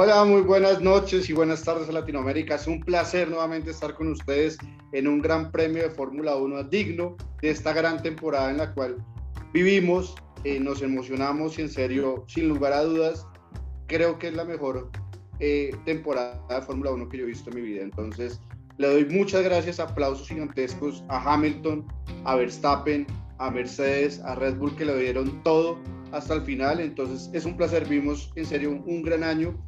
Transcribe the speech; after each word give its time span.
Hola, 0.00 0.24
muy 0.24 0.42
buenas 0.42 0.80
noches 0.80 1.28
y 1.28 1.32
buenas 1.32 1.64
tardes 1.64 1.88
a 1.88 1.92
Latinoamérica. 1.92 2.54
Es 2.54 2.68
un 2.68 2.78
placer 2.78 3.28
nuevamente 3.28 3.72
estar 3.72 3.94
con 3.94 4.12
ustedes 4.12 4.56
en 4.92 5.08
un 5.08 5.20
gran 5.20 5.50
premio 5.50 5.82
de 5.82 5.90
Fórmula 5.90 6.36
1 6.36 6.62
digno 6.70 7.16
de 7.42 7.50
esta 7.50 7.72
gran 7.72 8.00
temporada 8.00 8.48
en 8.48 8.58
la 8.58 8.72
cual 8.74 9.04
vivimos, 9.52 10.14
eh, 10.44 10.60
nos 10.60 10.82
emocionamos 10.82 11.58
y 11.58 11.62
en 11.62 11.68
serio, 11.68 12.24
sin 12.28 12.48
lugar 12.48 12.74
a 12.74 12.84
dudas, 12.84 13.26
creo 13.88 14.20
que 14.20 14.28
es 14.28 14.34
la 14.34 14.44
mejor 14.44 14.88
eh, 15.40 15.76
temporada 15.84 16.40
de 16.48 16.62
Fórmula 16.62 16.92
1 16.92 17.08
que 17.08 17.16
yo 17.18 17.24
he 17.24 17.26
visto 17.26 17.50
en 17.50 17.56
mi 17.56 17.62
vida. 17.62 17.82
Entonces, 17.82 18.40
le 18.76 18.86
doy 18.86 19.04
muchas 19.06 19.42
gracias, 19.42 19.80
aplausos 19.80 20.28
gigantescos 20.28 21.02
a 21.08 21.34
Hamilton, 21.34 21.84
a 22.22 22.36
Verstappen, 22.36 23.04
a 23.38 23.50
Mercedes, 23.50 24.20
a 24.20 24.36
Red 24.36 24.58
Bull 24.58 24.76
que 24.76 24.84
le 24.84 24.96
dieron 24.96 25.42
todo 25.42 25.76
hasta 26.12 26.34
el 26.34 26.42
final. 26.42 26.78
Entonces, 26.78 27.28
es 27.32 27.44
un 27.44 27.56
placer. 27.56 27.84
Vimos 27.88 28.30
en 28.36 28.46
serio 28.46 28.80
un 28.86 29.02
gran 29.02 29.24
año 29.24 29.58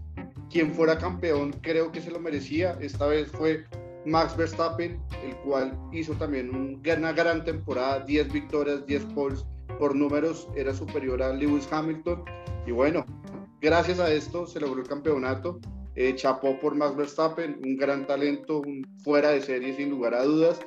quien 0.51 0.75
fuera 0.75 0.99
campeón 0.99 1.53
creo 1.63 1.93
que 1.93 2.01
se 2.01 2.11
lo 2.11 2.21
merecía. 2.21 2.77
Esta 2.81 3.07
vez 3.07 3.31
fue 3.31 3.65
Max 4.07 4.37
Verstappen, 4.37 5.01
el 5.25 5.37
cual 5.39 5.79
hizo 5.93 6.15
también 6.15 6.81
una 6.85 7.13
gran 7.13 7.45
temporada, 7.45 8.01
10 8.01 8.33
victorias, 8.33 8.87
10 8.87 9.05
poles 9.07 9.45
por 9.79 9.95
números, 9.95 10.49
era 10.57 10.75
superior 10.75 11.23
a 11.23 11.33
Lewis 11.33 11.69
Hamilton. 11.71 12.25
Y 12.67 12.73
bueno, 12.73 13.05
gracias 13.61 13.99
a 14.01 14.13
esto 14.13 14.47
se 14.47 14.61
logró 14.61 14.83
el 14.83 14.89
campeonato. 14.89 15.61
Eh, 15.97 16.15
chapó 16.15 16.59
por 16.61 16.75
Max 16.75 16.97
Verstappen, 16.97 17.61
un 17.65 17.77
gran 17.77 18.07
talento, 18.07 18.61
un 18.61 18.87
fuera 19.03 19.31
de 19.31 19.41
serie 19.43 19.75
sin 19.75 19.91
lugar 19.91 20.15
a 20.15 20.25
dudas. 20.25 20.61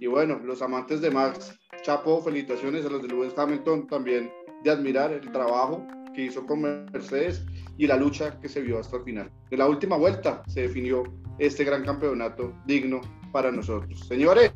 Y 0.00 0.06
bueno, 0.06 0.38
los 0.38 0.62
amantes 0.62 1.00
de 1.00 1.10
Max, 1.10 1.54
chapó, 1.82 2.22
felicitaciones 2.22 2.86
a 2.86 2.90
los 2.90 3.02
de 3.02 3.08
Lewis 3.08 3.34
Hamilton 3.36 3.86
también 3.86 4.32
de 4.64 4.70
admirar 4.70 5.12
el 5.12 5.30
trabajo 5.32 5.86
que 6.14 6.22
hizo 6.22 6.44
con 6.46 6.62
Mercedes 6.92 7.44
y 7.80 7.86
la 7.86 7.96
lucha 7.96 8.38
que 8.38 8.48
se 8.50 8.60
vio 8.60 8.78
hasta 8.78 8.98
el 8.98 9.04
final. 9.04 9.30
De 9.48 9.56
la 9.56 9.66
última 9.66 9.96
vuelta 9.96 10.42
se 10.46 10.60
definió 10.60 11.02
este 11.38 11.64
gran 11.64 11.82
campeonato 11.82 12.52
digno 12.66 13.00
para 13.32 13.50
nosotros. 13.50 14.06
Señores, 14.06 14.52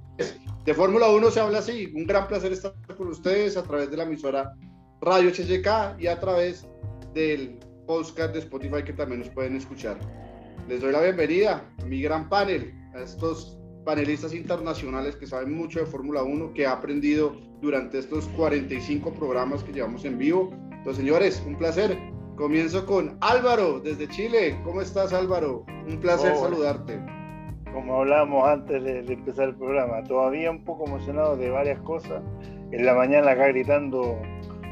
de 0.67 0.75
Fórmula 0.75 1.09
1 1.09 1.31
se 1.31 1.41
habla 1.41 1.61
así. 1.61 1.91
Un 1.95 2.07
gran 2.07 2.29
placer 2.29 2.53
estar 2.53 2.75
con 2.99 3.09
ustedes 3.09 3.57
a 3.57 3.63
través 3.63 3.91
de 3.91 3.97
la 3.97 4.03
emisora 4.03 4.53
Radio 5.01 5.31
HCK 5.31 5.99
y 5.99 6.07
a 6.07 6.21
través 6.21 6.69
del 7.15 7.59
podcast 7.87 8.35
de 8.35 8.41
Spotify 8.41 8.85
que 8.85 8.93
también 8.93 9.21
nos 9.21 9.31
pueden 9.31 9.57
escuchar. 9.57 9.99
Les 10.69 10.83
doy 10.83 10.93
la 10.93 11.01
bienvenida 11.01 11.65
a 11.81 11.85
mi 11.87 12.03
gran 12.03 12.29
panel, 12.29 12.75
a 12.95 13.01
estos 13.01 13.59
panelistas 13.87 14.35
internacionales 14.35 15.17
que 15.17 15.27
saben 15.27 15.55
mucho 15.55 15.81
de 15.81 15.87
Fórmula 15.87 16.23
1, 16.23 16.53
que 16.53 16.67
ha 16.67 16.73
aprendido 16.73 17.35
durante 17.63 18.01
estos 18.01 18.29
45 18.37 19.15
programas 19.15 19.65
que 19.65 19.73
llevamos 19.73 20.05
en 20.05 20.19
vivo. 20.19 20.51
Entonces, 20.73 20.97
señores, 20.97 21.43
un 21.47 21.57
placer 21.57 21.97
Comienzo 22.37 22.85
con 22.85 23.17
Álvaro 23.21 23.79
desde 23.79 24.09
Chile. 24.09 24.59
¿Cómo 24.65 24.83
estás 24.83 25.13
Álvaro? 25.13 25.65
Un 25.87 26.01
placer 26.01 26.35
saludarte. 26.35 27.01
Como 27.73 28.01
hablábamos 28.01 28.49
antes 28.49 28.83
de, 28.83 29.01
empezar 29.13 29.51
el 29.51 29.55
programa, 29.55 30.03
todavía 30.03 30.51
un 30.51 30.65
poco 30.65 30.85
emocionado 30.85 31.37
de 31.37 31.51
varias 31.51 31.81
cosas. 31.83 32.25
En 32.73 32.85
la 32.85 32.95
mañana 32.95 33.31
acá 33.31 33.49
gritando 33.49 34.21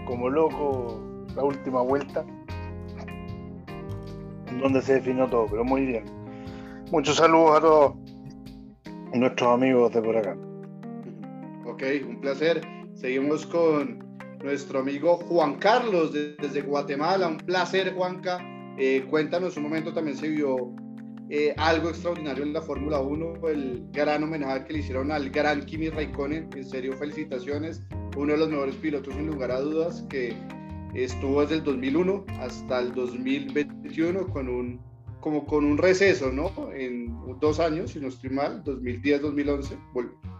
como 0.07 0.29
loco 0.29 1.01
la 1.37 1.45
última 1.45 1.83
vuelta, 1.83 2.25
donde 4.61 4.83
se 4.83 4.95
definió 4.95 5.29
todo, 5.29 5.47
pero 5.49 5.65
muy 5.65 5.87
bien. 5.87 6.05
Muchos 6.91 7.17
saludos 7.17 7.59
a 7.59 7.61
todos 7.61 7.95
nuestros 9.15 9.51
amigos 9.51 9.93
de 9.93 10.03
por 10.03 10.17
acá. 10.17 10.37
Ok, 11.65 11.83
un 12.09 12.21
placer. 12.21 12.61
Seguimos 12.95 13.47
con 13.47 14.02
nuestro 14.43 14.81
amigo 14.81 15.17
Juan 15.17 15.57
Carlos 15.57 16.12
desde 16.12 16.62
Guatemala. 16.62 17.29
Un 17.29 17.39
placer, 17.39 17.95
Juanca. 17.95 18.39
Eh, 18.79 19.05
cuéntanos 19.09 19.57
un 19.57 19.65
momento, 19.65 19.93
también 19.93 20.17
se 20.17 20.29
vio 20.29 20.75
eh, 21.29 21.55
algo 21.57 21.91
extraordinario 21.91 22.42
en 22.42 22.53
la 22.53 22.63
Fórmula 22.63 23.01
1, 23.01 23.48
el 23.48 23.86
gran 23.92 24.23
homenaje 24.23 24.64
que 24.64 24.73
le 24.73 24.79
hicieron 24.80 25.13
al 25.13 25.30
gran 25.30 25.64
Kimi 25.64 25.89
Raikkonen. 25.89 26.48
En 26.55 26.64
serio, 26.64 26.92
felicitaciones. 26.95 27.83
Uno 28.17 28.33
de 28.33 28.39
los 28.39 28.48
mejores 28.48 28.75
pilotos, 28.77 29.14
sin 29.14 29.27
lugar 29.27 29.51
a 29.51 29.61
dudas, 29.61 30.05
que 30.11 30.36
estuvo 30.95 31.41
desde 31.41 31.57
el 31.57 31.64
2001 31.64 32.27
hasta 32.41 32.80
el 32.80 32.92
2021 32.92 34.27
con 34.29 34.48
un 34.48 34.80
como 35.20 35.47
con 35.47 35.64
un 35.64 35.79
receso, 35.79 36.33
¿no? 36.33 36.51
En 36.74 37.17
dos 37.39 37.61
años, 37.61 37.92
si 37.92 38.01
no 38.01 38.09
estoy 38.09 38.30
mal, 38.30 38.64
2010-2011, 38.64 39.79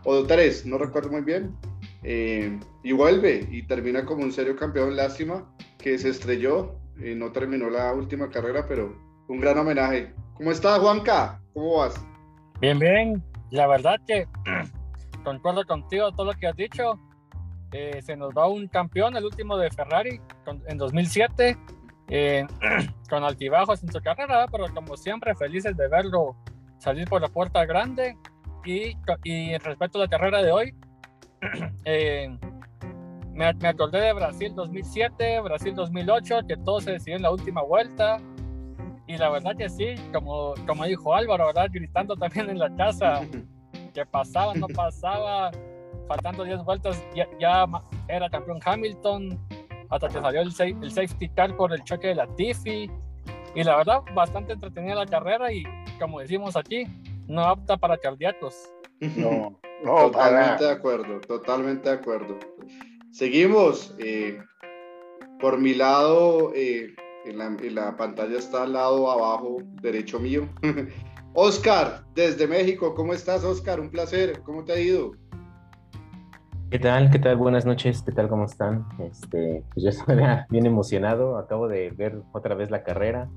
o 0.04 0.22
tres, 0.24 0.66
no 0.66 0.76
recuerdo 0.76 1.12
muy 1.12 1.22
bien, 1.22 1.54
eh, 2.02 2.58
y 2.82 2.92
vuelve 2.92 3.46
y 3.50 3.62
termina 3.62 4.04
como 4.04 4.22
un 4.22 4.32
serio 4.32 4.56
campeón. 4.56 4.96
Lástima 4.96 5.48
que 5.78 5.98
se 5.98 6.10
estrelló, 6.10 6.76
eh, 7.00 7.14
no 7.14 7.32
terminó 7.32 7.70
la 7.70 7.92
última 7.94 8.30
carrera, 8.30 8.66
pero 8.66 8.96
un 9.28 9.40
gran 9.40 9.58
homenaje. 9.58 10.14
¿Cómo 10.34 10.50
estás, 10.50 10.78
Juanca? 10.80 11.40
¿Cómo 11.54 11.78
vas? 11.78 11.94
Bien, 12.60 12.78
bien. 12.78 13.22
La 13.50 13.66
verdad 13.66 13.96
que 14.06 14.26
concuerdo 15.24 15.64
contigo 15.64 16.10
todo 16.12 16.32
lo 16.32 16.38
que 16.38 16.48
has 16.48 16.56
dicho. 16.56 16.98
Eh, 17.72 18.02
se 18.02 18.16
nos 18.16 18.34
va 18.34 18.48
un 18.48 18.69
campeón, 18.69 19.16
el 19.16 19.24
último 19.24 19.56
de 19.56 19.70
Ferrari, 19.70 20.20
en 20.66 20.76
2007, 20.76 21.56
con 23.08 23.24
altibajos 23.24 23.82
en 23.82 23.90
su 23.90 24.00
carrera, 24.02 24.46
pero 24.52 24.66
como 24.74 24.96
siempre, 24.96 25.34
felices 25.34 25.74
de 25.74 25.88
verlo 25.88 26.36
salir 26.78 27.08
por 27.08 27.22
la 27.22 27.28
puerta 27.28 27.64
grande. 27.64 28.19
Y, 28.64 28.96
y 29.24 29.56
respecto 29.58 29.98
a 29.98 30.02
la 30.02 30.08
carrera 30.08 30.42
de 30.42 30.52
hoy, 30.52 30.74
Eh, 31.84 32.28
me, 33.34 33.47
acordé 33.47 34.00
de 34.00 34.12
Brasil 34.12 34.54
2007, 34.54 35.41
Brasil 35.41 35.75
2008, 35.75 36.41
que 36.47 36.56
todo 36.56 36.80
se 36.80 36.92
decidió 36.92 37.16
en 37.16 37.22
la 37.22 37.30
última 37.30 37.62
vuelta. 37.62 38.19
Y 39.06 39.16
la 39.16 39.30
verdad 39.30 39.56
que 39.56 39.69
sí, 39.69 39.94
como, 40.12 40.54
como 40.66 40.84
dijo 40.84 41.14
Álvaro, 41.14 41.47
¿verdad? 41.47 41.69
Gritando 41.72 42.14
también 42.16 42.50
en 42.50 42.58
la 42.58 42.75
casa, 42.76 43.22
que 43.94 44.06
pasaba, 44.06 44.54
no 44.54 44.69
pasaba, 44.69 45.50
faltando 46.06 46.44
10 46.44 46.64
vueltas, 46.64 47.04
ya, 47.14 47.66
era 48.08 48.31
campeón 48.31 48.60
Hamilton, 48.64 49.38
hasta 49.88 50.08
que 50.08 50.20
salió 50.20 50.41
el, 50.42 50.48
el 50.82 50.91
safety 50.91 51.28
car 51.31 51.56
por 51.56 51.72
el 51.72 51.82
choque 51.84 52.08
de 52.08 52.14
la 52.14 52.26
Tiffy. 52.36 52.91
Y 53.54 53.64
la 53.64 53.76
verdad, 53.76 54.00
bastante 54.14 54.52
entretenida 54.52 54.94
la 54.94 55.06
carrera 55.06 55.52
y, 55.52 55.64
como 55.98 56.20
decimos 56.20 56.56
aquí, 56.56 56.84
no 57.26 57.42
apta 57.42 57.76
para 57.76 57.98
cardíacos. 57.98 58.72
No. 59.16 59.58
totalmente 59.84 60.64
de 60.64 60.70
acuerdo, 60.70 61.20
totalmente 61.20 61.88
de 61.88 61.96
acuerdo. 61.96 62.38
Seguimos. 63.10 63.94
Eh, 63.98 64.38
por 65.42 65.58
mi 65.58 65.74
lado, 65.74 66.52
eh, 66.54 66.94
en, 67.24 67.74
la, 67.74 67.96
pantalla 67.96 68.38
está 68.38 68.62
al 68.62 68.74
lado 68.74 69.10
abajo 69.10 69.58
derecho 69.82 70.20
mío. 70.20 70.48
Oscar, 71.34 72.04
desde 72.14 72.46
México, 72.46 72.94
¿cómo 72.94 73.12
estás, 73.12 73.42
Oscar? 73.42 73.80
Un 73.80 73.90
placer, 73.90 74.40
¿cómo 74.44 74.64
te 74.64 74.72
ha 74.72 74.78
ido? 74.78 75.12
¿Qué 76.70 76.78
tal? 76.78 77.10
¿Qué 77.10 77.19
tal? 77.19 77.36
Buenas 77.36 77.66
noches, 77.66 78.02
¿qué 78.02 78.12
tal? 78.12 78.28
¿Cómo 78.28 78.44
están? 78.44 78.86
Este, 79.00 79.64
pues 79.74 79.82
yo 79.82 79.88
estoy 79.88 80.16
bien 80.50 80.66
emocionado, 80.66 81.36
acabo 81.36 81.66
de 81.66 81.90
ver 81.90 82.22
otra 82.32 82.54
vez 82.54 82.70
la 82.70 82.84
carrera. 82.84 83.28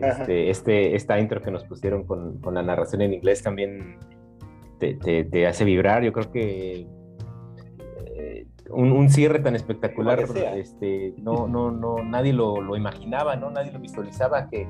Este, 0.00 0.50
este, 0.50 0.94
esta 0.94 1.18
intro 1.18 1.42
que 1.42 1.50
nos 1.50 1.64
pusieron 1.64 2.04
con, 2.04 2.38
con 2.40 2.54
la 2.54 2.62
narración 2.62 3.02
en 3.02 3.14
inglés 3.14 3.42
también 3.42 3.98
te, 4.78 5.46
hace 5.46 5.64
vibrar. 5.64 6.02
Yo 6.02 6.12
creo 6.12 6.30
que 6.30 6.86
eh, 8.16 8.46
un, 8.70 9.08
cierre 9.10 9.40
tan 9.40 9.54
espectacular, 9.54 10.20
este, 10.56 11.14
no, 11.18 11.46
no, 11.46 11.70
no, 11.70 12.02
nadie 12.02 12.32
lo, 12.32 12.76
imaginaba, 12.76 13.36
¿no? 13.36 13.50
Nadie 13.50 13.72
lo 13.72 13.80
visualizaba 13.80 14.48
que, 14.48 14.66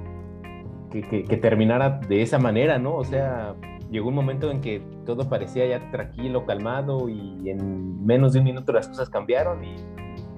que, 0.91 1.37
terminara 1.37 2.01
de 2.09 2.23
esa 2.23 2.39
manera, 2.39 2.79
¿no? 2.79 2.97
O 2.97 3.05
sea, 3.05 3.55
llegó 3.91 4.09
un 4.09 4.15
momento 4.15 4.51
en 4.51 4.61
que 4.61 4.83
todo 5.05 5.29
parecía 5.29 5.67
ya 5.67 5.91
tranquilo, 5.91 6.47
calmado 6.47 7.09
y 7.09 7.51
en 7.51 8.05
menos 8.05 8.33
de 8.33 8.41
un 8.41 8.45
minuto 8.45 8.73
las 8.73 8.89
cosas 8.89 9.11
cambiaron 9.11 9.65
y, 9.65 9.77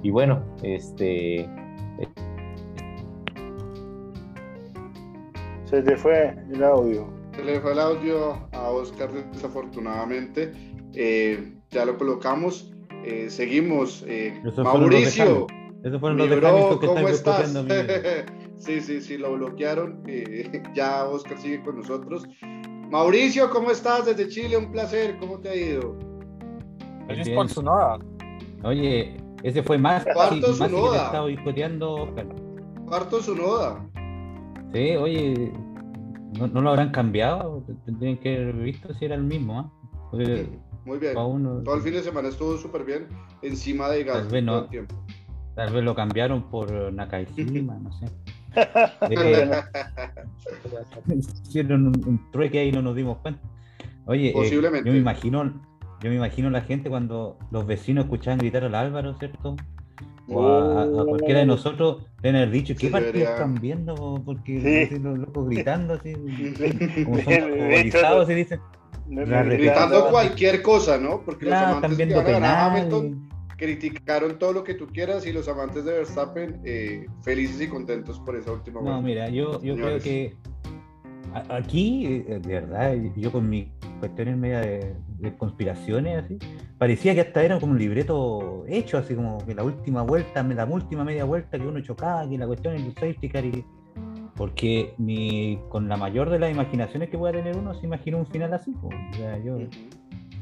y 0.02 0.10
bueno, 0.10 0.42
este... 0.62 1.49
Se 5.64 5.82
te 5.82 5.96
fue 5.96 6.34
el 6.52 6.64
audio 6.64 7.19
le 7.44 7.60
fue 7.60 7.72
el 7.72 7.78
audio 7.78 8.48
a 8.52 8.70
Oscar 8.70 9.10
desafortunadamente. 9.32 10.52
Eh, 10.94 11.54
ya 11.70 11.84
lo 11.84 11.96
colocamos. 11.96 12.72
Eh, 13.04 13.28
seguimos. 13.31 14.04
Eh, 14.06 14.40
Mauricio. 14.58 15.46
Eso 15.82 15.98
fueron 15.98 16.19
los 16.19 16.28
bro, 16.28 16.78
que 16.78 16.87
¿cómo 16.87 17.08
estás? 17.08 17.52
sí, 18.56 18.81
sí, 18.81 19.00
sí, 19.00 19.16
lo 19.16 19.32
bloquearon. 19.34 20.02
ya 20.75 21.06
Oscar 21.06 21.38
sigue 21.38 21.62
con 21.62 21.78
nosotros. 21.78 22.28
Mauricio, 22.90 23.48
¿cómo 23.50 23.70
estás 23.70 24.06
desde 24.06 24.28
Chile? 24.28 24.56
Un 24.56 24.70
placer. 24.72 25.16
¿Cómo 25.19 25.38
te 25.40 25.48
ha 25.48 25.56
ido? 25.56 25.96
Feliz 27.06 27.31
por 27.31 27.48
su 27.48 27.62
noda. 27.62 27.98
Oye, 28.62 29.16
ese 29.43 29.62
fue 29.62 29.78
más. 29.78 30.04
Cuarto 30.12 30.52
su 30.52 30.69
noda. 30.69 31.06
Estaba 31.06 31.26
discutiendo. 31.28 32.14
Cuarto 32.86 33.22
su 33.22 33.34
noda. 33.34 33.86
Sí, 34.72 34.96
oye, 34.96 35.52
no, 36.38 36.47
no, 36.49 36.61
lo 36.61 36.71
habrán 36.71 36.91
cambiado, 36.91 37.65
tendrían 37.85 38.19
que 38.19 38.37
haber 38.37 38.56
visto 38.56 38.93
si 38.94 39.05
era 39.05 39.15
el 39.15 39.25
mismo. 39.25 39.73
¿eh? 40.15 40.49
Muy 40.85 40.99
bien. 40.99 41.15
Todo 41.15 41.75
el 41.75 41.82
fin 41.82 41.93
de 41.93 42.03
semana 42.03 42.29
estuvo 42.29 42.56
súper 42.56 42.85
bien 42.85 43.06
encima 43.43 43.88
de 43.88 44.05
gas 44.05 44.19
tal 44.19 44.29
vez, 44.29 44.44
no, 44.44 44.69
tal 45.55 45.73
vez 45.73 45.85
lo 45.85 45.94
cambiaron 45.94 46.50
por 46.50 46.93
Nakajima, 46.93 47.75
no 47.75 47.93
sé. 47.93 48.06
Eh, 49.11 49.49
hicieron 51.47 51.87
un, 51.87 52.05
un 52.05 52.31
trueque 52.32 52.59
ahí 52.59 52.69
y 52.71 52.73
no 52.73 52.82
nos 52.82 52.97
dimos 52.97 53.19
cuenta. 53.19 53.41
Oye, 54.06 54.31
eh, 54.31 54.32
Posiblemente. 54.32 54.88
yo 54.88 54.93
me 54.93 54.99
imagino, 54.99 55.44
yo 56.03 56.11
me 56.11 56.17
imagino 56.17 56.50
la 56.50 56.62
gente 56.62 56.91
cuando 56.91 57.38
los 57.53 57.65
vecinos 57.65 58.06
escuchaban 58.06 58.38
gritar 58.38 58.65
al 58.65 58.75
Álvaro, 58.75 59.15
¿cierto? 59.15 59.55
O 60.32 60.47
a, 60.47 60.82
a- 60.82 60.85
a 60.85 61.05
cualquiera 61.05 61.41
de 61.41 61.47
nosotros 61.47 61.99
han 62.23 62.37
haber 62.37 62.50
dicho, 62.50 62.75
¿qué 62.75 62.87
Sí, 62.87 62.93
partido 62.93 63.12
debería- 63.12 63.31
están 63.31 63.55
viendo? 63.61 64.23
Porque 64.25 64.61
Sí. 64.61 64.94
así 64.94 65.03
los 65.03 65.19
locos 65.19 65.49
gritando 65.49 65.94
así, 65.94 66.15
como 67.05 67.19
son 67.19 67.35
de 67.35 67.81
hecho, 67.81 68.27
se 68.27 68.35
dicen. 68.35 68.61
Gritando 69.09 70.09
cualquier 70.11 70.62
cosa, 70.62 70.97
¿no? 70.99 71.23
Porque 71.25 71.47
los 71.47 71.55
Claro, 71.55 71.67
amantes 71.77 71.91
están 71.93 72.09
que 72.09 72.15
viendo 72.15 72.17
van 72.32 72.44
a 72.44 72.49
ganar. 72.49 72.71
Hamilton 72.79 73.31
criticaron 73.56 74.38
todo 74.38 74.53
lo 74.55 74.65
que 74.65 74.75
tú 74.75 74.87
quieras 74.87 75.27
y 75.27 75.32
los 75.32 75.47
amantes 75.49 75.85
de 75.85 75.93
Verstappen 75.93 76.61
eh, 76.65 77.06
felices 77.23 77.61
y 77.61 77.67
contentos 77.69 78.19
por 78.21 78.37
esa 78.37 78.53
última 78.53 78.81
No, 78.81 78.87
vuelta. 78.87 79.00
mira, 79.03 79.29
yo, 79.29 79.61
yo 79.62 79.75
creo 79.75 79.99
que 79.99 80.35
aquí, 81.49 82.06
eh, 82.06 82.41
de 82.41 82.55
verdad, 82.61 82.94
yo 83.17 83.31
con 83.32 83.49
mis 83.49 83.69
cuestiones 84.00 84.37
media 84.37 84.61
de, 84.61 84.94
de 85.19 85.37
conspiraciones, 85.37 86.25
así, 86.25 86.38
parecía 86.79 87.15
que 87.15 87.21
hasta 87.21 87.43
era 87.43 87.59
como 87.61 87.73
un 87.73 87.79
libreto 87.79 88.65
hecho, 88.69 88.99
así 88.99 89.15
como 89.15 89.38
que 89.47 89.55
la 89.55 89.62
última 89.65 90.03
vuelta, 90.03 90.43
la 90.43 90.65
última 90.65 91.05
media 91.05 91.25
vuelta 91.25 91.59
que 91.59 91.67
uno 91.67 91.81
chocaba, 91.81 92.29
que 92.29 92.38
la 92.38 92.47
cuestión 92.47 92.75
es 92.75 92.85
el 92.85 92.94
safety 92.94 93.29
car 93.29 93.44
y- 93.44 93.65
porque 94.37 94.94
ni 94.97 95.59
con 95.69 95.87
la 95.88 95.97
mayor 95.99 96.31
de 96.31 96.38
las 96.38 96.50
imaginaciones 96.50 97.11
que 97.11 97.19
pueda 97.19 97.32
tener 97.35 97.56
uno 97.56 97.75
se 97.75 97.85
imagina 97.87 98.17
un 98.17 98.27
final 98.27 98.55
así. 98.55 98.71
po. 98.73 98.87
O 98.88 99.17
sea, 99.17 99.37
yo, 99.44 99.59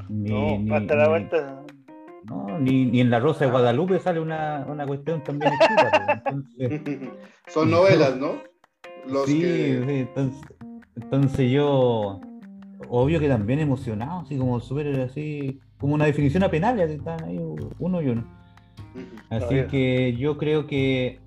ni, 0.09 0.31
No, 0.31 0.59
ni- 0.61 0.73
hasta 0.73 0.95
la 0.95 1.09
vuelta. 1.09 1.63
no, 2.25 2.59
ni, 2.61 2.85
ni 2.85 3.01
en 3.01 3.11
la 3.11 3.19
Rosa 3.19 3.45
de 3.47 3.51
Guadalupe 3.51 3.99
sale 3.99 4.21
una, 4.21 4.65
una 4.69 4.87
cuestión 4.87 5.23
también 5.25 5.53
escrita. 5.61 5.91
Entonces, 6.13 7.11
Son 7.49 7.71
novelas, 7.71 8.17
¿no? 8.17 8.35
Los 9.09 9.25
sí, 9.27 9.41
que... 9.41 9.85
sí, 9.87 9.95
entonces, 9.95 10.47
entonces 11.03 11.51
yo, 11.51 12.21
obvio 12.89 13.21
que 13.21 13.29
también 13.29 13.59
emocionado, 13.61 14.21
así 14.21 14.37
como 14.37 14.61
súper 14.61 15.01
así, 15.01 15.61
como 15.79 15.95
una 15.95 16.07
definición 16.07 16.43
a 16.43 16.51
penales, 16.51 16.87
así 16.87 16.95
están 16.95 17.23
ahí 17.25 17.39
uno 17.79 18.03
y 18.03 18.09
uno. 18.09 18.25
Así 19.31 19.55
que 19.69 20.17
yo 20.17 20.39
creo 20.39 20.67
que 20.67 21.21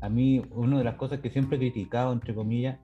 a 0.00 0.08
mí 0.08 0.42
una 0.50 0.78
de 0.78 0.84
las 0.84 0.94
cosas 0.96 1.20
que 1.20 1.30
siempre 1.30 1.56
he 1.56 1.60
criticado, 1.60 2.12
entre 2.12 2.34
comillas, 2.34 2.78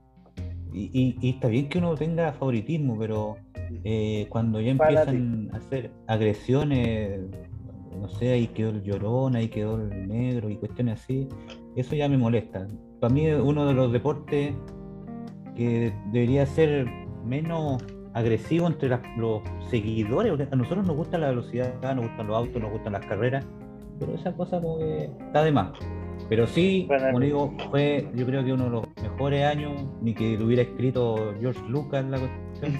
y, 0.73 0.91
y- 0.99 1.17
y 1.20 1.31
está 1.31 1.49
bien 1.49 1.69
que 1.69 1.79
uno 1.79 1.94
tenga 1.94 2.32
favoritismo, 2.32 2.99
pero 2.99 3.37
eh, 3.85 4.26
cuando 4.31 4.61
ya 4.61 4.70
empiezan 4.70 5.50
a 5.53 5.58
hacer 5.58 5.91
agresiones, 6.06 7.20
no 8.00 8.08
sé, 8.08 8.32
ahí 8.32 8.47
quedó 8.49 8.70
el 8.70 8.82
llorón, 8.82 9.37
ahí 9.37 9.49
quedó 9.49 9.76
el 9.81 10.08
negro 10.08 10.49
y 10.50 10.56
cuestiones 10.56 11.00
así, 11.03 11.29
eso 11.76 11.94
ya 11.94 12.08
me 12.08 12.17
molesta. 12.17 12.67
Para 13.00 13.12
mí 13.12 13.29
uno 13.31 13.67
de 13.67 13.75
los 13.75 13.93
deportes 13.93 14.55
que 15.57 15.93
debería 16.13 16.47
ser 16.47 16.87
menos 17.25 17.83
agresivo 18.15 18.67
entre 18.67 18.89
las- 18.89 19.01
los 19.17 19.41
seguidores, 19.71 20.33
porque 20.33 20.49
a 20.53 20.57
nosotros 20.57 20.87
nos 20.87 20.97
gusta 20.97 21.19
la 21.19 21.29
velocidad, 21.29 21.73
nos 21.95 22.07
gustan 22.07 22.27
los 22.27 22.37
autos, 22.37 22.61
nos 22.63 22.71
gustan 22.73 22.93
las 22.95 23.07
carreras, 23.07 23.47
pero 23.99 24.15
esa 24.15 24.33
cosa 24.35 24.61
como 24.61 24.79
que 24.79 25.05
está 25.27 25.45
de 25.45 25.53
más. 25.53 25.71
Pero 26.29 26.47
sí, 26.47 26.87
como 26.89 27.21
digo, 27.21 27.55
fue 27.71 28.09
yo 28.15 28.25
creo 28.27 28.45
que 28.45 28.53
uno 28.53 28.65
de 28.65 28.71
los 28.71 28.85
mejores 29.03 29.45
años, 29.45 29.73
ni 30.03 30.15
que 30.15 30.37
lo 30.39 30.47
hubiera 30.47 30.63
escrito 30.63 31.35
George 31.41 31.61
Lucas 31.69 32.05
la 32.07 32.19
cuestión, 32.19 32.73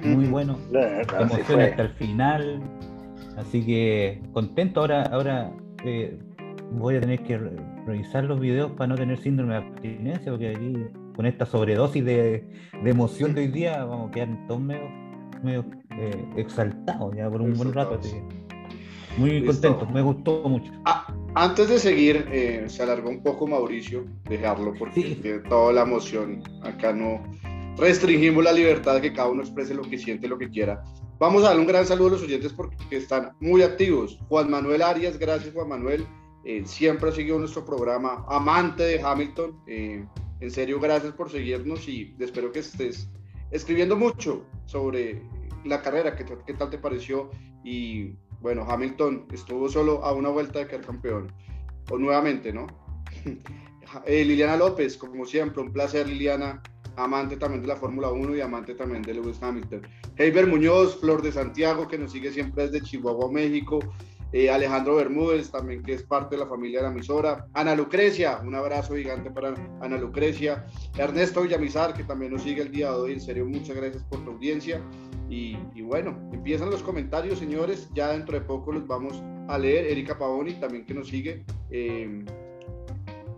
muy 0.16 0.26
bueno, 0.26 0.56
sí 0.70 1.22
emoción 1.22 1.60
hasta 1.60 1.82
el 1.82 1.88
final, 1.90 2.60
así 3.36 3.64
que 3.64 4.22
contento. 4.32 4.80
Ahora, 4.80 5.02
ahora 5.04 5.52
eh, 5.84 6.18
voy 6.72 6.96
a 6.96 7.00
tener 7.00 7.22
que 7.22 7.38
re- 7.38 7.56
revisar 7.86 8.24
los 8.24 8.40
videos 8.40 8.72
para 8.72 8.88
no 8.88 8.94
tener 8.96 9.18
síndrome 9.18 9.54
de 9.54 9.58
abstinencia, 9.60 10.32
porque 10.32 10.48
aquí 10.50 10.74
con 11.20 11.26
esta 11.26 11.44
sobredosis 11.44 12.02
de, 12.02 12.46
de 12.82 12.90
emoción 12.90 13.34
de 13.34 13.42
hoy 13.42 13.48
día 13.48 13.84
vamos 13.84 14.08
a 14.08 14.10
quedar 14.10 14.46
todos 14.48 14.62
medio, 14.62 14.88
medio 15.42 15.66
eh, 15.98 16.24
exaltados 16.38 17.14
ya 17.14 17.28
por 17.28 17.42
un 17.42 17.52
buen 17.52 17.74
rato. 17.74 17.98
Así 18.00 18.16
Muy 19.18 19.40
Listo. 19.40 19.68
contento, 19.68 19.92
me 19.92 20.00
gustó 20.00 20.48
mucho. 20.48 20.72
Ah, 20.86 21.14
antes 21.34 21.68
de 21.68 21.78
seguir, 21.78 22.26
eh, 22.32 22.64
se 22.68 22.82
alargó 22.82 23.10
un 23.10 23.22
poco 23.22 23.46
Mauricio, 23.46 24.06
dejarlo 24.30 24.72
porque 24.78 25.02
Sí. 25.02 25.18
tiene 25.20 25.40
toda 25.40 25.74
la 25.74 25.82
emoción. 25.82 26.42
Acá 26.62 26.94
no 26.94 27.22
restringimos 27.76 28.42
la 28.42 28.52
libertad 28.52 28.94
de 28.94 29.02
que 29.02 29.12
cada 29.12 29.28
uno 29.28 29.42
exprese 29.42 29.74
lo 29.74 29.82
que 29.82 29.98
siente, 29.98 30.26
lo 30.26 30.38
que 30.38 30.48
quiera. 30.48 30.82
Vamos 31.18 31.42
a 31.44 31.48
darle 31.48 31.60
un 31.60 31.66
gran 31.68 31.84
saludo 31.84 32.08
a 32.08 32.10
los 32.12 32.22
oyentes 32.22 32.50
porque 32.54 32.76
están 32.96 33.32
muy 33.40 33.60
activos. 33.60 34.18
Juan 34.30 34.50
Manuel 34.50 34.80
Arias, 34.80 35.18
gracias 35.18 35.52
Juan 35.52 35.68
Manuel. 35.68 36.06
Eh, 36.46 36.62
siempre 36.64 37.10
ha 37.10 37.12
seguido 37.12 37.38
nuestro 37.38 37.62
programa, 37.66 38.24
amante 38.26 38.84
de 38.84 39.02
Hamilton. 39.02 39.60
Eh, 39.66 40.02
en 40.40 40.50
serio, 40.50 40.80
gracias 40.80 41.12
por 41.12 41.30
seguirnos 41.30 41.88
y 41.88 42.14
espero 42.18 42.52
que 42.52 42.60
estés 42.60 43.08
escribiendo 43.50 43.96
mucho 43.96 44.44
sobre 44.66 45.22
la 45.64 45.82
carrera, 45.82 46.16
qué, 46.16 46.24
qué 46.46 46.54
tal 46.54 46.70
te 46.70 46.78
pareció. 46.78 47.30
Y 47.64 48.14
bueno, 48.40 48.66
Hamilton 48.68 49.26
estuvo 49.32 49.68
solo 49.68 50.04
a 50.04 50.12
una 50.12 50.30
vuelta 50.30 50.60
de 50.60 50.66
quedar 50.66 50.86
campeón. 50.86 51.32
O 51.90 51.98
nuevamente, 51.98 52.52
¿no? 52.52 52.66
Eh, 54.06 54.24
Liliana 54.24 54.56
López, 54.56 54.96
como 54.96 55.26
siempre, 55.26 55.60
un 55.60 55.72
placer, 55.72 56.08
Liliana, 56.08 56.62
amante 56.94 57.36
también 57.36 57.62
de 57.62 57.66
la 57.66 57.74
Fórmula 57.74 58.12
1 58.12 58.36
y 58.36 58.40
amante 58.40 58.74
también 58.74 59.02
de 59.02 59.14
Lewis 59.14 59.42
Hamilton. 59.42 59.82
Heiber 60.16 60.46
Muñoz, 60.46 61.00
Flor 61.00 61.22
de 61.22 61.32
Santiago, 61.32 61.88
que 61.88 61.98
nos 61.98 62.12
sigue 62.12 62.30
siempre 62.30 62.68
desde 62.68 62.86
Chihuahua, 62.86 63.32
México. 63.32 63.80
Eh, 64.32 64.48
Alejandro 64.50 64.96
Bermúdez, 64.96 65.50
también 65.50 65.82
que 65.82 65.94
es 65.94 66.02
parte 66.02 66.36
de 66.36 66.42
la 66.44 66.48
familia 66.48 66.78
de 66.80 66.86
la 66.86 66.92
emisora. 66.92 67.46
Ana 67.54 67.74
Lucrecia, 67.74 68.40
un 68.44 68.54
abrazo 68.54 68.94
gigante 68.94 69.30
para 69.30 69.54
Ana 69.80 69.98
Lucrecia. 69.98 70.64
Ernesto 70.96 71.42
Villamizar, 71.42 71.94
que 71.94 72.04
también 72.04 72.32
nos 72.32 72.42
sigue 72.42 72.62
el 72.62 72.70
día 72.70 72.90
de 72.90 72.96
hoy. 72.96 73.12
En 73.14 73.20
serio, 73.20 73.44
muchas 73.46 73.76
gracias 73.76 74.04
por 74.04 74.24
tu 74.24 74.30
audiencia. 74.32 74.80
Y, 75.28 75.56
y 75.74 75.82
bueno, 75.82 76.16
empiezan 76.32 76.70
los 76.70 76.82
comentarios, 76.82 77.38
señores. 77.38 77.88
Ya 77.94 78.12
dentro 78.12 78.38
de 78.38 78.44
poco 78.44 78.72
los 78.72 78.86
vamos 78.86 79.22
a 79.48 79.58
leer. 79.58 79.86
Erika 79.86 80.16
Pavoni, 80.18 80.54
también 80.54 80.84
que 80.86 80.94
nos 80.94 81.08
sigue. 81.08 81.44
eh, 81.70 82.24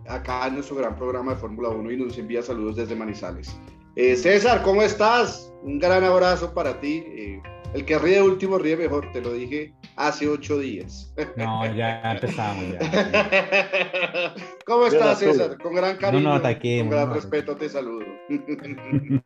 acá 0.07 0.47
en 0.47 0.55
nuestro 0.55 0.75
gran 0.75 0.95
programa 0.95 1.33
de 1.33 1.37
Fórmula 1.37 1.69
1 1.69 1.91
y 1.91 1.97
nos 1.97 2.17
envía 2.17 2.41
saludos 2.41 2.75
desde 2.75 2.95
Manizales. 2.95 3.55
Eh, 3.95 4.15
César, 4.15 4.61
¿cómo 4.63 4.81
estás? 4.81 5.53
Un 5.63 5.79
gran 5.79 6.03
abrazo 6.03 6.53
para 6.53 6.79
ti. 6.79 7.03
Eh, 7.07 7.41
el 7.73 7.85
que 7.85 7.97
ríe 7.97 8.21
último 8.21 8.57
ríe 8.57 8.77
mejor, 8.77 9.11
te 9.11 9.21
lo 9.21 9.33
dije 9.33 9.73
hace 9.95 10.27
ocho 10.27 10.59
días. 10.59 11.13
No, 11.35 11.65
ya 11.75 12.13
empezamos 12.13 12.65
ya. 12.71 12.79
¿Cómo 14.65 14.85
estás, 14.85 15.19
César? 15.19 15.57
Con 15.57 15.75
gran 15.75 15.97
cariño, 15.97 16.23
No 16.23 16.29
nos 16.29 16.39
ataquemos, 16.39 16.89
con 16.89 16.97
gran 16.97 17.09
no 17.09 17.15
respeto 17.15 17.55
te 17.55 17.69
saludo. 17.69 18.05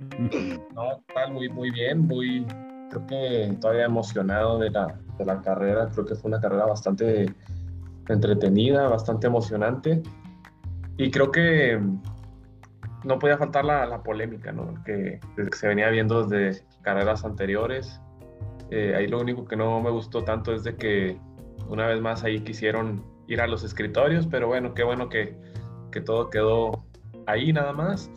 No, 0.73 1.03
tal, 1.13 1.33
muy, 1.33 1.49
muy 1.49 1.71
bien, 1.71 1.99
muy, 1.99 2.45
creo 2.89 3.05
que 3.07 3.57
todavía 3.59 3.85
emocionado 3.85 4.59
de 4.59 4.69
la, 4.69 4.99
de 5.17 5.25
la 5.25 5.41
carrera, 5.41 5.89
creo 5.93 6.05
que 6.05 6.15
fue 6.15 6.29
una 6.29 6.39
carrera 6.39 6.65
bastante 6.65 7.33
entretenida, 8.07 8.87
bastante 8.87 9.27
emocionante, 9.27 10.01
y 10.97 11.11
creo 11.11 11.31
que 11.31 11.79
no 13.03 13.19
podía 13.19 13.37
faltar 13.37 13.65
la, 13.65 13.85
la 13.85 14.03
polémica, 14.03 14.51
¿no? 14.51 14.83
Que, 14.83 15.19
que 15.35 15.55
se 15.55 15.67
venía 15.67 15.89
viendo 15.89 16.25
desde 16.25 16.63
carreras 16.81 17.23
anteriores, 17.23 18.01
Eh, 18.71 18.93
ahí 18.95 19.07
lo 19.07 19.19
único 19.19 19.45
que 19.45 19.55
no 19.55 19.79
me 19.81 19.89
gustó 19.89 20.23
tanto 20.23 20.53
es 20.53 20.63
de 20.63 20.75
que 20.75 21.17
una 21.69 21.87
vez 21.87 22.01
más 22.01 22.23
ahí 22.23 22.41
quisieron 22.41 23.03
ir 23.27 23.41
a 23.41 23.47
los 23.47 23.63
escritorios, 23.63 24.27
pero 24.27 24.47
bueno, 24.47 24.73
qué 24.73 24.83
bueno 24.83 25.09
que, 25.09 25.37
que 25.91 26.01
todo 26.01 26.29
quedó 26.29 26.85
ahí 27.25 27.53
nada 27.53 27.73
más. 27.73 28.11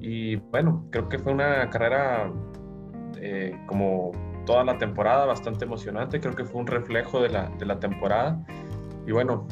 Y 0.00 0.36
bueno, 0.36 0.86
creo 0.90 1.08
que 1.08 1.18
fue 1.18 1.32
una 1.32 1.68
carrera 1.70 2.32
eh, 3.16 3.58
como 3.66 4.12
toda 4.46 4.64
la 4.64 4.78
temporada 4.78 5.26
bastante 5.26 5.64
emocionante. 5.64 6.20
Creo 6.20 6.34
que 6.34 6.44
fue 6.44 6.60
un 6.60 6.66
reflejo 6.66 7.20
de 7.20 7.28
la, 7.28 7.48
de 7.58 7.66
la 7.66 7.78
temporada. 7.78 8.42
Y 9.06 9.12
bueno, 9.12 9.46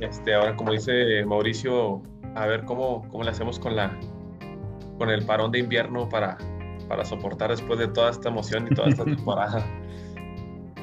este, 0.00 0.34
ahora 0.34 0.56
como 0.56 0.72
dice 0.72 1.24
Mauricio, 1.24 2.02
a 2.34 2.46
ver 2.46 2.64
cómo, 2.64 3.08
cómo 3.08 3.24
le 3.24 3.30
hacemos 3.30 3.58
con, 3.58 3.76
la, 3.76 3.98
con 4.98 5.10
el 5.10 5.24
parón 5.24 5.50
de 5.50 5.60
invierno 5.60 6.08
para, 6.08 6.36
para 6.88 7.04
soportar 7.04 7.50
después 7.50 7.78
de 7.78 7.88
toda 7.88 8.10
esta 8.10 8.28
emoción 8.28 8.68
y 8.70 8.74
toda 8.74 8.88
esta 8.88 9.04
temporada. 9.16 9.64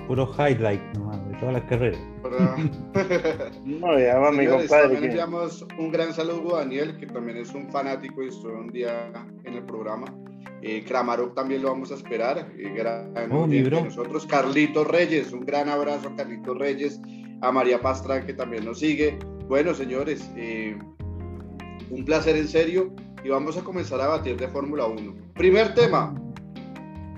Puro 0.07 0.29
highlight 0.37 0.81
nomás, 0.97 1.25
de 1.29 1.37
todas 1.37 1.53
las 1.53 1.63
carreras. 1.63 1.99
Para- 2.21 2.57
No, 3.65 3.97
y 3.99 4.03
además 4.03 4.31
mi 4.33 4.37
Señores, 4.39 4.61
compadre 4.69 4.83
también 4.89 5.03
enviamos 5.05 5.65
un 5.77 5.91
gran 5.91 6.13
saludo 6.13 6.55
a 6.57 6.59
Daniel, 6.59 6.97
que 6.97 7.05
también 7.07 7.37
es 7.37 7.53
un 7.53 7.69
fanático 7.71 8.21
y 8.21 8.27
estuvo 8.27 8.51
un 8.53 8.69
día 8.71 9.09
en 9.45 9.53
el 9.53 9.63
programa. 9.63 10.05
Eh, 10.61 10.83
Kramarov 10.85 11.33
también 11.33 11.61
lo 11.61 11.69
vamos 11.69 11.91
a 11.91 11.95
esperar. 11.95 12.49
eh, 12.57 12.73
gran 12.75 13.13
Oh, 13.31 13.47
mi 13.47 13.61
bro. 13.63 13.85
nosotros. 13.85 14.25
Carlitos 14.25 14.87
Reyes, 14.87 15.31
un 15.31 15.41
gran 15.45 15.69
abrazo 15.69 16.09
a 16.09 16.15
Carlitos 16.15 16.57
Reyes, 16.57 16.99
a 17.41 17.51
María 17.51 17.81
Pastrán, 17.81 18.25
que 18.25 18.33
también 18.33 18.65
nos 18.65 18.79
sigue. 18.79 19.17
Bueno, 19.47 19.73
señores, 19.73 20.29
eh, 20.35 20.77
un 21.89 22.03
placer 22.05 22.35
en 22.37 22.47
serio 22.47 22.93
y 23.23 23.29
vamos 23.29 23.57
a 23.57 23.63
comenzar 23.63 24.01
a 24.01 24.07
batir 24.07 24.37
de 24.37 24.47
Fórmula 24.47 24.85
1. 24.85 25.13
Primer 25.33 25.73
tema, 25.73 26.13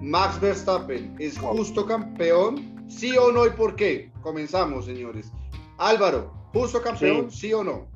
Max 0.02 0.40
Verstappen, 0.40 1.16
¿es 1.20 1.38
justo 1.38 1.86
campeón? 1.86 2.76
¿Sí 2.88 3.18
o 3.18 3.32
no 3.32 3.46
y 3.48 3.50
por 3.52 3.76
qué? 3.76 4.12
Comenzamos, 4.22 4.86
señores. 4.86 5.32
Álvaro, 5.78 6.32
¿justo 6.54 6.82
campeón? 6.82 7.32
Sí, 7.32 7.54
o 7.54 7.64
no? 7.64 7.88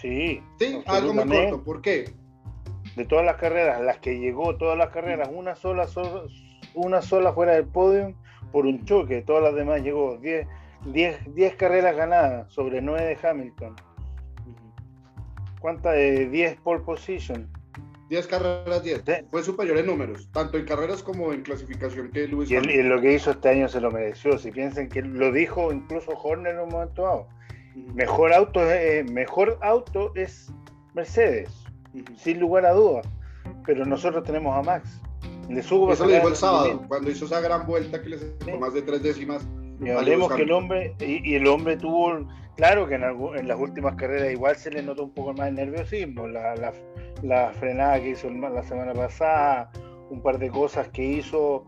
Sí. 0.00 0.42
Sí, 0.58 0.82
algo 0.86 1.12
muy 1.12 1.24
corto. 1.50 1.64
¿Por 1.64 1.82
qué? 1.82 2.10
De 2.96 3.04
todas 3.04 3.24
las 3.24 3.36
carreras, 3.36 3.80
las 3.82 3.98
que 3.98 4.18
llegó, 4.18 4.56
todas 4.56 4.76
las 4.78 4.88
carreras, 4.90 5.28
una 5.32 5.54
sola, 5.54 5.86
so- 5.86 6.26
una 6.74 7.02
sola 7.02 7.32
fuera 7.32 7.52
del 7.52 7.66
podio 7.66 8.14
por 8.52 8.64
un 8.66 8.84
choque. 8.84 9.22
Todas 9.22 9.42
las 9.42 9.54
demás 9.54 9.82
llegó 9.82 10.16
10, 10.16 10.46
10, 10.86 11.34
10 11.34 11.54
carreras 11.56 11.94
ganadas 11.96 12.50
sobre 12.52 12.80
9 12.80 13.04
de 13.16 13.28
Hamilton. 13.28 13.76
¿Cuántas? 15.60 15.94
de 15.94 16.28
10 16.28 16.56
pole 16.60 16.80
position. 16.80 17.48
10 18.08 18.26
carreras, 18.26 18.82
10. 18.82 19.02
Sí. 19.06 19.12
Fue 19.30 19.42
superior 19.44 19.78
en 19.78 19.86
números, 19.86 20.28
tanto 20.32 20.58
en 20.58 20.64
carreras 20.64 21.00
como 21.02 21.32
en 21.32 21.42
clasificación 21.42 22.10
que 22.10 22.26
Luis 22.26 22.50
Y, 22.50 22.56
el- 22.56 22.68
y 22.68 22.82
lo 22.82 23.00
que 23.00 23.12
hizo 23.12 23.30
este 23.30 23.50
año 23.50 23.68
se 23.68 23.80
lo 23.80 23.90
mereció. 23.92 24.36
Si 24.38 24.50
piensan 24.50 24.88
que 24.88 25.00
lo 25.02 25.30
dijo 25.30 25.72
incluso 25.72 26.10
Horner 26.20 26.54
en 26.56 26.60
un 26.62 26.68
momento 26.70 27.02
dado. 27.02 27.28
Mejor 27.94 28.32
auto, 28.32 28.68
es- 28.68 29.08
mejor 29.12 29.58
auto 29.62 30.12
es 30.16 30.50
Mercedes, 30.94 31.50
sin 32.16 32.40
lugar 32.40 32.66
a 32.66 32.72
dudas. 32.72 33.06
Pero 33.64 33.84
nosotros 33.84 34.24
tenemos 34.24 34.56
a 34.56 34.62
Max. 34.62 35.00
Le 35.48 35.62
subo 35.62 35.92
Eso 35.92 36.04
lo 36.06 36.12
dijo 36.12 36.28
el 36.28 36.36
sábado, 36.36 36.82
cuando 36.88 37.10
hizo 37.10 37.26
esa 37.26 37.40
gran 37.40 37.64
vuelta 37.66 38.02
que 38.02 38.08
le 38.08 38.18
sacó 38.18 38.44
Sí. 38.44 38.52
más 38.58 38.74
de 38.74 38.82
tres 38.82 39.02
décimas. 39.02 39.46
Y 39.80 39.88
hablemos 39.90 40.32
que 40.34 40.42
el 40.42 40.52
hombre, 40.52 40.94
y, 41.00 41.30
y 41.30 41.34
el 41.36 41.46
hombre 41.46 41.76
tuvo, 41.76 42.26
claro 42.56 42.86
que 42.86 42.96
en, 42.96 43.04
en 43.04 43.48
las 43.48 43.58
últimas 43.58 43.94
carreras 43.94 44.30
igual 44.30 44.56
se 44.56 44.70
le 44.70 44.82
notó 44.82 45.04
un 45.04 45.14
poco 45.14 45.32
más 45.32 45.46
de 45.46 45.52
nerviosismo, 45.52 46.26
la, 46.26 46.54
la, 46.56 46.72
la 47.22 47.50
frenada 47.52 48.00
que 48.00 48.10
hizo 48.10 48.28
el 48.28 48.40
la 48.40 48.62
semana 48.62 48.92
pasada, 48.92 49.70
un 50.10 50.20
par 50.22 50.38
de 50.38 50.50
cosas 50.50 50.88
que 50.88 51.02
hizo, 51.02 51.66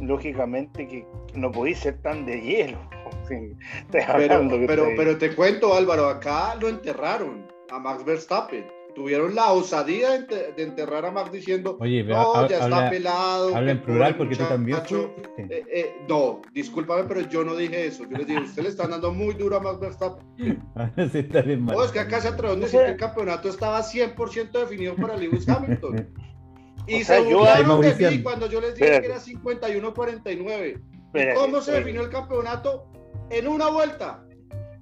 lógicamente 0.00 0.86
que 0.88 1.06
no 1.34 1.52
podía 1.52 1.76
ser 1.76 1.98
tan 2.02 2.26
de 2.26 2.40
hielo. 2.40 2.78
Sí, 3.28 3.56
Pero, 3.92 4.48
pero, 4.66 4.86
pero 4.96 5.16
te 5.16 5.34
cuento, 5.34 5.74
Álvaro, 5.74 6.06
acá 6.08 6.56
lo 6.56 6.68
enterraron 6.68 7.46
a 7.70 7.78
Max 7.78 8.04
Verstappen. 8.04 8.66
Tuvieron 8.94 9.34
la 9.34 9.52
osadía 9.52 10.10
de 10.10 10.16
ente- 10.18 10.54
de 10.54 10.62
enterrar 10.62 11.06
a 11.06 11.10
Max 11.10 11.32
diciendo, 11.32 11.78
Oye, 11.80 12.04
no, 12.04 12.34
ha- 12.34 12.46
ya 12.46 12.58
está 12.64 12.90
pelado. 12.90 13.56
habla 13.56 13.70
en 13.70 13.80
plural 13.82 14.16
porque 14.18 14.36
tú 14.36 14.44
también 14.44 14.76
muchacho". 14.76 15.14
fuiste. 15.34 15.58
Eh, 15.58 15.64
eh, 15.72 15.96
no, 16.08 16.42
discúlpame, 16.52 17.04
pero 17.04 17.20
yo 17.22 17.42
no 17.42 17.56
dije 17.56 17.86
eso. 17.86 18.04
Yo 18.10 18.18
les 18.18 18.26
dije, 18.26 18.40
usted 18.40 18.62
le 18.62 18.68
están 18.68 18.90
dando 18.90 19.10
muy 19.12 19.32
duro 19.34 19.56
a 19.56 19.60
Max 19.60 19.80
Verstappen. 19.80 20.62
Ahora 20.74 21.08
se 21.08 21.20
está 21.20 21.40
bien 21.40 21.64
No, 21.64 21.82
es 21.82 21.90
que 21.90 22.00
acá 22.00 22.20
se 22.20 22.28
atrevió 22.28 22.52
a 22.52 22.56
decir 22.56 22.70
sea- 22.70 22.84
que 22.86 22.90
el 22.92 22.96
campeonato 22.98 23.48
estaba 23.48 23.82
100% 23.82 24.58
definido 24.60 24.94
para 24.96 25.16
Lewis 25.16 25.48
Hamilton. 25.48 26.08
Y 26.88 27.02
O 27.02 27.04
sea, 27.04 27.22
se 27.22 27.30
yo- 27.30 27.38
burlaron 27.38 27.80
de 27.80 28.10
mí 28.10 28.22
cuando 28.22 28.46
yo 28.48 28.60
les 28.60 28.74
dije 28.74 29.00
que 29.00 29.06
era 29.06 29.20
51-49. 29.20 30.80
Espérate, 31.06 31.34
¿Cómo 31.38 31.60
se 31.60 31.72
definió 31.72 32.02
el 32.02 32.08
campeonato? 32.10 32.88
En 33.30 33.46
una 33.48 33.68
vuelta. 33.70 34.24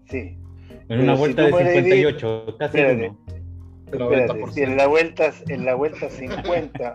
Sí. 0.08 0.36
En 0.88 1.00
una 1.00 1.12
si 1.14 1.18
vuelta 1.20 1.42
de 1.42 1.52
me 1.52 1.62
le 1.64 1.70
di- 1.82 1.90
58, 1.90 2.56
casi 2.58 2.78
Espérate. 2.78 3.08
uno. 3.08 3.18
Espérate, 3.92 4.32
90%. 4.40 4.52
si 4.52 4.62
en 4.62 4.76
la 4.76 4.86
vuelta, 4.86 5.30
en 5.48 5.64
la 5.64 5.74
vuelta 5.74 6.08
50, 6.10 6.94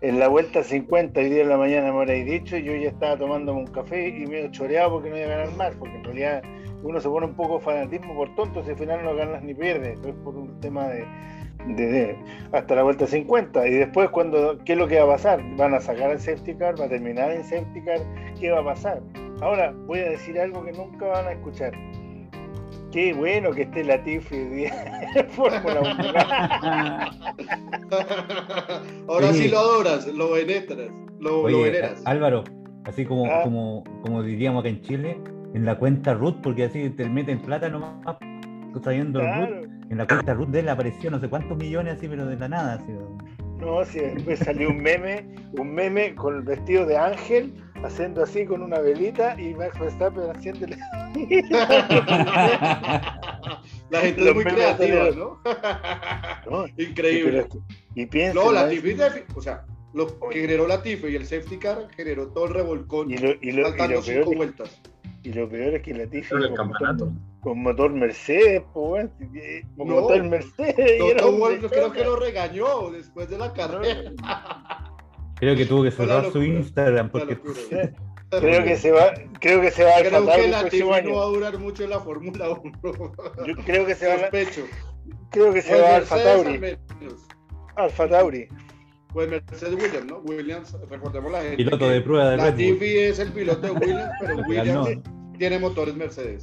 en 0.00 0.18
la 0.18 0.28
vuelta 0.28 0.62
50, 0.62 1.20
hoy 1.20 1.30
día 1.30 1.42
en 1.42 1.48
la 1.48 1.56
mañana 1.56 1.92
me 1.92 1.98
habréis 1.98 2.26
dicho, 2.26 2.56
yo 2.56 2.74
ya 2.74 2.88
estaba 2.90 3.16
tomándome 3.16 3.60
un 3.60 3.66
café 3.68 4.08
y 4.08 4.26
medio 4.26 4.50
choreado 4.50 4.90
porque 4.92 5.10
no 5.10 5.16
iba 5.16 5.26
a 5.26 5.36
ganar 5.36 5.52
más, 5.56 5.74
porque 5.76 5.96
en 5.96 6.04
realidad 6.04 6.42
uno 6.82 7.00
se 7.00 7.08
pone 7.08 7.26
un 7.26 7.34
poco 7.34 7.58
fanatismo 7.60 8.14
por 8.14 8.34
tonto, 8.34 8.62
si 8.64 8.70
al 8.70 8.76
final 8.76 9.02
no 9.04 9.14
ganas 9.14 9.42
ni 9.42 9.54
pierdes, 9.54 9.98
es 10.06 10.14
por 10.22 10.34
un 10.36 10.60
tema 10.60 10.88
de, 10.88 11.04
de- 11.68 11.86
de- 11.86 12.16
hasta 12.52 12.74
la 12.74 12.82
vuelta 12.82 13.06
50. 13.06 13.66
Y 13.66 13.70
después, 13.74 14.10
cuando 14.10 14.58
¿qué 14.66 14.72
es 14.74 14.78
lo 14.78 14.86
que 14.86 14.98
va 14.98 15.04
a 15.04 15.16
pasar? 15.16 15.40
¿Van 15.56 15.72
a 15.72 15.80
sacar 15.80 16.10
el 16.10 16.20
safety 16.20 16.54
car? 16.56 16.78
¿Va 16.78 16.84
a 16.84 16.88
terminar 16.90 17.30
el 17.30 17.42
safety 17.42 17.82
car? 17.84 18.00
¿Qué 18.38 18.50
va 18.50 18.60
a 18.60 18.64
pasar? 18.64 19.00
Ahora 19.40 19.72
voy 19.86 20.00
a 20.00 20.10
decir 20.10 20.38
algo 20.38 20.62
que 20.64 20.72
nunca 20.72 21.06
van 21.06 21.26
a 21.26 21.32
escuchar. 21.32 21.72
Qué 22.94 23.12
bueno 23.12 23.50
que 23.50 23.62
esté 23.62 23.82
Latifi 23.82 24.66
en 24.66 25.28
Fórmula 25.30 25.80
1. 25.80 25.88
Ahora 29.08 29.32
sí. 29.32 29.42
Sí. 29.42 29.48
lo 29.48 29.58
adoras, 29.58 30.06
lo 30.06 30.30
venetras, 30.30 30.90
lo, 31.18 31.42
veneras. 31.42 32.00
Álvaro, 32.04 32.44
así 32.84 33.04
como, 33.04 33.26
Ah. 33.26 33.40
como, 33.42 33.82
como 34.02 34.22
diríamos 34.22 34.60
acá 34.60 34.68
en 34.68 34.80
Chile, 34.82 35.18
en 35.54 35.64
la 35.64 35.76
cuenta 35.76 36.14
root, 36.14 36.40
porque 36.40 36.66
así 36.66 36.88
te 36.90 37.08
meten 37.08 37.42
plata 37.42 37.68
nomás 37.68 38.16
trayendo 38.80 39.18
el 39.22 39.26
root. 39.26 39.48
Claro. 39.48 39.66
En 39.90 39.98
la 39.98 40.06
cuenta 40.06 40.32
root 40.34 40.50
de 40.50 40.60
él 40.60 40.68
apareció 40.68 41.10
no 41.10 41.18
sé 41.18 41.28
cuántos 41.28 41.58
millones 41.58 41.94
así, 41.98 42.06
pero 42.06 42.26
de 42.26 42.36
la 42.36 42.48
nada. 42.48 42.74
Así. 42.74 42.92
No, 43.58 43.84
si 43.84 43.98
después 43.98 44.38
salió 44.38 44.70
un 44.70 44.78
meme, 44.80 45.34
un 45.58 45.74
meme 45.74 46.14
con 46.14 46.36
el 46.36 46.42
vestido 46.42 46.86
de 46.86 46.96
ángel, 46.96 47.54
haciendo 47.84 48.22
así 48.22 48.44
con 48.46 48.62
una 48.62 48.78
velita 48.80 49.38
y 49.40 49.54
Max 49.54 49.78
Verstappen 49.78 50.30
haciéndole. 50.30 50.76
La 53.90 54.00
gente 54.00 54.28
es 54.28 54.34
muy 54.34 54.44
creativa. 54.44 55.10
¿no? 55.14 55.40
Increíble. 56.78 57.46
y 57.94 58.06
piensa. 58.06 58.34
No, 58.34 58.52
la 58.52 58.68
Tiffy, 58.68 58.96
o 59.34 59.40
sea, 59.42 59.64
lo 59.92 60.06
que 60.30 60.40
generó 60.40 60.66
la 60.66 60.82
Tiffy 60.82 61.08
y 61.08 61.16
el 61.16 61.26
safety 61.26 61.58
car 61.58 61.88
generó 61.96 62.28
todo 62.28 62.46
el 62.46 62.54
revolcón, 62.54 63.10
y 63.10 63.18
lo, 63.18 63.30
y, 63.40 63.52
lo, 63.52 63.60
y, 63.60 63.64
faltando 63.70 63.96
lo 63.96 64.02
peor, 64.02 64.16
cinco 64.18 64.30
es- 64.32 64.36
vueltas. 64.36 64.80
y 65.22 65.32
lo 65.32 65.48
peor 65.48 65.74
es 65.74 65.82
que 65.82 65.94
la 65.94 66.06
Tiffy 66.06 66.30
con, 66.30 66.54
campeonato. 66.54 67.12
con 67.40 67.62
motor 67.62 67.92
Mercedes, 67.92 68.62
pues, 68.72 69.08
con 69.76 69.88
No. 69.88 69.94
motor 70.00 70.22
Mercedes. 70.24 71.00
y 71.00 71.06
era 71.10 71.20
Toto 71.20 71.32
un 71.34 71.40
Wolff 71.40 71.64
creo 71.70 71.92
que 71.92 72.04
lo 72.04 72.16
regañó 72.16 72.90
después 72.90 73.28
de 73.30 73.38
la 73.38 73.52
carrera. 73.52 74.12
Creo 75.36 75.56
que 75.56 75.66
tuvo 75.66 75.82
que 75.82 75.90
cerrar 75.90 76.30
su 76.32 76.42
Instagram 76.42 77.10
porque. 77.10 77.38
Creo 78.40 78.64
que 78.64 78.76
se 78.76 78.90
va, 78.90 79.12
creo 79.40 79.60
que 79.60 79.70
se 79.70 79.84
va 79.84 79.92
Creo 79.98 80.10
Tauri 80.10 80.32
que 80.34 80.44
el 80.46 80.50
la 80.50 80.60
próximo 80.62 80.88
Tiffy 80.88 80.98
año. 81.00 81.10
no 81.10 81.16
va 81.18 81.22
a 81.22 81.28
durar 81.28 81.58
mucho 81.58 81.84
en 81.84 81.90
la 81.90 82.00
Fórmula 82.00 82.48
1. 82.50 82.80
Yo 83.46 83.54
creo 83.64 83.86
que 83.86 83.94
se 83.94 84.08
va, 84.08 84.18
Sospecho. 84.18 84.62
creo 85.30 85.52
que 85.52 85.62
se 85.62 85.80
va 85.80 85.96
al 85.96 86.00
Mercedes 86.02 86.24
Tauri. 86.24 86.78
Alfa 87.76 88.08
Tauri. 88.08 88.48
Pues 89.12 89.28
Mercedes 89.30 89.74
Williams, 89.74 90.06
¿no? 90.06 90.18
Williams, 90.24 90.76
recordemos 90.90 91.30
la 91.30 91.42
gente. 91.42 91.56
piloto 91.58 91.88
de 91.88 92.00
prueba 92.00 92.30
de 92.30 92.36
La 92.38 92.44
Red 92.46 92.54
Bull. 92.54 92.78
Tiffy 92.78 92.98
es 92.98 93.18
el 93.20 93.32
piloto 93.32 93.60
de 93.60 93.70
Williams, 93.70 94.12
pero 94.20 94.36
Williams 94.48 94.72
no. 94.96 95.02
tiene 95.38 95.58
motores 95.60 95.94
Mercedes. 95.94 96.42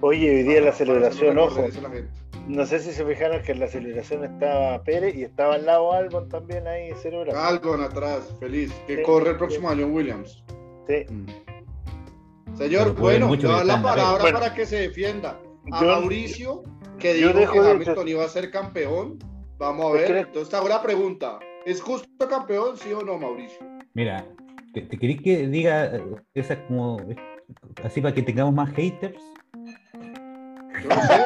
Oye, 0.00 0.28
hoy 0.38 0.42
día 0.42 0.54
la 0.60 0.64
para 0.66 0.76
celebración, 0.76 1.38
ojo. 1.38 1.60
la 1.60 1.90
gente. 1.90 2.08
No 2.46 2.64
sé 2.64 2.78
si 2.78 2.92
se 2.92 3.04
fijaron 3.04 3.42
que 3.42 3.52
en 3.52 3.60
la 3.60 3.66
celebración 3.66 4.24
estaba 4.24 4.82
Pérez 4.84 5.16
y 5.16 5.24
estaba 5.24 5.54
al 5.56 5.66
lado 5.66 5.92
Albon 5.92 6.28
también 6.28 6.66
ahí 6.66 6.90
celebrando. 7.02 7.40
Albon 7.40 7.82
atrás, 7.82 8.32
feliz, 8.38 8.72
que 8.86 8.96
Sí. 8.98 9.02
corre 9.02 9.30
el 9.30 9.36
próximo 9.36 9.68
año 9.68 9.86
en 9.86 9.92
Williams. 9.94 10.44
Sí. 10.86 11.04
Mm. 11.12 11.26
Señor, 12.56 12.94
bueno, 12.94 13.34
le 13.34 13.42
doy 13.42 13.66
la 13.66 13.82
palabra 13.82 14.22
Bueno. 14.22 14.38
para 14.38 14.54
que 14.54 14.64
se 14.64 14.76
defienda. 14.76 15.40
A 15.72 15.80
Yo- 15.80 15.86
Mauricio, 15.88 16.62
que 16.98 17.14
dijo 17.14 17.32
que 17.52 17.60
de- 17.60 17.70
Hamilton 17.72 18.08
iba 18.08 18.24
a 18.24 18.28
ser 18.28 18.50
campeón. 18.50 19.18
Vamos 19.58 19.86
a 19.86 19.92
ver. 19.94 20.16
Entonces, 20.18 20.48
te 20.48 20.56
hago 20.56 20.68
la 20.68 20.80
pregunta. 20.82 21.38
¿Es 21.64 21.82
justo 21.82 22.28
campeón, 22.28 22.76
sí 22.76 22.92
o 22.92 23.02
no, 23.02 23.18
Mauricio? 23.18 23.58
Mira, 23.94 24.24
¿te, 24.72 24.82
te 24.82 24.96
querés 24.96 25.20
que 25.20 25.48
diga 25.48 25.86
eh, 25.86 26.00
esa 26.34 26.64
como 26.66 26.98
así 27.82 28.00
para 28.00 28.14
que 28.14 28.22
tengamos 28.22 28.54
más 28.54 28.70
haters? 28.74 29.20
No 30.88 30.94
sé. 31.02 31.24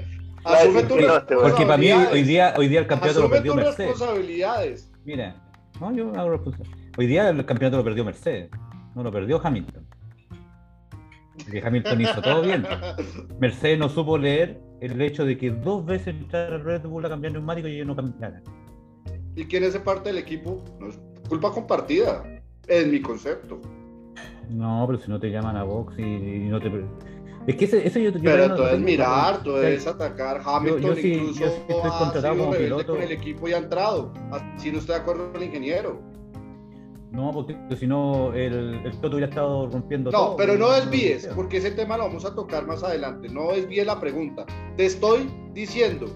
Asume 0.44 0.82
tus 0.84 1.00
no, 1.00 1.22
te 1.24 1.34
voy 1.34 1.44
a- 1.44 1.48
Porque 1.48 1.64
para 1.66 1.76
mí 1.76 1.86
hoy 1.86 1.92
responsabilidades. 2.22 2.26
día, 2.26 2.54
hoy 2.56 2.68
día 2.68 2.80
el 2.80 2.86
campeonato 2.86 3.20
lo 3.20 3.26
Asume 3.26 3.36
perdió 3.38 3.52
tus 3.52 3.62
Mercedes. 3.62 3.90
responsabilidades. 3.90 4.92
Mira, 5.04 5.36
no, 5.80 5.92
yo 5.94 6.12
hago 6.14 6.30
responsable. 6.30 6.70
Hoy 6.98 7.06
día 7.06 7.28
el 7.28 7.44
campeonato 7.46 7.76
lo 7.78 7.84
perdió 7.84 8.04
Mercedes, 8.04 8.50
no 8.94 9.02
lo 9.02 9.10
perdió 9.12 9.40
Hamilton. 9.42 9.86
Porque 11.44 11.62
Hamilton 11.64 12.00
hizo 12.00 12.20
todo 12.22 12.42
bien. 12.42 12.64
Mercedes 13.40 13.78
no 13.78 13.88
supo 13.88 14.18
leer 14.18 14.60
el 14.80 15.00
hecho 15.00 15.24
de 15.24 15.36
que 15.38 15.50
dos 15.50 15.84
veces 15.84 16.08
entrara 16.08 16.58
Red 16.58 16.82
Bull 16.82 17.04
a 17.06 17.08
cambiar 17.08 17.32
neumático 17.32 17.68
y 17.68 17.76
ellos 17.76 17.86
no 17.86 17.96
cambiaran. 17.96 18.42
¿Y 19.36 19.44
quién 19.44 19.64
es 19.64 19.76
parte 19.78 20.10
del 20.10 20.18
equipo? 20.18 20.62
No 20.80 20.88
es 20.88 20.98
culpa 21.28 21.50
compartida. 21.52 22.22
Es 22.66 22.86
mi 22.86 23.00
concepto. 23.00 23.60
No, 24.50 24.84
pero 24.86 24.98
si 24.98 25.08
no 25.10 25.18
te 25.20 25.30
llaman 25.30 25.56
a 25.56 25.62
box 25.62 25.94
y, 25.98 26.02
y 26.02 26.38
no 26.48 26.60
te. 26.60 26.70
Es 27.50 27.56
que 27.56 27.64
eso 27.64 27.98
yo, 27.98 28.10
yo 28.10 28.20
Pero 28.22 28.54
todavía 28.54 28.56
no 28.56 28.68
es 28.76 28.80
mirar, 28.80 29.42
sea, 29.44 29.68
es 29.70 29.86
atacar. 29.86 30.40
Hamilton 30.44 30.82
yo 30.82 30.94
sí- 30.94 31.12
incluso 31.14 31.40
yo 31.40 31.46
sí 31.48 31.54
estoy 31.60 31.76
ha 31.78 31.98
contratado 31.98 32.34
sido 32.34 32.44
como 32.46 32.56
piloto. 32.56 32.92
con 32.92 33.02
el 33.02 33.12
equipo 33.12 33.48
y 33.48 33.52
ha 33.52 33.58
entrado. 33.58 34.12
Así 34.30 34.70
no 34.72 34.78
estoy 34.78 34.94
de 34.96 35.00
acuerdo 35.00 35.32
con 35.32 35.42
el 35.42 35.48
ingeniero. 35.48 36.00
No, 37.12 37.32
porque 37.32 37.56
si 37.76 37.88
no 37.88 38.32
el, 38.34 38.74
el 38.84 38.92
Toto 39.00 39.16
hubiera 39.16 39.28
estado 39.28 39.68
rompiendo 39.68 40.12
No, 40.12 40.18
todo. 40.18 40.36
pero 40.36 40.56
no 40.56 40.70
desvíes, 40.70 41.26
porque 41.34 41.56
ese 41.56 41.72
tema 41.72 41.96
lo 41.96 42.04
vamos 42.04 42.24
a 42.24 42.34
tocar 42.36 42.66
más 42.68 42.84
adelante. 42.84 43.28
No 43.28 43.50
desvíes 43.50 43.84
la 43.84 43.98
pregunta. 43.98 44.46
Te 44.76 44.86
estoy 44.86 45.28
diciendo, 45.52 46.06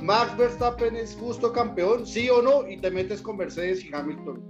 Max 0.00 0.36
Verstappen 0.36 0.94
es 0.94 1.16
justo 1.20 1.52
campeón, 1.52 2.06
sí 2.06 2.30
o 2.30 2.40
no, 2.40 2.68
y 2.68 2.76
te 2.80 2.90
metes 2.92 3.20
con 3.20 3.36
Mercedes 3.36 3.84
y 3.84 3.92
Hamilton. 3.92 4.40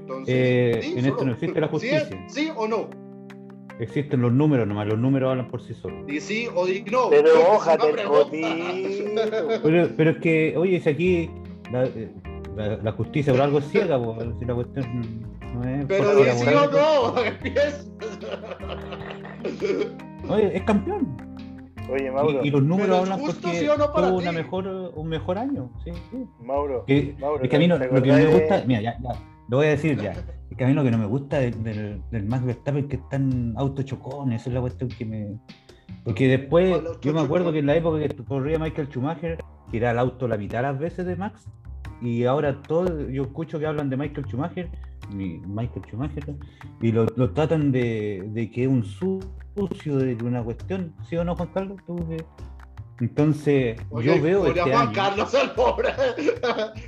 Entonces, 0.00 0.34
Eh, 0.36 0.80
sí, 0.82 0.94
en 0.98 1.06
esto 1.06 1.24
no 1.24 1.32
existe 1.32 1.58
la 1.58 1.66
¿Sí, 1.68 1.70
justicia. 1.72 2.24
¿Sí 2.28 2.50
o 2.54 2.68
no? 2.68 2.90
Existen 3.80 4.20
los 4.20 4.30
números 4.32 4.68
nomás, 4.68 4.86
los 4.86 4.98
números 4.98 5.30
hablan 5.30 5.48
por 5.48 5.62
sí 5.62 5.72
solos. 5.74 6.06
Di 6.06 6.20
sí 6.20 6.46
o 6.54 6.66
di 6.66 6.82
no. 6.82 7.08
Pero 7.10 7.28
Es 7.28 7.34
una 7.34 7.48
ójate 7.48 7.88
el. 7.90 7.96
Pero, 9.62 9.88
pero 9.96 10.10
es 10.10 10.18
que, 10.18 10.54
oye, 10.56 10.80
si 10.80 10.88
aquí 10.90 11.30
la, 11.72 11.88
la- 12.56 12.76
la 12.76 12.92
justicia 12.92 13.32
por 13.32 13.40
algo 13.42 13.58
es 13.60 13.68
ciega, 13.70 13.98
po, 13.98 14.16
si 14.38 14.44
la 14.44 14.54
cuestión 14.54 14.84
no 15.54 15.64
es. 15.68 15.86
Pero 15.86 16.14
di 16.16 16.24
sí 16.30 16.46
o 16.48 16.70
no. 16.70 17.14
Oye, 20.34 20.56
es 20.56 20.62
campeón. 20.62 21.16
Oye, 21.90 22.10
Mauro. 22.10 22.40
Y, 22.44 22.48
y 22.48 22.50
los 22.50 22.62
números 22.62 22.98
hablan 23.00 23.18
justo, 23.18 23.40
porque 23.42 23.58
¿sí 23.60 23.66
no, 23.66 23.74
tuvo 23.90 24.18
una 24.18 24.32
mejor, 24.32 24.92
un 24.94 25.08
mejor 25.08 25.38
año. 25.38 25.70
Sí, 25.84 25.90
sí. 26.10 26.24
Mauro. 26.44 26.84
Que, 26.86 27.16
Mauro, 27.18 27.42
es 27.42 27.50
que 27.50 27.56
a 27.56 27.58
mí 27.58 27.66
no- 27.66 27.78
¿te 27.78 27.86
lo 27.90 28.02
que 28.02 28.12
me 28.12 28.24
de- 28.26 28.32
gusta, 28.32 28.62
mira, 28.66 28.80
ya, 28.82 28.98
ya, 29.02 29.10
lo 29.50 29.56
voy 29.58 29.66
a 29.66 29.70
decir 29.70 30.00
ya. 30.00 30.12
Es 30.50 30.56
que 30.56 30.64
a 30.64 30.66
mí 30.68 30.74
lo 30.74 30.82
que 30.82 30.90
no 30.90 30.98
me 30.98 31.06
gusta 31.06 31.38
del, 31.38 31.62
del, 31.62 32.02
del 32.10 32.24
Max 32.26 32.44
Verstappen 32.44 32.84
es 32.84 32.90
que 32.90 32.96
están 32.96 33.54
autochocones, 33.56 34.40
esa 34.40 34.50
es 34.50 34.54
la 34.54 34.60
cuestión 34.60 34.88
que 34.90 35.04
me. 35.04 35.38
Porque 36.04 36.28
después, 36.28 36.70
¿Cuál 36.80 36.98
yo 37.02 37.12
me 37.12 37.20
acuerdo 37.20 37.52
que 37.52 37.58
en 37.58 37.66
la 37.66 37.76
época 37.76 37.98
que 38.00 38.14
corría 38.24 38.58
Michael 38.58 38.88
Schumacher, 38.88 39.38
que 39.70 39.76
era 39.76 39.90
el 39.90 39.98
auto 39.98 40.26
la 40.28 40.36
mitad 40.38 40.62
las 40.62 40.78
veces 40.78 41.04
de 41.06 41.16
Max, 41.16 41.46
y 42.00 42.24
ahora 42.24 42.62
todo, 42.62 43.10
yo 43.10 43.24
escucho 43.24 43.58
que 43.58 43.66
hablan 43.66 43.90
de 43.90 43.96
Michael 43.96 44.26
Schumacher, 44.26 44.70
mi- 45.14 45.38
Michael 45.46 45.84
Schumacher, 45.88 46.34
y 46.80 46.92
lo, 46.92 47.06
lo 47.16 47.32
tratan 47.32 47.70
de, 47.72 48.24
de 48.32 48.50
que 48.50 48.62
es 48.64 48.68
un 48.68 48.84
sucio 48.84 49.96
de 49.98 50.16
una 50.24 50.42
cuestión, 50.42 50.94
¿sí 51.08 51.16
o 51.16 51.24
no, 51.24 51.36
Juan 51.36 51.50
Carlos? 51.52 51.78
¿Tú 51.86 51.96
que- 52.08 52.24
Entonces, 53.00 53.80
Oye, 53.90 54.14
yo 54.16 54.22
veo 54.22 54.44
a 54.44 54.48
este 54.48 54.60
Juan 54.60 54.74
año. 54.88 54.92
Carlos 54.92 55.34
al 55.34 55.54
pobre. 55.54 55.88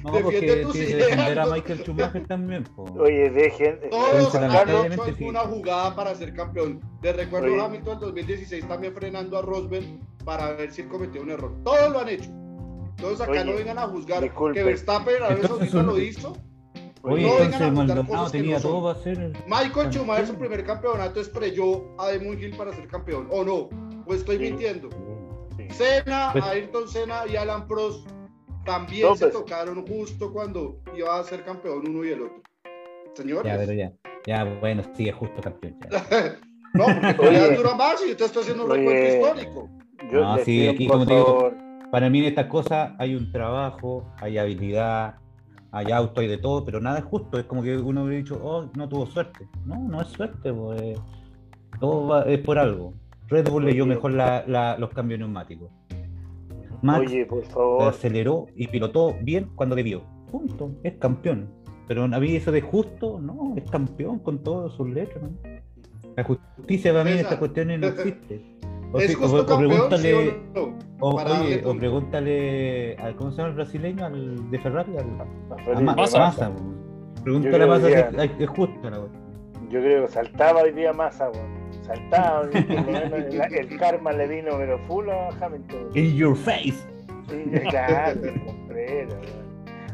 No, 0.04 0.12
Defiende 0.12 0.22
porque 0.22 0.40
tiene 0.40 0.72
que 0.72 0.96
defender 0.96 1.38
a. 1.38 1.46
Michael 1.46 1.78
Schumacher 1.80 2.26
también. 2.26 2.64
po. 2.64 2.82
Oye, 2.98 3.30
dejen. 3.30 3.80
Todos 3.90 4.32
Carlos, 4.32 4.86
hecho 4.86 5.04
sí. 5.04 5.10
alguna 5.24 5.40
jugada 5.40 5.94
para 5.96 6.14
ser 6.14 6.34
campeón. 6.34 6.80
De 7.00 7.12
recuerdo 7.14 7.52
Oye. 7.52 7.60
Hamilton 7.64 7.94
en 7.94 8.00
2016 8.00 8.68
también 8.68 8.94
frenando 8.94 9.38
a 9.38 9.42
Rosberg 9.42 9.84
para 10.24 10.52
ver 10.52 10.70
si 10.70 10.82
él 10.82 10.88
cometió 10.88 11.22
un 11.22 11.30
error. 11.30 11.54
Todos 11.64 11.90
lo 11.90 12.00
han 12.00 12.08
hecho. 12.10 12.30
Entonces 12.98 13.20
acá 13.22 13.32
Oye, 13.32 13.44
no 13.46 13.54
vengan 13.54 13.78
a 13.78 13.86
juzgar 13.88 14.22
disculpe. 14.22 14.58
que 14.58 14.64
Verstappen 14.64 15.22
a 15.22 15.28
veces 15.30 15.74
un- 15.74 15.86
lo 15.86 15.98
hizo. 15.98 16.36
Oye, 17.04 17.22
no 17.26 17.30
vengan 17.36 17.40
a 17.40 17.44
entonces 17.44 17.52
juzgar 17.58 17.72
Maldonado 17.72 18.06
cosas 18.06 18.32
que 18.32 18.38
tenía 18.38 18.54
no 18.56 18.60
son. 18.60 18.70
todo 18.70 18.92
para 18.92 19.02
ser. 19.02 19.32
Michael 19.48 19.90
Schumacher 19.92 20.26
su 20.26 20.34
primer 20.36 20.64
campeonato 20.64 21.20
estrelló 21.20 21.84
a 21.98 22.12
Damon 22.12 22.38
Hill 22.38 22.54
para 22.56 22.72
ser 22.74 22.86
campeón. 22.86 23.28
¿O 23.30 23.42
no? 23.44 23.68
Pues 24.04 24.20
estoy 24.20 24.36
Sí. 24.36 24.42
mintiendo. 24.42 24.88
Senna, 25.72 26.30
Pues- 26.32 26.44
Ayrton 26.44 26.88
Senna 26.88 27.22
y 27.26 27.36
Alan 27.36 27.66
Prost 27.66 28.08
también 28.64 29.08
No, 29.08 29.14
se 29.16 29.26
pues- 29.28 29.32
tocaron 29.44 29.86
justo 29.86 30.32
cuando 30.32 30.78
iba 30.96 31.18
a 31.18 31.24
ser 31.24 31.44
campeón 31.44 31.88
uno 31.88 32.04
y 32.04 32.10
el 32.10 32.22
otro. 32.22 32.42
Señores. 33.14 33.44
Ya, 33.52 33.58
pero 33.58 33.72
ya. 33.72 33.92
Ya, 34.26 34.44
bueno, 34.60 34.82
sí, 34.94 35.08
es 35.08 35.14
justo 35.14 35.40
campeón. 35.42 35.76
ya. 35.90 36.00
No, 36.74 36.86
porque 36.86 37.12
todavía 37.12 37.54
dura 37.54 37.74
más 37.74 38.02
y 38.02 38.08
yo 38.08 38.16
te 38.16 38.24
estoy 38.24 38.42
haciendo 38.44 38.64
un 38.64 38.70
recuento 38.70 39.04
histórico. 39.14 39.68
Yo 40.10 40.20
No, 40.22 40.38
sí, 40.38 40.66
aquí, 40.68 40.86
como 40.86 41.04
te 41.06 41.14
digo, 41.14 41.52
Para 41.90 42.08
mí 42.08 42.20
en 42.20 42.24
estas 42.24 42.46
cosas 42.46 42.92
hay 42.98 43.14
un 43.14 43.30
trabajo, 43.30 44.06
hay 44.22 44.38
habilidad, 44.38 45.16
hay 45.70 45.92
auto, 45.92 46.22
hay 46.22 46.28
de 46.28 46.38
todo, 46.38 46.64
pero 46.64 46.80
nada 46.80 47.00
es 47.00 47.04
justo. 47.04 47.38
Es 47.38 47.44
como 47.44 47.62
que 47.62 47.76
uno 47.76 48.04
hubiera 48.04 48.22
dicho, 48.22 48.40
oh, 48.42 48.70
no 48.74 48.88
tuvo 48.88 49.04
suerte. 49.04 49.46
No, 49.66 49.76
no 49.76 50.00
es 50.00 50.08
suerte, 50.08 50.50
pues. 50.50 50.98
Todo 51.78 52.06
va- 52.08 52.22
es 52.22 52.38
por 52.38 52.58
algo. 52.58 52.94
Red 53.32 53.48
Bull 53.50 53.64
leyó 53.64 53.86
mejor 53.86 54.12
la- 54.12 54.44
la- 54.46 54.76
los 54.78 54.90
cambios 54.90 55.18
neumáticos. 55.20 55.70
Max 56.82 57.00
oye, 57.10 57.26
por 57.26 57.44
favor. 57.46 57.82
aceleró 57.88 58.46
y 58.56 58.66
pilotó 58.68 59.14
bien 59.22 59.50
cuando 59.54 59.74
debió. 59.76 60.02
Punto. 60.30 60.72
Es 60.82 60.94
campeón. 60.98 61.48
Pero 61.88 62.04
a 62.04 62.08
mí 62.08 62.36
eso 62.36 62.50
de 62.52 62.60
justo, 62.60 63.20
no, 63.20 63.54
es 63.56 63.68
campeón 63.70 64.18
con 64.18 64.42
todas 64.42 64.72
sus 64.74 64.88
letras. 64.88 65.22
¿no? 65.22 65.30
La 66.16 66.24
justicia 66.24 66.92
para 66.92 67.04
mí 67.04 67.12
en 67.12 67.18
estas 67.18 67.38
cuestiones 67.38 67.80
no 67.80 67.86
existe. 67.88 68.44
O, 68.94 68.98
¿Es 68.98 69.06
sí, 69.08 69.14
justo 69.14 69.36
o- 69.38 69.40
o 69.40 69.46
campeón, 69.46 69.70
pregúntale, 69.70 70.02
sí 70.12 70.36
o 70.54 70.66
no? 70.66 70.78
o, 71.00 71.16
Para 71.16 71.30
darle 71.30 71.46
oye, 71.46 71.58
o 71.60 71.62
punto. 71.62 71.78
pregúntale 71.80 72.96
al, 72.98 73.16
¿cómo 73.16 73.30
se 73.30 73.36
llama 73.38 73.48
el 73.48 73.54
brasileño? 73.54 74.04
Al 74.04 74.50
de 74.50 74.58
Ferrari, 74.58 74.92
al, 74.98 75.76
a 75.76 75.80
Massa. 75.80 76.18
Massa. 76.18 76.52
Pregúntale 77.24 77.64
a 77.64 77.66
Massa 77.68 77.86
si 77.86 78.42
es, 78.42 78.50
justo 78.50 78.90
la. 78.90 78.98
Yo 79.70 79.80
creo 79.80 80.02
que 80.04 80.12
saltaba 80.12 80.60
hoy 80.60 80.72
día 80.72 80.92
más 80.92 81.18
agua. 81.22 81.40
Por 82.10 82.86
menos 82.86 83.12
el, 83.12 83.54
el 83.54 83.78
karma 83.78 84.12
le 84.12 84.26
vino, 84.28 84.52
pero 84.58 84.78
full 84.86 85.08
a 85.08 85.28
Hamilton. 85.40 85.88
In 85.94 86.14
your 86.16 86.36
face. 86.36 86.74
Sí, 87.28 87.44
claro. 87.70 88.20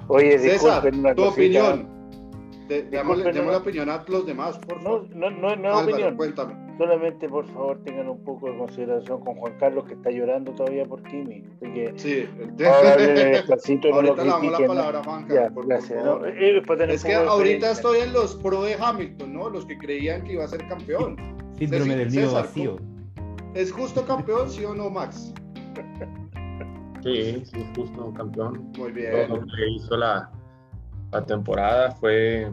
Oye, 0.08 0.38
César, 0.38 0.82
disculpen 0.82 1.00
una 1.00 1.14
tu 1.14 1.22
cosita. 1.24 1.64
opinión. 1.72 1.98
De- 2.68 2.82
Démosle 2.82 2.90
Disculpen, 2.90 3.24
démosle 3.34 3.44
no- 3.44 3.50
la 3.52 3.58
opinión 3.58 3.90
a 3.90 4.04
los 4.08 4.26
demás, 4.26 4.58
por 4.58 4.76
No, 4.78 4.82
favor. 4.82 5.08
no, 5.16 5.30
no, 5.30 5.56
no 5.56 5.68
es 5.68 5.74
Álvaro, 5.74 5.80
opinión. 5.90 6.16
cuéntame. 6.16 6.68
Solamente, 6.76 7.28
por 7.28 7.46
favor, 7.46 7.82
tengan 7.82 8.08
un 8.08 8.22
poco 8.24 8.50
de 8.52 8.58
consideración 8.58 9.20
con 9.24 9.34
Juan 9.37 9.54
Carlos, 9.58 9.84
que 9.87 9.94
está 9.94 10.11
llorando 10.11 10.52
todavía 10.52 10.84
por 10.84 11.02
Kimi. 11.02 11.44
Así 11.62 11.72
que, 11.72 11.92
Sí. 11.96 12.28
ahora 12.64 12.96
despacito, 12.96 13.88
no 13.90 14.02
lo 14.02 14.08
Ahorita 14.11 14.22
le 14.24 14.30
damos 14.30 14.52
la. 14.52 14.58
¿no? 14.61 14.66
palabra 14.66 14.98
a 15.00 15.04
Juanca. 15.04 15.34
Ya, 15.34 15.42
por- 15.44 15.54
por 15.54 15.66
gracias. 15.66 16.04
favor. 16.04 16.20
¿no? 16.20 16.26
Eh, 16.28 16.62
tener 16.66 16.90
Es 16.90 17.04
que 17.04 17.14
ahorita 17.14 17.30
experiencia. 17.70 17.70
estoy 17.72 17.98
en 18.00 18.12
los 18.12 18.34
pro 18.37 18.62
de 18.62 18.74
Hamilton, 18.78 19.32
¿no? 19.34 19.48
Los 19.50 19.64
que 19.66 19.78
creían 19.78 20.22
que 20.24 20.34
iba 20.34 20.44
a 20.44 20.48
ser 20.48 20.66
campeón. 20.68 21.16
Síndrome 21.59 21.85
César, 21.85 21.99
del 21.99 22.11
nido 22.11 22.33
vacío. 22.33 22.77
¿Es 23.55 23.73
justo 23.73 24.05
campeón, 24.05 24.49
sí 24.51 24.64
o 24.64 24.75
no, 24.75 24.90
Max? 24.90 25.33
Sí, 27.03 27.42
sí, 27.44 27.64
justo 27.77 28.12
campeón. 28.14 28.73
Muy 28.77 28.92
Todo 28.92 28.92
bien. 28.92 29.29
lo 29.29 29.40
que 29.40 29.71
hizo 29.71 29.97
la, 29.97 30.31
la 31.12 31.25
temporada 31.25 31.92
fue, 31.92 32.51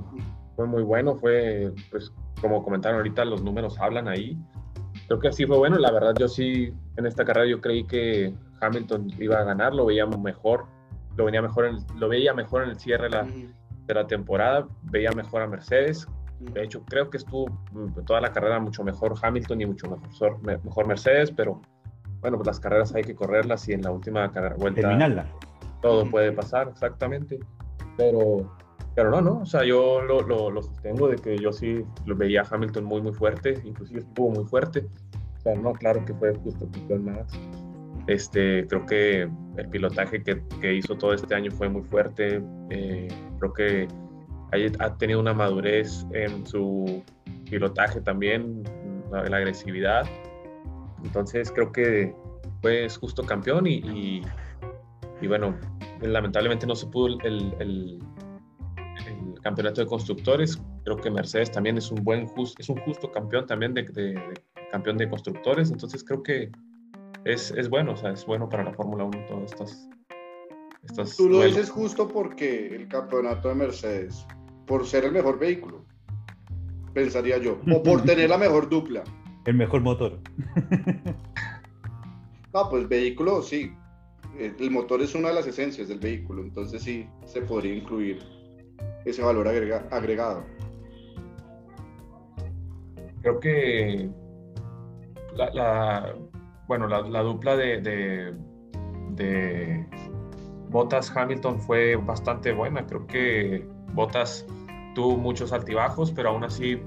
fue 0.55 0.67
muy 0.67 0.83
bueno. 0.83 1.15
Fue, 1.15 1.73
pues, 1.89 2.13
como 2.41 2.63
comentaron 2.63 2.97
ahorita, 2.97 3.25
los 3.25 3.41
números 3.41 3.79
hablan 3.79 4.07
ahí. 4.07 4.37
Creo 5.07 5.19
que 5.19 5.31
sí 5.31 5.45
fue 5.45 5.57
bueno. 5.57 5.77
La 5.77 5.91
verdad, 5.91 6.13
yo 6.17 6.27
sí, 6.27 6.71
en 6.97 7.05
esta 7.05 7.25
carrera, 7.25 7.47
yo 7.47 7.59
creí 7.59 7.85
que 7.85 8.33
Hamilton 8.61 9.11
iba 9.19 9.39
a 9.39 9.43
ganar. 9.43 9.73
Lo 9.73 9.85
veíamos 9.85 10.19
mejor. 10.19 10.65
Lo, 11.17 11.25
venía 11.25 11.41
mejor 11.41 11.65
en 11.65 11.77
lo 11.97 12.07
veía 12.07 12.33
mejor 12.33 12.63
en 12.63 12.69
el 12.69 12.79
cierre 12.79 13.05
de 13.05 13.09
la, 13.09 13.23
de 13.23 13.93
la 13.93 14.05
temporada. 14.05 14.67
Veía 14.83 15.11
mejor 15.11 15.41
a 15.41 15.47
Mercedes. 15.47 16.07
De 16.53 16.63
hecho, 16.63 16.83
creo 16.85 17.09
que 17.09 17.17
estuvo 17.17 17.47
mm, 17.71 18.05
toda 18.05 18.21
la 18.21 18.31
carrera 18.31 18.59
mucho 18.59 18.83
mejor 18.83 19.13
Hamilton 19.21 19.61
y 19.61 19.65
mucho 19.65 19.87
mejor, 19.89 20.39
me- 20.43 20.57
mejor 20.59 20.87
Mercedes, 20.87 21.31
pero 21.31 21.61
bueno, 22.21 22.37
pues 22.37 22.47
las 22.47 22.59
carreras 22.59 22.93
hay 22.95 23.03
que 23.03 23.13
correrlas 23.15 23.67
y 23.69 23.73
en 23.73 23.81
la 23.81 23.91
última 23.91 24.31
carrera- 24.31 24.55
vuelta 24.55 24.81
Terminarla. 24.81 25.25
todo 25.81 26.09
puede 26.09 26.31
pasar, 26.31 26.69
exactamente. 26.69 27.39
Pero, 27.97 28.51
pero 28.95 29.09
no, 29.11 29.21
no, 29.21 29.39
o 29.41 29.45
sea, 29.45 29.63
yo 29.63 30.01
lo, 30.01 30.21
lo, 30.21 30.49
lo 30.49 30.61
sostengo 30.61 31.07
de 31.07 31.17
que 31.17 31.37
yo 31.37 31.51
sí 31.51 31.83
lo 32.05 32.15
veía 32.15 32.41
a 32.41 32.47
Hamilton 32.49 32.83
muy, 32.85 33.01
muy 33.01 33.13
fuerte, 33.13 33.61
inclusive 33.63 33.99
estuvo 34.01 34.31
muy 34.31 34.45
fuerte. 34.45 34.87
O 35.37 35.41
sea, 35.41 35.55
no, 35.55 35.73
claro 35.73 36.03
que 36.05 36.13
fue 36.15 36.33
justo 36.35 36.67
campeón 36.71 37.05
Max. 37.05 37.39
Este, 38.07 38.67
creo 38.67 38.85
que 38.85 39.21
el 39.57 39.69
pilotaje 39.69 40.21
que, 40.23 40.43
que 40.61 40.73
hizo 40.75 40.95
todo 40.97 41.13
este 41.13 41.33
año 41.35 41.51
fue 41.51 41.69
muy 41.69 41.83
fuerte. 41.83 42.41
Eh, 42.69 43.07
creo 43.39 43.53
que 43.53 43.87
ha, 44.51 44.97
tenido 44.97 45.19
una 45.19 45.33
madurez 45.33 46.05
en 46.13 46.45
su 46.45 47.03
pilotaje 47.49 48.01
también, 48.01 48.63
la, 49.11 49.37
agresividad. 49.37 50.05
Entonces 51.03 51.51
creo 51.51 51.71
que 51.71 52.13
fue 52.61 52.87
justo 52.89 53.23
campeón 53.23 53.67
y, 53.67 53.75
y, 53.75 54.21
y 55.21 55.27
bueno, 55.27 55.57
lamentablemente 56.01 56.65
no 56.65 56.75
se 56.75 56.87
pudo 56.87 57.19
el, 57.23 57.53
el, 57.59 57.99
el 59.07 59.41
campeonato 59.41 59.81
de 59.81 59.87
constructores. 59.87 60.61
Creo 60.83 60.97
que 60.97 61.11
Mercedes 61.11 61.51
también 61.51 61.77
es 61.77 61.91
un 61.91 62.03
buen 62.03 62.27
just, 62.27 62.59
es 62.59 62.69
un 62.69 62.77
justo 62.77 63.11
campeón 63.11 63.45
también 63.45 63.73
de, 63.73 63.83
de, 63.83 64.13
de 64.13 64.33
campeón 64.71 64.97
de 64.97 65.09
constructores. 65.09 65.71
Entonces 65.71 66.03
creo 66.03 66.23
que 66.23 66.51
es, 67.25 67.51
es 67.51 67.69
bueno, 67.69 67.93
o 67.93 67.97
sea, 67.97 68.11
es 68.11 68.25
bueno 68.25 68.47
para 68.47 68.63
la 68.63 68.73
Fórmula 68.73 69.03
1 69.03 69.25
todas 69.27 69.51
estas. 69.51 69.89
Tú 71.17 71.29
lo 71.29 71.43
dices 71.43 71.69
justo 71.69 72.07
porque 72.07 72.67
el 72.75 72.87
campeonato 72.87 73.49
de 73.49 73.55
Mercedes, 73.55 74.25
por 74.65 74.85
ser 74.85 75.05
el 75.05 75.11
mejor 75.11 75.39
vehículo, 75.39 75.83
pensaría 76.93 77.37
yo, 77.37 77.59
o 77.73 77.83
por 77.83 78.01
tener 78.05 78.29
la 78.29 78.37
mejor 78.37 78.69
dupla. 78.69 79.03
El 79.45 79.55
mejor 79.55 79.81
motor. 79.81 80.19
No, 82.53 82.69
pues 82.69 82.87
vehículo 82.87 83.41
sí. 83.41 83.69
El 84.39 84.55
el 84.61 84.71
motor 84.71 85.01
es 85.01 85.13
una 85.13 85.27
de 85.27 85.33
las 85.33 85.45
esencias 85.45 85.89
del 85.89 85.99
vehículo, 85.99 86.41
entonces 86.41 86.81
sí 86.81 87.05
se 87.25 87.41
podría 87.41 87.75
incluir 87.75 88.19
ese 89.03 89.21
valor 89.21 89.45
agrega- 89.49 89.87
agregado. 89.91 90.45
creo 93.21 93.39
que 93.41 94.09
la, 95.35 95.49
la- 95.53 96.15
bueno, 96.67 96.87
la, 96.87 97.01
la 97.01 97.21
dupla 97.23 97.57
de, 97.57 97.81
de, 97.81 98.33
de 99.15 99.85
Bottas 100.75 101.09
Hamilton 101.15 101.57
fue 101.61 101.95
bastante 101.95 102.51
buena. 102.51 102.85
Creo 102.85 103.07
que 103.07 103.65
Bottas 103.93 104.45
tuvo 104.93 105.15
muchos 105.15 105.53
altibajos, 105.53 106.11
pero 106.11 106.31
aún 106.31 106.43
así 106.43 106.81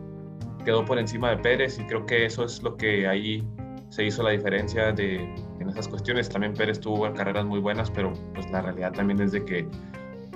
quedó 0.62 0.84
por 0.84 0.98
encima 0.98 1.30
de 1.30 1.38
Pérez 1.38 1.78
y 1.78 1.84
creo 1.84 2.04
que 2.04 2.26
eso 2.26 2.44
es 2.44 2.62
lo 2.62 2.76
que 2.76 3.08
ahí 3.08 3.48
se 3.88 4.04
hizo 4.04 4.22
la 4.22 4.32
diferencia 4.32 4.92
de, 4.92 5.14
en 5.58 5.68
esas 5.70 5.88
cuestiones. 5.88 6.28
También 6.28 6.52
Pérez 6.52 6.78
tuvo 6.80 7.10
carreras 7.14 7.46
muy 7.46 7.60
buenas, 7.60 7.90
pero 7.90 8.12
pues 8.34 8.50
la 8.50 8.60
realidad 8.60 8.92
también 8.92 9.22
es 9.22 9.32
de 9.32 9.42
que 9.42 9.66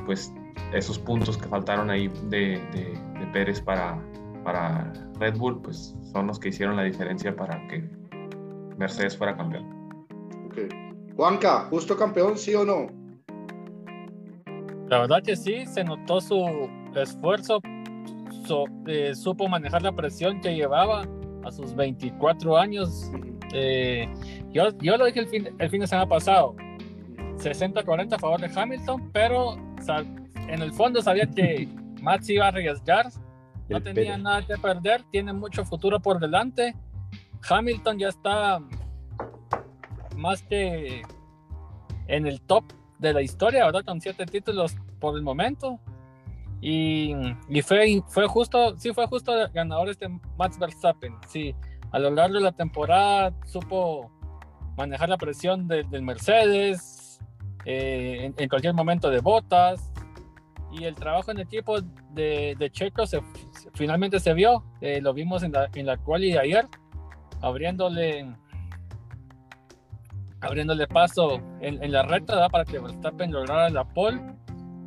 pues 0.07 0.33
esos 0.73 0.99
puntos 0.99 1.37
que 1.37 1.47
faltaron 1.47 1.91
ahí 1.91 2.09
de, 2.31 2.59
de- 2.73 3.13
Pérez 3.35 3.61
para, 3.61 3.99
para 4.45 4.91
Red 5.21 5.37
Bull, 5.37 5.61
pues 5.61 5.95
son 6.13 6.27
los 6.27 6.39
que 6.39 6.49
hicieron 6.49 6.77
la 6.77 6.85
diferencia 6.85 7.37
para 7.37 7.67
que 7.69 7.87
Mercedes 8.79 9.15
fuera 9.17 9.37
campeón. 9.37 9.69
Ok. 10.47 10.59
Juanca, 11.17 11.67
¿justo 11.69 11.99
campeón, 11.99 12.39
sí 12.39 12.55
o 12.55 12.65
no? 12.65 13.02
La 14.93 14.99
verdad 14.99 15.23
que 15.23 15.37
sí, 15.37 15.65
se 15.65 15.83
notó 15.85 16.21
su 16.21 16.69
esfuerzo, 16.95 17.63
su- 18.47 18.67
eh, 18.87 19.15
supo 19.15 19.49
manejar 19.49 19.81
la 19.81 19.91
presión 19.93 20.39
que 20.43 20.55
llevaba 20.55 21.07
a 21.43 21.51
sus 21.51 21.75
24 21.75 22.59
años, 22.59 23.11
Eh, 23.55 24.07
yo, 24.51 24.69
yo 24.79 24.97
lo 24.97 25.05
dije 25.05 25.21
el 25.21 25.29
fin, 25.29 25.49
el 25.59 25.69
fin 25.71 25.81
de 25.81 25.87
semana 25.87 26.09
pasado, 26.09 26.55
60-40 27.37 28.17
a 28.17 28.19
favor 28.19 28.41
de 28.41 28.51
Hamilton, 28.55 29.11
pero 29.13 29.57
en 30.49 30.63
el 30.63 30.73
fondo 30.73 31.03
sabía 31.03 31.27
que 31.27 31.69
Max 32.03 32.31
iba 32.31 32.47
a 32.47 32.49
arriesgar, 32.49 33.07
no 33.69 33.81
tenía 33.83 34.17
nada 34.17 34.47
que 34.47 34.57
perder, 34.57 35.03
tiene 35.11 35.33
mucho 35.35 35.65
futuro 35.67 36.01
por 36.01 36.19
delante. 36.19 36.75
Hamilton 37.49 37.99
ya 37.99 38.09
está 38.09 38.59
más 40.17 40.43
que 40.45 41.03
en 42.09 42.27
el 42.27 42.41
top 42.43 42.65
de 42.99 43.13
la 43.13 43.21
historia, 43.21 43.67
¿verdad? 43.67 43.85
Con 43.85 44.01
siete 44.01 44.25
títulos 44.25 44.77
por 45.03 45.17
el 45.17 45.23
momento. 45.23 45.81
Y, 46.61 47.13
y, 47.49 47.61
fue, 47.61 48.03
fue 48.07 48.29
justo, 48.29 48.79
sí 48.79 48.95
fue 48.95 49.09
justo 49.09 49.33
ganador 49.53 49.91
este 49.91 50.09
Max 50.39 50.59
Verstappen. 50.61 51.13
Sí, 51.27 51.55
a 51.91 51.99
lo 51.99 52.11
largo 52.11 52.37
de 52.37 52.41
la 52.41 52.53
temporada 52.53 53.35
supo 53.45 54.13
manejar 54.77 55.09
la 55.09 55.19
presión 55.19 55.67
del 55.67 56.03
Mercedes, 56.03 57.21
eh, 57.65 58.33
en, 58.37 58.49
cualquier 58.49 58.75
momento 58.75 59.11
de 59.11 59.19
botas. 59.19 59.91
Y 60.71 60.85
el 60.85 60.95
trabajo 60.95 61.33
en 61.33 61.41
equipo 61.41 61.81
de, 62.13 62.55
de 62.59 62.71
Checo 62.71 63.07
se, 63.07 63.21
finalmente 63.75 64.21
se 64.21 64.33
vio. 64.33 64.65
Eh, 64.81 65.01
lo 65.03 65.13
vimos 65.13 65.43
en 65.43 65.53
la, 65.53 65.69
en 65.75 65.85
la 65.85 65.97
quali 65.97 66.31
de 66.31 66.39
ayer, 66.39 66.67
abriéndole 67.43 68.33
abriéndole 70.41 70.89
paso 70.89 71.41
en, 71.61 71.83
en 71.85 71.93
la 71.93 72.03
recta 72.03 72.49
para 72.49 72.65
que 72.65 72.79
Verstappen 72.81 73.31
lograra 73.31 73.71
la 73.71 73.85
pole 73.85 74.21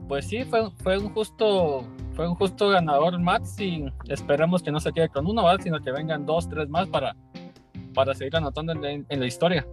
pues 0.08 0.28
sí, 0.28 0.44
fue, 0.44 0.70
fue 0.84 0.98
un 0.98 1.14
justo 1.14 1.86
fue 2.16 2.28
un 2.28 2.36
justo 2.36 2.70
ganador 2.70 3.20
Max 3.20 3.60
y 3.60 3.86
esperamos 4.08 4.64
que 4.64 4.72
no 4.72 4.80
se 4.80 4.94
quede 4.94 5.10
con 5.10 5.28
uno, 5.28 5.44
sino 5.60 5.82
que 5.82 5.92
vengan 5.92 6.26
dos, 6.26 6.48
tres 6.48 6.70
más 6.70 6.88
para, 6.88 7.16
para 7.94 8.14
seguir 8.14 8.36
anotando 8.38 8.72
en, 8.72 9.06
la 9.10 9.26
historia. 9.26 9.68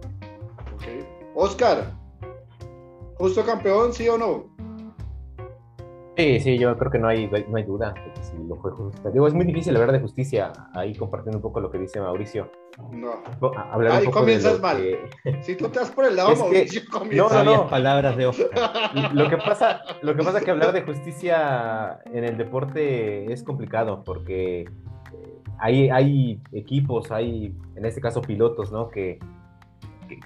Oscar, 1.35 1.93
¿justo 3.15 3.45
campeón, 3.45 3.93
sí 3.93 4.09
o 4.09 4.17
no? 4.17 4.53
Sí, 6.15 6.39
sí, 6.39 6.59
yo 6.59 6.77
creo 6.77 6.91
que 6.91 6.99
no 6.99 7.07
hay, 7.07 7.27
no 7.27 7.57
hay 7.57 7.63
duda 7.63 7.93
lo 8.47 8.55
fue 8.57 8.71
justo. 8.71 9.09
Digo, 9.09 9.27
es 9.27 9.33
muy 9.33 9.45
difícil 9.45 9.75
hablar 9.75 9.91
de 9.93 9.99
justicia, 9.99 10.51
ahí 10.73 10.95
compartiendo 10.95 11.39
un 11.39 11.41
poco 11.41 11.59
lo 11.59 11.71
que 11.71 11.79
dice 11.79 11.99
Mauricio. 11.99 12.51
No. 12.91 13.13
Hablar 13.71 14.01
Ahí 14.01 14.07
comienzas 14.07 14.59
mal. 14.59 14.77
Si 15.41 15.55
tú 15.55 15.69
te 15.69 15.79
das 15.79 15.91
por 15.91 16.05
el 16.05 16.15
lado, 16.15 16.35
Mauricio, 16.35 16.81
No, 17.11 17.29
no, 17.29 17.43
no. 17.43 17.67
palabras 17.67 18.17
de 18.17 18.27
Oscar. 18.27 18.49
Lo 19.13 19.29
que, 19.29 19.37
pasa, 19.37 19.81
lo 20.01 20.15
que 20.15 20.23
pasa 20.23 20.39
es 20.39 20.45
que 20.45 20.51
hablar 20.51 20.71
de 20.73 20.81
justicia 20.81 21.99
en 22.05 22.23
el 22.23 22.37
deporte 22.37 23.31
es 23.31 23.43
complicado 23.43 24.03
porque 24.03 24.61
eh, 24.61 24.67
hay, 25.59 25.89
hay 25.89 26.41
equipos, 26.51 27.11
hay, 27.11 27.55
en 27.75 27.85
este 27.85 28.01
caso, 28.01 28.21
pilotos, 28.21 28.71
¿no? 28.71 28.89
Que, 28.89 29.19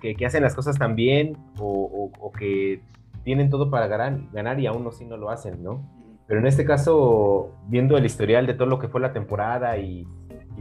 que, 0.02 0.16
que 0.16 0.26
hacen 0.26 0.44
las 0.44 0.56
cosas 0.56 0.78
tan 0.78 0.96
bien 0.96 1.38
o, 1.60 2.12
o, 2.20 2.32
que 2.32 2.82
tienen 3.28 3.50
todo 3.50 3.70
para 3.70 3.88
ganar, 3.88 4.22
ganar 4.32 4.58
y 4.58 4.68
aún 4.68 4.88
así 4.88 5.04
no 5.04 5.18
lo 5.18 5.30
hacen, 5.30 5.62
¿no? 5.62 5.86
Pero 6.28 6.40
en 6.40 6.48
este 6.48 6.64
caso, 6.64 7.58
viendo 7.68 7.98
el 7.98 8.06
historial 8.06 8.48
de 8.48 8.54
todo 8.54 8.70
lo 8.70 8.80
que 8.80 8.88
fue 8.88 9.02
la 9.02 9.12
temporada 9.12 9.78
y, 9.78 10.08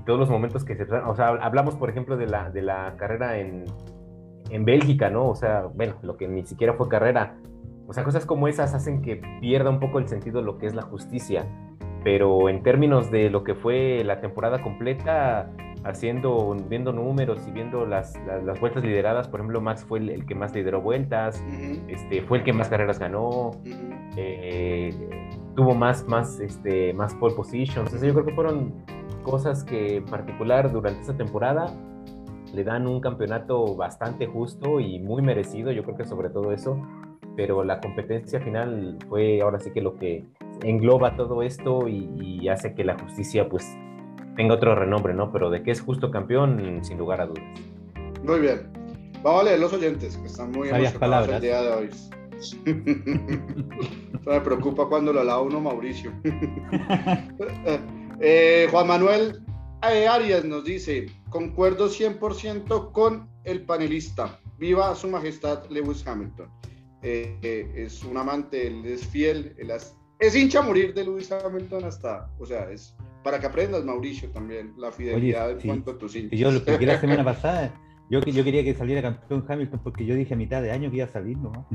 todos 0.05 0.18
los 0.18 0.29
momentos 0.29 0.64
que 0.64 0.74
se... 0.74 0.83
O 0.83 1.14
sea, 1.14 1.29
hablamos, 1.29 1.76
por 1.76 1.90
ejemplo, 1.90 2.16
de 2.16 2.26
la, 2.26 2.50
de 2.50 2.62
la 2.62 2.96
carrera 2.96 3.38
en, 3.38 3.66
en 4.50 4.64
Bélgica, 4.64 5.11
¿no? 5.11 5.29
O 5.29 5.37
sea, 5.37 5.66
bueno, 5.72 5.94
lo 6.02 6.16
que 6.16 6.26
ni 6.26 6.44
siquiera 6.44 6.74
fue 6.74 6.88
carrera. 6.88 7.37
O 7.87 7.92
sea, 7.92 8.02
cosas 8.02 8.26
como 8.26 8.48
esas 8.48 8.74
hacen 8.74 9.00
que 9.00 9.22
pierda 9.40 9.70
un 9.70 9.79
poco 9.79 10.00
el 10.00 10.09
sentido 10.09 10.40
de 10.40 10.46
lo 10.46 10.59
que 10.59 10.66
es 10.66 10.74
la 10.74 10.83
justicia. 10.83 11.46
Pero 12.02 12.48
en 12.48 12.64
términos 12.64 13.12
de 13.12 13.31
lo 13.31 13.44
que 13.44 13.55
fue 13.55 14.02
la 14.05 14.20
temporada 14.20 14.61
completa, 14.61 15.52
haciendo, 15.87 16.57
viendo 16.68 16.92
números 16.92 17.46
y 17.46 17.51
viendo 17.51 17.87
las, 17.87 18.14
las, 18.44 18.61
vueltas 18.61 18.83
lideradas, 18.83 19.29
por 19.29 19.40
ejemplo, 19.40 19.61
Max 19.61 19.85
fue 19.85 20.01
el, 20.01 20.27
que 20.27 20.35
más 20.35 20.55
lideró 20.55 20.81
vueltas, 20.81 21.42
este, 21.88 22.22
fue 22.22 22.38
el 22.38 22.44
que 22.44 22.53
más 22.53 22.68
carreras 22.68 22.99
ganó 22.99 23.53
tuvo 25.57 25.75
más, 25.75 26.07
más, 26.07 26.38
este, 26.38 26.92
más 26.92 27.14
pole 27.14 27.35
positions. 27.35 27.90
yo 28.01 28.12
creo 28.12 28.27
que 28.27 28.35
fueron 28.35 28.75
cosas 29.22 29.64
que 29.64 29.96
en 29.96 30.05
particular 30.05 30.70
durante 30.70 31.01
esta 31.01 31.16
temporada 31.16 31.66
le 32.55 32.62
dan 32.62 32.87
un 32.87 33.01
campeonato 33.01 33.75
bastante 33.75 34.27
justo 34.27 34.79
y 34.79 35.01
muy 35.01 35.22
merecido, 35.22 35.72
yo 35.72 35.83
creo 35.83 35.96
que 35.96 36.05
sobre 36.05 36.31
todo 36.31 36.53
eso, 36.53 36.81
pero 37.37 37.64
la 37.64 37.81
competencia 37.81 38.40
final 38.40 38.99
fue 39.09 39.40
ahora 39.42 39.59
sí 39.59 39.72
que 39.72 39.81
lo 39.81 39.96
que 39.96 40.27
engloba 40.62 41.16
todo 41.16 41.42
esto 41.42 41.88
y, 41.88 42.49
hace 42.49 42.75
que 42.75 42.85
la 42.85 42.96
justicia 42.96 43.49
pues 43.49 43.77
tenga 44.37 44.55
otro 44.55 44.75
renombre, 44.75 45.14
¿no? 45.14 45.33
Pero 45.33 45.51
de 45.51 45.62
que 45.62 45.70
es 45.70 45.81
justo 45.81 46.11
campeón, 46.11 46.81
sin 46.83 46.99
lugar 46.99 47.20
a 47.20 47.27
dudas. 47.27 47.44
Muy 48.22 48.40
bien. 48.40 48.70
Vamos 49.22 49.42
a 49.42 49.44
leer 49.44 49.59
los 49.59 49.72
oyentes 49.72 50.16
que 50.16 50.27
están 50.27 50.53
muy 50.53 50.68
emocionados 50.68 51.29
el 51.29 51.40
día 51.40 51.62
de 51.62 51.72
hoy. 51.72 51.90
me 54.27 54.40
preocupa 54.40 54.87
cuando 54.88 55.12
lo 55.12 55.20
alaba 55.20 55.42
uno 55.42 55.61
Mauricio. 55.61 56.12
Eh, 58.18 58.66
Juan 58.70 58.87
Manuel 58.87 59.44
Arias 59.83 60.44
nos 60.44 60.64
dice, 60.64 61.07
concuerdo 61.29 61.88
100% 61.88 62.92
con 62.92 63.29
el 63.44 63.62
panelista. 63.66 64.40
Viva 64.59 64.94
su 64.94 65.09
majestad 65.09 65.68
Lewis 65.68 66.07
Hamilton. 66.07 66.49
Eh, 67.03 67.38
eh, 67.42 67.72
es 67.77 68.03
un 68.03 68.16
amante, 68.16 68.66
él 68.66 68.85
es 68.87 69.07
fiel, 69.07 69.55
es, 70.18 70.35
hincha 70.35 70.61
a 70.61 70.62
morir 70.62 70.94
de 70.94 71.05
Lewis 71.05 71.31
Hamilton 71.31 71.85
hasta, 71.85 72.31
o 72.38 72.46
sea, 72.46 72.70
es 72.70 72.95
para 73.26 73.40
que 73.40 73.46
aprendas 73.46 73.84
Mauricio 73.84 74.30
también 74.30 74.72
la 74.76 74.92
fidelidad 74.92 75.50
en 75.50 75.58
cuanto 75.58 75.90
a 75.90 75.98
tus 75.98 76.14
hinchas. 76.14 76.38
Yo 76.38 76.52
lo 76.52 76.64
que 76.64 76.86
la 76.86 77.00
semana 77.00 77.24
pasada 77.32 77.74
yo, 78.08 78.20
yo 78.20 78.44
quería 78.44 78.62
que 78.62 78.72
saliera 78.72 79.02
campeón 79.02 79.44
Hamilton 79.48 79.80
porque 79.82 80.06
yo 80.06 80.14
dije 80.14 80.34
a 80.34 80.36
mitad 80.36 80.62
de 80.62 80.70
año 80.70 80.90
que 80.90 80.98
iba 80.98 81.06
a 81.06 81.08
salir, 81.08 81.36
¿no? 81.38 81.50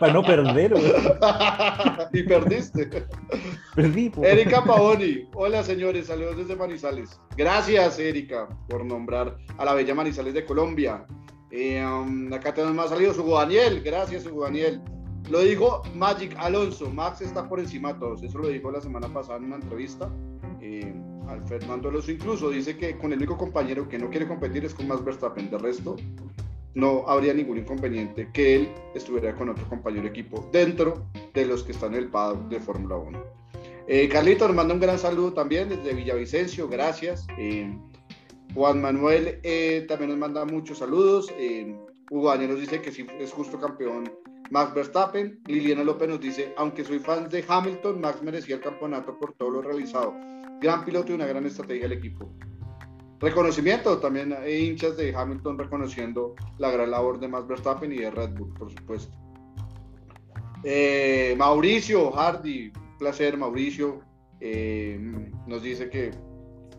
Para 0.00 0.12
no 0.12 0.24
perder, 0.24 0.74
Y 2.12 2.24
perdiste. 2.24 2.90
Perdí. 3.76 4.10
Erika 4.20 4.64
Paoni. 4.64 5.28
Hola, 5.32 5.62
señores. 5.62 6.08
Saludos 6.08 6.38
desde 6.38 6.56
Manizales. 6.56 7.20
Gracias, 7.36 8.00
Erika, 8.00 8.48
por 8.68 8.84
nombrar 8.84 9.36
a 9.58 9.64
la 9.64 9.74
bella 9.74 9.94
Manizales 9.94 10.34
de 10.34 10.44
Colombia. 10.44 11.06
Eh, 11.52 11.80
um, 11.84 12.32
acá 12.34 12.52
tenemos 12.52 12.74
más 12.74 12.90
salidos. 12.90 13.16
Hugo 13.16 13.38
Daniel. 13.38 13.80
Gracias, 13.80 14.26
Hugo 14.26 14.42
Daniel. 14.42 14.82
Lo 15.30 15.40
dijo 15.40 15.82
Magic 15.94 16.34
Alonso. 16.38 16.90
Max 16.90 17.20
está 17.20 17.48
por 17.48 17.60
encima 17.60 17.92
de 17.92 18.00
todos. 18.00 18.22
Eso 18.22 18.38
lo 18.38 18.48
dijo 18.48 18.70
la 18.70 18.80
semana 18.80 19.08
pasada 19.12 19.38
en 19.38 19.44
una 19.44 19.56
entrevista. 19.56 20.10
Eh, 20.60 20.92
al 21.28 21.46
Fernando 21.46 21.88
Alonso 21.88 22.10
incluso 22.10 22.50
dice 22.50 22.76
que 22.76 22.98
con 22.98 23.12
el 23.12 23.18
único 23.18 23.38
compañero 23.38 23.88
que 23.88 23.98
no 23.98 24.10
quiere 24.10 24.26
competir 24.26 24.64
es 24.64 24.74
con 24.74 24.88
Max 24.88 25.04
Verstappen. 25.04 25.48
De 25.48 25.58
resto, 25.58 25.94
no 26.74 27.04
habría 27.06 27.32
ningún 27.32 27.58
inconveniente 27.58 28.28
que 28.32 28.56
él 28.56 28.68
estuviera 28.94 29.32
con 29.36 29.48
otro 29.48 29.68
compañero 29.68 30.02
de 30.02 30.08
equipo 30.08 30.48
dentro 30.52 31.06
de 31.32 31.46
los 31.46 31.62
que 31.62 31.72
están 31.72 31.94
en 31.94 32.00
el 32.00 32.08
paddock 32.08 32.48
de 32.48 32.58
Fórmula 32.58 32.96
1. 32.96 33.24
Eh, 33.86 34.08
Carlito 34.08 34.48
nos 34.48 34.56
manda 34.56 34.74
un 34.74 34.80
gran 34.80 34.98
saludo 34.98 35.32
también 35.32 35.68
desde 35.68 35.94
Villavicencio, 35.94 36.68
gracias. 36.68 37.26
Eh, 37.38 37.72
Juan 38.54 38.80
Manuel 38.80 39.38
eh, 39.44 39.84
también 39.88 40.10
nos 40.10 40.18
manda 40.18 40.44
muchos 40.44 40.78
saludos. 40.78 41.32
Hugo 42.10 42.28
Daniel 42.30 42.50
nos 42.50 42.60
dice 42.60 42.80
que 42.82 42.90
sí 42.90 43.06
es 43.20 43.32
justo 43.32 43.60
campeón 43.60 44.10
Max 44.50 44.74
Verstappen. 44.74 45.40
Liliana 45.46 45.84
López 45.84 46.08
nos 46.08 46.20
dice, 46.20 46.52
aunque 46.56 46.84
soy 46.84 46.98
fan 46.98 47.28
de 47.28 47.44
Hamilton, 47.46 48.00
Max 48.00 48.22
merecía 48.22 48.56
el 48.56 48.60
campeonato 48.60 49.18
por 49.18 49.32
todo 49.34 49.50
lo 49.50 49.62
realizado 49.62 50.14
gran 50.60 50.84
piloto 50.84 51.12
y 51.12 51.14
una 51.14 51.26
gran 51.26 51.46
estrategia 51.46 51.88
del 51.88 51.98
equipo. 51.98 52.30
Reconocimiento 53.18 53.98
también 53.98 54.32
hay 54.32 54.66
hinchas 54.66 54.96
de 54.96 55.14
Hamilton 55.14 55.58
reconociendo 55.58 56.34
la 56.58 56.70
gran 56.70 56.90
labor 56.90 57.18
de 57.18 57.28
Max 57.28 57.46
Verstappen 57.48 57.92
y 57.92 57.96
de 57.96 58.10
Red 58.10 58.30
Bull, 58.30 58.54
por 58.54 58.70
supuesto. 58.70 59.12
Eh, 60.62 61.34
Mauricio 61.36 62.10
Hardy, 62.12 62.72
placer 62.98 63.36
Mauricio, 63.36 64.00
eh, 64.40 64.98
nos 65.46 65.62
dice 65.62 65.90
que 65.90 66.10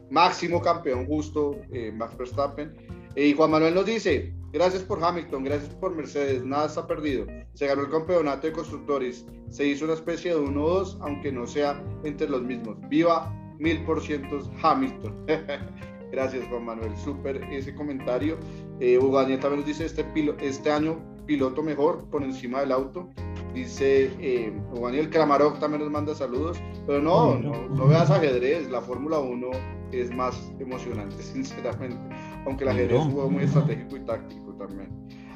máximo 0.09 0.61
campeón 0.61 1.05
justo 1.05 1.57
eh, 1.71 1.91
Max 1.91 2.17
Verstappen. 2.17 2.73
y 3.15 3.33
Juan 3.33 3.51
Manuel 3.51 3.75
nos 3.75 3.85
dice, 3.85 4.33
gracias 4.51 4.83
por 4.83 5.03
Hamilton, 5.03 5.43
gracias 5.43 5.73
por 5.75 5.95
Mercedes, 5.95 6.43
nada 6.43 6.67
está 6.67 6.87
perdido. 6.87 7.25
Se 7.53 7.67
ganó 7.67 7.81
el 7.81 7.89
campeonato 7.89 8.47
de 8.47 8.53
constructores, 8.53 9.25
se 9.49 9.67
hizo 9.67 9.85
una 9.85 9.93
especie 9.93 10.33
de 10.33 10.41
1-2, 10.41 10.97
aunque 11.01 11.31
no 11.31 11.47
sea 11.47 11.83
entre 12.03 12.29
los 12.29 12.41
mismos. 12.41 12.77
Viva 12.89 13.33
mil 13.59 13.83
por 13.83 14.01
ciento 14.01 14.39
Hamilton. 14.61 15.25
Gracias 16.11 16.45
Juan 16.49 16.65
Manuel, 16.65 16.95
súper 16.97 17.41
ese 17.51 17.73
comentario. 17.73 18.37
Eh, 18.79 18.99
también 18.99 19.57
nos 19.57 19.65
dice 19.65 19.85
este, 19.85 20.05
este 20.41 20.71
año 20.71 20.99
piloto 21.25 21.63
mejor 21.63 22.05
por 22.09 22.23
encima 22.23 22.59
del 22.59 22.71
auto. 22.71 23.09
Dice 23.53 24.11
eh, 24.19 24.53
Daniel 24.73 25.09
Kramarov 25.09 25.59
también 25.59 25.83
nos 25.83 25.91
manda 25.91 26.15
saludos, 26.15 26.61
pero 26.85 27.01
no, 27.01 27.37
no, 27.37 27.69
no 27.69 27.87
veas 27.87 28.09
ajedrez, 28.09 28.69
la 28.69 28.81
Fórmula 28.81 29.19
1 29.19 29.47
es 29.91 30.13
más 30.13 30.51
emocionante, 30.59 31.17
sinceramente, 31.23 31.97
aunque 32.45 32.63
el 32.63 32.69
ajedrez 32.69 33.01
es 33.01 33.07
muy 33.07 33.43
estratégico 33.43 33.97
y 33.97 33.99
táctico 34.01 34.53
también. 34.53 34.89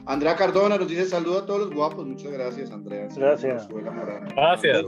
Andrea 0.08 0.36
Cardona 0.36 0.78
nos 0.78 0.88
dice 0.88 1.06
saludo 1.06 1.40
a 1.40 1.46
todos 1.46 1.62
los 1.62 1.74
guapos. 1.74 2.06
Muchas 2.06 2.32
gracias, 2.32 2.72
Andrea. 2.72 3.08
Gracias. 3.16 3.68
Gracias. 3.68 4.86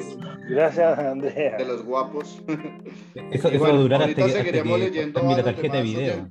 Gracias, 0.48 1.00
Andrea. 1.00 1.58
De 1.58 1.66
los 1.66 1.84
guapos. 1.84 2.44
Eso, 3.32 3.50
eso 3.50 3.64
va 3.64 3.70
a 3.70 3.72
durar 3.72 4.02
hasta 4.04 4.14
que, 4.14 4.30
seguiremos 4.30 4.80
leyendo 4.80 5.24
la 5.24 5.44
tarjeta 5.44 5.78
de 5.78 5.84
video. 5.84 6.28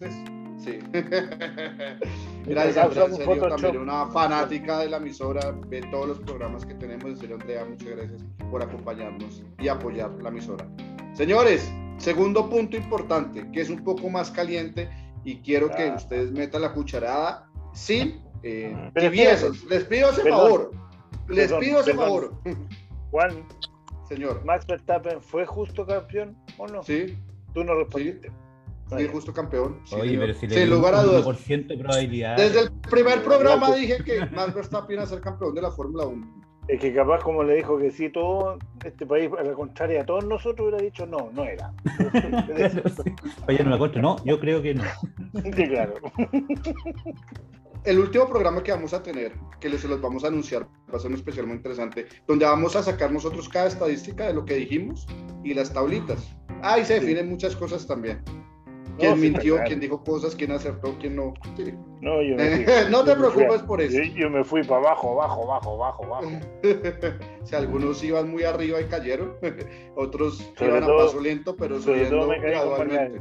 Sí. 0.58 0.78
Gracias, 2.46 2.76
Andrea. 2.76 3.04
En 3.06 3.14
serio, 3.16 3.48
también 3.48 3.76
una 3.78 4.06
fanática 4.06 4.78
de 4.78 4.88
la 4.88 4.98
emisora, 4.98 5.52
ve 5.66 5.80
todos 5.90 6.08
los 6.08 6.18
programas 6.20 6.64
que 6.64 6.74
tenemos. 6.74 7.04
En 7.06 7.16
serio, 7.16 7.36
Andrea, 7.40 7.64
muchas 7.64 7.88
gracias 7.88 8.24
por 8.50 8.62
acompañarnos 8.62 9.42
y 9.58 9.68
apoyar 9.68 10.10
la 10.22 10.28
emisora. 10.28 10.66
Señores, 11.12 11.70
segundo 11.98 12.48
punto 12.48 12.76
importante, 12.76 13.50
que 13.52 13.60
es 13.60 13.70
un 13.70 13.82
poco 13.82 14.08
más 14.08 14.30
caliente 14.30 14.88
y 15.26 15.40
quiero 15.40 15.68
que 15.70 15.90
ustedes 15.90 16.30
metan 16.30 16.62
la 16.62 16.72
cucharada 16.72 17.50
sin 17.74 18.22
eh, 18.44 18.90
Les 18.94 19.84
pido 19.84 20.10
ese 20.10 20.22
favor. 20.22 20.70
Les 21.28 21.52
pido 21.52 21.80
ese 21.80 21.94
favor. 21.94 22.32
Juan, 23.10 23.44
señor. 24.08 24.44
Max 24.44 24.64
Verstappen 24.68 25.20
fue 25.20 25.44
justo 25.44 25.84
campeón 25.84 26.36
o 26.58 26.68
no? 26.68 26.82
Sí. 26.84 27.18
Tú 27.52 27.64
no 27.64 27.74
respondiste. 27.74 28.30
Sí, 28.96 29.08
justo 29.10 29.32
campeón. 29.32 29.80
Oye, 29.90 30.16
pero 30.16 30.32
si 30.32 30.48
Sin 30.48 30.70
lugar 30.70 30.94
a 30.94 31.02
dudas. 31.02 31.24
probabilidad. 31.24 32.36
Desde 32.36 32.60
el 32.60 32.72
primer 32.88 33.24
programa 33.24 33.74
dije 33.74 33.96
que 34.04 34.26
Max 34.26 34.54
Verstappen 34.54 34.94
iba 34.94 35.02
a 35.02 35.06
ser 35.06 35.20
campeón 35.20 35.56
de 35.56 35.62
la 35.62 35.72
Fórmula 35.72 36.06
1. 36.06 36.45
Es 36.68 36.80
que 36.80 36.92
capaz 36.92 37.22
como 37.22 37.44
le 37.44 37.56
dijo 37.56 37.78
que 37.78 37.90
sí, 37.90 38.08
todo 38.10 38.58
este 38.84 39.06
país, 39.06 39.30
a 39.38 39.44
la 39.44 39.52
contraria, 39.52 40.02
a 40.02 40.06
todos 40.06 40.24
nosotros 40.24 40.68
hubiera 40.68 40.82
dicho 40.82 41.06
no, 41.06 41.30
no 41.32 41.44
era. 41.44 41.72
Oye, 43.48 43.62
no 43.62 43.70
la 43.70 43.78
contra, 43.78 44.02
no, 44.02 44.16
yo 44.24 44.40
creo 44.40 44.60
que 44.60 44.74
no. 44.74 44.84
Sí, 45.54 45.68
claro. 45.68 45.94
El 47.84 48.00
último 48.00 48.28
programa 48.28 48.62
que 48.62 48.72
vamos 48.72 48.92
a 48.94 49.02
tener, 49.02 49.32
que 49.60 49.68
les 49.68 49.84
los 49.84 50.00
vamos 50.00 50.24
a 50.24 50.28
anunciar, 50.28 50.66
va 50.92 50.96
a 50.96 50.98
ser 50.98 51.10
un 51.10 51.16
especial 51.16 51.46
muy 51.46 51.56
interesante, 51.56 52.06
donde 52.26 52.44
vamos 52.44 52.74
a 52.74 52.82
sacar 52.82 53.12
nosotros 53.12 53.48
cada 53.48 53.68
estadística 53.68 54.26
de 54.26 54.34
lo 54.34 54.44
que 54.44 54.54
dijimos 54.54 55.06
y 55.44 55.54
las 55.54 55.72
tablitas. 55.72 56.36
Ahí 56.62 56.84
se 56.84 56.94
definen 56.94 57.28
muchas 57.28 57.54
cosas 57.54 57.86
también 57.86 58.20
quién 58.98 59.20
mintió, 59.20 59.58
quién 59.66 59.80
dijo 59.80 60.02
cosas, 60.02 60.34
quién 60.34 60.52
acertó, 60.52 60.96
quién 60.98 61.16
no. 61.16 61.34
No, 62.00 62.22
yo 62.22 62.36
no 62.90 63.04
te 63.04 63.14
preocupes 63.14 63.62
por 63.62 63.80
eso. 63.80 64.02
Yo, 64.14 64.30
me 64.30 64.44
fui 64.44 64.62
para 64.62 64.80
abajo, 64.80 65.12
abajo, 65.12 65.44
abajo, 65.44 65.74
abajo, 65.74 66.04
abajo. 66.04 66.30
si 67.44 67.54
algunos 67.54 68.02
iban 68.02 68.30
muy 68.30 68.44
arriba 68.44 68.80
y 68.80 68.84
cayeron, 68.84 69.34
otros 69.96 70.52
iban 70.60 70.84
a 70.84 70.86
paso 70.86 71.20
lento, 71.20 71.56
pero 71.56 71.80
subiendo 71.80 72.26
me 72.26 72.40
caí 72.40 72.50
gradualmente. 72.50 73.20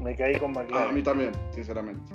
me 0.00 0.16
caí 0.16 0.38
con 0.38 0.56
Ah, 0.72 0.88
a 0.88 0.92
mí 0.92 1.02
también, 1.02 1.32
sinceramente. 1.50 2.12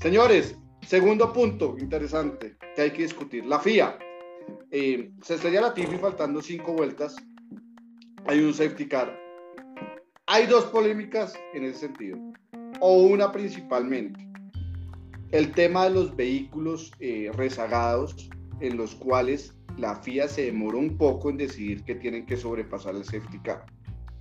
Señores, 0.00 0.58
segundo 0.82 1.32
punto 1.32 1.76
interesante 1.78 2.56
que 2.74 2.82
hay 2.82 2.90
que 2.90 3.02
discutir. 3.02 3.44
La 3.46 3.58
FIA. 3.58 3.98
Eh, 4.70 5.12
se 5.22 5.34
estrella 5.34 5.60
la 5.60 5.74
Tiffy 5.74 5.96
faltando 5.96 6.42
cinco 6.42 6.72
vueltas. 6.72 7.16
Hay 8.26 8.40
un 8.40 8.52
safety 8.52 8.88
car. 8.88 9.23
Hay 10.26 10.46
dos 10.46 10.64
polémicas 10.64 11.34
en 11.52 11.64
ese 11.64 11.80
sentido 11.80 12.16
o 12.80 13.02
una 13.02 13.30
principalmente. 13.30 14.26
El 15.32 15.52
tema 15.52 15.84
de 15.84 15.90
los 15.90 16.16
vehículos 16.16 16.92
eh, 16.98 17.30
rezagados 17.34 18.30
en 18.60 18.78
los 18.78 18.94
cuales 18.94 19.54
la 19.76 19.96
FIA 19.96 20.26
se 20.28 20.46
demoró 20.46 20.78
un 20.78 20.96
poco 20.96 21.28
en 21.28 21.36
decidir 21.36 21.84
que 21.84 21.96
tienen 21.96 22.24
que 22.24 22.38
sobrepasar 22.38 22.94
el 22.94 23.04
safety 23.04 23.38
car. 23.40 23.66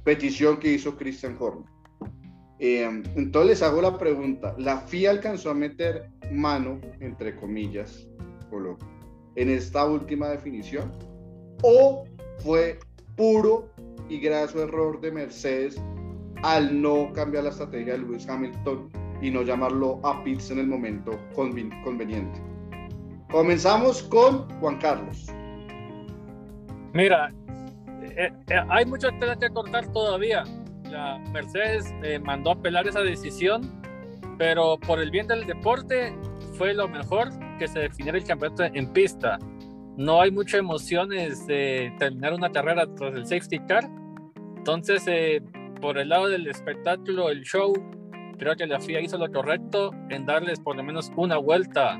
Petición 0.03 0.57
que 0.57 0.73
hizo 0.73 0.97
Christian 0.97 1.37
Horner. 1.39 1.69
Eh, 2.59 2.83
entonces 3.15 3.49
les 3.49 3.61
hago 3.61 3.81
la 3.81 3.97
pregunta, 3.97 4.55
¿la 4.57 4.79
FIA 4.79 5.11
alcanzó 5.11 5.51
a 5.51 5.53
meter 5.53 6.09
mano, 6.33 6.81
entre 6.99 7.35
comillas, 7.37 8.09
en 9.35 9.49
esta 9.49 9.85
última 9.85 10.27
definición? 10.29 10.91
¿O 11.61 12.03
fue 12.39 12.77
puro 13.15 13.69
y 14.09 14.19
graso 14.19 14.63
error 14.63 14.99
de 15.01 15.11
Mercedes 15.11 15.81
al 16.43 16.81
no 16.81 17.11
cambiar 17.13 17.45
la 17.45 17.49
estrategia 17.49 17.93
de 17.93 17.99
Lewis 17.99 18.27
Hamilton 18.27 18.89
y 19.21 19.31
no 19.31 19.41
llamarlo 19.41 19.99
a 20.03 20.23
pits 20.23 20.51
en 20.51 20.59
el 20.59 20.67
momento 20.67 21.17
conveniente. 21.33 22.41
Comenzamos 23.31 24.03
con 24.03 24.49
Juan 24.59 24.77
Carlos. 24.77 25.27
Mira, 26.93 27.33
eh, 28.03 28.31
eh, 28.49 28.61
hay 28.69 28.85
mucho 28.85 29.09
tela 29.19 29.35
que 29.37 29.49
cortar 29.49 29.91
todavía. 29.91 30.43
Mercedes 31.31 31.91
eh, 32.03 32.19
mandó 32.19 32.51
a 32.51 32.53
apelar 32.53 32.87
esa 32.87 33.01
decisión, 33.01 33.81
pero 34.37 34.77
por 34.77 34.99
el 34.99 35.09
bien 35.09 35.25
del 35.25 35.47
deporte 35.47 36.15
fue 36.55 36.73
lo 36.73 36.87
mejor 36.87 37.29
que 37.57 37.67
se 37.67 37.79
definiera 37.79 38.17
el 38.17 38.23
campeonato 38.25 38.65
en 38.65 38.93
pista. 38.93 39.39
No 39.97 40.21
hay 40.21 40.31
mucha 40.31 40.57
emociones 40.57 41.45
de 41.45 41.93
terminar 41.99 42.33
una 42.33 42.51
carrera 42.51 42.87
tras 42.95 43.13
el 43.13 43.27
safety 43.27 43.59
car. 43.67 43.87
Entonces, 44.57 45.03
por 45.81 45.97
el 45.97 46.09
lado 46.09 46.29
del 46.29 46.47
espectáculo, 46.47 47.29
el 47.29 47.43
show, 47.43 47.73
creo 48.39 48.55
que 48.55 48.65
la 48.65 48.79
FIA 48.79 49.01
hizo 49.01 49.17
lo 49.17 49.31
correcto 49.31 49.91
en 50.09 50.25
darles 50.25 50.59
por 50.59 50.75
lo 50.75 50.83
menos 50.83 51.11
una 51.15 51.37
vuelta 51.37 51.99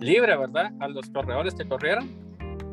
libre, 0.00 0.36
¿verdad? 0.36 0.72
A 0.80 0.88
los 0.88 1.08
corredores 1.10 1.54
que 1.54 1.66
corrieron. 1.66 2.10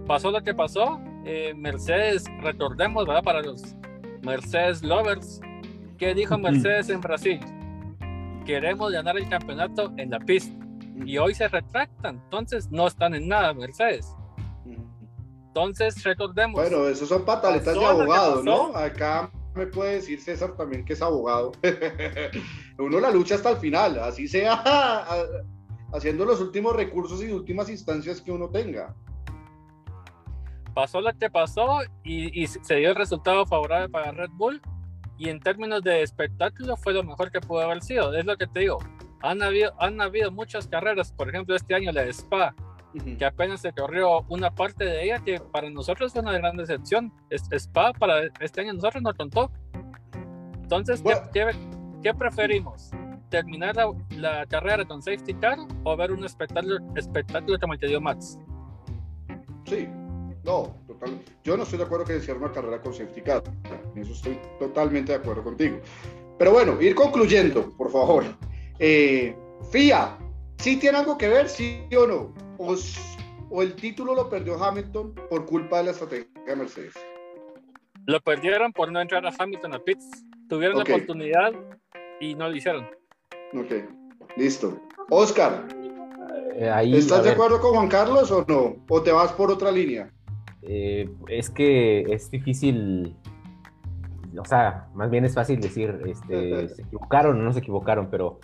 Pasó 0.05 0.31
lo 0.31 0.41
que 0.41 0.53
pasó. 0.53 0.99
Eh, 1.23 1.53
Mercedes, 1.55 2.25
recordemos, 2.41 3.05
¿verdad? 3.07 3.23
Para 3.23 3.41
los 3.41 3.75
Mercedes 4.21 4.83
lovers, 4.83 5.39
¿qué 5.97 6.13
dijo 6.13 6.37
Mercedes 6.37 6.89
en 6.89 6.99
Brasil? 6.99 7.39
Queremos 8.45 8.91
ganar 8.91 9.17
el 9.17 9.29
campeonato 9.29 9.93
en 9.97 10.09
la 10.09 10.19
pista. 10.19 10.53
Y 11.05 11.17
hoy 11.17 11.33
se 11.33 11.47
retractan, 11.47 12.21
entonces 12.25 12.69
no 12.69 12.87
están 12.87 13.13
en 13.13 13.27
nada 13.27 13.53
Mercedes. 13.53 14.13
Entonces, 15.51 16.01
recordemos. 16.05 16.55
Bueno, 16.55 16.87
esos 16.87 17.09
son 17.09 17.25
pataletas 17.25 17.77
de 17.77 17.85
abogado, 17.85 18.41
¿no? 18.41 18.73
Acá 18.73 19.29
me 19.53 19.67
puede 19.67 19.95
decir 19.95 20.21
César 20.21 20.55
también 20.55 20.85
que 20.85 20.93
es 20.93 21.01
abogado. 21.01 21.51
Uno 22.77 23.01
la 23.01 23.11
lucha 23.11 23.35
hasta 23.35 23.49
el 23.49 23.57
final, 23.57 23.99
así 23.99 24.29
sea 24.29 25.05
haciendo 25.93 26.23
los 26.23 26.39
últimos 26.39 26.73
recursos 26.73 27.21
y 27.21 27.31
últimas 27.33 27.69
instancias 27.69 28.21
que 28.21 28.31
uno 28.31 28.49
tenga. 28.49 28.95
Pasó 30.73 31.01
lo 31.01 31.11
que 31.17 31.29
pasó 31.29 31.79
y, 32.05 32.47
se 32.47 32.75
dio 32.75 32.91
el 32.91 32.95
resultado 32.95 33.45
favorable 33.45 33.89
para 33.89 34.11
Red 34.13 34.29
Bull 34.35 34.61
y 35.17 35.27
en 35.27 35.41
términos 35.41 35.83
de 35.83 36.01
espectáculo 36.01 36.77
fue 36.77 36.93
lo 36.93 37.03
mejor 37.03 37.29
que 37.29 37.41
pudo 37.41 37.59
haber 37.59 37.83
sido. 37.83 38.15
Es 38.15 38.25
lo 38.25 38.37
que 38.37 38.47
te 38.47 38.61
digo. 38.61 38.77
Han 39.21 39.43
habido, 39.43 39.73
han 39.79 39.99
habido 39.99 40.31
muchas 40.31 40.65
carreras, 40.65 41.11
por 41.11 41.27
ejemplo 41.27 41.57
este 41.57 41.75
año 41.75 41.91
la 41.91 42.03
de 42.05 42.13
Spa, 42.13 42.55
que 42.99 43.25
apenas 43.25 43.61
se 43.61 43.71
corrió 43.71 44.25
una 44.27 44.53
parte 44.53 44.83
de 44.85 45.03
ella 45.03 45.19
que 45.23 45.39
para 45.39 45.69
nosotros 45.69 46.11
fue 46.11 46.21
una 46.21 46.33
gran 46.33 46.57
decepción. 46.57 47.13
Spa 47.29 47.93
para 47.93 48.23
este 48.39 48.61
año 48.61 48.73
nosotros 48.73 49.01
no 49.01 49.13
contó. 49.13 49.51
Entonces, 50.61 51.03
¿qué, 51.33 52.13
preferimos? 52.13 52.91
¿Terminar 53.29 53.75
la, 54.17 54.45
carrera 54.45 54.85
con 54.85 55.01
safety 55.01 55.33
car 55.35 55.57
o 55.83 55.95
ver 55.95 56.11
un 56.11 56.23
espectáculo, 56.25 56.77
espectáculo 56.95 57.59
como 57.59 57.73
el 57.73 57.79
que 57.79 57.87
dio 57.87 58.01
Max? 58.01 58.37
Sí, 59.65 59.87
no, 60.43 60.75
total. 60.87 61.21
Yo 61.43 61.55
no 61.55 61.63
estoy 61.63 61.77
de 61.77 61.85
acuerdo 61.85 62.05
que 62.05 62.19
sea 62.19 62.35
una 62.35 62.51
carrera 62.51 62.81
con 62.81 62.93
safety 62.93 63.21
car. 63.21 63.43
En 63.95 64.01
eso 64.01 64.13
estoy 64.13 64.39
totalmente 64.59 65.11
de 65.11 65.19
acuerdo 65.19 65.43
contigo. 65.43 65.79
Pero 66.37 66.51
bueno, 66.53 66.81
ir 66.81 66.95
concluyendo, 66.95 67.69
por 67.77 67.91
favor. 67.91 68.23
Eh, 68.79 69.35
FIA, 69.71 70.17
¿sí 70.57 70.77
tiene 70.77 70.97
algo 70.97 71.17
que 71.17 71.27
ver, 71.27 71.47
sí 71.47 71.87
o 71.95 72.07
no? 72.07 72.33
O, 73.49 73.61
el 73.61 73.75
título 73.75 74.15
lo 74.15 74.29
perdió 74.29 74.61
Hamilton 74.63 75.15
por 75.29 75.45
culpa 75.45 75.79
de 75.79 75.83
la 75.85 75.91
estrategia 75.91 76.27
de 76.45 76.55
Mercedes? 76.55 76.93
Lo 78.05 78.19
perdieron 78.21 78.71
por 78.73 78.91
no 78.91 78.99
entrar 78.99 79.25
a 79.25 79.31
Hamilton 79.37 79.75
a 79.75 79.79
pits. 79.79 80.25
Tuvieron 80.49 80.77
la 80.77 80.83
oportunidad 80.83 81.53
y 82.19 82.35
no 82.35 82.49
lo 82.49 82.55
hicieron. 82.55 82.85
Ok, 83.53 83.71
listo. 84.37 84.79
Oscar, 85.09 85.67
eh, 86.55 86.91
¿estás 86.93 87.23
de 87.23 87.31
acuerdo 87.31 87.59
con 87.59 87.71
Juan 87.71 87.87
Carlos 87.87 88.31
o 88.31 88.45
no? 88.47 88.75
¿O 88.89 89.01
te 89.01 89.11
vas 89.11 89.31
por 89.33 89.51
otra 89.51 89.71
línea? 89.71 90.11
Eh, 90.61 91.09
es 91.27 91.49
que 91.49 92.01
es 92.01 92.29
difícil, 92.29 93.15
o 94.37 94.45
sea, 94.45 94.87
más 94.93 95.09
bien 95.09 95.25
es 95.25 95.33
fácil 95.33 95.59
decir, 95.59 95.99
este, 96.05 96.69
se 96.75 96.81
equivocaron 96.83 97.39
o 97.39 97.43
no 97.43 97.53
se 97.53 97.59
equivocaron, 97.59 98.09
pero 98.09 98.39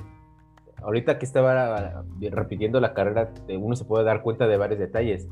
ahorita 0.88 1.20
que 1.20 1.26
estaba 1.26 2.06
repitiendo 2.32 2.80
la 2.80 2.94
carrera, 2.94 3.34
uno 3.60 3.76
se 3.76 3.84
puede 3.84 4.06
dar 4.06 4.22
cuenta 4.22 4.48
de 4.48 4.56
varios 4.56 4.80
detalles. 4.80 5.28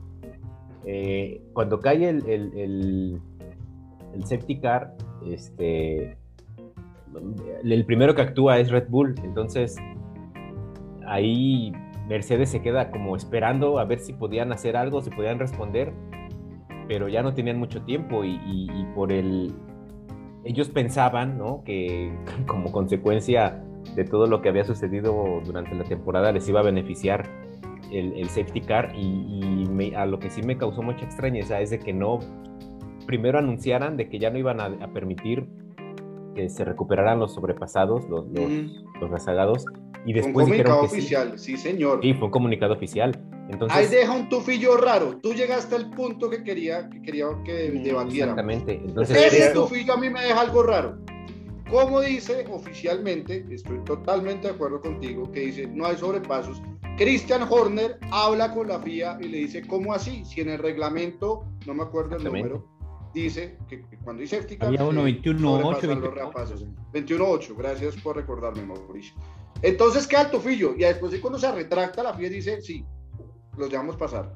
Eh, 0.86 1.42
cuando 1.54 1.80
cae 1.80 2.10
el, 2.10 2.28
el, 2.28 3.22
safety 4.26 4.60
car, 4.60 4.94
este, 5.26 6.18
el 7.64 7.86
primero 7.86 8.14
que 8.14 8.22
actúa 8.22 8.60
es 8.60 8.70
Red 8.70 8.90
Bull, 8.90 9.16
entonces 9.24 9.78
ahí 11.08 11.72
Mercedes 12.10 12.50
se 12.50 12.62
queda 12.62 12.92
como 12.92 13.16
esperando 13.16 13.80
a 13.80 13.86
ver 13.86 14.00
si 14.00 14.12
podían 14.12 14.52
hacer 14.52 14.76
algo, 14.76 15.02
si 15.02 15.10
podían 15.10 15.40
responder, 15.40 15.94
pero 16.90 17.08
ya 17.08 17.24
no 17.24 17.34
tenían 17.34 17.60
mucho 17.60 17.82
tiempo 17.84 18.26
y, 18.26 18.42
y 18.46 18.86
por 18.94 19.14
el... 19.14 19.54
Ellos 20.44 20.68
pensaban, 20.68 21.38
¿no? 21.38 21.64
Que 21.64 22.14
como 22.46 22.74
consecuencia 22.74 23.64
de 23.96 24.04
todo 24.04 24.28
lo 24.28 24.42
que 24.42 24.50
había 24.50 24.64
sucedido 24.64 25.42
durante 25.46 25.76
la 25.76 25.84
temporada 25.84 26.32
les 26.32 26.48
iba 26.50 26.60
a 26.60 26.64
beneficiar 26.64 27.30
el, 27.92 28.28
safety 28.30 28.62
car 28.62 28.94
y, 28.96 29.94
a 29.96 30.06
lo 30.06 30.20
que 30.20 30.30
sí 30.30 30.42
me 30.42 30.58
causó 30.58 30.82
mucha 30.82 31.06
extrañeza 31.06 31.62
es 31.62 31.70
de 31.70 31.80
que 31.80 31.94
no 31.94 32.20
primero 33.06 33.38
anunciaran 33.38 33.98
de 33.98 34.10
que 34.10 34.20
ya 34.20 34.30
no 34.32 34.38
iban 34.38 34.60
a, 34.60 34.94
permitir 34.94 35.46
que 36.34 36.50
se 36.50 36.66
recuperaran 36.66 37.20
los 37.20 37.34
sobrepasados, 37.34 38.10
los, 38.10 38.26
los, 38.28 39.10
rezagados, 39.10 39.66
y 40.06 40.14
Fue 40.14 40.22
un 40.22 40.26
después 40.26 40.46
dijeron 40.48 40.74
comunicado 40.74 40.82
que 40.82 40.88
sí. 40.90 40.96
oficial, 40.98 41.40
sí, 41.40 41.58
señor. 41.58 42.00
Sí, 42.02 42.14
fue 42.14 42.26
un 42.26 42.32
comunicado 42.32 42.74
oficial. 42.74 43.18
Entonces, 43.50 43.78
Ahí 43.78 43.88
deja 43.88 44.12
un 44.12 44.28
tufillo 44.28 44.76
raro. 44.78 45.18
Tú 45.22 45.34
llegaste 45.34 45.76
al 45.76 45.92
punto 45.92 46.30
que 46.30 46.44
quería 46.44 46.90
que, 46.90 47.02
quería 47.02 47.28
que 47.44 47.72
debatiéramos. 47.72 48.14
exactamente. 48.14 48.82
Entonces, 48.86 49.34
Ese 49.34 49.54
tufillo 49.54 49.94
a 49.94 49.98
mí 49.98 50.10
me 50.10 50.22
deja 50.22 50.42
algo 50.42 50.64
raro. 50.64 50.98
Como 51.76 52.00
dice 52.00 52.46
oficialmente, 52.50 53.46
estoy 53.52 53.80
totalmente 53.84 54.48
de 54.48 54.54
acuerdo 54.54 54.80
contigo, 54.80 55.30
que 55.30 55.42
dice 55.42 55.68
no 55.68 55.86
hay 55.86 55.98
sobrepasos. 55.98 56.62
Christian 56.98 57.46
Horner 57.50 58.00
habla 58.12 58.54
con 58.54 58.70
la 58.70 58.80
FIA 58.80 59.18
y 59.20 59.28
le 59.28 59.38
dice, 59.40 59.68
¿cómo 59.68 59.94
así? 59.94 60.24
Si 60.24 60.40
en 60.40 60.48
el 60.50 60.60
reglamento, 60.60 61.44
no 61.68 61.74
me 61.74 61.84
acuerdo 61.84 62.16
el 62.16 62.24
número, 62.24 62.66
dice 63.14 63.58
que, 63.68 63.82
que 63.88 63.98
cuando 63.98 64.22
hay 64.22 64.28
safety 64.28 64.56
car, 64.58 64.70
Había 64.70 64.86
uno 64.86 65.06
eh, 65.06 65.22
21.8, 65.22 65.42
sobrepasan 65.42 66.02
los 66.02 66.14
repasos. 66.14 66.66
21.8, 66.94 67.58
gracias 67.58 67.96
por 67.98 68.16
recordarme, 68.16 68.64
Mauricio. 68.66 69.14
Entonces 69.62 70.08
queda 70.08 70.22
el 70.22 70.32
tufillo 70.32 70.74
y 70.76 70.80
después 70.80 71.12
de 71.12 71.20
cuando 71.20 71.38
se 71.40 71.52
retracta 71.52 72.04
la 72.04 72.14
FIA 72.14 72.30
dice, 72.30 72.62
sí, 72.62 72.86
los 73.58 73.70
dejamos 73.70 73.98
pasar. 73.98 74.34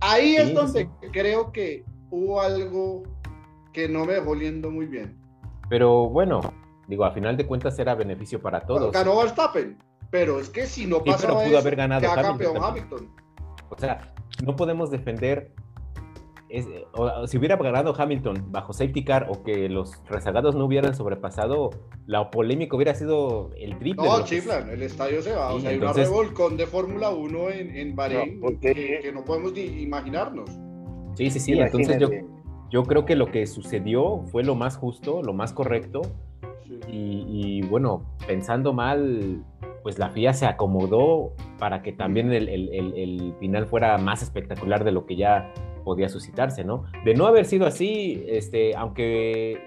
Ahí 0.00 0.34
es 0.34 0.48
Sí, 0.48 0.54
donde 0.54 0.82
sí. 1.00 1.08
creo 1.12 1.52
que 1.52 1.84
hubo 2.10 2.40
algo 2.40 3.04
que 3.72 3.88
no 3.88 4.04
me 4.06 4.14
dejó 4.14 4.30
oliendo 4.30 4.72
muy 4.72 4.86
bien. 4.86 5.16
pero 5.68 6.08
bueno, 6.08 6.40
digo, 6.90 7.04
a 7.04 7.12
final 7.12 7.36
de 7.38 7.46
cuentas 7.46 7.78
era 7.78 7.94
beneficio 7.94 8.42
para 8.42 8.60
todos. 8.60 8.92
Ganó 8.92 9.16
Verstappen, 9.16 9.78
pero 10.10 10.38
es 10.40 10.50
que 10.50 10.66
si 10.66 10.84
no 10.86 10.96
Sí, 10.96 11.02
pasaba 11.10 11.34
pero 11.34 11.44
pudo 11.46 11.58
eso, 11.58 11.58
haber 11.58 11.76
ganado 11.76 12.06
Hamilton 12.10 12.28
campeón. 12.36 12.56
Hamilton. 12.62 13.08
O 13.70 13.78
sea, 13.78 14.12
no 14.44 14.54
podemos 14.56 14.90
defender. 14.90 15.52
es- 16.52 16.66
o- 16.94 17.04
o 17.04 17.26
si 17.28 17.38
hubiera 17.38 17.54
ganado 17.54 17.94
Hamilton 17.96 18.46
bajo 18.50 18.72
safety 18.72 19.04
car 19.04 19.28
o 19.30 19.44
que 19.44 19.68
los 19.68 20.02
rezagados 20.08 20.56
no 20.56 20.64
hubieran 20.64 20.96
sobrepasado, 20.96 21.70
la 22.06 22.28
polémica 22.32 22.74
hubiera 22.74 22.92
sido 22.96 23.52
el 23.56 23.78
triple. 23.78 24.04
No, 24.04 24.24
chiflan, 24.24 24.68
el 24.68 24.82
estadio 24.82 25.22
se 25.22 25.30
va. 25.32 25.52
o 25.52 25.56
Sí, 25.58 25.60
sea, 25.60 25.70
hay 25.70 25.76
una 25.78 25.92
revolcón 25.92 26.56
de 26.56 26.66
Fórmula 26.66 27.10
1 27.10 27.50
en, 27.50 27.76
en 27.76 27.94
Bahrein 27.94 28.40
No, 28.40 28.48
que, 28.60 28.98
que 29.00 29.12
no 29.12 29.24
podemos 29.24 29.52
ni 29.52 29.60
imaginarnos. 29.60 30.50
Sí, 31.14 31.30
sí, 31.30 31.38
sí. 31.38 31.52
Entonces 31.56 32.00
yo, 32.00 32.08
yo 32.68 32.82
creo 32.82 33.04
que 33.04 33.14
lo 33.14 33.30
que 33.30 33.46
sucedió 33.46 34.24
fue 34.32 34.42
lo 34.42 34.56
más 34.56 34.76
justo, 34.76 35.22
lo 35.22 35.32
más 35.32 35.52
correcto. 35.52 36.02
Sí. 36.86 36.90
Y, 36.92 37.24
y, 37.58 37.62
bueno, 37.62 38.02
pensando 38.26 38.72
mal, 38.72 39.42
pues 39.82 39.98
la 39.98 40.10
FIA 40.10 40.32
se 40.32 40.46
acomodó 40.46 41.32
para 41.58 41.82
que 41.82 41.92
también 41.92 42.32
el, 42.32 42.48
el- 42.48 42.68
el- 42.72 42.94
el 42.94 43.34
final 43.40 43.66
fuera 43.66 43.98
más 43.98 44.22
espectacular 44.22 44.84
de 44.84 44.92
lo 44.92 45.04
que 45.06 45.16
ya 45.16 45.52
podía 45.84 46.08
suscitarse, 46.08 46.62
¿no? 46.64 46.84
De 47.04 47.14
no 47.14 47.26
haber 47.26 47.44
sido 47.46 47.66
así, 47.66 48.22
este, 48.28 48.76
aunque 48.76 49.58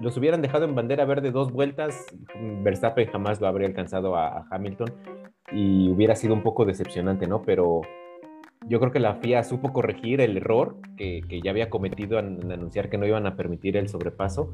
los 0.00 0.16
hubieran 0.16 0.42
dejado 0.42 0.64
en 0.64 0.74
bandera 0.74 1.04
verde 1.04 1.30
dos 1.30 1.52
vueltas, 1.52 2.06
Verstappen 2.62 3.08
jamás 3.10 3.40
lo 3.40 3.46
habría 3.46 3.68
alcanzado 3.68 4.16
a, 4.16 4.28
a 4.38 4.46
Hamilton 4.50 4.92
y 5.52 5.88
hubiera 5.90 6.16
sido 6.16 6.34
un 6.34 6.42
poco 6.42 6.64
decepcionante, 6.64 7.26
¿no? 7.26 7.42
Pero 7.42 7.82
yo 8.66 8.80
creo 8.80 8.90
que 8.90 8.98
la 9.00 9.14
FIA 9.16 9.44
supo 9.44 9.72
corregir 9.72 10.20
el 10.20 10.36
error 10.38 10.76
que, 10.96 11.20
que 11.28 11.40
ya 11.40 11.50
había 11.50 11.70
cometido 11.70 12.18
en, 12.18 12.42
en 12.42 12.50
anunciar 12.52 12.88
que 12.90 12.98
no 12.98 13.06
iban 13.06 13.26
a 13.26 13.36
permitir 13.36 13.76
el 13.76 13.88
sobrepaso. 13.88 14.52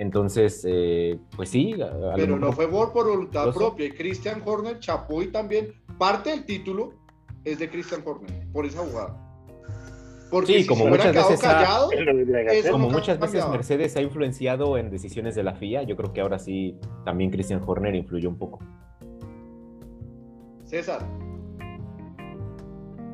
Entonces, 0.00 0.64
eh, 0.66 1.18
pues 1.36 1.50
sí, 1.50 1.74
a- 1.78 1.84
a 1.84 1.90
lo 1.90 2.12
Pero 2.16 2.38
no 2.38 2.52
fue 2.52 2.66
por, 2.68 2.90
por 2.90 3.06
voluntad 3.06 3.52
propia. 3.52 3.84
Y 3.84 3.90
Christian 3.90 4.40
Horner 4.42 4.78
chapó 4.78 5.22
y 5.22 5.26
también 5.26 5.74
parte 5.98 6.30
del 6.30 6.46
título 6.46 6.94
es 7.44 7.58
de 7.58 7.68
Christian 7.68 8.00
Horner 8.02 8.46
por 8.50 8.64
esa 8.64 8.78
jugada. 8.80 9.14
Porque 10.30 10.54
Sí, 10.54 10.62
si 10.62 10.66
como 10.68 10.86
muchas 10.86 11.12
quedado 11.12 11.28
veces 11.28 11.44
callado, 11.44 11.90
como 12.70 12.88
muchas 12.88 13.18
veces. 13.20 13.46
Mercedes 13.50 13.94
ha 13.96 14.00
influenciado 14.00 14.78
en 14.78 14.88
decisiones 14.88 15.34
de 15.34 15.42
la 15.42 15.52
FIA, 15.54 15.82
yo 15.82 15.96
creo 15.96 16.14
que 16.14 16.22
ahora 16.22 16.38
sí 16.38 16.78
también 17.04 17.30
Christian 17.30 17.60
Horner 17.66 17.94
influyó 17.94 18.30
un 18.30 18.38
poco. 18.38 18.58
César, 20.64 21.06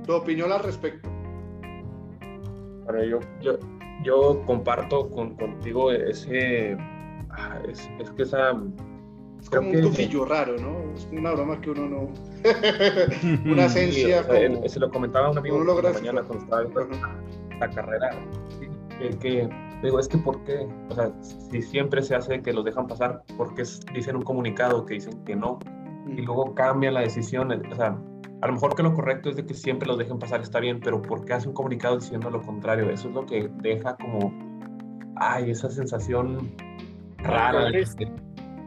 tu 0.07 0.13
opinión 0.13 0.53
al 0.53 0.63
respecto. 0.63 1.09
Bueno, 2.87 3.05
yo, 3.05 3.21
yo, 3.41 3.59
yo 4.03 4.43
comparto 4.47 5.11
con, 5.11 5.35
contigo 5.37 5.91
ese. 5.93 6.77
ah, 7.31 7.59
Es, 7.69 7.91
es 7.99 8.11
que 8.13 8.23
esa. 8.23 8.53
Es 9.41 9.51
como 9.51 9.69
un 9.71 9.81
tufillo 9.83 10.25
raro, 10.25 10.57
¿no? 10.59 10.93
Es 10.95 11.07
una 11.13 11.33
broma 11.33 11.61
que 11.61 11.71
uno 11.71 11.87
no. 11.89 12.09
una 13.53 13.69
Sí, 13.69 13.81
esencia 13.81 14.21
o 14.21 14.25
sea, 14.25 14.49
como. 14.49 14.69
se 14.69 14.81
lo 14.81 14.91
comentaba 14.91 15.27
a 15.27 15.31
un 15.31 15.39
amigo 15.39 15.63
no 15.63 15.75
mañana 15.83 16.23
cuando 16.23 16.45
estaba 16.45 16.63
viendo 16.63 16.81
la 17.61 17.71
carrera. 17.71 18.11
sí, 18.59 18.67
que, 18.99 19.11
que- 19.19 19.49
digo, 19.83 20.01
es 20.01 20.09
que 20.09 20.17
¿por 20.19 20.43
qué? 20.45 20.67
O 20.91 20.95
sea, 20.95 21.13
si 21.21 21.61
siempre 21.63 22.03
se 22.03 22.15
hace 22.15 22.41
que 22.41 22.53
los 22.53 22.65
dejan 22.65 22.87
pasar, 22.87 23.23
porque 23.37 23.63
dicen 23.95 24.17
un 24.17 24.23
comunicado 24.23 24.87
que 24.87 24.95
dicen 24.95 25.23
que 25.25 25.37
no, 25.37 25.59
y 26.09 26.23
luego 26.23 26.55
cambian 26.55 26.95
la 26.95 27.01
decisión. 27.01 27.53
O 27.71 27.75
sea, 27.77 27.97
a 28.43 28.47
lo 28.47 28.53
mejor 28.53 28.75
que 28.75 28.83
lo 28.83 28.95
correcto 28.95 29.31
es 29.31 29.37
de 29.37 29.47
que 29.47 29.55
siempre 29.55 29.89
los 29.89 29.99
dejen 29.99 30.19
pasar, 30.19 30.41
está 30.41 30.61
bien, 30.61 30.81
pero 30.81 31.01
¿por 31.01 31.25
qué 31.25 31.35
hace 31.35 31.49
un 31.49 31.55
comunicado 31.55 31.99
diciendo 31.99 32.31
lo 32.31 32.43
contrario? 32.43 32.91
Eso 32.91 33.09
es 33.09 33.15
lo 33.15 33.25
que 33.25 33.49
deja 33.63 33.97
como, 33.97 34.33
ay, 35.17 35.51
esa 35.51 35.71
sensación 35.71 36.53
rara. 37.19 37.71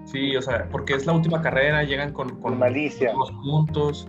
Sí, 0.05 0.35
o 0.35 0.41
sea, 0.41 0.67
porque 0.71 0.93
es 0.95 1.05
la 1.05 1.13
última 1.13 1.41
carrera, 1.41 1.83
llegan 1.83 2.13
con, 2.13 2.29
con 2.41 2.41
Con 2.41 2.57
malicia. 2.57 3.13
los 3.13 3.31
puntos 3.31 4.07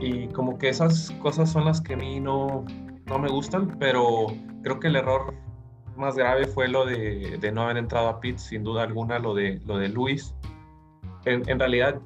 y 0.00 0.28
como 0.28 0.56
que 0.58 0.70
esas 0.70 1.10
cosas 1.22 1.50
son 1.52 1.66
las 1.66 1.80
que 1.80 1.94
a 1.94 1.96
mí 1.96 2.18
no, 2.18 2.64
no 3.06 3.18
me 3.18 3.28
gustan, 3.28 3.76
pero 3.78 4.26
creo 4.62 4.80
que 4.80 4.88
el 4.88 4.96
error 4.96 5.34
más 5.96 6.16
grave 6.16 6.46
fue 6.46 6.68
lo 6.68 6.86
de, 6.86 7.36
de 7.38 7.52
no 7.52 7.62
haber 7.62 7.76
entrado 7.76 8.08
a 8.08 8.20
pits, 8.20 8.42
sin 8.42 8.64
duda 8.64 8.84
alguna, 8.84 9.18
lo 9.18 9.34
de, 9.34 9.60
lo 9.66 9.76
de 9.76 9.90
Luis. 9.90 10.34
En, 11.26 11.48
en 11.48 11.58
realidad, 11.58 12.00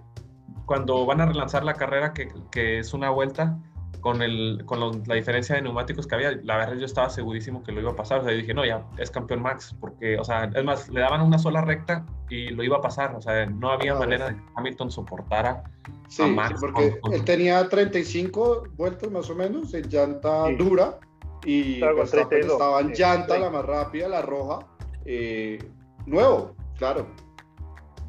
cuando 0.66 1.06
van 1.06 1.20
a 1.20 1.26
relanzar 1.26 1.64
la 1.64 1.74
carrera, 1.74 2.12
que, 2.12 2.28
que 2.50 2.78
es 2.80 2.92
una 2.92 3.08
vuelta, 3.10 3.58
con, 4.00 4.22
el, 4.22 4.62
con 4.66 4.78
los- 4.78 5.08
la 5.08 5.14
diferencia 5.16 5.56
de 5.56 5.62
neumáticos 5.62 6.06
que 6.06 6.14
había, 6.14 6.30
la 6.44 6.56
verdad 6.58 6.74
yo 6.76 6.84
estaba 6.86 7.08
segurísimo 7.10 7.64
que 7.64 7.72
lo 7.72 7.80
iba 7.80 7.90
a 7.90 7.96
pasar. 7.96 8.20
O 8.20 8.22
sea, 8.24 8.32
yo 8.32 8.38
dije, 8.38 8.54
no, 8.54 8.64
ya 8.64 8.84
es 8.98 9.10
campeón 9.10 9.42
Max, 9.42 9.74
porque, 9.80 10.16
o 10.18 10.22
sea, 10.22 10.44
es 10.54 10.64
más, 10.64 10.88
le 10.90 11.00
daban 11.00 11.22
una 11.22 11.38
sola 11.38 11.60
recta 11.62 12.04
y 12.28 12.50
lo 12.50 12.62
iba 12.62 12.76
a 12.76 12.80
pasar. 12.80 13.16
O 13.16 13.20
sea, 13.20 13.46
no 13.46 13.70
había 13.70 13.94
Ah, 13.94 13.98
manera 13.98 14.28
de 14.28 14.36
que 14.36 14.42
Hamilton 14.54 14.90
soportara. 14.92 15.64
Sí, 16.08 16.22
a 16.22 16.26
sí, 16.26 16.32
Max 16.32 16.60
porque 16.60 16.90
con- 16.92 17.00
con- 17.00 17.12
él 17.14 17.24
tenía 17.24 17.68
35 17.68 18.64
vueltas 18.76 19.10
más 19.10 19.28
o 19.30 19.34
menos 19.34 19.74
en 19.74 19.88
llanta 19.88 20.46
Sí. 20.46 20.54
dura 20.56 20.98
y 21.44 21.74
Estaba 21.74 21.92
con 21.92 21.98
Verstappen 22.00 22.28
32, 22.28 22.52
estaba 22.52 22.80
en 22.80 22.94
sí, 22.94 23.02
llanta, 23.02 23.34
sí. 23.34 23.40
la 23.40 23.50
más 23.50 23.64
rápida, 23.64 24.08
la 24.08 24.22
roja, 24.22 24.58
eh, 25.04 25.58
nuevo, 26.06 26.54
claro. 26.76 27.06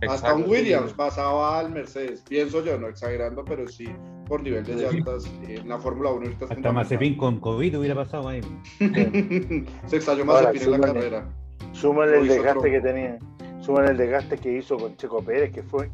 Hasta 0.07 0.33
un. 0.35 0.47
Williams 0.49 0.93
pasaba 0.93 1.59
al 1.59 1.71
Mercedes, 1.71 2.23
pienso 2.27 2.63
yo, 2.63 2.77
no 2.77 2.87
exagerando, 2.87 3.43
pero 3.43 3.67
sí, 3.67 3.87
por 4.27 4.41
nivel 4.43 4.63
de 4.63 4.75
llantas, 4.75 5.25
en 5.47 5.67
la 5.67 5.79
Fórmula 5.79 6.11
1 6.11 6.25
ahorita 6.25 6.45
Hasta. 6.49 6.71
Mazepin 6.71 7.17
con 7.17 7.39
COVID 7.39 7.79
hubiera 7.79 7.95
pasado 7.95 8.27
ahí. 8.29 8.41
Se 9.87 9.97
estalló 9.97 10.25
Mazepin 10.25 10.61
en 10.73 10.81
la 10.81 10.87
carrera. 10.93 11.29
Súmale 11.71 12.17
el 12.19 12.27
desgaste 12.27 12.59
Trump. 12.59 12.65
que 12.75 12.81
tenía. 12.81 13.17
Súmale 13.61 13.91
el 13.91 13.97
desgaste 13.97 14.37
que 14.37 14.53
hizo 14.57 14.77
con 14.77 14.95
Checo 14.97 15.21
Pérez, 15.23 15.51
que 15.51 15.63
fue 15.63 15.89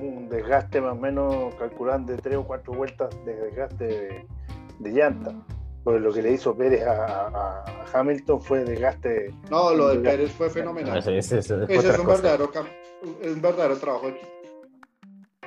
un 0.00 0.28
desgaste 0.28 0.80
más 0.80 0.92
o 0.92 0.96
menos 0.96 1.54
calculando 1.56 2.12
de 2.12 2.18
tres 2.18 2.36
o 2.36 2.44
cuatro 2.44 2.72
vueltas 2.74 3.10
de 3.24 3.34
desgaste 3.34 3.84
de, 3.86 4.26
de 4.78 4.90
llanta. 4.92 5.34
Porque 5.84 5.98
lo 6.00 6.12
que 6.12 6.22
le 6.22 6.32
hizo 6.32 6.54
Pérez 6.56 6.86
a, 6.86 7.26
a- 7.26 7.64
a 7.64 7.84
Hamilton 8.00 8.40
fue 8.40 8.64
desgaste. 8.64 9.34
No, 9.50 9.74
lo 9.74 9.88
de. 9.88 9.98
Pérez 9.98 10.30
fue 10.32 10.48
fenomenal. 10.48 10.98
Ese, 10.98 11.18
ese- 11.18 11.38
ese 11.38 11.64
Ese 11.68 11.88
es 11.90 11.98
un 11.98 12.06
verdadero, 12.06 12.50
cam- 12.52 12.68
es 13.20 13.32
un 13.34 13.42
verdadero 13.42 13.76
trabajo 13.78 14.06
de 14.06 14.12
equipo. 14.12 14.28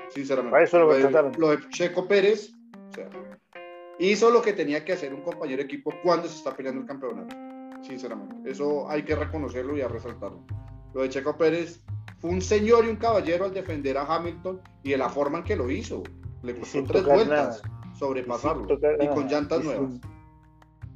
Sinceramente. 0.10 0.64
Eso 0.64 0.80
lo 0.80 0.94
de, 0.94 1.02
contrataron. 1.02 1.32
lo 1.38 1.50
de 1.50 1.70
Checo 1.70 2.08
Pérez 2.08 2.52
o 2.90 2.94
sea, 2.94 3.10
hizo 4.00 4.30
lo 4.30 4.42
que 4.42 4.54
tenía 4.54 4.84
que 4.86 4.94
hacer 4.94 5.14
un 5.14 5.22
compañero 5.22 5.58
de 5.58 5.64
equipo 5.66 5.94
cuando 6.04 6.28
se 6.28 6.38
está 6.38 6.56
peleando 6.56 6.82
el 6.82 6.88
campeonato. 6.88 7.36
Sinceramente. 7.82 8.50
Eso 8.50 8.90
hay 8.90 9.04
que 9.04 9.16
reconocerlo 9.16 9.78
y 9.78 9.82
a 9.82 9.88
resaltarlo. 9.88 10.46
Lo 10.94 11.02
de 11.02 11.10
Checo 11.10 11.38
Pérez 11.38 11.84
fue 12.20 12.30
un 12.32 12.42
señor 12.42 12.86
y 12.86 12.90
un 12.90 12.96
caballero 12.96 13.46
al 13.46 13.54
defender 13.54 13.98
a 13.98 14.04
Hamilton 14.06 14.62
y 14.84 14.92
de 14.92 14.98
la 14.98 15.10
forma 15.10 15.40
en 15.40 15.44
que 15.44 15.56
lo 15.56 15.70
hizo. 15.70 16.04
Le 16.44 16.56
costó 16.56 16.84
tres 16.84 17.04
vueltas 17.04 17.62
Y 17.94 17.98
sobrepasarlo. 17.98 18.68
Y 19.02 19.08
con 19.08 19.28
llantas 19.28 19.60
Y 19.60 19.62
sin- 19.64 19.72
nuevas. 19.72 20.02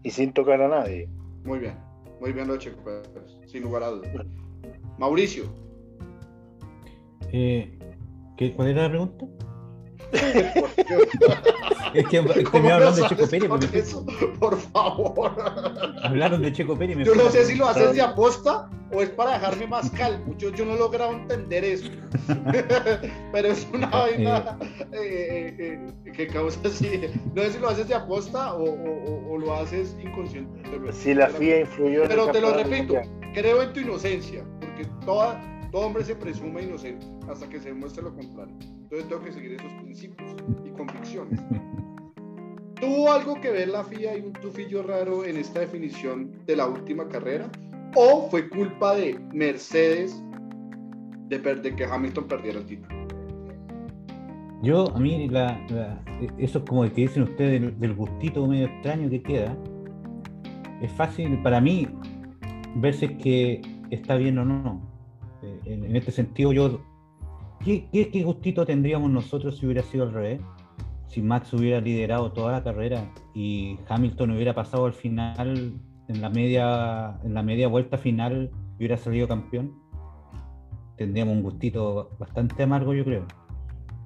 Y 0.03 0.11
sin 0.11 0.33
tocar 0.33 0.61
a 0.61 0.67
nadie. 0.69 1.09
Muy 1.43 1.59
bien. 1.59 1.77
Muy 2.21 2.31
bien 2.31 2.47
lo 2.47 2.53
de 2.53 2.59
Checo 2.59 2.83
Pérez. 2.83 3.37
Sin 3.47 3.63
lugar 3.63 3.83
a 3.83 3.89
dudas. 3.89 4.09
Mauricio. 4.97 5.43
Eh, 7.31 7.77
¿qué, 8.37 8.53
¿Cuál 8.53 8.69
era 8.69 8.83
la 8.83 8.89
pregunta? 8.89 9.25
Es 11.93 12.07
que 12.07 12.17
¿Cómo 12.19 12.33
terminaron 12.33 12.83
hablando 12.83 13.01
de 13.01 13.07
Checo 13.09 13.27
Pérez. 13.59 13.73
eso? 13.73 14.05
Por 14.39 14.57
favor. 14.57 15.35
Hablaron 16.03 16.41
de 16.43 16.53
Checo 16.53 16.77
Pérez. 16.77 16.97
Yo 17.03 17.15
no 17.15 17.29
sé 17.31 17.45
si 17.45 17.55
lo 17.55 17.67
haces 17.67 17.93
de 17.95 18.01
aposta 18.01 18.69
o 18.91 19.01
es 19.01 19.09
para 19.09 19.33
dejarme 19.33 19.65
más 19.65 19.89
calmo. 19.91 20.35
Yo, 20.37 20.51
yo 20.53 20.65
no 20.65 20.75
he 20.75 20.77
logrado 20.77 21.13
entender 21.13 21.63
eso. 21.65 21.89
Pero 23.31 23.47
es 23.47 23.67
una 23.73 23.87
vaina 23.87 24.57
eh, 24.91 25.55
eh, 25.59 25.87
eh, 26.05 26.11
que 26.11 26.27
causa 26.27 26.59
así. 26.67 27.01
No 27.33 27.41
sé 27.41 27.53
si 27.53 27.59
lo 27.59 27.69
haces 27.69 27.87
de 27.87 27.95
aposta 27.95 28.53
o, 28.53 28.63
o- 28.65 29.03
o- 29.05 29.33
o 29.33 29.37
lo 29.39 29.53
haces 29.55 29.95
inconscientemente. 29.99 30.93
Si 30.93 31.15
la 31.15 31.27
FIA 31.27 31.61
influyó 31.61 32.03
en 32.03 32.09
Pero 32.09 32.27
te 32.31 32.39
lo 32.41 32.53
repito, 32.53 32.95
creo 33.33 33.63
en 33.63 33.73
tu 33.73 33.79
inocencia, 33.79 34.43
porque 34.59 34.85
toda, 35.05 35.41
todo 35.71 35.85
hombre 35.85 36.03
se 36.03 36.15
presume 36.15 36.63
inocente 36.63 37.05
hasta 37.29 37.47
que 37.47 37.59
se 37.59 37.69
demuestre 37.69 38.03
lo 38.03 38.13
contrario. 38.15 38.55
Entonces 38.61 39.07
tengo 39.07 39.21
que 39.23 39.31
seguir 39.31 39.53
esos 39.53 39.71
principios 39.83 40.35
y 40.65 40.69
convicciones. 40.71 41.39
¿Tuvo 42.79 43.11
algo 43.11 43.39
que 43.41 43.51
ver 43.51 43.67
la 43.67 43.83
FIA 43.83 44.17
y 44.17 44.21
un 44.21 44.33
tufillo 44.33 44.83
raro 44.83 45.25
en 45.25 45.37
esta 45.37 45.59
definición 45.59 46.31
de 46.45 46.55
la 46.55 46.65
última 46.65 47.07
carrera? 47.09 47.49
¿O 47.95 48.29
fue 48.29 48.47
culpa 48.49 48.95
de 48.95 49.19
Mercedes 49.33 50.23
de, 51.27 51.75
que 51.75 51.85
Hamilton 51.85 52.27
perdiera 52.27 52.59
el 52.59 52.65
título? 52.65 52.99
Yo, 54.61 54.95
a 54.95 54.99
mí, 54.99 55.27
la, 55.27 55.59
eso 56.37 56.59
es 56.59 56.65
como 56.65 56.83
el 56.83 56.91
que 56.91 57.01
dicen 57.01 57.23
ustedes 57.23 57.79
del, 57.79 57.95
gustito 57.95 58.47
medio 58.47 58.67
extraño 58.67 59.09
que 59.09 59.21
queda. 59.21 59.57
Es 60.81 60.91
fácil 60.93 61.41
para 61.41 61.59
mí 61.59 61.87
ver 62.75 62.93
si 62.93 63.05
es 63.05 63.11
que 63.17 63.61
está 63.89 64.15
bien 64.15 64.37
o 64.37 64.45
no. 64.45 64.88
Eh, 65.41 65.59
en, 65.65 65.95
este 65.95 66.11
sentido, 66.11 66.51
yo. 66.53 66.81
¿qué, 67.63 67.87
¿Qué, 67.91 68.23
gustito 68.23 68.65
tendríamos 68.65 69.09
nosotros 69.11 69.57
si 69.57 69.65
hubiera 69.65 69.83
sido 69.83 70.03
al 70.03 70.13
revés? 70.13 70.41
Si 71.07 71.21
Max 71.21 71.53
hubiera 71.53 71.81
liderado 71.81 72.31
toda 72.31 72.51
la 72.51 72.63
carrera 72.63 73.11
y 73.33 73.77
Hamilton 73.87 74.31
hubiera 74.31 74.53
pasado 74.53 74.85
al 74.85 74.93
final, 74.93 75.73
en 76.07 76.21
la 76.21 76.29
media, 76.29 77.19
en 77.23 77.33
la 77.33 77.41
media 77.41 77.67
vuelta 77.67 77.97
final, 77.97 78.51
y 78.73 78.77
hubiera 78.77 78.97
salido 78.97 79.27
campeón, 79.27 79.73
tendríamos 80.97 81.35
un 81.35 81.43
gustito 81.43 82.11
bastante 82.19 82.63
amargo, 82.63 82.93
yo 82.93 83.03
creo. 83.03 83.25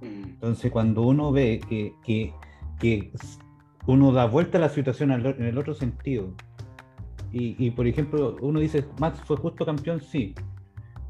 Entonces, 0.02 0.72
cuando 0.72 1.02
uno 1.04 1.32
ve 1.32 1.62
que, 1.68 1.94
que, 2.04 3.12
uno 3.88 4.12
da 4.12 4.26
vuelta 4.26 4.58
a 4.58 4.62
la 4.62 4.70
situación 4.70 5.12
en 5.12 5.46
el 5.46 5.58
otro 5.58 5.74
sentido, 5.74 6.34
y, 7.36 7.72
por 7.72 7.88
ejemplo, 7.88 8.36
uno 8.42 8.60
dice, 8.60 8.86
Max 9.00 9.20
fue 9.26 9.38
justo 9.38 9.66
campeón, 9.66 10.00
sí, 10.02 10.36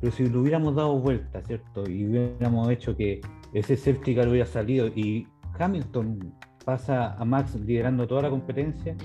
pero 0.03 0.13
si 0.13 0.27
lo 0.27 0.41
hubiéramos 0.41 0.75
dado 0.75 0.99
vuelta, 0.99 1.41
¿cierto? 1.43 1.89
Y 1.89 2.05
hubiéramos 2.05 2.69
hecho 2.69 2.93
que 2.93 3.21
ese 3.53 3.77
safety 3.77 4.19
hubiera 4.19 4.45
salido 4.45 4.87
y 4.87 5.25
Hamilton 5.57 6.33
pasa 6.65 7.13
a 7.13 7.23
Max 7.23 7.55
liderando 7.55 8.05
toda 8.05 8.23
la 8.23 8.29
competencia, 8.29 8.97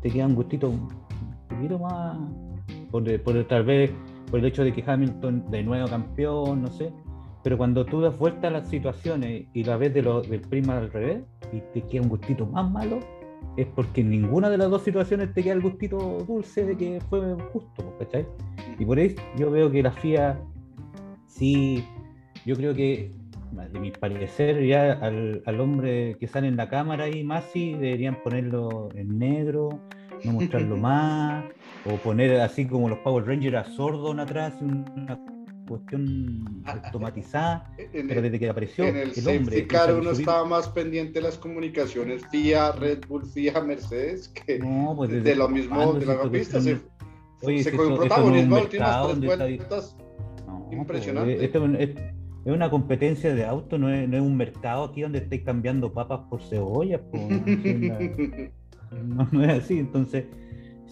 te 0.00 0.10
queda 0.10 0.26
un 0.26 0.36
gustito 0.36 0.70
un 0.70 0.88
poquito 1.48 1.80
más, 1.80 2.18
por, 2.92 3.20
por 3.24 3.44
tal 3.48 3.64
vez 3.64 3.90
por 4.30 4.38
el 4.38 4.46
hecho 4.46 4.62
de 4.62 4.72
que 4.72 4.84
Hamilton 4.88 5.50
de 5.50 5.64
nuevo 5.64 5.88
campeón, 5.88 6.62
no 6.62 6.68
sé, 6.68 6.92
pero 7.42 7.58
cuando 7.58 7.84
tú 7.84 8.00
das 8.00 8.16
vuelta 8.16 8.46
a 8.46 8.52
las 8.52 8.68
situaciones 8.68 9.48
y 9.54 9.64
la 9.64 9.76
ves 9.76 9.92
de 9.92 10.02
del 10.02 10.40
prima 10.42 10.78
al 10.78 10.92
revés 10.92 11.24
y 11.52 11.62
te 11.72 11.82
queda 11.88 12.02
un 12.02 12.10
gustito 12.10 12.46
más 12.46 12.70
malo, 12.70 13.00
es 13.56 13.66
porque 13.66 14.00
en 14.00 14.10
ninguna 14.10 14.50
de 14.50 14.58
las 14.58 14.70
dos 14.70 14.82
situaciones 14.82 15.32
te 15.32 15.42
queda 15.42 15.54
el 15.54 15.62
gustito 15.62 16.24
dulce 16.26 16.64
de 16.64 16.76
que 16.76 17.00
fue 17.08 17.34
justo, 17.52 17.96
¿cachai? 17.98 18.26
Y 18.78 18.84
por 18.84 18.98
eso 18.98 19.16
yo 19.36 19.50
veo 19.50 19.70
que 19.70 19.82
la 19.82 19.92
FIA 19.92 20.40
sí, 21.26 21.84
yo 22.44 22.56
creo 22.56 22.74
que, 22.74 23.10
de 23.72 23.78
mi 23.78 23.90
parecer, 23.90 24.64
ya 24.66 24.92
al, 24.92 25.42
al 25.46 25.60
hombre 25.60 26.16
que 26.18 26.26
sale 26.26 26.48
en 26.48 26.56
la 26.56 26.68
cámara 26.68 27.04
ahí, 27.04 27.22
Masi, 27.22 27.74
deberían 27.74 28.16
ponerlo 28.22 28.88
en 28.94 29.18
negro, 29.18 29.80
no 30.24 30.32
mostrarlo 30.32 30.76
más, 30.78 31.44
o 31.84 31.96
poner 31.96 32.40
así 32.40 32.66
como 32.66 32.88
los 32.88 32.98
Power 32.98 33.26
Rangers 33.26 33.56
a 33.56 33.64
Sordon 33.64 34.18
atrás, 34.20 34.54
una 34.60 35.18
cuestión 35.66 36.62
automatizada, 36.64 37.70
pero 37.92 38.22
desde 38.22 38.38
que 38.38 38.48
apareció 38.48 38.84
en 38.84 38.96
el, 38.96 39.12
el 39.16 39.28
hombre. 39.28 39.66
Car 39.66 39.94
uno 39.94 40.10
estaba 40.10 40.44
más 40.44 40.68
pendiente 40.68 41.14
de 41.14 41.22
las 41.22 41.38
comunicaciones 41.38 42.22
FIA, 42.30 42.72
Red 42.72 43.06
Bull, 43.08 43.24
FIA, 43.26 43.60
Mercedes, 43.62 44.28
que 44.28 44.58
no, 44.58 44.94
pues 44.96 45.10
de 45.22 45.34
lo 45.34 45.48
mismo 45.48 45.94
de 45.94 46.06
la 46.06 46.30
pista. 46.30 46.60
Se, 46.60 46.80
oye, 47.42 47.62
se 47.62 47.72
con 47.72 47.96
protagonismo 47.96 48.60
últimas 48.60 49.18
tres 49.18 49.20
vueltas. 49.20 49.96
No, 50.46 50.66
pues, 50.68 50.78
Impresionante. 50.78 51.44
Esto 51.44 51.66
es, 51.66 51.90
es, 51.90 52.52
una 52.52 52.70
competencia 52.70 53.34
de 53.34 53.44
auto, 53.44 53.78
no 53.78 53.92
es, 53.92 54.08
no 54.08 54.16
es, 54.16 54.22
un 54.22 54.36
mercado 54.36 54.84
aquí 54.84 55.02
donde 55.02 55.18
estáis 55.18 55.42
cambiando 55.42 55.92
papas 55.92 56.20
por 56.28 56.42
cebollas. 56.42 57.00
Por, 57.00 57.20
no, 59.04 59.28
no 59.32 59.44
es 59.44 59.64
así, 59.64 59.78
entonces 59.78 60.24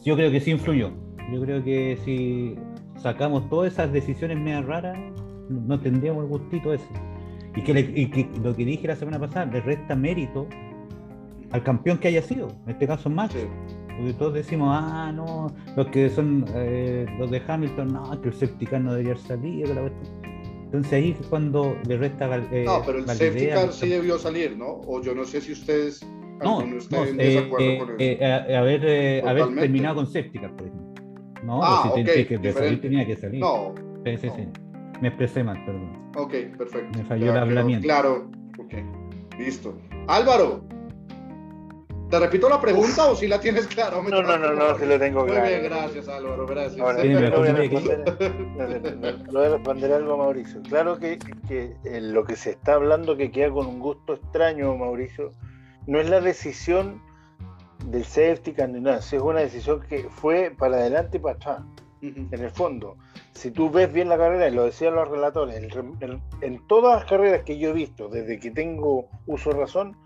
yo 0.05 0.17
creo 0.17 0.31
que 0.31 0.41
sí 0.41 0.51
influyó. 0.51 0.93
Yo 1.33 1.41
creo 1.41 1.63
que 1.63 1.99
si 2.05 2.57
sacamos 3.03 3.49
todas 3.49 3.73
esas 3.73 3.93
decisiones 3.93 4.39
medio 4.39 4.63
raras, 4.63 4.97
no 5.49 5.79
tendríamos 5.81 6.25
el 6.25 6.31
gustito 6.31 6.73
ese. 6.73 6.87
Y 7.55 7.63
que, 7.63 8.29
lo 8.43 8.57
que 8.57 8.65
dije 8.65 8.87
la 8.87 8.97
semana 8.97 9.19
pasada, 9.19 9.47
le 9.47 9.61
resta 9.61 9.95
mérito 9.95 10.47
al 11.51 11.63
campeón 11.63 11.99
que 11.99 12.09
haya 12.09 12.23
sido, 12.23 12.49
en 12.65 12.71
este 12.71 12.87
caso 12.87 13.11
Max. 13.11 13.35
Porque 13.97 14.15
todos 14.15 14.35
decimos, 14.35 14.71
ah, 14.73 15.13
no, 15.15 15.55
los 15.77 15.87
que 15.89 16.09
son 16.09 16.47
eh, 16.55 17.05
los 17.19 17.31
de 17.31 17.43
Hamilton, 17.47 17.93
no, 17.93 18.21
que 18.23 18.29
el 18.29 18.35
safety 18.35 18.67
car 18.67 18.81
no 18.81 18.93
debería 18.95 19.17
salir. 19.17 19.67
Entonces 20.65 20.93
ahí 20.95 21.17
es 21.21 21.27
cuando 21.27 21.77
le 21.87 21.99
resta. 21.99 22.35
Eh, 22.51 22.65
no, 22.65 22.83
pero 22.87 22.99
el 23.01 23.07
safety 23.07 23.49
car 23.49 23.71
sí 23.71 23.91
debió 23.91 24.19
salir, 24.19 24.57
¿no? 24.57 24.81
O 24.87 25.03
yo 25.03 25.15
no 25.15 25.25
sé 25.25 25.43
si 25.43 25.53
ustedes. 25.53 26.03
No, 26.43 26.65
no, 26.65 27.05
eh, 27.05 27.79
eh, 27.99 28.57
haber, 28.57 29.29
haber 29.29 29.55
terminado 29.55 29.97
con 29.97 30.07
safety 30.07 30.39
car, 30.39 30.57
por 30.57 30.67
ejemplo. 30.67 30.92
No, 31.43 31.61
ah, 31.63 31.91
pues 31.93 32.09
okay, 32.09 32.25
que 32.25 32.39
de 32.39 32.77
tenía 32.77 33.07
que 33.07 33.17
salir. 33.17 33.41
No. 33.41 33.75
Sí, 34.05 34.17
sí, 34.17 34.31
sí. 34.37 34.49
Me 35.01 35.09
expresé 35.09 35.43
mal, 35.43 35.63
perdón. 35.65 36.11
Ok, 36.17 36.33
perfecto. 36.57 36.99
Me 36.99 37.05
falló 37.05 37.33
el 37.33 37.39
hablamiento. 37.39 37.85
Claro, 37.85 38.31
ok. 38.59 38.75
Listo. 39.39 39.77
Álvaro, 40.07 40.65
¿te 42.09 42.21
repito 42.21 42.49
la 42.49 42.61
pregunta 42.61 43.07
o 43.07 43.17
si 43.17 43.27
la 43.27 43.41
tienes 43.41 43.67
claro? 43.67 44.03
No, 44.03 44.23
no, 44.23 44.39
no, 44.39 44.53
no, 44.53 44.79
si 44.79 44.87
lo 44.87 44.99
tengo 44.99 45.25
claro. 45.25 45.41
Muy 45.41 45.49
bien, 45.49 45.65
gracias 45.65 46.09
Álvaro, 46.09 46.47
gracias. 46.47 46.81
Ahora, 46.81 47.03
sí, 47.03 47.09
voy 47.15 47.25
a 47.25 47.53
responder, 47.53 49.25
voy 49.33 49.45
a 49.45 49.49
responder 49.49 49.93
algo 49.93 50.15
a 50.15 50.17
Mauricio. 50.19 50.63
Claro 50.63 50.99
que, 50.99 51.19
que 51.49 51.75
lo 52.01 52.25
que 52.25 52.37
se 52.37 52.51
está 52.51 52.75
hablando 52.75 53.17
que 53.17 53.33
queda 53.33 53.51
con 53.51 53.67
un 53.67 53.81
gusto 53.81 54.15
extraño, 54.15 54.77
Mauricio, 54.77 55.33
no 55.87 55.99
es 55.99 56.09
la 56.09 56.21
decisión 56.21 57.03
del 57.87 58.05
safety 58.05 58.53
car 58.53 58.71
es 58.75 59.13
una 59.13 59.41
decisión 59.41 59.81
que 59.83 60.09
fue 60.09 60.55
para 60.57 60.77
adelante 60.77 61.17
y 61.19 61.21
para 61.21 61.37
atrás. 61.37 61.63
En 62.01 62.29
el 62.33 62.51
fondo, 62.51 62.97
si 63.33 63.53
tú 63.53 63.71
ves 63.71 63.93
bien 63.93 64.09
la 64.09 64.19
carrera, 64.19 64.49
y 64.49 64.53
lo 64.53 64.65
decían 64.65 64.97
los 64.97 65.09
relatores, 65.09 65.63
en 66.41 66.67
todas 66.67 67.01
las 67.01 67.09
carreras 67.09 67.45
que 67.45 67.59
yo 67.59 67.71
he 67.71 67.73
visto, 67.73 68.09
desde 68.09 68.41
que 68.41 68.51
tengo 68.51 69.09
uso 69.27 69.51
de 69.51 69.61
razón, 69.61 69.97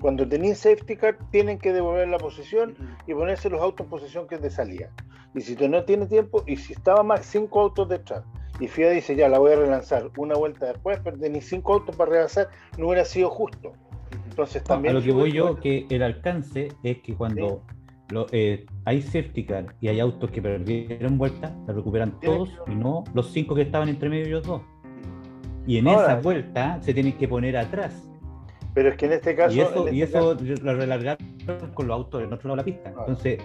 cuando 0.00 0.26
tenían 0.26 0.56
safety 0.56 0.96
car, 0.96 1.18
tienen 1.30 1.58
que 1.58 1.74
devolver 1.74 2.08
la 2.08 2.16
posición 2.16 2.74
y 3.06 3.12
ponerse 3.12 3.50
los 3.50 3.60
autos 3.60 3.84
en 3.84 3.90
posición 3.90 4.26
que 4.26 4.36
es 4.36 4.42
de 4.42 4.50
salida. 4.50 4.90
Y 5.34 5.42
si 5.42 5.54
tú 5.54 5.68
no 5.68 5.84
tienes 5.84 6.08
tiempo, 6.08 6.42
y 6.46 6.56
si 6.56 6.72
estaba 6.72 7.02
más 7.02 7.26
cinco 7.26 7.60
autos 7.60 7.88
detrás, 7.88 8.24
y 8.58 8.68
FIA 8.68 8.90
dice 8.90 9.16
ya 9.16 9.28
la 9.28 9.38
voy 9.38 9.52
a 9.52 9.56
relanzar 9.56 10.10
una 10.16 10.34
vuelta 10.34 10.66
después, 10.66 11.00
pero 11.02 11.16
ni 11.16 11.40
cinco 11.40 11.74
autos 11.74 11.96
para 11.96 12.12
relanzar, 12.12 12.48
no 12.78 12.86
hubiera 12.86 13.04
sido 13.04 13.28
justo. 13.28 13.72
Entonces 14.32 14.64
también... 14.64 14.96
a 14.96 14.98
lo 14.98 15.04
que 15.04 15.12
voy 15.12 15.30
yo, 15.30 15.60
que 15.60 15.86
el 15.90 16.02
alcance 16.02 16.68
es 16.82 16.98
que 17.02 17.14
cuando 17.14 17.62
lo, 18.08 18.26
eh, 18.32 18.64
hay 18.86 19.02
safety 19.02 19.44
car 19.44 19.74
y 19.80 19.88
hay 19.88 20.00
autos 20.00 20.30
que 20.30 20.40
perdieron 20.40 21.18
vuelta, 21.18 21.54
la 21.66 21.74
recuperan 21.74 22.18
todos 22.18 22.48
y 22.66 22.74
no 22.74 23.04
los 23.12 23.30
cinco 23.30 23.54
que 23.54 23.62
estaban 23.62 23.90
entre 23.90 24.08
medio 24.08 24.24
de 24.24 24.30
los 24.30 24.46
dos. 24.46 24.62
Y 25.66 25.76
en 25.76 25.86
esa 25.86 26.16
vuelta 26.16 26.80
se 26.80 26.94
tienen 26.94 27.12
que 27.12 27.28
poner 27.28 27.58
atrás. 27.58 28.08
Pero 28.74 28.88
es 28.88 28.96
que 28.96 29.04
en 29.04 29.12
este 29.12 29.36
caso. 29.36 29.54
Y 29.54 29.60
eso, 29.60 29.88
y 29.90 30.00
este 30.00 30.16
eso 30.16 30.34
lo 30.62 30.74
relargaron 30.74 31.18
con 31.74 31.88
los 31.88 31.94
autos 31.94 32.22
del 32.22 32.32
otro 32.32 32.48
lado 32.48 32.62
de 32.64 32.72
la 32.72 32.76
pista. 32.76 32.88
Entonces, 32.88 33.38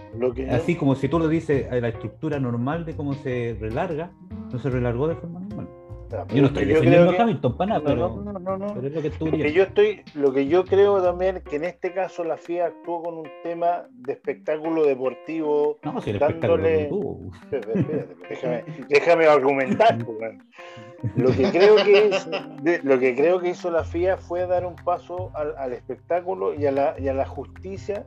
así 0.50 0.76
como 0.76 0.96
si 0.96 1.10
tú 1.10 1.20
lo 1.20 1.28
dices, 1.28 1.68
la 1.70 1.90
estructura 1.90 2.40
normal 2.40 2.86
de 2.86 2.96
cómo 2.96 3.14
se 3.14 3.58
relarga, 3.60 4.12
no 4.54 4.58
se 4.58 4.70
relargó 4.70 5.10
de 5.10 5.16
forma 5.16 5.42
normal 5.42 5.68
yo 6.10 6.42
no 6.42 6.48
estoy 6.48 6.66
defendiendo 6.66 7.12
a 7.12 7.22
Hamilton 7.22 7.58
para 7.58 7.70
nada, 7.70 7.82
pero, 7.86 8.22
no, 8.24 8.40
no, 8.40 8.58
no, 8.58 8.74
pero 8.74 8.88
es 8.88 8.94
lo 8.94 9.02
que 9.02 9.10
tú 9.10 9.26
lo 9.28 9.38
que 9.38 9.52
yo 9.52 9.64
estoy, 9.64 10.04
Lo 10.14 10.34
que 10.34 10.48
yo 10.48 10.64
creo 10.66 11.02
también 11.02 11.42
que 11.42 11.58
en 11.58 11.66
este 11.66 11.94
caso 11.94 12.24
la 12.24 12.38
FIA 12.38 12.68
actuó 12.68 13.04
con 13.04 13.18
un 13.18 13.28
tema 13.44 13.88
de 13.92 14.14
espectáculo 14.14 14.86
deportivo. 14.86 15.78
No, 15.84 16.00
si 16.02 16.12
el 16.12 16.20
dándole... 16.20 16.84
espectáculo 17.52 18.14
déjame, 18.30 18.64
déjame 18.90 19.26
argumentar. 19.26 19.98
Pues, 20.08 21.16
lo 21.16 21.30
que 21.32 21.52
creo 21.52 21.76
que 21.76 22.08
es, 22.08 22.84
lo 22.84 22.98
que 22.98 23.16
creo 23.16 23.40
que 23.40 23.50
hizo 23.50 23.70
la 23.70 23.84
FIA 23.84 24.18
fue 24.18 24.48
dar 24.48 24.66
un 24.66 24.76
paso 24.76 25.32
al, 25.36 25.56
al 25.58 25.74
espectáculo 25.74 26.56
y 26.56 26.66
a, 26.66 26.72
la, 26.72 26.96
y 26.98 27.08
a 27.08 27.14
la 27.14 27.26
justicia 27.26 28.04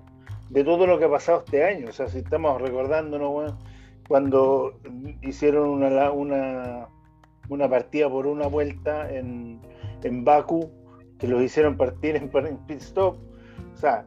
de 0.48 0.64
todo 0.64 0.86
lo 0.86 0.98
que 0.98 1.05
ha 1.05 1.11
pasado 1.11 1.44
este 1.44 1.64
año. 1.64 1.88
O 1.88 1.92
sea, 1.92 2.09
si 2.09 2.18
estamos 2.18 2.61
recordándonos, 2.61 3.30
bueno, 3.30 3.59
cuando 4.09 4.80
hicieron 5.22 5.68
una, 5.68 6.11
una 6.11 6.88
una 7.51 7.68
partida 7.68 8.09
por 8.09 8.26
una 8.26 8.46
vuelta 8.46 9.12
en, 9.12 9.61
en 10.03 10.24
Baku, 10.24 10.70
que 11.18 11.28
los 11.28 11.42
hicieron 11.42 11.76
partir 11.76 12.16
en, 12.16 12.30
pit 12.66 12.80
stop. 12.80 13.18
O 13.74 13.76
sea, 13.76 14.07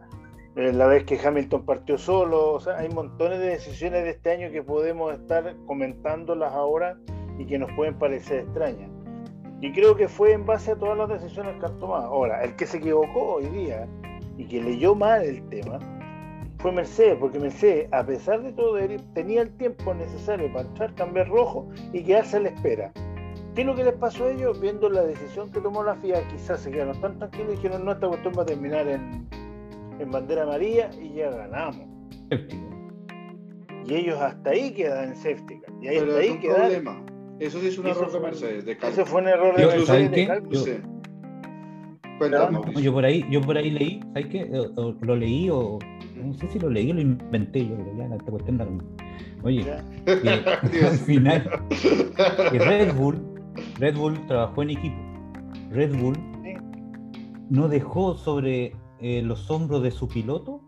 eh, 0.56 0.72
la 0.74 0.88
vez 0.88 1.04
que 1.04 1.20
Hamilton 1.24 1.66
partió 1.66 1.98
solo, 1.98 2.54
o 2.54 2.60
sea, 2.60 2.78
hay 2.78 2.90
montones 2.90 3.40
de 3.40 3.48
decisiones 3.48 4.04
de 4.04 4.12
este 4.12 4.32
año 4.32 4.52
que 4.52 4.64
podemos 4.64 5.14
estar 5.14 5.56
comentándolas 5.68 6.54
ahora 6.54 6.98
y 7.38 7.46
que 7.46 7.60
nos 7.60 7.72
pueden 7.74 8.00
parecer 8.00 8.40
extrañas. 8.40 8.90
Y 9.62 9.72
creo 9.72 9.96
que 9.96 10.08
fue 10.08 10.34
en 10.34 10.46
base 10.46 10.72
a 10.72 10.76
todas 10.76 10.98
las 10.98 11.10
decisiones 11.10 11.60
que 11.60 11.66
han 11.66 11.80
tomado. 11.80 12.08
Ahora, 12.08 12.44
el 12.44 12.56
que 12.56 12.66
se 12.66 12.78
equivocó 12.78 13.36
hoy 13.36 13.46
día 13.48 13.88
y 14.38 14.46
que 14.46 14.62
leyó 14.62 14.96
mal 14.96 15.22
el 15.22 15.48
tema 15.50 15.80
fue 16.60 16.72
Mercedes, 16.72 17.18
porque 17.20 17.40
Mercedes, 17.40 17.90
a 17.92 18.06
pesar 18.06 18.42
de 18.42 18.54
todo, 18.54 18.78
tenía 19.14 19.42
el 19.42 19.52
tiempo 19.58 19.94
necesario 19.94 20.52
para 20.54 20.68
entrar, 20.68 20.96
cambiar 20.96 21.28
rojo 21.28 21.68
y 21.92 22.04
quedarse 22.04 22.38
a 22.38 22.40
la 22.42 22.50
espera 22.50 22.94
¿Qué 23.56 23.62
es 23.62 23.68
lo 23.68 23.76
que 23.76 23.84
les 23.84 23.94
pasó 23.94 24.26
a 24.26 24.32
ellos? 24.32 24.60
Viendo 24.60 24.90
la 24.90 25.04
decisión 25.04 25.52
que 25.52 25.60
tomó 25.62 25.84
la 25.84 25.96
FIA, 25.96 26.28
quizás 26.30 26.62
se 26.62 26.72
quedaron 26.72 27.00
tan 27.02 27.20
tranquilos 27.20 27.54
y 27.54 27.56
dijeron, 27.58 27.86
no, 27.86 27.92
esta 27.92 28.08
cuestión 28.08 28.34
va 28.38 28.42
a 28.44 28.46
terminar 28.46 28.88
en, 28.88 29.28
en 30.00 30.12
bandera 30.12 30.44
amarilla 30.44 30.90
y 31.00 31.14
ya 31.14 31.30
ganamos. 31.30 31.86
Y 33.86 33.94
ellos 33.96 34.20
hasta 34.20 34.50
ahí 34.52 34.72
quedan 34.74 35.10
en 35.14 35.16
car. 35.60 35.74
Y 35.82 35.88
ahí 35.88 35.98
Pero 36.00 36.12
hasta 36.12 36.20
es 36.22 36.26
ahí 36.26 36.30
un 36.32 36.40
quedan. 36.40 36.56
problema. 36.56 37.06
Eso 37.40 37.60
sí 37.60 37.68
es 37.68 37.78
un 37.78 37.88
Eso 37.88 38.00
error 38.00 38.12
de 38.12 38.20
fue- 38.20 38.28
Mercedes, 38.30 38.66
de 38.66 38.78
cálculo. 38.78 39.06
fue 39.06 39.22
un 39.22 39.28
error 39.28 39.56
de 39.56 39.66
Mercedes 39.66 39.88
¿saben 39.88 40.12
de. 40.12 40.26
Yo 42.82 42.94
por 42.94 43.06
ahí, 43.06 43.26
yo 43.30 43.42
por 43.42 43.58
ahí 43.58 43.70
leí, 43.72 44.00
¿sabes 44.14 44.28
qué? 44.28 44.50
O- 44.58 44.82
o 44.82 44.96
lo 45.02 45.16
leí 45.16 45.50
o 45.50 45.80
no 46.16 46.34
sé 46.36 46.48
si 46.48 46.60
lo 46.60 46.70
leí 46.70 46.92
o 46.92 46.94
lo 46.94 47.02
inventé 47.02 47.68
yo, 47.68 47.76
ya 47.98 48.06
esta 48.16 48.32
cuestión 48.32 48.58
mismo. 48.58 48.90
Oye, 49.44 49.66
que 50.06 50.30
al 50.86 50.98
final 51.00 51.50
que 52.52 52.60
Red 52.60 52.94
Bull, 52.94 53.20
Red 53.80 53.98
Bull 53.98 54.26
trabajó 54.28 54.64
en 54.64 54.70
equipo. 54.72 54.98
Red 55.72 55.96
Bull 55.96 56.16
Sí. 56.44 56.54
no 57.50 57.68
dejó 57.68 58.16
sobre 58.16 58.76
eh, 59.00 59.22
los 59.24 59.50
hombros 59.52 59.82
de 59.84 59.92
su 59.92 60.08
piloto 60.08 60.62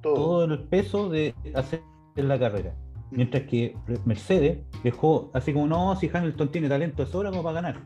Todo. 0.00 0.14
todo 0.14 0.44
el 0.44 0.58
peso 0.64 1.08
de 1.08 1.34
hacer 1.54 1.82
la 2.16 2.38
carrera. 2.38 2.74
Mientras 3.10 3.42
que 3.44 3.76
Mercedes 4.04 4.58
dejó 4.84 5.30
así 5.34 5.52
como, 5.52 5.66
no, 5.66 5.96
si 5.96 6.08
Hamilton 6.12 6.50
tiene 6.52 6.68
talento, 6.68 7.02
es 7.02 7.14
hora 7.14 7.30
como 7.30 7.42
para 7.42 7.54
ganar. 7.60 7.80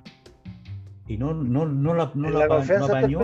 Y 1.06 1.16
no, 1.18 1.34
no, 1.34 1.66
no 1.66 1.94
la, 1.94 2.10
no 2.14 2.30
la, 2.30 2.46
la 2.46 2.78
no 2.78 2.84
apañó. 2.86 3.20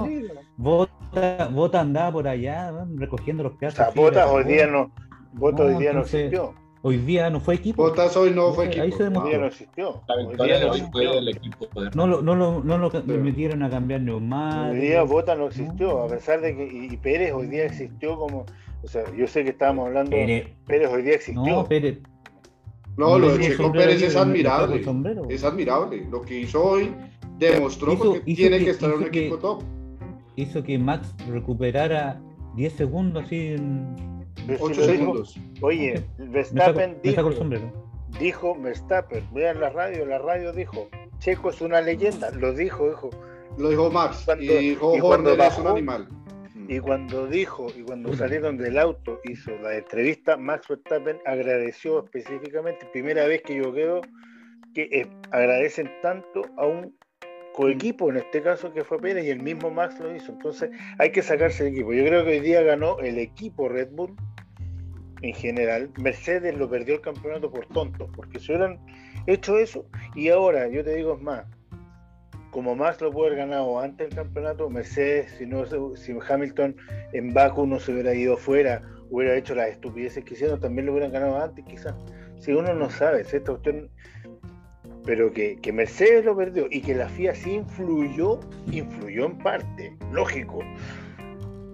Bota, 0.56 1.48
Bota 1.52 1.80
andaba 1.80 2.12
por 2.12 2.28
allá 2.28 2.72
recogiendo 2.96 3.42
los 3.42 3.52
O 3.54 3.58
pedazos. 3.58 3.76
sea, 3.76 3.86
de 3.86 3.92
fibra 3.92 4.24
Botas 4.26 4.28
de 4.30 4.34
hoy 4.36 4.44
día 4.44 4.66
no, 4.66 4.90
Botas 5.32 5.66
hoy 5.66 5.74
día 5.74 5.92
no 5.92 6.00
existió. 6.00 6.54
Hoy 6.82 6.96
día 6.96 7.28
no 7.28 7.40
fue 7.40 7.56
equipo. 7.56 7.82
Botas 7.82 8.16
hoy 8.16 8.30
no 8.30 8.52
fue 8.54 8.64
Ahí 8.68 8.70
equipo. 8.70 8.96
se 8.96 9.02
Hoy 9.02 9.08
demostró. 9.10 9.28
día 9.28 9.38
no 9.38 9.46
existió. 9.46 10.02
La 10.08 10.14
Hoy 10.14 10.26
victoria 10.28 10.56
día 10.56 10.66
no 10.66 10.72
hoy 10.72 10.78
fue 10.78 10.86
existió. 11.04 11.14
del 11.14 11.28
equipo 11.28 11.68
poder. 11.68 11.96
No 11.96 12.06
lo, 12.06 12.22
no 12.22 12.34
lo, 12.34 12.64
no 12.64 12.78
lo 12.78 12.90
Sí. 12.90 12.98
metieron 13.06 13.62
a 13.62 13.68
cambiar 13.70 14.00
neumáticos. 14.00 14.70
Hoy 14.70 14.78
día 14.80 15.02
Bota 15.02 15.34
no 15.34 15.46
existió, 15.48 16.02
a 16.02 16.08
pesar 16.08 16.40
de 16.40 16.56
que 16.56 16.64
y, 16.66 16.92
y 16.94 16.96
Pérez 16.96 17.32
hoy 17.34 17.48
día 17.48 17.66
existió 17.66 18.16
como, 18.18 18.46
o 18.82 18.88
sea, 18.88 19.02
yo 19.14 19.26
sé 19.26 19.44
que 19.44 19.50
estábamos 19.50 19.88
hablando, 19.88 20.12
Pérez- 20.12 20.48
Pérez 20.66 20.88
hoy 20.90 21.02
día 21.02 21.14
existió. 21.16 21.44
no, 21.44 21.64
Pérez. 21.66 21.98
No, 22.96 23.18
lo 23.18 23.36
de 23.36 23.44
Checo 23.44 23.72
Pérez 23.72 23.86
ahí, 23.88 23.94
es 24.04 24.14
le- 24.14 24.14
le 24.14 24.18
admirable. 24.20 24.82
el. 24.82 25.30
Es 25.30 25.44
admirable. 25.44 26.06
Lo 26.10 26.22
que 26.22 26.40
hizo 26.40 26.62
hoy 26.64 26.94
demostró 27.38 27.92
Hizo- 27.92 28.04
porque 28.04 28.22
hizo 28.30 28.36
tiene 28.40 28.58
que- 28.58 28.64
que 28.64 28.70
estar 28.70 28.90
en 28.90 28.96
un 28.96 29.04
que- 29.10 29.20
equipo 29.20 29.38
top. 29.38 29.62
Hizo 30.36 30.62
que 30.62 30.78
Max 30.78 31.14
recuperara 31.28 32.20
10 32.56 32.72
segundos 32.72 33.24
así 33.24 33.48
en... 33.48 34.19
Pero 34.58 34.66
si 34.66 34.72
8 34.72 34.80
lo 34.80 34.86
dijo- 34.86 34.96
segundos. 35.24 35.40
Oye, 35.62 35.92
Me 35.94 35.98
saco, 35.98 36.32
Verstappen 36.32 36.98
me 37.02 37.12
saco 37.12 37.30
dijo, 37.30 37.44
dijo 38.18 38.60
Verstappen, 38.60 39.24
vean 39.32 39.60
la 39.60 39.70
radio, 39.70 40.06
la 40.06 40.18
radio 40.18 40.52
dijo, 40.52 40.88
Checo 41.18 41.50
es 41.50 41.60
una 41.60 41.80
leyenda, 41.80 42.30
lo 42.30 42.52
dijo, 42.52 42.88
dijo. 42.88 43.10
Lo 43.58 43.68
dijo 43.70 43.90
Max. 43.90 44.22
Cuando- 44.24 44.44
y 44.44 44.58
dijo 44.70 44.96
y 44.96 45.00
cuando 45.00 45.32
es 45.34 45.58
un 45.58 45.66
animal. 45.66 46.08
Y 46.68 46.78
cuando 46.78 47.26
dijo, 47.26 47.66
y 47.76 47.82
cuando 47.82 48.14
salieron 48.14 48.56
del 48.56 48.78
auto, 48.78 49.18
hizo 49.24 49.50
la 49.62 49.74
entrevista, 49.76 50.36
Max 50.36 50.68
Verstappen 50.68 51.18
agradeció 51.26 52.04
específicamente, 52.04 52.86
primera 52.92 53.26
vez 53.26 53.42
que 53.42 53.56
yo 53.56 53.72
veo 53.72 54.00
que 54.72 54.82
eh, 54.92 55.10
agradecen 55.32 55.90
tanto 56.00 56.42
a 56.56 56.66
un 56.66 56.94
coequipo, 57.60 58.08
en 58.08 58.16
este 58.16 58.40
caso 58.40 58.72
que 58.72 58.84
fue 58.84 58.98
Pérez, 58.98 59.26
y 59.26 59.28
el 59.28 59.42
mismo 59.42 59.70
Max 59.70 60.00
lo 60.00 60.16
hizo. 60.16 60.32
Entonces 60.32 60.70
hay 60.98 61.12
que 61.12 61.20
sacarse 61.20 61.66
el 61.66 61.74
equipo. 61.74 61.92
Yo 61.92 62.06
creo 62.06 62.24
que 62.24 62.30
hoy 62.30 62.40
día 62.40 62.62
ganó 62.62 62.98
el 63.00 63.18
equipo 63.18 63.68
Red 63.68 63.90
Bull 63.90 64.16
en 65.20 65.34
general. 65.34 65.90
Mercedes 65.98 66.56
lo 66.56 66.70
perdió 66.70 66.94
el 66.94 67.02
campeonato 67.02 67.50
por 67.50 67.66
tontos, 67.66 68.08
porque 68.16 68.38
si 68.38 68.52
hubieran 68.52 68.78
hecho 69.26 69.58
eso, 69.58 69.84
y 70.14 70.30
ahora 70.30 70.68
yo 70.68 70.82
te 70.82 70.94
digo 70.94 71.16
es 71.16 71.20
más, 71.20 71.44
como 72.50 72.74
Max 72.74 73.02
lo 73.02 73.12
puede 73.12 73.32
haber 73.32 73.46
ganado 73.46 73.78
antes 73.78 74.08
del 74.08 74.16
campeonato, 74.16 74.70
Mercedes, 74.70 75.30
si, 75.36 75.44
no, 75.44 75.66
si 75.96 76.16
Hamilton 76.30 76.74
en 77.12 77.34
Baku 77.34 77.66
no 77.66 77.78
se 77.78 77.92
hubiera 77.92 78.14
ido 78.14 78.38
fuera, 78.38 78.80
hubiera 79.10 79.36
hecho 79.36 79.54
las 79.54 79.68
estupideces 79.68 80.24
que 80.24 80.32
hicieron, 80.32 80.60
también 80.60 80.86
lo 80.86 80.92
hubieran 80.92 81.12
ganado 81.12 81.38
antes 81.38 81.62
quizás. 81.66 81.94
Si 82.38 82.52
uno 82.52 82.72
no 82.72 82.88
sabe, 82.88 83.22
si 83.24 83.36
esta 83.36 83.52
cuestión... 83.52 83.90
Pero 85.04 85.32
que, 85.32 85.56
que 85.56 85.72
Mercedes 85.72 86.24
lo 86.24 86.36
perdió 86.36 86.66
y 86.70 86.82
que 86.82 86.94
la 86.94 87.08
FIA 87.08 87.34
sí 87.34 87.52
influyó, 87.52 88.40
influyó 88.70 89.26
en 89.26 89.38
parte, 89.38 89.96
lógico. 90.12 90.60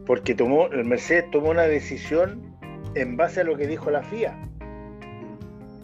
Porque 0.06 0.34
tomó, 0.34 0.66
el 0.68 0.84
Mercedes 0.84 1.30
tomó 1.32 1.50
una 1.50 1.64
decisión 1.64 2.56
en 2.94 3.16
base 3.16 3.40
a 3.40 3.44
lo 3.44 3.56
que 3.56 3.66
dijo 3.66 3.90
la 3.90 4.02
FIA. 4.02 4.38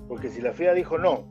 Porque 0.09 0.29
si 0.29 0.41
la 0.41 0.53
FIA 0.53 0.75
dijo 0.75 0.99
no, 0.99 1.25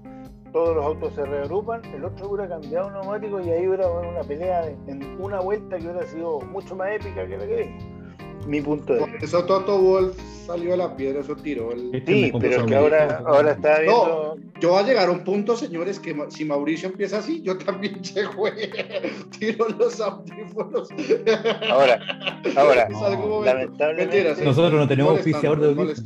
todos 0.52 0.76
los 0.76 0.86
autos 0.86 1.14
se 1.14 1.26
reagrupan, 1.26 1.82
el 1.94 2.04
otro 2.04 2.30
hubiera 2.30 2.50
cambiado 2.50 2.88
un 2.88 2.94
neumático 2.94 3.40
y 3.40 3.50
ahí 3.50 3.68
hubiera 3.68 3.88
una 3.88 4.22
pelea 4.22 4.66
en 4.88 5.04
una 5.22 5.40
vuelta 5.40 5.78
que 5.78 5.86
hubiera 5.86 6.06
sido 6.06 6.42
mucho 6.42 6.76
más 6.76 6.92
épica 6.92 7.26
que 7.26 7.38
la 7.38 7.48
que 7.48 7.56
vi. 7.56 7.91
Mi 8.48 8.62
punto 8.62 8.94
de 8.94 9.06
vista. 9.06 9.26
eso 9.26 9.46
Toto 9.46 9.80
Wolf 9.80 10.18
salió 10.46 10.74
a 10.74 10.78
la 10.78 10.96
piedra, 10.96 11.22
eso 11.22 11.36
tiró 11.36 11.72
el... 11.72 11.92
Sí, 12.06 12.32
pero 12.40 12.62
es 12.62 12.64
que 12.64 12.76
ahora, 12.76 13.24
ahora 13.26 13.52
está 13.52 13.80
viendo. 13.80 14.38
Yo 14.60 14.70
voy 14.70 14.84
a 14.84 14.86
llegar 14.86 15.08
a 15.10 15.12
un 15.12 15.24
punto, 15.24 15.56
señores, 15.56 16.00
que 16.00 16.16
si 16.30 16.46
Mauricio 16.46 16.90
empieza 16.90 17.20
así, 17.20 17.42
yo 17.42 17.58
también 17.58 18.02
llego, 18.02 18.46
tiro 19.40 19.68
los 19.78 20.00
audífonos. 20.02 20.90
Ahora, 21.70 22.00
ahora, 22.58 22.88
lamentablemente- 22.90 23.96
Mentiras, 24.18 24.42
Nosotros 24.42 24.80
no 24.80 24.88
tenemos 24.88 25.14
auspiciador 25.14 25.60
de 25.60 25.68
audífonos. 25.68 26.04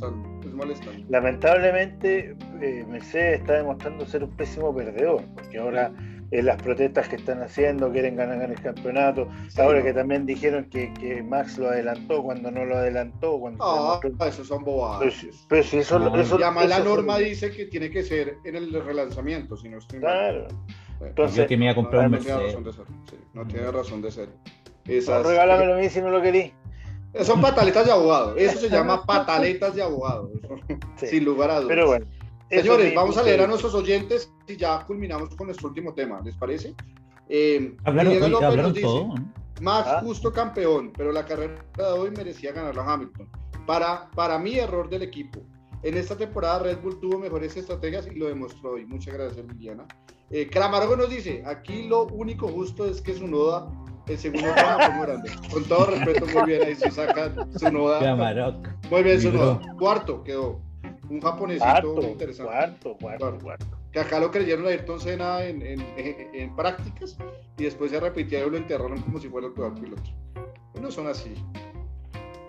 Lamentablemente, 1.08 2.34
eh, 2.62 2.84
Mercedes 2.88 3.40
está 3.40 3.54
demostrando 3.54 4.06
ser 4.06 4.24
un 4.24 4.30
pésimo 4.36 4.74
perdedor, 4.74 5.22
porque 5.34 5.58
ahora 5.58 5.92
en 6.30 6.46
las 6.46 6.60
protestas 6.60 7.08
que 7.08 7.16
están 7.16 7.42
haciendo 7.42 7.90
quieren 7.92 8.16
ganar 8.16 8.50
el 8.50 8.60
campeonato. 8.60 9.28
Sí, 9.48 9.60
ahora 9.60 9.78
no. 9.78 9.84
que 9.84 9.92
también 9.92 10.26
dijeron 10.26 10.64
que, 10.70 10.92
que 10.94 11.22
Max 11.22 11.56
lo 11.58 11.68
adelantó 11.68 12.22
cuando 12.22 12.50
no 12.50 12.64
lo 12.64 12.76
adelantó. 12.76 13.38
Cuando 13.38 13.64
se 13.64 13.70
Ah, 13.70 13.98
demostró- 14.02 14.26
esos 14.26 14.46
son 14.48 14.64
bobadas. 14.64 14.98
pero, 15.00 15.10
si- 15.12 15.30
pero 15.48 15.62
si 15.62 15.78
eso, 15.78 15.98
No, 15.98 16.16
eso- 16.20 16.36
además 16.36 16.68
la 16.68 16.76
eso- 16.76 16.84
norma 16.84 17.18
dice 17.18 17.50
que 17.52 17.66
tiene 17.66 17.90
que 17.90 18.02
ser 18.02 18.38
en 18.44 18.56
el 18.56 18.72
relanzamiento, 18.84 19.56
si 19.56 19.68
no 19.68 19.78
estoy. 19.78 20.00
Claro. 20.00 20.48
Bueno, 20.98 21.10
Entonces, 21.10 21.36
Yo 21.36 21.46
que 21.46 21.56
me 21.58 21.64
iba 21.66 21.72
a 21.72 21.74
comprar 21.74 22.06
un 22.06 22.12
no, 22.12 22.18
tiene 22.18 22.32
Mercedes. 22.34 22.54
razón 22.54 22.64
de 22.64 22.72
ser. 22.72 22.84
sí, 23.10 23.16
no 23.34 23.46
tiene 23.46 23.70
razón 23.70 24.02
de 24.02 24.10
ser. 24.10 24.28
no, 24.28 24.92
Esas, 24.92 25.26
regálamelo 25.26 25.74
a 25.74 25.76
mí 25.78 25.88
si 25.90 26.00
no 26.00 26.10
lo 26.10 26.22
querís. 26.22 26.52
son 27.22 27.40
pataletas 27.40 27.86
de 27.86 27.92
abogado. 27.92 28.36
Eso 28.36 28.58
se 28.58 28.68
llama 28.68 29.04
pataletas 29.04 29.74
de 29.74 29.82
abogado. 29.82 30.30
Sí. 30.96 31.06
Sin 31.06 31.24
lugar 31.24 31.50
a 31.50 31.56
dudas. 31.56 31.68
Pero 31.68 31.86
bueno. 31.86 32.06
Señores, 32.50 32.86
es 32.86 32.90
mi 32.90 32.96
vamos 32.96 33.16
a 33.16 33.22
leer 33.22 33.40
a 33.40 33.46
nuestros 33.46 33.74
oyentes 33.74 34.32
y 34.46 34.56
ya 34.56 34.84
culminamos 34.86 35.34
con 35.34 35.46
nuestro 35.48 35.68
último 35.68 35.92
tema, 35.94 36.20
¿les 36.24 36.36
parece? 36.36 36.74
Eh, 37.28 37.76
Hablaron, 37.84 38.14
López 38.14 38.34
hablaron 38.34 38.62
nos 38.62 38.74
dice, 38.74 38.86
todo. 38.86 39.14
Max 39.60 39.88
Ah. 39.90 40.00
justo 40.02 40.32
campeón, 40.32 40.92
pero 40.96 41.12
la 41.12 41.24
carrera 41.24 41.54
de 41.76 41.82
hoy 41.84 42.10
merecía 42.10 42.52
ganarla 42.52 42.82
a 42.82 42.92
Hamilton. 42.92 43.28
Para, 43.66 44.10
para 44.12 44.38
mí, 44.38 44.58
error 44.58 44.88
del 44.88 45.02
equipo. 45.02 45.40
En 45.82 45.96
esta 45.96 46.16
temporada 46.16 46.60
Red 46.60 46.78
Bull 46.82 47.00
tuvo 47.00 47.18
mejores 47.18 47.56
estrategias 47.56 48.06
y 48.06 48.16
lo 48.16 48.26
demostró 48.26 48.72
hoy. 48.72 48.86
Muchas 48.86 49.14
gracias, 49.14 49.44
Liliana. 49.46 49.86
Eh, 50.30 50.48
Cramarogo 50.50 50.96
nos 50.96 51.10
dice, 51.10 51.42
aquí 51.46 51.86
lo 51.88 52.04
único 52.06 52.48
justo 52.48 52.86
es 52.86 53.00
que 53.00 53.14
su 53.14 53.26
noda, 53.26 53.68
el 54.06 54.18
segundo 54.18 54.46
muy 54.96 55.06
grande. 55.06 55.30
Con 55.52 55.64
todo 55.64 55.86
respeto, 55.86 56.26
muy 56.26 56.44
bien, 56.46 56.62
ahí 56.62 56.74
se 56.74 56.90
saca 56.90 57.32
su 57.56 57.70
noda. 57.70 58.00
Muy 58.90 59.02
bien, 59.02 59.20
su 59.20 59.32
noda. 59.32 59.60
Cuarto 59.78 60.22
quedó. 60.24 60.60
Un 61.08 61.20
japonesito 61.20 61.64
Cuarto, 61.64 62.02
interesante. 62.02 62.52
cuarto, 62.52 62.96
cuarto, 63.00 63.18
Claro. 63.18 63.38
cuarto. 63.42 63.66
Que 63.92 64.00
acá 64.00 64.18
lo 64.20 64.30
creyeron 64.30 64.66
a 64.66 64.70
Ayrton 64.70 65.00
Senna 65.00 65.44
en, 65.44 65.62
en, 65.62 65.80
en- 65.96 66.28
en 66.34 66.56
prácticas 66.56 67.16
y 67.56 67.64
después 67.64 67.90
se 67.90 68.00
repitieron 68.00 68.48
y 68.48 68.52
lo 68.52 68.56
enterraron 68.58 69.00
como 69.00 69.18
si 69.20 69.28
fuera 69.28 69.46
el 69.46 69.52
peor 69.54 69.74
piloto. 69.80 70.10
No 70.80 70.90
son 70.90 71.06
así. 71.06 71.32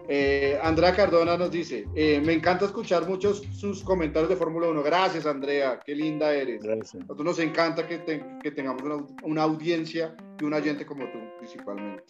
Eh, 0.10 0.58
Andrea 0.64 0.96
Cardona 0.96 1.38
nos 1.38 1.52
dice, 1.52 1.86
eh, 1.94 2.22
me 2.24 2.32
encanta 2.32 2.64
escuchar 2.66 3.08
muchos 3.10 3.42
sus 3.52 3.84
comentarios 3.84 4.30
de 4.30 4.38
Fórmula 4.38 4.70
1. 4.70 4.82
Gracias, 4.82 5.26
Andrea, 5.26 5.82
qué 5.86 5.94
linda 5.96 6.34
eres. 6.34 6.64
Gracias. 6.64 6.96
A 6.96 7.00
nosotros 7.00 7.26
nos 7.26 7.40
encanta 7.40 7.86
que, 7.88 7.98
te- 8.00 8.24
que 8.42 8.52
tengamos 8.52 8.84
una, 8.84 9.06
una 9.24 9.44
audiencia 9.44 10.16
y 10.40 10.46
un 10.46 10.54
oyente 10.54 10.86
como 10.86 11.04
tú, 11.12 11.20
principalmente. 11.40 12.04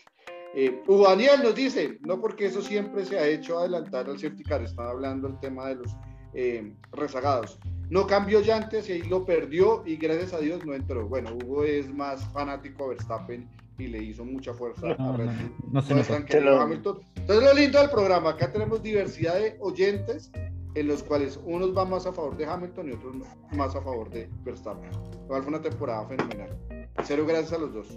Eh, 0.56 0.82
Hugo 0.88 1.08
Daniel 1.10 1.42
nos 1.44 1.56
dice, 1.56 1.98
no 2.02 2.22
porque 2.22 2.46
eso 2.46 2.62
siempre 2.62 3.04
se 3.04 3.18
ha 3.18 3.26
hecho 3.28 3.58
adelantar 3.60 4.08
al 4.10 4.20
safety 4.20 4.44
car, 4.44 4.62
estaba 4.62 4.92
hablando 4.92 5.28
el 5.28 5.40
tema 5.40 5.68
de 5.68 5.76
los 5.76 5.96
eh, 6.38 6.72
rezagados. 6.92 7.58
No 7.90 8.06
cambió 8.06 8.42
llantes 8.42 8.88
y 8.90 8.92
ahí 8.94 9.02
lo 9.04 9.26
perdió 9.26 9.82
y 9.86 9.96
gracias 9.98 10.34
a 10.34 10.40
Dios 10.40 10.64
no 10.66 10.74
entró. 10.76 11.08
Bueno, 11.08 11.32
Hugo 11.36 11.64
es 11.64 11.90
más 11.94 12.24
fanático 12.32 12.84
a 12.86 12.90
Verstappen 12.90 13.50
y 13.80 13.88
le 13.88 14.04
hizo 14.04 14.24
mucha 14.24 14.54
fuerza 14.54 14.92
a 14.92 14.96
No, 14.98 15.18
Red 15.18 15.26
no, 15.26 15.32
Bull. 15.32 15.54
no 15.72 15.82
se 15.82 15.94
No 15.96 16.00
es 16.02 16.10
nota. 16.10 16.20
tan 16.20 16.26
querido 16.28 16.52
lo- 16.56 16.62
Hamilton. 16.62 17.00
Entonces 17.16 17.44
lo 17.46 17.54
lindo 17.54 17.80
del 17.80 17.90
programa, 17.90 18.30
acá 18.32 18.52
tenemos 18.52 18.84
diversidad 18.84 19.36
de 19.36 19.56
oyentes 19.60 20.32
en 20.76 20.88
los 20.88 21.02
cuales 21.02 21.40
unos 21.44 21.74
van 21.74 21.90
más 21.90 22.06
a 22.06 22.14
favor 22.14 22.38
de 22.38 22.46
Hamilton 22.46 22.90
y 22.90 22.92
otros 22.92 23.16
más 23.54 23.76
a 23.76 23.82
favor 23.82 24.10
de 24.12 24.30
Verstappen. 24.44 24.92
Fue 25.28 25.40
una 25.42 25.60
temporada 25.62 26.06
fenomenal. 26.08 26.56
Cero 27.04 27.26
gracias 27.28 27.54
a 27.54 27.58
los 27.58 27.74
dos. 27.74 27.88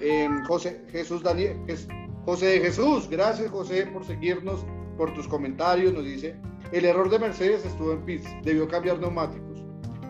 Eh, 0.00 0.28
José 0.48 0.82
Jesús 0.90 1.22
Daniel, 1.22 1.58
José 2.24 2.46
de 2.46 2.60
Jesús, 2.60 3.08
gracias 3.08 3.50
José 3.50 3.86
por 3.86 4.04
seguirnos, 4.04 4.64
por 4.96 5.12
tus 5.14 5.28
comentarios. 5.28 5.92
Nos 5.92 6.04
dice, 6.04 6.34
el 6.72 6.84
error 6.84 7.10
de 7.10 7.18
Mercedes 7.18 7.64
estuvo 7.64 7.92
en 7.92 8.04
pits, 8.04 8.28
debió 8.42 8.68
cambiar 8.68 8.98
neumáticos. 8.98 9.64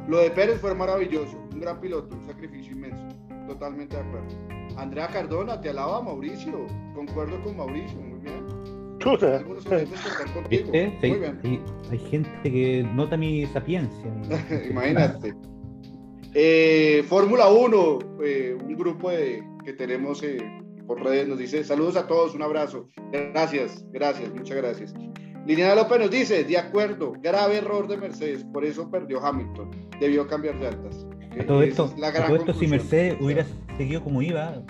Lo 0.08 0.18
de 0.18 0.30
Pérez 0.30 0.60
fue 0.60 0.74
maravilloso. 0.74 1.36
un 1.52 1.60
gran 1.60 1.80
piloto, 1.80 2.16
un 2.16 2.24
sacrificio 2.26 2.72
inmenso. 2.72 3.08
Totalmente 3.46 3.96
de 3.96 4.02
acuerdo. 4.02 4.28
Andrea 4.76 5.08
Cardona, 5.08 5.60
te 5.60 5.70
alaba 5.70 6.02
Mauricio. 6.02 6.66
Concuerdo 6.94 7.42
con 7.42 7.56
Mauricio, 7.56 7.98
muy 7.98 8.20
bien. 8.20 8.46
Algunos 9.04 9.66
oyentes 9.66 10.00
que 10.00 10.08
están 10.08 10.32
contigo. 10.32 10.72
¿Viste? 10.72 11.08
Muy 11.08 11.18
bien. 11.18 11.62
hay 11.90 11.98
gente 11.98 12.42
que 12.42 12.86
nota 12.94 13.16
mi 13.16 13.46
sapiencia. 13.46 14.12
Imagínate. 14.70 15.34
Eh, 16.34 17.04
Fórmula 17.08 17.48
1, 17.48 17.98
eh, 18.22 18.56
un 18.60 18.76
grupo 18.76 19.10
de, 19.10 19.42
que 19.64 19.72
tenemos 19.72 20.22
eh, 20.22 20.38
por 20.86 21.02
redes 21.02 21.26
nos 21.28 21.38
dice 21.38 21.64
saludos 21.64 21.96
a 21.96 22.06
todos, 22.06 22.34
un 22.34 22.42
abrazo. 22.42 22.88
Gracias, 23.12 23.84
gracias, 23.92 24.32
muchas 24.34 24.56
gracias. 24.56 24.94
Liliana 25.48 25.74
López 25.74 25.98
nos 25.98 26.10
dice, 26.10 26.44
de 26.44 26.58
acuerdo, 26.58 27.14
grave 27.22 27.56
error 27.56 27.88
de 27.88 27.96
Mercedes, 27.96 28.44
por 28.52 28.64
eso 28.66 28.90
perdió 28.90 29.24
Hamilton, 29.24 29.70
debió 29.98 30.28
cambiar 30.28 30.56
llantas. 30.56 31.06
A 31.40 31.44
todo 31.46 31.62
esto, 31.62 31.86
es 31.86 31.98
la 31.98 32.10
gran 32.10 32.26
todo 32.28 32.36
esto 32.36 32.52
si. 32.52 32.66
Mercedes 32.66 33.16
hubiera 33.18 33.46
seguido 33.78 34.04
como 34.04 34.20
iba, 34.20 34.62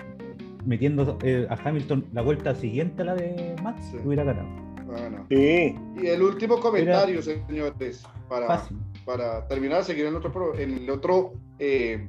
metiendo 0.65 1.17
eh, 1.23 1.45
a 1.49 1.55
Hamilton 1.67 2.05
la 2.13 2.21
vuelta 2.21 2.55
siguiente 2.55 3.01
a 3.01 3.05
la 3.05 3.15
de 3.15 3.55
Max, 3.61 3.89
Sí. 3.91 3.97
hubiera 4.05 4.23
ganado. 4.23 4.47
Bueno. 4.85 5.25
Sí, 5.29 5.75
Y 6.01 6.07
el 6.07 6.21
último 6.23 6.59
comentario, 6.61 7.21
señores, 7.21 8.03
para, 8.29 8.47
Fácil. 8.47 8.77
para 9.05 9.45
terminar, 9.49 9.83
seguir 9.83 10.05
en 10.05 10.11
el 10.11 10.15
otro, 10.15 10.31
pro- 10.31 10.57
en 10.57 10.77
el 10.77 10.89
otro 10.89 11.33
eh, 11.59 12.07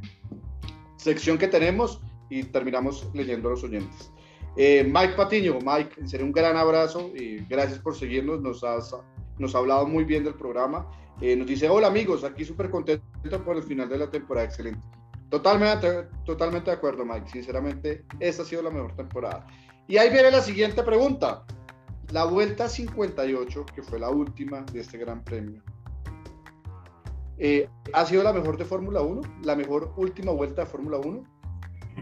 sección 0.96 1.38
que 1.38 1.48
tenemos 1.48 2.00
y 2.30 2.44
terminamos 2.44 3.10
leyendo 3.14 3.48
a 3.48 3.50
los 3.52 3.64
oyentes. 3.64 4.12
Eh, 4.56 4.84
Mike 4.84 5.14
Patiño, 5.14 5.58
Mike, 5.64 6.06
serio 6.06 6.26
un 6.26 6.32
gran 6.32 6.56
abrazo 6.56 7.10
y 7.14 7.38
gracias 7.46 7.78
por 7.78 7.94
seguirnos, 7.94 8.40
nos 8.40 8.64
has, 8.64 8.94
nos 9.38 9.54
ha 9.54 9.58
hablado 9.58 9.86
muy 9.86 10.04
bien 10.04 10.24
del 10.24 10.34
programa. 10.34 10.86
Eh, 11.20 11.36
nos 11.36 11.46
dice, 11.46 11.68
hola 11.68 11.88
amigos, 11.88 12.24
aquí 12.24 12.44
súper 12.44 12.70
contento 12.70 13.04
por 13.44 13.56
el 13.56 13.62
final 13.62 13.88
de 13.88 13.98
la 13.98 14.10
temporada, 14.10 14.46
excelente. 14.46 14.80
Totalmente, 15.28 16.08
totalmente 16.24 16.70
de 16.70 16.76
acuerdo, 16.76 17.04
Mike, 17.04 17.30
sinceramente, 17.30 18.04
esta 18.18 18.42
ha 18.42 18.46
sido 18.46 18.62
la 18.62 18.70
mejor 18.70 18.96
temporada. 18.96 19.46
Y 19.86 19.96
ahí 19.96 20.10
viene 20.10 20.30
la 20.30 20.40
siguiente 20.40 20.82
pregunta. 20.82 21.44
La 22.10 22.24
vuelta 22.24 22.68
58, 22.68 23.66
que 23.72 23.82
fue 23.82 24.00
la 24.00 24.10
última 24.10 24.62
de 24.62 24.80
este 24.80 24.98
gran 24.98 25.22
premio, 25.22 25.62
eh, 27.38 27.68
¿ha 27.92 28.04
sido 28.04 28.22
la 28.22 28.32
mejor 28.32 28.58
de 28.58 28.64
Fórmula 28.64 29.00
1? 29.00 29.20
¿La 29.44 29.56
mejor 29.56 29.92
última 29.96 30.32
vuelta 30.32 30.62
de 30.62 30.66
Fórmula 30.66 30.98
1? 30.98 31.22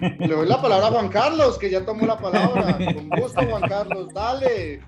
Le 0.01 0.29
doy 0.29 0.47
la 0.49 0.61
palabra 0.61 0.89
a 0.89 0.91
Juan 0.91 1.09
Carlos, 1.09 1.59
que 1.59 1.71
ya 1.71 1.85
tomó 1.85 2.07
la 2.07 2.19
palabra. 2.19 2.77
Con 2.95 3.09
gusto, 3.21 3.41
Juan 3.49 3.63
Carlos, 3.63 4.09
dale. 4.15 4.81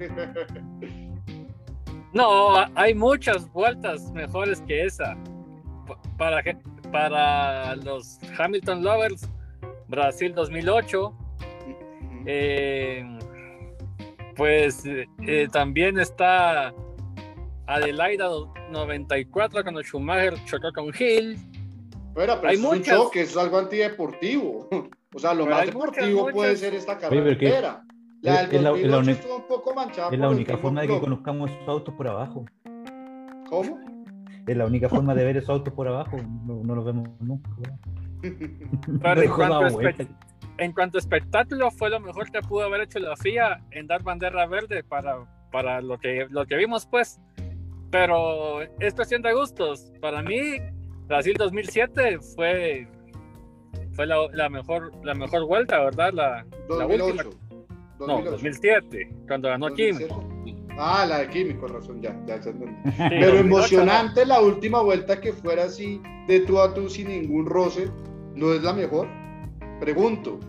No, 2.12 2.54
hay 2.74 2.94
muchas 2.94 3.50
vueltas 3.52 4.10
mejores 4.12 4.60
que 4.62 4.84
esa. 4.84 5.16
Pa- 5.86 5.98
Para, 6.18 6.42
para 6.92 7.76
los 7.76 8.18
Hamilton 8.38 8.82
Lovers, 8.82 9.28
Brasil 9.88 10.34
2008, 10.34 11.12
eh, 12.26 13.04
pues 14.36 14.84
eh, 14.86 15.48
también 15.52 15.98
está 15.98 16.72
Adelaida 17.66 18.28
94 18.70 19.62
cuando 19.62 19.82
Schumacher 19.82 20.34
chocó 20.44 20.72
con 20.72 20.86
Hill. 20.98 21.38
Bueno, 22.12 22.34
pero 22.40 22.48
Hay 22.48 22.56
es 22.56 22.64
un 22.64 22.82
choque, 22.82 23.20
es 23.22 23.36
algo 23.36 23.58
antideportivo. 23.58 24.68
O 25.14 25.18
sea, 25.18 25.34
lo 25.34 25.44
Pero 25.44 25.56
más 25.56 25.66
muchas, 25.74 25.74
deportivo 25.96 26.20
puede 26.30 26.48
muchas. 26.50 26.60
ser 26.60 26.74
esta 26.74 26.92
Oye, 27.08 27.36
que- 27.36 27.50
carrera. 27.50 27.84
La 28.22 28.42
es- 28.42 28.50
del 28.50 28.56
es 28.58 28.62
la- 28.62 28.70
es 28.70 28.82
la 28.86 28.96
2008 28.96 28.98
única- 28.98 29.12
estuvo 29.12 29.36
un 29.36 29.46
poco 29.48 29.74
manchada 29.74 30.08
Es 30.12 30.18
la 30.18 30.28
única 30.28 30.56
forma 30.58 30.80
de 30.82 30.88
que 30.88 31.00
conozcamos 31.00 31.50
esos 31.50 31.68
autos 31.68 31.94
por 31.94 32.06
abajo. 32.08 32.44
¿Cómo? 33.48 33.78
Es 34.46 34.56
la 34.56 34.66
única 34.66 34.88
forma 34.88 35.14
de 35.14 35.24
ver 35.24 35.36
esos 35.38 35.50
autos 35.50 35.72
por 35.74 35.88
abajo. 35.88 36.16
No, 36.46 36.62
no 36.62 36.74
los 36.74 36.84
vemos 36.84 37.08
nunca. 37.20 37.50
Pero 39.02 39.22
en 39.22 39.30
cuanto, 39.30 39.80
en 40.58 40.72
cuanto 40.72 40.98
a 40.98 41.00
espectáculo, 41.00 41.70
fue 41.70 41.88
lo 41.90 41.98
mejor 42.00 42.30
que 42.30 42.40
pudo 42.42 42.64
haber 42.64 42.82
hecho 42.82 42.98
la 42.98 43.16
FIA 43.16 43.62
en 43.70 43.86
dar 43.86 44.02
bandera 44.02 44.46
verde 44.46 44.84
para, 44.84 45.24
para 45.50 45.80
lo, 45.80 45.98
que, 45.98 46.26
lo 46.30 46.44
que 46.46 46.56
vimos, 46.56 46.86
pues. 46.86 47.18
Pero 47.90 48.60
es 48.78 48.94
cuestión 48.94 49.22
de 49.22 49.32
gustos. 49.32 49.92
Para 50.00 50.22
mí, 50.22 50.58
Brasil 51.06 51.34
2007 51.38 52.18
fue, 52.36 52.86
fue 53.92 54.06
la, 54.06 54.16
la 54.32 54.48
mejor, 54.48 54.92
la 55.04 55.14
mejor 55.14 55.46
vuelta, 55.46 55.82
¿verdad? 55.84 56.12
La, 56.12 56.46
la 56.68 56.86
última. 56.86 57.22
2008. 57.22 57.30
No, 58.00 58.06
2008. 58.06 58.30
2007, 58.30 59.14
cuando 59.26 59.48
ganó 59.48 59.68
Kim. 59.74 59.98
2007. 59.98 60.30
Ah, 60.78 61.04
la 61.06 61.18
de 61.18 61.28
Kimi, 61.28 61.54
con 61.54 61.74
razón, 61.74 62.00
ya, 62.00 62.18
ya. 62.26 62.40
Sí, 62.42 62.50
Pero 62.54 63.36
2008, 63.36 63.40
emocionante 63.40 64.24
la 64.24 64.40
última 64.40 64.80
vuelta 64.80 65.20
que 65.20 65.32
fuera 65.32 65.64
así, 65.64 66.00
de 66.26 66.40
tú 66.40 66.58
a 66.58 66.72
tú, 66.72 66.88
sin 66.88 67.08
ningún 67.08 67.44
roce, 67.46 67.90
¿no 68.34 68.54
es 68.54 68.62
la 68.62 68.72
mejor? 68.72 69.06
Pregunto. 69.78 70.40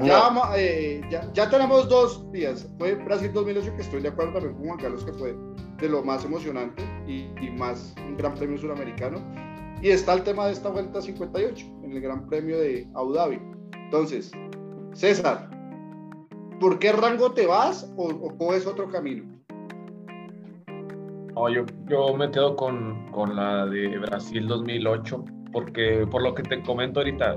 Ya, 0.00 0.18
vamos, 0.18 0.48
eh, 0.56 1.00
ya, 1.08 1.32
ya 1.32 1.48
tenemos 1.48 1.88
dos 1.88 2.30
días. 2.32 2.68
Fue 2.78 2.96
Brasil 2.96 3.30
2008, 3.32 3.76
que 3.76 3.82
estoy 3.82 4.02
de 4.02 4.08
acuerdo 4.08 4.32
también 4.32 4.54
con 4.54 4.64
Juan 4.66 4.78
Carlos, 4.78 5.04
que 5.04 5.12
fue 5.12 5.36
de 5.78 5.88
lo 5.88 6.02
más 6.02 6.24
emocionante 6.24 6.82
y, 7.06 7.28
y 7.40 7.50
más 7.50 7.94
un 8.04 8.16
gran 8.16 8.34
premio 8.34 8.58
suramericano. 8.58 9.20
Y 9.82 9.90
está 9.90 10.14
el 10.14 10.22
tema 10.22 10.46
de 10.46 10.52
esta 10.52 10.68
vuelta 10.68 11.02
58, 11.02 11.66
en 11.82 11.92
el 11.92 12.00
Gran 12.00 12.28
Premio 12.28 12.56
de 12.56 12.88
Abu 12.94 13.14
Dhabi. 13.14 13.40
Entonces, 13.74 14.30
César, 14.92 15.50
¿por 16.60 16.78
qué 16.78 16.92
rango 16.92 17.32
te 17.32 17.48
vas 17.48 17.92
o, 17.96 18.04
o 18.04 18.38
coges 18.38 18.64
otro 18.64 18.88
camino? 18.88 19.24
No, 21.34 21.48
yo, 21.48 21.64
yo 21.88 22.14
me 22.16 22.30
quedo 22.30 22.54
con, 22.54 23.10
con 23.10 23.34
la 23.34 23.66
de 23.66 23.98
Brasil 23.98 24.46
2008, 24.46 25.24
porque 25.52 26.06
por 26.08 26.22
lo 26.22 26.32
que 26.32 26.44
te 26.44 26.62
comento 26.62 27.00
ahorita, 27.00 27.34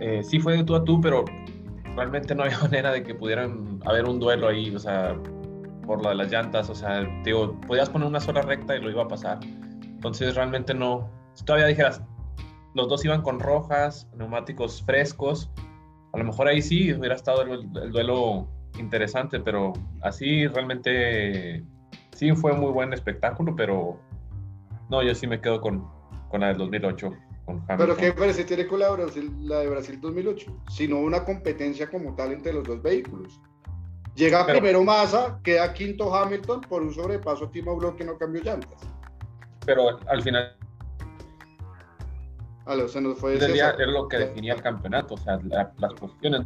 eh, 0.00 0.24
sí 0.24 0.40
fue 0.40 0.56
de 0.56 0.64
tú 0.64 0.74
a 0.74 0.82
tú, 0.82 1.00
pero 1.00 1.24
realmente 1.94 2.34
no 2.34 2.42
había 2.42 2.58
manera 2.62 2.90
de 2.90 3.04
que 3.04 3.14
pudieran 3.14 3.78
haber 3.84 4.06
un 4.06 4.18
duelo 4.18 4.48
ahí, 4.48 4.74
o 4.74 4.80
sea, 4.80 5.16
por 5.86 6.02
de 6.02 6.12
las 6.16 6.28
llantas, 6.32 6.68
o 6.70 6.74
sea, 6.74 7.04
digo, 7.22 7.56
podías 7.68 7.88
poner 7.88 8.08
una 8.08 8.18
sola 8.18 8.42
recta 8.42 8.76
y 8.76 8.80
lo 8.80 8.90
iba 8.90 9.04
a 9.04 9.08
pasar. 9.08 9.38
Entonces 9.84 10.34
realmente 10.34 10.74
no, 10.74 11.08
si 11.36 11.44
todavía 11.44 11.68
dijeras, 11.68 12.02
los 12.74 12.88
dos 12.88 13.04
iban 13.04 13.22
con 13.22 13.38
rojas, 13.40 14.08
neumáticos 14.16 14.82
frescos, 14.82 15.50
a 16.12 16.18
lo 16.18 16.24
mejor 16.24 16.48
ahí 16.48 16.62
sí 16.62 16.92
hubiera 16.94 17.14
estado 17.14 17.42
el, 17.42 17.68
el 17.82 17.92
duelo 17.92 18.48
interesante, 18.78 19.38
pero 19.40 19.74
así 20.02 20.46
realmente 20.48 21.62
sí 22.14 22.32
fue 22.32 22.54
muy 22.54 22.72
buen 22.72 22.92
espectáculo, 22.92 23.54
pero 23.54 24.00
no, 24.88 25.02
yo 25.02 25.14
sí 25.14 25.26
me 25.26 25.40
quedo 25.40 25.60
con, 25.60 25.86
con 26.30 26.40
la 26.40 26.48
del 26.48 26.58
2008. 26.58 27.10
Con 27.44 27.56
Hamilton. 27.68 27.76
Pero 27.78 27.96
¿qué 27.96 28.12
parece 28.12 28.44
tiene 28.44 28.66
con 28.66 28.80
la, 28.80 28.88
de 28.90 28.96
Brasil, 29.04 29.32
la 29.42 29.58
de 29.60 29.68
Brasil 29.68 30.00
2008? 30.00 30.62
Sino 30.70 30.98
una 30.98 31.24
competencia 31.24 31.88
como 31.88 32.14
tal 32.16 32.32
entre 32.32 32.52
los 32.52 32.64
dos 32.66 32.82
vehículos. 32.82 33.40
Llega 34.14 34.44
Pero- 34.46 34.58
primero 34.58 34.82
Massa, 34.82 35.38
queda 35.44 35.72
quinto 35.74 36.12
Hamilton 36.14 36.62
por 36.62 36.82
un 36.82 36.92
sobrepaso 36.92 37.48
Timo 37.50 37.76
Glock 37.76 37.96
que 37.98 38.04
no 38.04 38.16
cambió 38.16 38.42
llantas. 38.42 38.80
Pero 39.64 39.98
al 40.08 40.22
final 40.22 40.56
Fue 43.46 43.52
día 43.54 43.66
César. 43.70 43.80
era 43.80 43.92
lo 43.92 44.08
que 44.08 44.18
definía 44.18 44.54
el 44.54 44.62
campeonato, 44.62 45.14
o 45.14 45.16
sea, 45.18 45.38
la- 45.44 45.72
las 45.78 45.94
posiciones. 45.94 46.42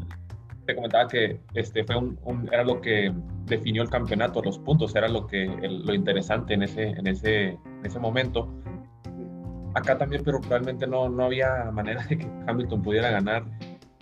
Te 0.66 0.74
comentaba 0.74 1.08
que 1.08 1.40
este 1.54 1.82
fue 1.84 1.96
un, 1.96 2.18
un- 2.24 2.48
era 2.52 2.62
lo 2.62 2.80
que 2.80 3.12
definió 3.46 3.82
el 3.82 3.88
campeonato, 3.88 4.42
los 4.42 4.58
puntos, 4.58 4.94
era 4.94 5.08
lo 5.08 5.26
que 5.26 5.44
el- 5.44 5.84
lo 5.84 5.94
interesante 5.94 6.54
en 6.54 6.62
ese, 6.62 6.90
en 6.90 7.06
ese, 7.06 7.48
en 7.48 7.80
ese 7.84 7.98
momento. 7.98 8.48
Acá 9.74 9.96
también, 9.96 10.22
pero 10.24 10.40
realmente 10.48 10.86
no, 10.86 11.08
no 11.08 11.24
había 11.24 11.70
manera 11.72 12.04
de 12.06 12.18
que 12.18 12.26
Hamilton 12.46 12.82
pudiera 12.82 13.10
ganar 13.10 13.44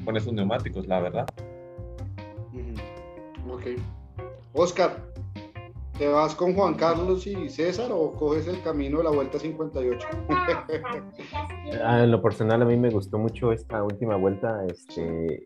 con 0.04 0.16
esos 0.16 0.32
neumáticos, 0.32 0.86
la 0.86 1.00
verdad. 1.00 1.26
Ok. 3.48 3.66
Oscar, 4.54 4.96
¿te 5.98 6.08
vas 6.08 6.34
con 6.34 6.54
Juan 6.54 6.74
Carlos 6.74 7.26
y 7.26 7.48
César 7.48 7.90
o 7.92 8.12
coges 8.12 8.46
el 8.46 8.62
camino 8.62 8.98
de 8.98 9.04
la 9.04 9.10
vuelta 9.10 9.38
58? 9.38 10.06
Ah, 11.84 12.02
en 12.02 12.10
lo 12.10 12.22
personal, 12.22 12.62
a 12.62 12.64
mí 12.64 12.76
me 12.78 12.88
gustó 12.90 13.18
mucho 13.18 13.52
esta 13.52 13.82
última 13.84 14.16
vuelta, 14.16 14.64
este, 14.66 15.44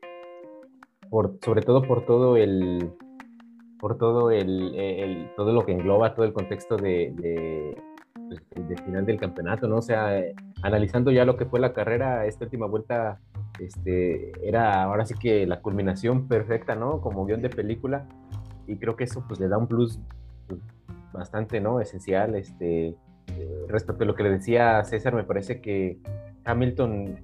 por, 1.11 1.36
sobre 1.44 1.62
todo 1.62 1.82
por 1.82 2.07
todo 2.07 2.36
el, 2.36 2.92
por 3.80 3.98
todo 3.98 4.30
el, 4.30 4.72
el- 4.76 5.30
todo 5.36 5.53
lo 5.53 5.66
que 5.66 5.72
engloba, 5.72 6.14
todo 6.14 6.24
el 6.24 6.32
contexto 6.32 6.76
de, 6.76 7.12
de, 7.16 7.76
pues, 8.50 8.68
del 8.68 8.78
final 8.84 9.05
del 9.05 9.18
campeonato, 9.18 9.66
¿no? 9.66 9.78
O 9.78 9.82
sea, 9.82 10.22
analizando 10.62 11.11
ya 11.11 11.24
lo 11.24 11.36
que 11.36 11.44
fue 11.46 11.59
la 11.59 11.72
carrera, 11.72 12.24
esta 12.26 12.44
última 12.44 12.66
vuelta, 12.66 13.18
este, 13.59 14.30
era 14.48 14.84
ahora 14.84 15.05
sí 15.05 15.14
que 15.20 15.44
la 15.46 15.61
culminación 15.61 16.28
perfecta, 16.28 16.76
¿no? 16.76 17.00
Como 17.00 17.26
guion 17.26 17.42
de 17.42 17.50
película, 17.50 18.07
y 18.68 18.76
creo 18.76 18.94
que 18.94 19.05
eso 19.05 19.24
pues 19.26 19.40
le 19.40 19.48
da 19.48 19.59
un 19.59 19.66
plus 19.66 19.98
bastante, 21.12 21.61
¿no? 21.61 21.80
Esencial, 21.80 22.34
este, 22.34 22.88
eh, 22.88 23.66
respecto 23.68 24.05
a 24.05 24.07
lo 24.07 24.14
que 24.14 24.22
le 24.22 24.30
decía 24.30 24.82
César, 24.84 25.14
me 25.14 25.24
parece 25.24 25.61
que 25.61 25.99
Hamilton 26.45 27.20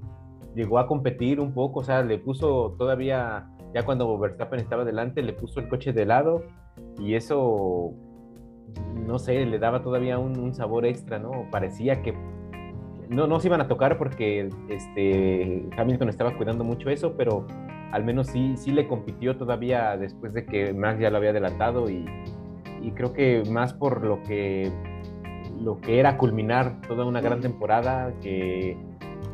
llegó 0.54 0.78
a 0.78 0.86
competir 0.86 1.40
un 1.40 1.52
poco, 1.52 1.80
o 1.80 1.84
sea, 1.84 2.02
le 2.02 2.18
puso 2.18 2.74
todavía, 2.78 3.48
ya 3.74 3.84
cuando 3.84 4.18
Verstappen 4.18 4.60
estaba 4.60 4.84
delante, 4.84 5.22
le 5.22 5.32
puso 5.32 5.60
el 5.60 5.68
coche 5.68 5.92
de 5.92 6.06
lado 6.06 6.44
y 6.98 7.14
eso, 7.14 7.92
no 9.06 9.18
sé, 9.18 9.44
le 9.46 9.58
daba 9.58 9.82
todavía 9.82 10.18
un, 10.18 10.38
un 10.38 10.54
sabor 10.54 10.86
extra, 10.86 11.18
¿no? 11.18 11.46
Parecía 11.50 12.02
que 12.02 12.14
no, 13.08 13.26
no 13.26 13.40
se 13.40 13.48
iban 13.48 13.60
a 13.60 13.68
tocar 13.68 13.98
porque 13.98 14.48
este, 14.68 15.68
Hamilton 15.76 16.08
estaba 16.08 16.36
cuidando 16.36 16.64
mucho 16.64 16.90
eso, 16.90 17.14
pero 17.16 17.46
al 17.92 18.04
menos 18.04 18.28
sí, 18.28 18.54
sí 18.56 18.70
le 18.70 18.86
compitió 18.86 19.36
todavía 19.36 19.96
después 19.96 20.34
de 20.34 20.44
que 20.44 20.74
Max 20.74 21.00
ya 21.00 21.10
lo 21.10 21.16
había 21.16 21.30
adelantado 21.30 21.88
y, 21.88 22.04
y 22.82 22.92
creo 22.92 23.12
que 23.12 23.42
más 23.50 23.72
por 23.72 24.04
lo 24.04 24.22
que, 24.22 24.70
lo 25.60 25.80
que 25.80 25.98
era 25.98 26.16
culminar 26.16 26.80
toda 26.86 27.04
una 27.04 27.20
gran 27.20 27.40
temporada, 27.40 28.12
que 28.20 28.76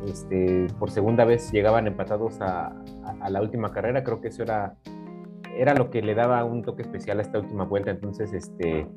este, 0.07 0.67
por 0.79 0.91
segunda 0.91 1.25
vez 1.25 1.51
llegaban 1.51 1.87
empatados 1.87 2.41
a, 2.41 2.75
a, 3.21 3.29
la 3.29 3.41
última 3.41 3.71
carrera, 3.71 4.03
creo 4.03 4.21
que 4.21 4.29
eso 4.29 4.43
era, 4.43 4.75
era 5.57 5.73
lo 5.73 5.89
que 5.89 6.01
le 6.01 6.15
daba 6.15 6.43
un 6.43 6.63
toque 6.63 6.81
especial 6.81 7.19
a 7.19 7.21
esta 7.21 7.39
última 7.39 7.65
vuelta, 7.65 7.91
entonces 7.91 8.33
este, 8.33 8.87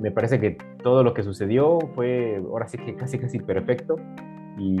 me 0.00 0.10
parece 0.10 0.40
que 0.40 0.56
todo 0.82 1.02
lo 1.02 1.14
que 1.14 1.22
sucedió 1.22 1.78
fue 1.94 2.42
ahora 2.44 2.68
sí 2.68 2.78
que 2.78 2.94
casi 2.94 3.18
casi 3.18 3.38
perfecto 3.38 3.96
y 4.58 4.76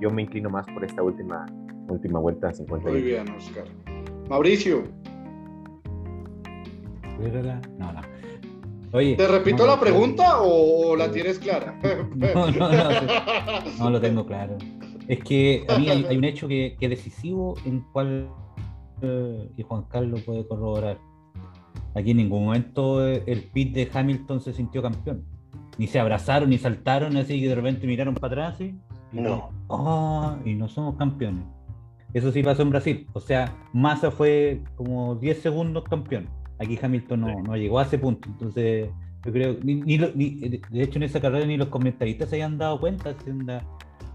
yo 0.00 0.10
me 0.10 0.22
inclino 0.22 0.50
más 0.50 0.66
por 0.66 0.84
esta 0.84 1.02
última 1.02 1.46
última 1.88 2.18
vuelta 2.18 2.52
50 2.52 2.90
Muy 2.90 3.02
bien, 3.02 3.28
Oscar. 3.30 3.64
Mauricio. 4.28 4.82
No, 7.78 7.92
no. 7.92 8.00
Oye, 8.92 9.16
¿Te 9.16 9.26
repito 9.26 9.66
la 9.66 9.78
pregunta 9.78 10.40
o 10.40 10.96
la 10.96 11.10
tienes 11.10 11.38
clara? 11.38 11.78
No, 12.16 12.50
no, 12.50 12.72
no, 12.72 12.90
no, 13.78 13.90
lo 13.90 14.00
tengo 14.00 14.24
claro. 14.26 14.56
Es 15.08 15.20
que 15.20 15.64
a 15.68 15.78
mí 15.78 15.88
hay, 15.88 16.16
un 16.16 16.24
hecho 16.24 16.48
que, 16.48 16.76
es 16.80 16.90
decisivo 16.90 17.54
en 17.64 17.80
cual 17.92 18.28
eh, 19.02 19.48
y 19.56 19.62
Juan 19.62 19.82
Carlos 19.84 20.22
puede 20.22 20.46
corroborar. 20.46 20.98
Aquí 21.94 22.10
en 22.10 22.18
ningún 22.18 22.44
momento 22.44 23.06
el 23.06 23.42
pit 23.52 23.74
de 23.74 23.88
Hamilton 23.92 24.40
se 24.40 24.52
sintió 24.52 24.82
campeón. 24.82 25.24
Ni 25.78 25.86
se 25.86 26.00
abrazaron, 26.00 26.50
ni 26.50 26.58
saltaron, 26.58 27.16
así 27.16 27.40
que 27.40 27.48
de 27.48 27.54
repente 27.54 27.86
miraron 27.86 28.14
para 28.14 28.48
atrás 28.48 28.60
y, 28.60 28.74
no. 29.12 29.50
Oh, 29.68 30.36
y 30.44 30.54
no 30.54 30.68
somos 30.68 30.96
campeones. 30.96 31.44
Eso 32.14 32.32
sí 32.32 32.42
pasó 32.42 32.62
en 32.62 32.70
Brasil. 32.70 33.06
O 33.12 33.20
sea, 33.20 33.54
Massa 33.72 34.10
fue 34.10 34.62
como 34.76 35.16
10 35.16 35.42
segundos 35.42 35.84
campeón. 35.84 36.28
Aquí 36.58 36.78
Hamilton 36.80 37.20
no, 37.20 37.42
no 37.42 37.56
llegó 37.56 37.78
a 37.78 37.84
ese 37.84 37.98
punto. 37.98 38.28
Entonces, 38.28 38.88
yo 39.24 39.32
creo, 39.32 39.56
ni, 39.62 39.74
ni, 39.74 39.98
de 39.98 40.82
hecho 40.82 40.98
en 40.98 41.02
esa 41.02 41.20
carrera 41.20 41.44
ni 41.46 41.56
los 41.56 41.68
comentaristas 41.68 42.30
se 42.30 42.36
hayan 42.36 42.58
dado 42.58 42.80
cuenta. 42.80 43.14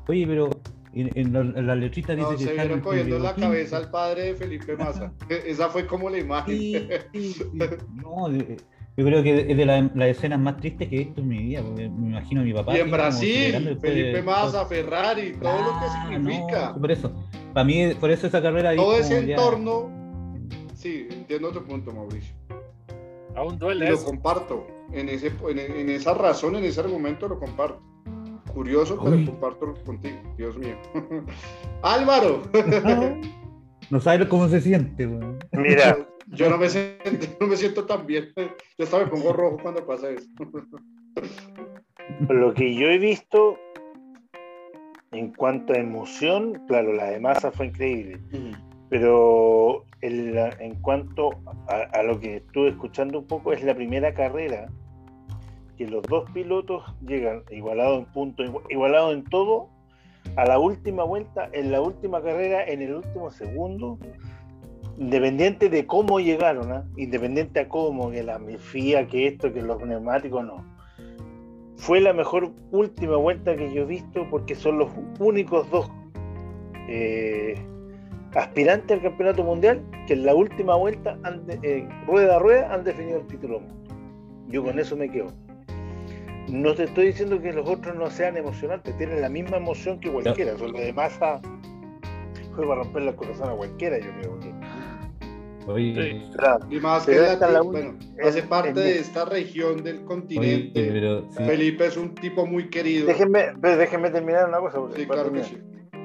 Oye, 0.08 0.26
pero 0.26 0.50
en, 0.94 1.34
la, 1.68 1.76
letrita 1.76 2.16
dice 2.16 2.32
no, 2.32 2.38
que 2.38 2.44
se 2.44 2.54
vieron 2.54 2.82
cogiendo 2.82 3.20
la 3.20 3.36
cabeza 3.36 3.78
al 3.78 3.92
padre 3.92 4.24
de 4.24 4.36
Felipe 4.36 4.76
Massa. 4.76 5.14
Esa 5.30 5.70
fue 5.70 5.86
como 5.86 6.10
la 6.10 6.18
imagen. 6.18 6.90
no, 7.94 8.30
yo 8.32 9.06
creo 9.06 9.24
que 9.24 9.52
es 9.52 9.58
de 9.58 9.66
las 9.66 10.08
escenas 10.08 10.40
más 10.40 10.58
tristes 10.58 10.90
que 10.90 10.96
he 10.96 11.00
visto 11.00 11.22
en 11.22 11.28
mi 11.28 11.38
vida, 11.38 11.62
porque 11.62 11.90
me 11.90 12.10
imagino 12.10 12.42
a 12.42 12.44
mi 12.44 12.54
papá. 12.54 12.78
Y 12.78 12.82
en 12.82 12.92
Brasil, 12.92 13.78
Felipe 13.82 14.22
Massa, 14.22 14.66
Ferrari, 14.66 15.34
todo 15.34 15.62
lo 15.62 15.80
que 15.80 15.86
ah, 15.86 16.08
significa. 16.10 16.76
por 16.76 16.92
eso, 16.92 17.12
para 17.54 17.64
mí, 17.64 17.94
por 18.00 18.12
eso 18.12 18.28
esa 18.28 18.42
carrera. 18.42 18.76
Todo 18.76 18.98
ese 18.98 19.20
entorno. 19.20 20.01
Sí, 20.82 21.08
entiendo 21.12 21.52
tu 21.52 21.64
punto, 21.64 21.92
Mauricio. 21.92 22.34
Aún 23.36 23.60
duele. 23.60 23.92
lo 23.92 24.04
comparto. 24.04 24.66
En, 24.92 25.10
ese, 25.10 25.32
en 25.48 25.90
esa 25.90 26.16
razón, 26.16 26.56
en 26.56 26.66
ese 26.66 26.80
argumento 26.80 27.28
lo 27.28 27.40
comparto. 27.40 27.80
Curioso, 28.52 29.00
pero 29.02 29.24
comparto 29.24 29.76
contigo, 29.86 30.18
Dios 30.38 30.58
mío. 30.58 30.76
Álvaro. 31.84 32.42
no 33.92 34.00
sabes 34.00 34.28
cómo 34.28 34.50
se 34.50 34.60
siente, 34.60 35.08
Mira. 35.52 36.08
Yo 36.34 36.50
no 36.50 36.58
me, 36.58 36.70
siento, 36.70 37.28
no 37.40 37.48
me 37.48 37.58
siento 37.58 37.86
tan 37.86 38.08
bien. 38.08 38.32
Yo 38.78 38.86
hasta 38.86 39.00
me 39.00 39.08
pongo 39.08 39.34
rojo 39.34 39.58
cuando 39.62 39.86
pasa 39.86 40.10
eso. 40.10 40.30
Lo 42.30 42.54
que 42.54 42.74
yo 42.74 42.88
he 42.88 42.98
visto 43.00 43.58
en 45.12 45.34
cuanto 45.34 45.74
a 45.74 45.78
emoción, 45.78 46.62
claro, 46.68 46.94
la 46.94 47.08
de 47.08 47.20
masa 47.20 47.52
fue 47.52 47.66
increíble. 47.66 48.22
Pero 48.90 49.84
en 50.02 50.76
cuanto 50.82 51.32
a, 51.68 51.76
a, 51.98 52.04
lo 52.04 52.20
que 52.20 52.38
estuve 52.38 52.70
escuchando 52.70 53.20
un 53.20 53.28
poco, 53.28 53.54
es 53.54 53.64
la 53.64 53.76
primera 53.76 54.14
carrera 54.14 54.68
los 55.88 56.04
dos 56.04 56.30
pilotos 56.32 56.84
llegan 57.06 57.44
igualados 57.50 58.00
en 58.00 58.06
punto, 58.06 58.44
igualados 58.70 59.14
en 59.14 59.24
todo, 59.26 59.70
a 60.36 60.46
la 60.46 60.60
última 60.60 61.04
vuelta, 61.04 61.50
en 61.54 61.72
la 61.72 61.82
última 61.82 62.22
carrera, 62.22 62.64
en 62.66 62.82
el 62.82 62.96
último 62.96 63.32
segundo, 63.32 63.98
independiente 64.98 65.70
de 65.70 65.86
cómo 65.86 66.20
llegaron, 66.20 66.72
¿ah? 66.72 66.86
independiente 66.98 67.62
a 67.62 67.70
cómo, 67.70 68.12
que 68.12 68.24
la 68.24 68.40
FIA, 68.40 69.08
que 69.08 69.28
esto, 69.28 69.52
que 69.52 69.62
los 69.62 69.82
neumáticos, 69.82 70.46
no. 70.46 70.64
Fue 71.78 72.00
la 72.00 72.14
mejor 72.14 72.52
última 72.72 73.16
vuelta 73.16 73.56
que 73.56 73.74
yo 73.74 73.84
he 73.84 73.86
visto 73.86 74.28
porque 74.30 74.54
son 74.54 74.78
los 74.78 74.90
únicos 75.20 75.70
dos 75.72 75.90
eh, 76.88 77.56
aspirantes 78.36 78.98
al 78.98 79.04
campeonato 79.04 79.44
mundial 79.44 79.82
que 80.08 80.14
en 80.14 80.26
la 80.26 80.36
última 80.36 80.76
vuelta, 80.76 81.18
eh, 81.64 81.88
rueda 82.08 82.38
a 82.38 82.40
rueda, 82.40 82.74
han 82.74 82.84
definido 82.84 83.20
el 83.20 83.28
título. 83.28 83.62
Yo 84.48 84.64
con 84.64 84.80
eso 84.80 84.96
me 84.96 85.10
quedo. 85.10 85.28
No 86.50 86.74
te 86.74 86.84
estoy 86.84 87.08
diciendo 87.08 87.42
que 87.42 87.54
los 87.54 87.68
otros 87.68 87.96
no 87.96 88.10
sean 88.10 88.36
emocionantes, 88.36 88.98
tienen 88.98 89.22
la 89.22 89.30
misma 89.30 89.58
emoción 89.58 90.00
que 90.00 90.12
cualquiera. 90.12 90.54
No. 90.54 90.72
de 90.72 90.94
masa 90.94 91.42
fue 92.56 92.68
para 92.68 92.84
romper 92.84 93.04
la 93.04 93.16
corazón 93.16 93.50
a 93.50 93.54
cualquiera, 93.54 93.98
yo 94.00 94.12
creo. 94.20 94.40
Oye, 95.68 96.24
y 96.70 96.80
más 96.80 97.06
que 97.06 97.16
la, 97.16 97.62
bueno, 97.62 97.96
hace 98.24 98.42
parte 98.44 98.74
de 98.74 99.00
esta 99.00 99.26
región 99.26 99.84
del 99.84 100.04
continente. 100.04 101.24
Felipe 101.46 101.86
es 101.86 101.98
un 101.98 102.16
tipo 102.16 102.46
muy 102.46 102.70
querido. 102.70 103.06
Déjenme, 103.06 103.54
déjenme 103.58 104.10
terminar 104.10 104.50
una 104.50 104.60
cosa. 104.60 104.80
Sí, 104.96 105.06
claro 105.06 105.32
que 105.32 105.44
sí. 105.44 105.58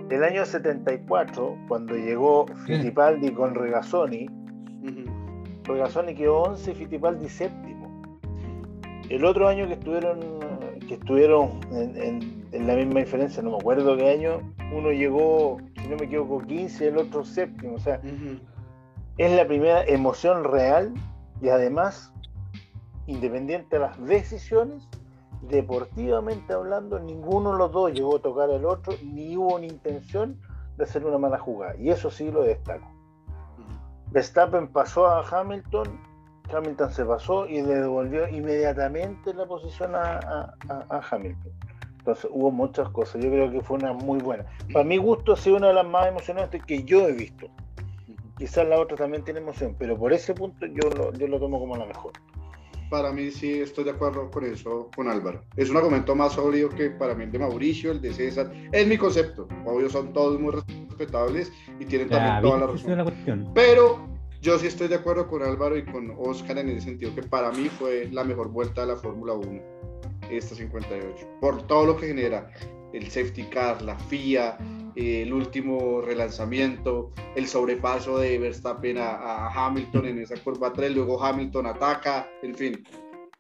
El 0.09 0.23
año 0.23 0.45
74, 0.45 1.59
cuando 1.67 1.97
llegó 1.97 2.47
Fittipaldi 2.65 3.33
con 3.33 3.57
Regazzoni, 3.57 4.29
Regazzoni 5.65 6.15
quedó 6.15 6.43
11 6.43 6.71
y 6.71 6.75
Fittipaldi 6.77 7.29
séptimo. 7.29 8.11
El 9.09 9.25
otro 9.25 9.49
año 9.49 9.67
que 9.67 9.73
estuvieron, 9.73 10.21
que 10.87 10.95
estuvieron 10.95 11.61
en, 11.73 12.67
la 12.67 12.77
misma 12.77 13.01
diferencia, 13.01 13.43
no 13.43 13.51
me 13.51 13.57
acuerdo 13.57 13.97
qué 13.97 14.11
año, 14.11 14.41
uno 14.73 14.93
llegó, 14.93 15.59
si 15.83 15.89
no 15.89 15.97
me 15.97 16.07
equivoco, 16.07 16.41
15, 16.47 16.89
el 16.89 16.99
otro 16.99 17.25
séptimo. 17.25 17.75
O 17.75 17.81
sea, 17.81 18.01
es 19.19 19.33
la 19.33 19.45
primera 19.45 19.85
emoción 19.87 20.45
real 20.45 20.95
y 21.43 21.49
además, 21.49 22.13
independiente 23.09 23.77
de 23.77 23.81
las 23.81 24.01
decisiones, 24.05 24.89
deportivamente 25.43 26.53
hablando, 26.53 26.99
ninguno 26.99 27.53
de 27.53 27.59
los 27.59 27.73
dos 27.73 27.93
llegó 27.93 28.17
a 28.17 28.21
tocar 28.21 28.51
al 28.51 28.65
otro, 28.65 28.95
ni 29.03 29.37
hubo 29.37 29.57
una 29.57 29.67
intención 29.67 30.41
de 30.77 30.85
hacer 30.85 31.05
una 31.05 31.19
mala 31.19 31.39
jugada. 31.39 31.77
Y 31.77 31.91
eso 31.91 32.11
sí 32.11 32.31
lo 32.31 32.43
destaco. 32.43 32.91
Verstappen 34.11 34.69
pasó 34.69 35.07
a 35.07 35.27
Hamilton 35.29 36.01
Hamilton 36.53 36.93
se 36.93 37.05
pasó 37.05 37.47
y 37.47 37.63
le 37.63 37.75
devolvió 37.75 38.29
inmediatamente 38.29 39.35
la 39.35 39.47
posición 39.47 39.95
a, 39.95 40.55
Hamilton. 41.11 41.53
Entonces 41.99 42.31
hubo 42.33 42.51
muchas 42.51 42.89
cosas. 42.91 43.23
Yo 43.23 43.31
creo 43.31 43.51
que 43.51 43.61
fue 43.61 43.79
una 43.79 43.93
muy 43.93 44.21
buena. 44.21 44.47
Para 44.73 44.85
mi 44.85 44.97
gusto 44.97 45.33
ha 45.33 45.37
sido 45.37 45.57
una 45.57 45.69
de 45.69 45.75
las 45.75 45.87
más 45.87 46.07
emocionantes 46.07 46.65
que 46.65 46.85
yo 46.85 47.09
he 47.09 47.13
visto. 47.13 47.49
Quizás 48.39 48.69
la 48.69 48.79
otra 48.79 48.97
también 48.97 49.25
tiene 49.25 49.41
emoción, 49.41 49.75
pero 49.79 49.97
por 49.97 50.13
ese 50.13 50.35
punto 50.35 50.67
yo 50.67 50.91
lo, 50.91 51.13
yo 51.15 51.27
lo 51.27 51.41
tomo 51.41 51.59
como 51.59 51.77
la 51.77 51.87
mejor. 51.87 52.13
Para 52.91 53.13
mí 53.13 53.31
sí 53.31 53.61
estoy 53.61 53.85
de 53.85 53.91
acuerdo 53.91 54.31
con 54.31 54.45
eso, 54.45 54.91
con 54.95 55.09
Álvaro. 55.09 55.43
Es 55.57 55.71
un 55.71 55.77
argumento 55.77 56.15
más 56.15 56.35
sólido 56.35 56.69
que 56.69 56.91
para 56.91 57.15
mí 57.15 57.25
el 57.25 57.33
de 57.33 57.39
Mauricio, 57.39 57.91
el 57.91 58.01
de 58.01 58.13
César. 58.13 58.53
Es 58.73 58.87
mi 58.87 58.97
concepto. 58.97 59.49
Obvio, 59.65 59.89
son 59.89 60.13
todos 60.13 60.41
muy 60.41 60.53
respetables 60.53 61.53
y 61.81 61.85
tienen 61.85 62.09
también 62.09 62.43
toda 62.43 62.61
la 62.61 62.67
razón. 62.67 63.51
Pero 63.55 64.07
yo 64.41 64.59
sí 64.59 64.69
estoy 64.69 64.89
de 64.89 64.95
acuerdo 64.95 65.27
con 65.27 65.43
Álvaro 65.43 65.77
y 65.77 65.85
con 65.85 66.15
Oscar 66.19 66.59
en 66.59 66.69
el 66.69 66.81
sentido 66.81 67.15
que 67.15 67.23
para 67.23 67.51
mí 67.51 67.69
fue 67.69 68.09
la 68.13 68.23
mejor 68.23 68.49
vuelta 68.49 68.83
de 68.83 68.89
la 68.89 68.97
Fórmula 68.97 69.33
1, 69.33 69.61
esta 70.31 70.55
58, 70.55 71.27
por 71.41 71.67
todo 71.67 71.87
lo 71.87 71.97
que 71.97 72.09
genera 72.09 72.49
el 72.93 73.11
safety 73.11 73.43
car, 73.45 73.83
la 73.83 73.99
FIA, 73.99 74.57
el 74.97 75.33
último 75.33 76.01
relanzamiento, 76.01 77.13
el 77.35 77.47
sobrepaso 77.47 78.19
de 78.19 78.39
Verstappen 78.39 78.97
a, 78.99 79.49
Hamilton 79.49 80.07
en 80.07 80.19
esa 80.21 80.37
curva 80.37 80.73
3, 80.73 80.95
luego 80.95 81.23
Hamilton 81.23 81.67
ataca, 81.67 82.29
en 82.43 82.55
fin. 82.55 82.85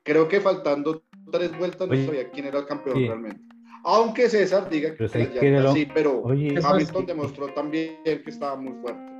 Creo 0.02 0.28
que 0.28 0.40
faltando 0.40 1.02
tres 1.32 1.56
vueltas 1.58 1.88
no 1.88 1.96
sabía 1.96 2.30
quién 2.30 2.46
era 2.46 2.60
el 2.60 2.66
campeón 2.66 2.98
realmente. 2.98 3.40
Aunque 3.84 4.28
César 4.28 4.68
diga 4.68 4.94
que, 4.94 5.08
pero 5.08 5.72
sí, 5.72 5.88
pero 5.92 6.24
Hamilton 6.26 7.06
demostró 7.06 7.48
también 7.48 7.96
que 8.04 8.22
estaba 8.26 8.56
muy 8.56 8.74
fuerte. 8.80 9.16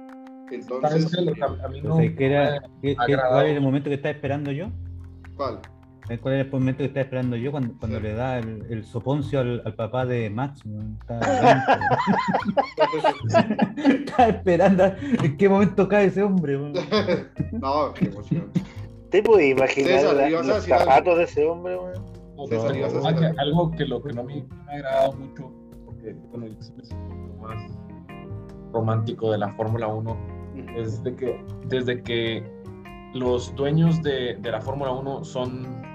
Entonces, 0.50 1.12
a 1.16 1.68
mí 1.68 1.80
no 1.80 1.96
¿qué 1.98 2.26
era, 2.26 2.62
¿cuál 2.96 3.46
era 3.46 3.46
el 3.46 3.60
momento 3.60 3.88
que 3.88 3.96
estaba 3.96 4.14
esperando 4.14 4.52
yo? 4.52 4.70
¿Cuál? 5.36 5.60
¿Cuál 6.20 6.34
era 6.34 6.44
el 6.44 6.50
momento 6.50 6.78
que 6.78 6.84
estaba 6.84 7.02
esperando 7.02 7.36
yo 7.36 7.50
cuando, 7.50 7.74
cuando 7.78 7.98
le 7.98 8.14
da 8.14 8.38
el, 8.38 8.64
el 8.70 8.84
soponcio 8.84 9.40
al, 9.40 9.62
al, 9.64 9.74
papá 9.74 10.06
de 10.06 10.30
Max? 10.30 10.62
Estaba, 11.00 11.20
estaba 13.76 14.28
esperando 14.28 14.84
en 15.00 15.36
qué 15.36 15.48
momento 15.48 15.88
cae 15.88 16.06
ese 16.06 16.22
hombre. 16.22 16.58
no, 17.52 17.92
qué 17.94 18.06
emoción. 18.06 18.50
¿Te 19.10 19.22
puedes 19.22 19.50
imaginar 19.50 20.00
César, 20.00 20.30
los 20.30 20.64
zapatos 20.64 21.18
de 21.18 21.24
ese 21.24 21.44
hombre? 21.44 21.76
César, 22.48 22.74
algo 23.38 23.70
que 23.72 23.84
lo 23.84 24.02
que 24.02 24.12
no 24.12 24.22
me, 24.22 24.34
me 24.34 24.72
ha 24.72 24.74
agradado 24.74 25.12
mucho 25.14 25.52
eh, 26.06 26.14
bueno, 26.30 26.46
yo 26.46 26.62
siempre 26.62 26.96
más 27.40 27.78
romántico 28.72 29.32
de 29.32 29.38
la 29.38 29.52
Fórmula 29.54 29.88
1 29.88 30.16
es 30.76 31.02
de 31.02 31.14
que 31.16 31.44
desde 31.66 32.02
que 32.02 32.44
los 33.14 33.54
dueños 33.56 34.02
de, 34.02 34.36
de 34.36 34.50
la 34.50 34.60
Fórmula 34.60 34.92
1 34.92 35.24
son 35.24 35.85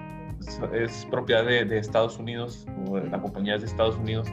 es 0.73 1.05
propiedad 1.09 1.45
de, 1.45 1.65
de, 1.65 1.77
Estados 1.77 2.17
Unidos 2.17 2.65
o 2.87 2.97
de 2.97 3.09
la 3.09 3.21
compañía 3.21 3.57
de 3.57 3.65
Estados 3.65 3.97
Unidos 3.97 4.27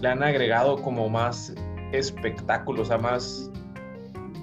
le 0.00 0.08
han 0.08 0.22
agregado 0.22 0.76
como 0.82 1.08
más 1.08 1.54
espectáculo, 1.92 2.82
o 2.82 2.84
sea, 2.84 2.98
más 2.98 3.50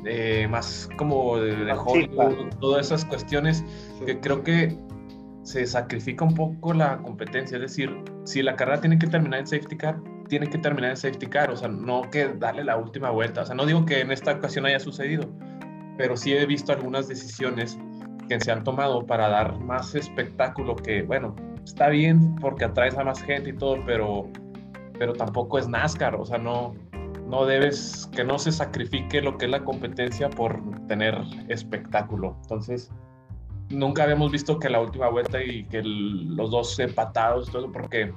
eh, 0.05 0.47
más 0.49 0.89
como 0.97 1.37
de, 1.37 1.55
de 1.55 1.73
Hollywood, 1.73 2.49
todas 2.59 2.87
esas 2.87 3.05
cuestiones 3.05 3.63
que 4.03 4.19
creo 4.19 4.43
que 4.43 4.75
se 5.43 5.65
sacrifica 5.67 6.25
un 6.25 6.33
poco 6.33 6.73
la 6.73 6.97
competencia, 6.97 7.57
es 7.57 7.61
decir, 7.61 8.03
si 8.23 8.41
la 8.41 8.55
carrera 8.55 8.81
tiene 8.81 8.97
que 8.97 9.05
terminar 9.05 9.41
en 9.41 9.47
safety 9.47 9.77
car, 9.77 9.99
tiene 10.27 10.47
que 10.47 10.57
terminar 10.57 10.91
en 10.91 10.97
safety 10.97 11.27
car, 11.27 11.51
o 11.51 11.55
sea, 11.55 11.67
no 11.67 12.09
que 12.09 12.29
darle 12.29 12.63
la 12.63 12.77
última 12.77 13.11
vuelta, 13.11 13.41
o 13.41 13.45
sea, 13.45 13.53
no 13.53 13.65
digo 13.65 13.85
que 13.85 13.99
en 13.99 14.11
esta 14.11 14.33
ocasión 14.33 14.65
haya 14.65 14.79
sucedido, 14.79 15.29
pero 15.97 16.17
sí 16.17 16.33
he 16.33 16.47
visto 16.47 16.71
algunas 16.71 17.07
decisiones 17.07 17.77
que 18.31 18.39
se 18.39 18.49
han 18.49 18.63
tomado 18.63 19.05
para 19.05 19.27
dar 19.27 19.59
más 19.59 19.93
espectáculo 19.93 20.77
que, 20.77 21.01
bueno, 21.01 21.35
está 21.65 21.89
bien 21.89 22.33
porque 22.35 22.63
atraes 22.63 22.97
a 22.97 23.03
más 23.03 23.21
gente 23.21 23.49
y 23.49 23.53
todo, 23.53 23.83
pero, 23.85 24.29
pero 24.97 25.11
tampoco 25.11 25.59
es 25.59 25.67
NASCAR, 25.67 26.15
o 26.15 26.25
sea, 26.25 26.37
no, 26.37 26.73
no 27.27 27.45
debes, 27.45 28.09
que 28.15 28.23
no 28.23 28.39
se 28.39 28.53
sacrifique 28.53 29.21
lo 29.21 29.37
que 29.37 29.45
es 29.45 29.51
la 29.51 29.65
competencia 29.65 30.29
por 30.29 30.61
tener 30.87 31.13
espectáculo. 31.49 32.37
Entonces, 32.43 32.89
nunca 33.69 34.03
habíamos 34.03 34.31
visto 34.31 34.57
que 34.59 34.69
la 34.69 34.79
última 34.79 35.09
vuelta 35.09 35.43
y 35.43 35.65
que 35.65 35.81
los 35.83 36.51
dos 36.51 36.79
empatados, 36.79 37.51
todo 37.51 37.69
porque 37.69 38.13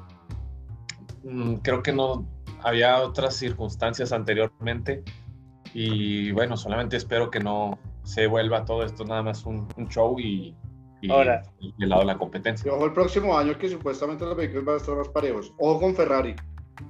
mm, 1.24 1.54
creo 1.54 1.82
que 1.82 1.92
no 1.92 2.24
había 2.62 3.02
otras 3.02 3.34
circunstancias 3.34 4.12
anteriormente. 4.12 5.02
Y 5.72 6.30
bueno, 6.30 6.56
solamente 6.56 6.96
espero 6.96 7.32
que 7.32 7.40
no 7.40 7.80
se 8.04 8.26
vuelva 8.26 8.64
todo 8.64 8.84
esto 8.84 9.04
nada 9.04 9.22
más 9.22 9.44
un, 9.44 9.66
show 9.88 10.18
y, 10.20 10.54
y 11.00 11.10
Ahora, 11.10 11.42
el 11.60 11.88
lado 11.88 12.02
de 12.02 12.06
la 12.06 12.18
competencia. 12.18 12.68
Y 12.68 12.70
ojo 12.70 12.86
el 12.86 12.92
próximo 12.92 13.36
año 13.36 13.58
que 13.58 13.68
supuestamente 13.68 14.24
los 14.24 14.36
vehículos 14.36 14.64
van 14.64 14.74
a 14.74 14.78
estar 14.78 14.96
más 14.96 15.08
parejos. 15.08 15.52
Ojo 15.58 15.80
con 15.80 15.94
Ferrari. 15.94 16.34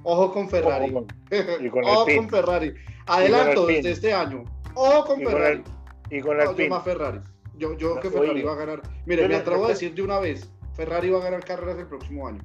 Ojo 0.03 0.31
con 0.31 0.49
Ferrari. 0.49 0.91
Ojo 0.93 1.05
con, 1.05 1.07
y 1.65 1.69
con, 1.69 1.83
Ojo 1.85 2.07
el 2.07 2.17
con 2.17 2.29
Ferrari. 2.29 2.73
Adelanto 3.07 3.65
desde 3.65 3.91
este 3.91 4.13
año. 4.13 4.43
Ojo 4.75 5.05
con 5.05 5.21
y 5.21 5.25
Ferrari. 5.25 5.61
Con 5.63 5.73
el, 6.11 6.17
y 6.17 6.21
con 6.21 6.39
el 6.39 6.45
No, 6.45 6.51
yo 6.51 6.55
pin. 6.57 6.69
más 6.69 6.83
Ferrari. 6.83 7.19
Yo, 7.57 7.77
yo 7.77 7.95
No, 7.95 8.01
que 8.01 8.09
Ferrari 8.09 8.29
oye, 8.31 8.43
va 8.43 8.53
a 8.53 8.55
ganar. 8.55 8.81
Mire, 9.05 9.23
yo 9.23 9.29
me 9.29 9.35
atrevo 9.35 9.65
a 9.65 9.69
decir 9.69 9.93
de 9.93 10.01
una 10.01 10.19
vez, 10.19 10.51
Ferrari 10.73 11.09
va 11.09 11.19
a 11.19 11.23
ganar 11.23 11.43
carreras 11.43 11.77
el 11.79 11.87
próximo 11.87 12.27
año. 12.27 12.41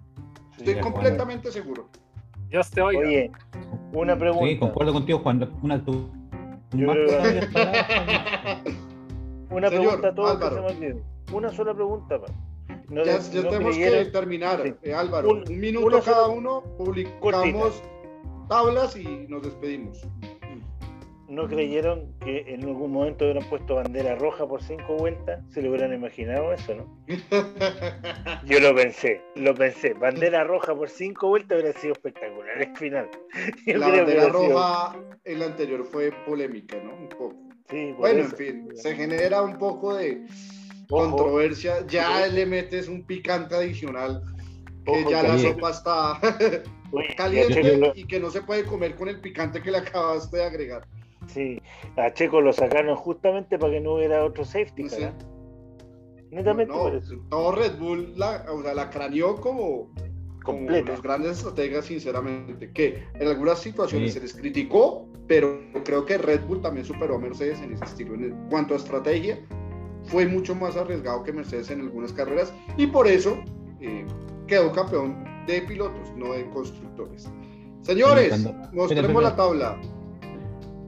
Estoy 0.57 0.75
acuerdo. 0.75 0.93
completamente 0.93 1.51
seguro. 1.51 1.89
Yo 2.51 2.61
te 2.63 2.83
oigo. 2.83 3.01
Oye, 3.01 3.31
una 3.93 4.17
pregunta. 4.17 4.47
Sí, 4.47 4.59
concuerdo 4.59 4.93
contigo, 4.93 5.19
Juan. 5.21 5.51
Una 5.63 5.85
tu. 5.85 6.11
Yo 6.73 6.87
más 6.87 6.97
creo 6.97 7.07
que- 7.07 7.13
todavía 7.17 7.41
estará- 7.41 8.63
Una 9.51 9.69
Señor, 9.69 10.01
pregunta 10.01 10.09
a 10.09 10.15
todos 10.15 10.39
que 10.39 10.79
se 10.79 10.95
me. 10.95 11.03
Una 11.33 11.51
sola 11.51 11.75
pregunta, 11.75 12.21
pa. 12.21 12.27
No, 12.89 13.05
ya 13.05 13.19
de- 13.19 13.31
ya 13.31 13.43
no 13.43 13.49
tenemos 13.51 13.77
creyeron- 13.77 14.05
que 14.05 14.11
terminar, 14.11 14.63
Sí. 14.65 14.75
eh, 14.83 14.95
Álvaro. 14.95 15.29
Un- 15.31 15.45
Un, 15.49 15.59
minuto 15.59 15.91
cada 16.05 16.27
sola- 16.27 16.29
uno, 16.29 16.63
publicamos 16.79 17.83
tablas 18.49 18.97
y 18.97 19.27
nos 19.29 19.43
despedimos. 19.43 20.03
¿No 21.31 21.47
creyeron 21.47 22.13
que 22.19 22.45
en 22.49 22.65
algún 22.65 22.91
momento 22.91 23.25
hubieran 23.25 23.49
puesto 23.49 23.77
bandera 23.77 24.17
roja 24.17 24.49
por 24.49 24.61
cinco 24.65 24.97
vueltas? 24.97 25.41
¿Se 25.53 25.63
lo 25.63 25.71
hubieran 25.71 25.95
imaginado 25.95 26.53
eso, 26.53 26.75
no? 26.75 27.05
Yo 28.45 28.59
lo 28.59 28.75
pensé, 28.75 29.23
lo 29.37 29.55
pensé. 29.55 29.95
Bandera 29.95 30.43
roja 30.43 30.75
por 30.75 30.89
cinco 30.89 31.29
vueltas 31.29 31.61
hubiera 31.61 31.79
sido 31.79 31.93
espectacular 31.93 32.61
el 32.61 32.77
final. 32.77 33.09
Yo 33.67 33.79
La 33.79 33.89
bandera 33.89 34.25
sido- 34.25 34.33
roja 34.33 34.97
en 35.25 35.39
la 35.39 35.47
anterior 35.47 35.85
fue 35.85 36.13
polémica, 36.27 36.77
¿no? 36.83 36.95
Un 36.97 37.09
poco. 37.09 37.37
Sí, 37.71 37.93
Bueno, 37.97 38.21
en 38.25 38.33
fin, 38.33 38.69
se 38.75 38.97
genera 38.97 39.43
un 39.43 39.57
poco 39.57 39.95
de 39.95 40.27
Ojo, 40.91 41.11
controversia. 41.17 41.87
Ya 41.87 42.27
le 42.27 42.45
metes 42.45 42.89
un 42.89 43.07
picante 43.07 43.55
adicional, 43.55 44.21
que 44.85 44.91
Ojo, 44.91 45.11
ya 45.11 45.23
la 45.23 45.39
sopa 45.39 45.71
está 45.71 46.21
oye, 46.91 47.15
caliente 47.17 47.93
y 47.95 48.05
que 48.09 48.19
no 48.19 48.31
se 48.31 48.43
puede 48.43 48.65
comer 48.65 48.97
con 48.97 49.09
el 49.09 49.21
picante 49.21 49.63
que 49.63 49.71
le 49.71 49.79
acabaste 49.79 50.39
de 50.39 50.45
agregar. 50.45 50.83
Sí, 51.33 51.61
a 51.97 52.13
Checo 52.13 52.41
lo 52.41 52.53
sacaron 52.53 52.97
justamente 52.97 53.59
para 53.59 53.73
que 53.73 53.81
no 53.81 53.95
hubiera 53.95 54.25
otro 54.25 54.45
safety, 54.45 54.89
Sí. 54.89 55.01
car, 55.01 55.15
¿ah? 55.19 55.25
Netamente 56.31 56.73
No, 56.73 56.83
por 56.83 56.95
eso. 56.95 57.15
todo 57.29 57.53
Red 57.53 57.79
Bull 57.79 58.13
la, 58.17 58.45
o 58.53 58.63
sea, 58.63 58.75
la 58.75 58.89
craneó 58.91 59.37
como, 59.37 59.91
como 60.45 60.59
Completa. 60.59 60.93
los 60.93 61.03
grandes 61.03 61.39
estrategas, 61.39 61.87
sinceramente, 61.87 62.71
que 62.73 63.03
en 63.15 63.29
algunas 63.29 63.59
situaciones 63.59 64.13
Sí. 64.13 64.19
se 64.19 64.25
les 64.25 64.35
criticó, 64.35 65.09
pero 65.27 65.61
creo 65.85 66.05
que 66.07 66.19
Red 66.19 66.43
Bull 66.47 66.61
también 66.63 66.87
superó 66.87 67.17
a 67.17 67.19
Mercedes 67.19 67.61
en 67.61 67.73
ese 67.73 67.85
estilo. 67.85 68.15
En 68.15 68.49
cuanto 68.49 68.75
a 68.75 68.77
estrategia, 68.77 69.39
fue 70.05 70.27
mucho 70.27 70.55
más 70.55 70.77
arriesgado 70.77 71.23
que 71.25 71.33
Mercedes 71.33 71.71
en 71.71 71.81
algunas 71.81 72.13
carreras 72.13 72.53
y 72.77 72.87
por 72.87 73.07
eso 73.07 73.37
eh, 73.81 74.07
quedó 74.47 74.71
campeón 74.73 75.25
de 75.47 75.63
pilotos, 75.63 76.13
no 76.17 76.33
de 76.33 76.49
constructores. 76.51 77.31
Señores, 77.83 78.47
mostremos 78.73 79.23
la 79.23 79.35
tabla. 79.35 79.81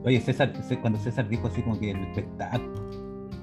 Oye, 0.05 0.19
César, 0.21 0.51
Cé- 0.67 0.79
cuando 0.79 0.99
César 0.99 1.27
dijo 1.29 1.47
así 1.47 1.61
como 1.61 1.79
que 1.79 1.91
el 1.91 2.01
espectáculo 2.03 2.73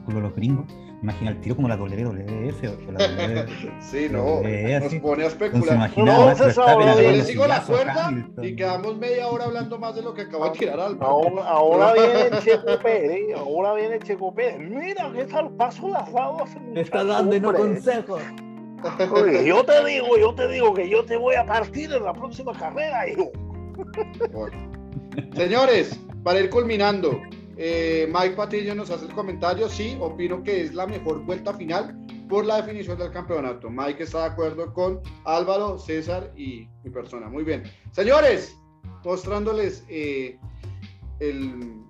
de 0.07 0.21
los 0.21 0.35
gringos, 0.35 0.67
imagina 1.03 1.31
el 1.31 1.41
tiro 1.41 1.55
como 1.57 1.69
la 1.69 1.77
WWF 1.77 2.63
o 2.89 2.93
la 2.93 2.99
WWE. 3.07 3.47
Sí, 3.81 4.09
no, 4.11 4.41
Eh, 4.45 4.79
nos 4.83 4.95
pone 4.97 5.25
a 5.25 5.27
especular. 5.29 5.91
No, 5.97 6.35
César, 6.35 6.69
agarrando 6.69 7.01
le 7.03 7.23
sigo 7.25 7.47
la 7.47 7.63
cuerda 7.63 8.07
Hamilton. 8.07 8.45
y 8.45 8.57
quedamos 8.57 8.99
media 8.99 9.29
hora 9.29 9.45
hablando 9.45 9.79
más 9.79 9.95
de 9.95 10.03
lo 10.03 10.13
que 10.13 10.23
acaba 10.23 10.51
de 10.51 10.59
tirar 10.59 10.81
Álvaro. 10.81 11.07
Ahora, 11.11 11.45
ahora 11.49 11.93
viene 12.25 12.39
Checo 12.43 12.79
Pérez, 12.83 13.37
ahora 13.37 13.75
viene 13.75 13.99
Checo 14.01 14.35
Pérez. 14.35 14.69
Mira 14.69 15.11
qué 15.15 15.27
las 15.89 16.13
dado 16.13 16.43
hace 16.45 16.59
Te 16.75 16.81
está 16.81 17.05
dando 17.05 17.37
y 17.37 17.41
no 17.41 17.55
consejos. 17.55 18.21
Oye, 19.13 19.45
yo 19.47 19.63
te 19.65 19.85
digo, 19.85 20.17
yo 20.19 20.35
te 20.35 20.49
digo 20.49 20.73
que 20.75 20.89
yo 20.89 21.05
te 21.05 21.17
voy 21.17 21.35
a 21.37 21.45
partir 21.47 21.93
en 21.93 22.03
la 22.05 22.13
próxima 22.15 22.53
carrera, 22.53 23.09
hijo. 23.09 23.31
Bueno. 24.33 24.57
Señores, 25.35 26.01
para 26.23 26.41
ir 26.41 26.51
culminando, 26.51 27.21
eh, 27.57 28.11
Mike 28.13 28.37
Patillo 28.37 28.75
nos 28.75 28.91
hace 28.91 29.07
el 29.07 29.13
comentario, 29.13 29.69
sí, 29.69 29.97
opino 30.01 30.43
que 30.43 30.63
es 30.63 30.75
la 30.75 30.87
mejor 30.87 31.21
vuelta 31.25 31.55
final 31.55 31.99
por 32.29 32.47
la 32.47 32.63
definición 32.63 32.99
del 32.99 33.11
campeonato. 33.11 33.69
Mike 33.69 34.05
está 34.05 34.21
de 34.21 34.27
acuerdo 34.27 34.73
con 34.73 35.01
Álvaro, 35.25 35.79
César 35.79 36.33
y 36.37 36.69
mi 36.85 36.91
persona. 36.91 37.29
Muy 37.29 37.45
bien. 37.45 37.65
Señores, 37.93 38.57
mostrándoles 39.05 39.85
eh, 39.89 40.39
el 41.19 41.83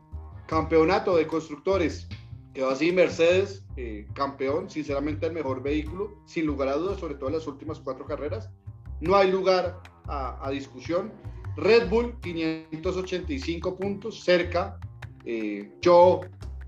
campeonato 0.47 1.16
de 1.16 1.26
constructores. 1.26 2.09
Quedó 2.55 2.70
así 2.70 2.91
Mercedes, 2.91 3.64
eh, 3.76 4.09
campeón, 4.14 4.68
sinceramente 4.68 5.26
el 5.26 5.35
mejor 5.35 5.62
vehículo, 5.62 6.18
sin 6.26 6.47
lugar 6.47 6.68
a 6.68 6.74
dudas, 6.74 6.99
sobre 6.99 7.14
todo 7.14 7.28
en 7.28 7.37
las 7.37 7.47
últimas 7.47 7.78
cuatro 7.78 8.07
carreras. 8.07 8.51
No 9.01 9.14
hay 9.14 9.31
lugar 9.31 9.81
a, 10.09 10.45
a 10.45 10.51
discusión. 10.51 11.12
Red 11.57 11.88
Bull, 11.88 12.14
585 12.20 13.76
puntos, 13.76 14.22
cerca. 14.22 14.78
Eh, 15.24 15.70
yo 15.80 16.20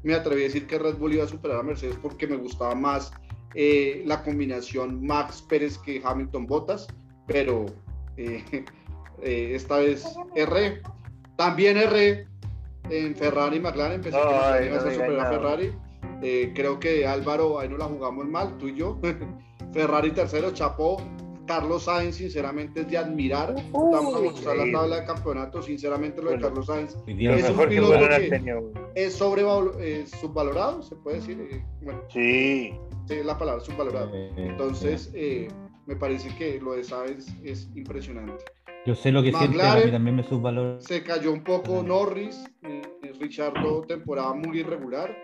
me 0.02 0.14
atreví 0.14 0.42
a 0.42 0.44
decir 0.44 0.66
que 0.66 0.78
Red 0.78 0.96
Bull 0.96 1.14
iba 1.14 1.24
a 1.24 1.28
superar 1.28 1.60
a 1.60 1.62
Mercedes 1.62 1.96
porque 2.00 2.26
me 2.26 2.36
gustaba 2.36 2.74
más 2.74 3.12
eh, 3.54 4.02
la 4.06 4.22
combinación 4.22 5.04
Max 5.04 5.42
Pérez 5.48 5.78
que 5.78 6.00
Hamilton 6.04 6.46
Bottas, 6.46 6.88
pero 7.26 7.66
eh, 8.16 8.44
esta 9.22 9.78
vez 9.78 10.04
erré. 10.34 10.82
También 11.36 11.76
erré 11.76 12.26
en 12.90 13.16
Ferrari 13.16 13.56
y 13.56 13.60
McLaren, 13.60 14.00
pensé 14.00 14.18
que 14.18 14.66
iba 14.66 15.22
a 15.22 15.28
a. 15.28 15.30
Ferrari. 15.30 15.72
Creo 16.54 16.78
que 16.78 17.04
Álvaro, 17.04 17.58
ahí 17.58 17.68
no 17.68 17.76
la 17.76 17.86
jugamos 17.86 18.26
mal, 18.26 18.56
tú 18.58 18.68
y 18.68 18.76
yo. 18.76 19.00
Ferrari 19.72 20.10
tercero, 20.12 20.52
Chapó. 20.52 20.98
Carlos 21.46 21.84
Sainz, 21.84 22.16
sinceramente, 22.16 22.80
es 22.82 22.88
de 22.88 22.98
admirar. 22.98 23.54
Vamos 23.72 24.14
a 24.14 24.20
mostrar 24.20 24.56
la 24.56 24.70
tabla 24.72 25.00
de 25.00 25.06
campeonato. 25.06 25.62
Sinceramente, 25.62 26.22
lo 26.22 26.30
de 26.30 26.36
Bueno. 26.36 26.48
Carlos 26.48 26.66
Sainz 26.66 26.90
Es 26.92 26.98
un 27.50 27.56
que 27.58 27.66
piloto 27.66 28.08
que- 28.08 28.72
es 28.94 29.12
sobrevalorado, 29.14 29.80
eh, 29.80 30.04
subvalorado, 30.20 30.82
se 30.82 30.94
puede 30.96 31.16
decir. 31.16 31.40
eh, 31.50 31.64
bueno, 31.82 32.00
Sí, 32.08 32.72
es 33.08 33.26
la 33.26 33.36
palabra, 33.36 33.62
subvalorado. 33.64 34.10
Eh, 34.14 34.30
Entonces, 34.36 35.10
eh, 35.14 35.48
me 35.86 35.96
parece 35.96 36.34
que 36.36 36.60
lo 36.60 36.72
de 36.74 36.84
Sainz 36.84 37.34
es 37.42 37.68
impresionante. 37.74 38.44
yo 38.86 38.94
sé 38.96 39.12
lo 39.12 39.22
que 39.22 39.32
siente, 39.32 39.60
a 39.62 39.74
McLaren- 39.76 39.84
mí 39.86 39.90
también 39.92 40.16
me 40.16 40.24
subvalora. 40.24 40.80
Se 40.80 41.02
cayó 41.04 41.32
un 41.32 41.44
poco 41.44 41.62
Claro. 41.70 41.82
Norris, 41.84 42.44
eh, 42.62 42.82
Richardo, 43.20 43.82
temporada 43.82 44.32
muy 44.34 44.58
irregular, 44.60 45.16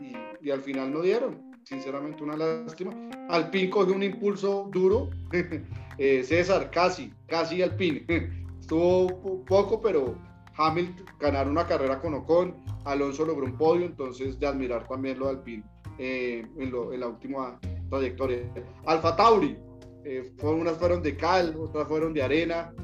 y, 0.00 0.14
y 0.46 0.50
al 0.50 0.60
final 0.60 0.92
no 0.92 1.00
dieron. 1.02 1.53
Sinceramente, 1.64 2.22
una 2.22 2.36
lástima. 2.36 2.92
Alpine 3.30 3.70
cogió 3.70 3.94
un 3.94 4.02
impulso 4.02 4.68
duro. 4.72 5.10
Eh, 5.96 6.24
César, 6.24 6.72
casi, 6.72 7.14
casi 7.28 7.62
Alpine. 7.62 8.04
Estuvo 8.60 9.06
po- 9.22 9.44
poco, 9.44 9.80
pero 9.80 10.18
Hamilton 10.56 11.06
ganaron 11.20 11.52
una 11.52 11.68
carrera 11.68 12.00
con 12.00 12.14
Ocon. 12.14 12.56
Alonso 12.84 13.24
logró 13.24 13.46
un 13.46 13.56
podio, 13.56 13.86
entonces 13.86 14.40
de 14.40 14.46
admirar 14.48 14.88
también 14.88 15.20
lo 15.20 15.26
de 15.26 15.30
Alpine 15.30 15.62
eh, 15.98 16.44
en, 16.58 16.98
la 16.98 17.06
última 17.06 17.60
trayectoria. 17.90 18.38
Alfa 18.86 19.14
Tauri, 19.14 19.56
eh, 20.04 20.32
unas 20.42 20.76
fueron 20.78 21.00
de 21.00 21.16
cal, 21.16 21.54
otras 21.56 21.86
fueron 21.86 22.12
de 22.12 22.24
arena. 22.24 22.74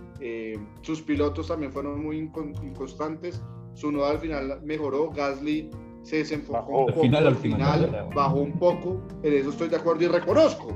Sus 0.83 1.03
pilotos 1.03 1.49
también 1.49 1.73
fueron 1.73 2.01
muy 2.05 2.19
inconstantes. 2.19 3.43
Su 3.75 3.91
nodo 3.91 4.07
al 4.07 4.21
final 4.21 4.61
mejoró. 4.63 5.11
Gasly 5.11 5.69
se 6.03 6.17
desenfocó 6.17 6.81
un 6.81 6.87
poco. 6.87 7.03
Final, 7.03 7.37
final, 7.37 8.09
bajó 8.15 8.41
un 8.41 8.53
poco. 8.59 9.03
En 9.23 9.35
eso 9.35 9.51
estoy 9.51 9.69
de 9.69 9.77
acuerdo 9.77 10.05
y 10.05 10.09
reconozco. 10.09 10.69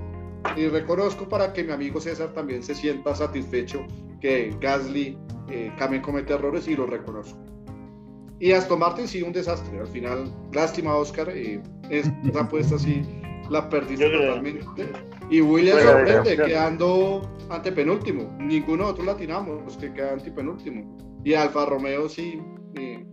Y 0.56 0.66
reconozco 0.68 1.28
para 1.28 1.52
que 1.52 1.64
mi 1.64 1.72
amigo 1.72 2.00
César 2.00 2.32
también 2.32 2.62
se 2.62 2.74
sienta 2.74 3.14
satisfecho 3.14 3.86
que 4.20 4.54
Gasly 4.60 5.18
eh, 5.50 5.72
también 5.78 6.02
comete 6.02 6.34
errores 6.34 6.68
y 6.68 6.76
lo 6.76 6.86
reconozco. 6.86 7.38
Y 8.40 8.52
Aston 8.52 8.78
Martin 8.78 9.08
sí, 9.08 9.22
un 9.22 9.32
desastre. 9.32 9.78
Al 9.78 9.86
final, 9.86 10.32
lástima, 10.52 10.94
Oscar. 10.94 11.30
Eh, 11.30 11.62
esta 11.90 12.40
apuesta 12.40 12.78
sí 12.78 13.02
la 13.50 13.68
perdiste 13.68 14.08
totalmente. 14.08 14.64
Y 15.30 15.40
Williams 15.40 15.82
sorprende, 15.82 16.36
quedando 16.36 17.22
antepenúltimo. 17.50 18.36
Ninguno 18.38 18.76
de 18.76 18.82
nosotros 18.82 19.06
latinamos, 19.06 19.76
que 19.76 19.92
queda 19.92 20.12
antepenúltimo. 20.12 20.96
Y 21.24 21.34
Alfa 21.34 21.66
Romeo 21.66 22.08
sí. 22.08 22.40
Eh, 22.76 23.04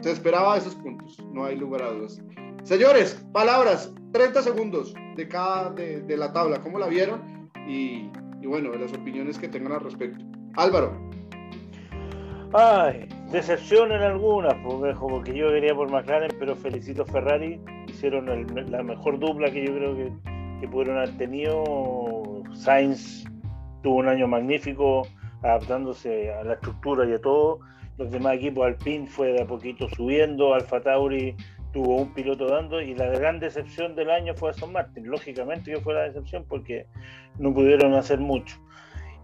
se 0.00 0.12
esperaba 0.12 0.56
esos 0.56 0.74
puntos, 0.76 1.18
no 1.32 1.44
hay 1.44 1.56
lugar 1.56 1.82
a 1.82 1.90
dudas. 1.92 2.20
Señores, 2.62 3.24
palabras, 3.32 3.92
30 4.12 4.42
segundos 4.42 4.94
de 5.16 5.28
cada 5.28 5.70
de, 5.70 6.16
la 6.16 6.32
tabla, 6.32 6.60
¿cómo 6.60 6.78
la 6.78 6.86
vieron? 6.86 7.50
Y, 7.66 8.10
y 8.40 8.46
bueno, 8.46 8.70
de 8.70 8.78
las 8.78 8.92
opiniones 8.92 9.38
que 9.38 9.48
tengan 9.48 9.72
al 9.72 9.80
respecto. 9.80 10.24
Álvaro. 10.56 11.08
Ay, 12.54 13.06
decepción 13.30 13.92
en 13.92 14.00
algunas, 14.00 14.54
pues, 14.64 14.96
porque 14.96 15.36
yo 15.36 15.48
quería 15.48 15.74
por 15.74 15.90
McLaren, 15.90 16.30
pero 16.38 16.56
felicito 16.56 17.02
a 17.02 17.06
Ferrari, 17.06 17.60
hicieron 17.88 18.26
la 18.70 18.82
mejor 18.82 19.18
dupla 19.18 19.50
que 19.50 19.66
yo 19.66 19.74
creo 19.74 19.96
que, 19.96 20.12
que 20.60 20.68
pudieron 20.68 20.96
haber 20.96 21.16
tenido. 21.18 22.42
Sainz 22.54 23.24
tuvo 23.82 23.96
un 23.96 24.08
año 24.08 24.26
magnífico, 24.26 25.06
adaptándose 25.42 26.32
a 26.32 26.42
la 26.42 26.54
estructura 26.54 27.06
y 27.06 27.12
a 27.12 27.20
todo. 27.20 27.60
Los 27.98 28.10
demás 28.10 28.36
equipos, 28.36 28.66
Alpine 28.66 29.06
fue 29.06 29.32
de 29.32 29.42
a 29.42 29.46
poquito 29.46 29.88
subiendo, 29.90 30.54
Alfa 30.54 30.80
Tauri 30.80 31.36
tuvo 31.72 31.96
un 31.96 32.14
piloto 32.14 32.46
dando 32.46 32.80
y 32.80 32.94
la 32.94 33.06
gran 33.06 33.40
decepción 33.40 33.94
del 33.94 34.10
año 34.10 34.34
fue 34.34 34.50
Aston 34.50 34.72
Martin. 34.72 35.08
Lógicamente 35.08 35.72
que 35.72 35.80
fue 35.80 35.94
la 35.94 36.02
decepción 36.02 36.44
porque 36.48 36.86
no 37.38 37.52
pudieron 37.52 37.94
hacer 37.94 38.20
mucho. 38.20 38.56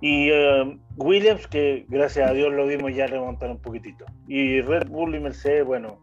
Y 0.00 0.28
eh, 0.30 0.78
Williams, 0.96 1.46
que 1.46 1.86
gracias 1.88 2.28
a 2.28 2.34
Dios 2.34 2.52
lo 2.52 2.66
vimos 2.66 2.94
ya 2.94 3.06
remontar 3.06 3.50
un 3.50 3.58
poquitito. 3.58 4.04
Y 4.28 4.60
Red 4.60 4.88
Bull 4.88 5.14
y 5.14 5.20
Mercedes, 5.20 5.64
bueno, 5.64 5.98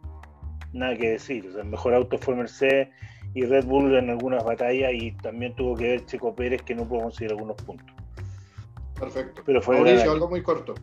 nada 0.74 0.96
que 0.96 1.12
decir. 1.12 1.46
O 1.48 1.52
sea, 1.52 1.62
el 1.62 1.70
mejor 1.70 1.94
auto 1.94 2.18
fue 2.18 2.36
Mercedes 2.36 2.90
y 3.34 3.46
Red 3.46 3.66
Bull 3.66 3.94
en 3.96 4.10
algunas 4.10 4.44
batallas 4.44 4.92
y 4.94 5.12
también 5.12 5.56
tuvo 5.56 5.76
que 5.76 5.90
ver 5.90 6.06
Checo 6.06 6.36
Pérez 6.36 6.62
que 6.64 6.74
no 6.74 6.88
pudo 6.88 7.02
conseguir 7.02 7.32
algunos 7.32 7.58
puntos. 7.58 7.96
Perfecto. 9.00 9.42
Pero 9.46 9.62
fue 9.62 9.76
Mauricio, 9.76 10.12
algo 10.12 10.30
muy 10.30 10.42
corto. 10.42 10.74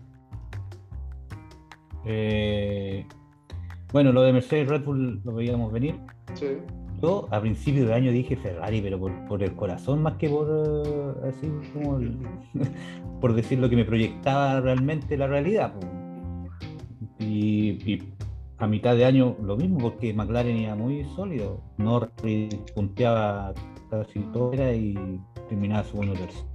Eh, 2.04 3.06
bueno, 3.92 4.12
lo 4.12 4.22
de 4.22 4.32
Mercedes 4.32 4.68
Red 4.68 4.84
Bull 4.84 5.20
lo 5.24 5.34
veíamos 5.34 5.72
venir. 5.72 5.96
Sí. 6.34 6.58
Yo 7.02 7.28
a 7.30 7.40
principio 7.40 7.86
de 7.86 7.94
año 7.94 8.10
dije 8.10 8.36
Ferrari, 8.36 8.80
pero 8.80 8.98
por, 8.98 9.42
el 9.42 9.54
corazón 9.54 10.02
más 10.02 10.14
que 10.16 10.28
por 10.28 10.48
eh, 10.84 11.28
así 11.28 11.48
como 11.72 12.00
por 13.20 13.34
decir 13.34 13.60
lo 13.60 13.70
que 13.70 13.76
me 13.76 13.84
proyectaba 13.84 14.60
realmente 14.60 15.16
la 15.16 15.28
realidad. 15.28 15.72
Y, 17.20 18.02
a 18.60 18.66
mitad 18.66 18.96
de 18.96 19.04
año 19.04 19.36
lo 19.40 19.56
mismo, 19.56 19.78
porque 19.78 20.12
McLaren 20.12 20.56
iba 20.56 20.74
muy 20.74 21.04
sólido. 21.14 21.60
Norris 21.76 22.52
punteaba 22.74 23.54
casi 23.88 24.18
todo 24.32 24.52
y 24.74 24.98
terminaba 25.48 25.84
segundo 25.84 26.14
tercero. 26.14 26.47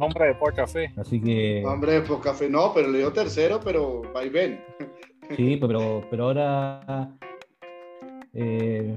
Hombre 0.00 0.26
de 0.26 0.34
poca 0.34 0.66
fe. 0.66 0.92
Así 0.96 1.20
que. 1.20 1.62
Hombre 1.64 1.92
de 1.92 2.00
poca 2.02 2.34
fe, 2.34 2.48
no, 2.48 2.72
pero 2.74 2.88
le 2.88 2.98
dio 2.98 3.12
tercero, 3.12 3.60
pero 3.62 4.02
va 4.14 4.24
y 4.24 4.28
ven. 4.28 4.60
Sí, 5.36 5.56
pero, 5.60 6.02
pero 6.10 6.24
ahora 6.24 7.10
eh, 8.34 8.96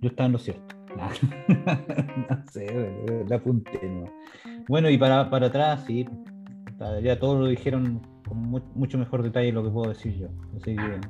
yo 0.00 0.08
estaba 0.08 0.26
en 0.26 0.32
lo 0.32 0.38
cierto. 0.38 0.76
no 2.28 2.44
sé, 2.50 2.66
la 3.28 3.36
apunté. 3.36 3.80
Bueno, 4.68 4.90
y 4.90 4.98
para, 4.98 5.30
para 5.30 5.46
atrás, 5.46 5.84
sí, 5.86 6.06
ya 7.02 7.18
todos 7.18 7.40
lo 7.40 7.46
dijeron 7.46 8.00
con 8.26 8.38
mucho 8.74 8.98
mejor 8.98 9.22
detalle 9.22 9.52
lo 9.52 9.62
que 9.62 9.70
puedo 9.70 9.90
decir 9.90 10.16
yo. 10.16 10.28
Así 10.56 10.76
que, 10.76 11.00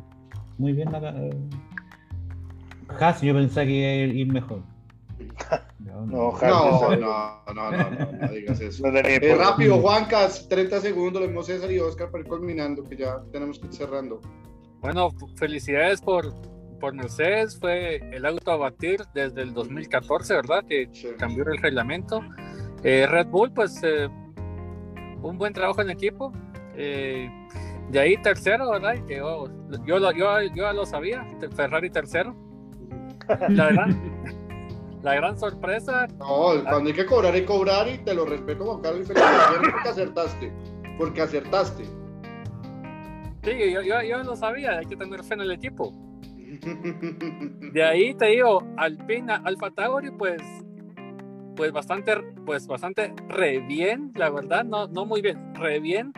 muy 0.59 0.73
bien. 0.73 0.89
Eh, 0.95 1.31
Haas, 2.89 3.23
yo 3.23 3.35
pensaba 3.35 3.67
que 3.67 3.73
iba 3.73 3.89
a 3.89 4.17
ir 4.17 4.33
mejor. 4.33 4.63
No, 5.79 6.07
no, 6.07 6.39
no, 6.41 6.97
no, 6.97 7.55
no, 7.55 7.71
no, 7.71 8.29
digas 8.33 8.61
eso. 8.61 8.87
Eh, 8.87 9.35
rápido, 9.37 9.79
Juancas, 9.79 10.49
30 10.49 10.81
segundos, 10.81 11.23
lo 11.23 11.29
hemos 11.29 11.47
César 11.47 11.71
y 11.71 11.79
Oscar 11.79 12.11
para 12.11 12.23
ir 12.23 12.29
culminando, 12.29 12.85
que 12.85 12.97
ya 12.97 13.23
tenemos 13.33 13.59
que 13.59 13.66
ir 13.66 13.73
cerrando. 13.73 14.21
Bueno, 14.81 15.11
felicidades 15.37 16.01
por, 16.01 16.33
por 16.81 16.95
Mercedes. 16.95 17.59
Fue 17.59 17.97
el 18.12 18.25
auto 18.25 18.51
a 18.51 18.57
batir 18.57 19.03
desde 19.14 19.43
el 19.43 19.53
2014, 19.53 20.35
¿verdad? 20.35 20.64
Que 20.66 20.91
cambió 21.18 21.45
el 21.47 21.59
reglamento. 21.59 22.21
Eh, 22.83 23.07
Red 23.07 23.27
Bull, 23.27 23.53
pues 23.53 23.81
eh, 23.83 24.09
un 25.23 25.39
buen 25.39 25.53
trabajo 25.53 25.83
en 25.83 25.91
equipo. 25.91 26.33
Eh, 26.77 27.31
de 27.91 28.01
ahí 28.01 28.16
tercero, 28.23 28.71
¿verdad? 28.71 28.95
Que 29.07 29.16
yo, 29.18 29.49
yo, 29.85 30.12
yo, 30.12 30.41
ya 30.55 30.73
lo 30.73 30.87
sabía, 30.87 31.27
Ferrari 31.55 31.91
tercero. 31.91 32.35
La 33.49 33.71
gran, 33.71 34.01
la 35.03 35.15
gran 35.15 35.39
sorpresa. 35.39 36.07
No, 36.19 36.63
cuando 36.63 36.91
hay 36.91 36.95
que 36.95 37.07
cobrar, 37.07 37.33
que 37.33 37.45
cobrar 37.45 37.89
y 37.89 37.99
te 37.99 38.15
lo 38.15 38.25
respeto, 38.25 38.65
Juan 38.65 38.81
Carlos, 38.81 39.11
y 39.11 39.13
porque 39.71 39.89
acertaste. 39.89 40.53
Porque 40.99 41.23
acertaste. 41.23 41.85
Sí, 43.43 43.73
yo, 43.73 43.81
yo, 43.81 44.03
yo 44.03 44.23
lo 44.23 44.37
sabía, 44.37 44.79
hay 44.79 44.87
que 44.87 44.97
tener 44.97 45.25
fe 45.25 45.35
en 45.35 45.41
el 45.41 45.51
equipo. 45.53 45.95
De 47.73 47.83
ahí 47.83 48.13
te 48.15 48.27
digo, 48.27 48.63
Alpina, 48.77 49.41
Alfa 49.45 49.71
Tauri, 49.71 50.11
pues, 50.11 50.43
pues 51.57 51.73
bastante, 51.73 52.17
pues 52.45 52.67
bastante 52.67 53.15
re 53.29 53.61
bien, 53.61 54.13
la 54.15 54.29
verdad, 54.31 54.65
no, 54.65 54.89
no 54.89 55.07
muy 55.07 55.23
bien, 55.23 55.55
re 55.55 55.81
bien, 55.81 56.13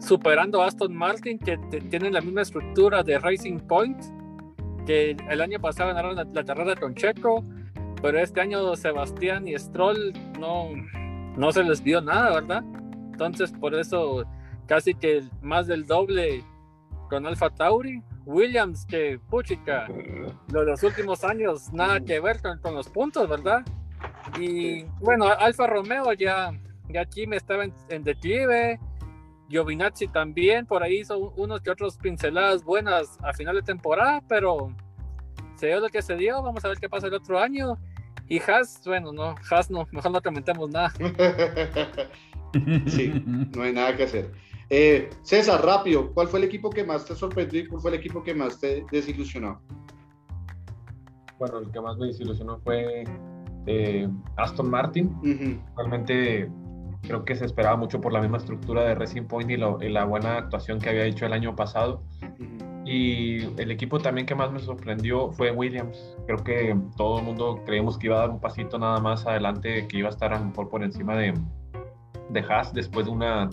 superando 0.00 0.60
a 0.60 0.66
Aston 0.66 0.94
Martin, 0.94 1.38
que 1.38 1.56
tienen 1.88 2.12
la 2.12 2.20
misma 2.20 2.42
estructura 2.42 3.02
de 3.02 3.18
Racing 3.18 3.60
Point, 3.60 4.04
que 4.88 5.14
el 5.28 5.42
año 5.42 5.60
pasado 5.60 5.92
ganaron 5.92 6.16
la, 6.16 6.44
carrera 6.44 6.74
con 6.74 6.94
Checo, 6.94 7.44
pero 8.00 8.18
este 8.18 8.40
año 8.40 8.74
Sebastián 8.74 9.46
y 9.46 9.52
Stroll 9.58 10.14
no, 10.40 10.70
no 11.36 11.52
se 11.52 11.62
les 11.62 11.84
dio 11.84 12.00
nada, 12.00 12.40
¿verdad? 12.40 12.64
Entonces, 13.12 13.52
por 13.52 13.74
eso 13.74 14.24
casi 14.66 14.94
que 14.94 15.24
más 15.42 15.66
del 15.66 15.86
doble 15.86 16.42
con 17.10 17.26
Alfa 17.26 17.50
Tauri. 17.50 18.02
Williams, 18.24 18.84
que 18.84 19.18
puchica, 19.30 19.86
los 20.52 20.82
últimos 20.82 21.24
años 21.24 21.72
nada 21.72 21.98
que 22.00 22.20
ver 22.20 22.40
con, 22.62 22.74
los 22.74 22.88
puntos, 22.88 23.26
¿verdad? 23.28 23.64
Y 24.38 24.84
bueno, 25.00 25.26
Alfa 25.26 25.66
Romeo 25.66 26.12
ya, 26.12 26.52
ya 26.88 27.00
aquí 27.02 27.26
me 27.26 27.36
estaba 27.36 27.64
en, 27.64 28.04
declive. 28.04 28.80
Giovinazzi 29.48 30.08
también, 30.08 30.66
por 30.66 30.82
ahí 30.82 31.00
hizo 31.00 31.32
unos 31.36 31.60
que 31.62 31.70
otros 31.70 31.96
pinceladas 31.96 32.64
buenas 32.64 33.18
a 33.22 33.32
final 33.32 33.56
de 33.56 33.62
temporada, 33.62 34.22
pero 34.28 34.74
se 35.56 35.68
dio 35.68 35.80
lo 35.80 35.88
que 35.88 36.02
se 36.02 36.16
dio. 36.16 36.42
Vamos 36.42 36.64
a 36.64 36.68
ver 36.68 36.78
qué 36.78 36.88
pasa 36.88 37.06
el 37.06 37.14
otro 37.14 37.38
año. 37.38 37.78
Y 38.28 38.40
Haas, 38.40 38.82
bueno, 38.84 39.12
no, 39.12 39.34
Haas 39.50 39.70
no, 39.70 39.86
mejor 39.90 40.12
no 40.12 40.20
comentemos 40.20 40.70
nada. 40.70 40.92
sí, 42.86 43.24
no 43.26 43.62
hay 43.62 43.72
nada 43.72 43.96
que 43.96 44.04
hacer. 44.04 44.30
Eh, 44.70 45.08
César, 45.22 45.64
rápido, 45.64 46.12
¿cuál 46.12 46.28
fue 46.28 46.40
el 46.40 46.44
equipo 46.44 46.68
que 46.68 46.84
más 46.84 47.06
te 47.06 47.14
sorprendió 47.14 47.62
y 47.62 47.66
cuál 47.66 47.80
fue 47.80 47.90
el 47.92 47.96
equipo 47.96 48.22
que 48.22 48.34
más 48.34 48.60
te 48.60 48.84
desilusionó? 48.92 49.62
Bueno, 51.38 51.58
el 51.58 51.70
que 51.70 51.80
más 51.80 51.96
me 51.96 52.08
desilusionó 52.08 52.60
fue 52.60 53.04
eh, 53.66 54.08
Aston 54.36 54.68
Martin. 54.68 55.62
Realmente 55.76 56.50
creo 57.02 57.24
que 57.24 57.34
se 57.36 57.44
esperaba 57.44 57.76
mucho 57.76 58.00
por 58.00 58.12
la 58.12 58.20
misma 58.20 58.38
estructura 58.38 58.84
de 58.84 58.94
Racing 58.94 59.24
Point 59.24 59.50
y, 59.50 59.56
la 59.56 60.04
buena 60.04 60.38
actuación 60.38 60.78
que 60.78 60.90
había 60.90 61.04
hecho 61.04 61.26
el 61.26 61.32
año 61.32 61.54
pasado. 61.54 62.02
Y 62.84 63.44
el 63.60 63.70
equipo 63.70 63.98
también 63.98 64.26
que 64.26 64.34
más 64.34 64.50
me 64.50 64.60
sorprendió 64.60 65.30
fue 65.32 65.50
Williams. 65.50 66.16
Creo 66.26 66.42
que 66.42 66.76
todo 66.96 67.18
el 67.18 67.24
mundo 67.24 67.62
creíamos 67.66 67.98
que 67.98 68.06
iba 68.06 68.16
a 68.16 68.20
dar 68.20 68.30
un 68.30 68.40
pasito 68.40 68.78
nada 68.78 68.98
más 68.98 69.26
adelante, 69.26 69.86
que 69.86 69.98
iba 69.98 70.08
a 70.08 70.10
estar 70.10 70.32
a 70.32 70.38
lo 70.38 70.46
mejor 70.46 70.70
por 70.70 70.82
encima 70.82 71.14
de, 71.16 71.34
de 72.30 72.40
Haas 72.40 72.72
después 72.72 73.06
de 73.06 73.12
una 73.12 73.50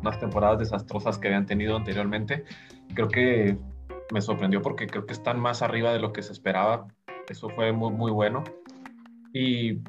unas 0.00 0.18
temporadas 0.20 0.58
desastrosas 0.58 1.18
que 1.18 1.28
habían 1.28 1.46
tenido 1.46 1.76
anteriormente. 1.76 2.44
Creo 2.94 3.08
que 3.08 3.58
me 4.12 4.20
sorprendió 4.20 4.62
porque 4.62 4.86
creo 4.86 5.06
que 5.06 5.12
están 5.12 5.40
más 5.40 5.62
arriba 5.62 5.92
de 5.92 5.98
lo 5.98 6.12
que 6.12 6.22
se 6.22 6.32
esperaba. 6.32 6.86
Eso 7.28 7.48
fue 7.50 7.72
muy, 7.72 7.90
muy 7.90 8.10
bueno. 8.10 8.44
Y, 9.32 9.80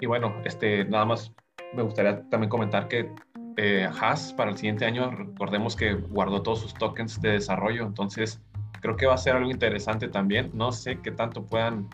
y 0.00 0.06
bueno, 0.06 0.34
este, 0.44 0.84
nada 0.84 1.04
más 1.04 1.32
me 1.74 1.82
gustaría 1.82 2.22
también 2.28 2.50
comentar 2.50 2.88
que 2.88 3.10
eh, 3.56 3.88
Haas 4.00 4.32
para 4.32 4.50
el 4.50 4.56
siguiente 4.56 4.84
año, 4.84 5.10
recordemos 5.10 5.76
que 5.76 5.94
guardó 5.94 6.42
todos 6.42 6.60
sus 6.60 6.74
tokens 6.74 7.20
de 7.20 7.32
desarrollo, 7.32 7.84
entonces 7.84 8.40
creo 8.80 8.96
que 8.96 9.06
va 9.06 9.14
a 9.14 9.18
ser 9.18 9.36
algo 9.36 9.50
interesante 9.50 10.08
también. 10.08 10.50
No 10.54 10.72
sé 10.72 11.00
qué 11.00 11.12
tanto 11.12 11.44
puedan 11.44 11.88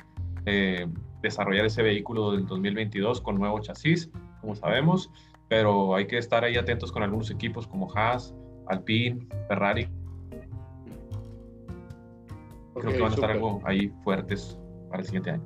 eh, 0.47 0.87
desarrollar 1.22 1.66
ese 1.66 1.83
vehículo 1.83 2.33
del 2.33 2.47
2022 2.47 3.20
con 3.20 3.39
nuevo 3.39 3.61
chasis, 3.61 4.11
como 4.41 4.55
sabemos, 4.55 5.11
pero 5.49 5.95
hay 5.95 6.07
que 6.07 6.18
estar 6.18 6.45
ahí 6.45 6.57
atentos 6.57 6.93
con 6.93 7.03
algunos 7.03 7.31
equipos 7.31 7.66
como 7.66 7.93
Haas, 7.95 8.35
Alpine, 8.68 9.26
Ferrari. 9.49 9.89
Creo 12.74 12.93
que 12.93 13.01
van 13.01 13.11
a 13.11 13.14
estar 13.14 13.31
algo 13.31 13.61
ahí 13.64 13.93
fuertes 14.05 14.59
para 14.89 15.01
el 15.01 15.07
siguiente 15.07 15.31
año. 15.31 15.43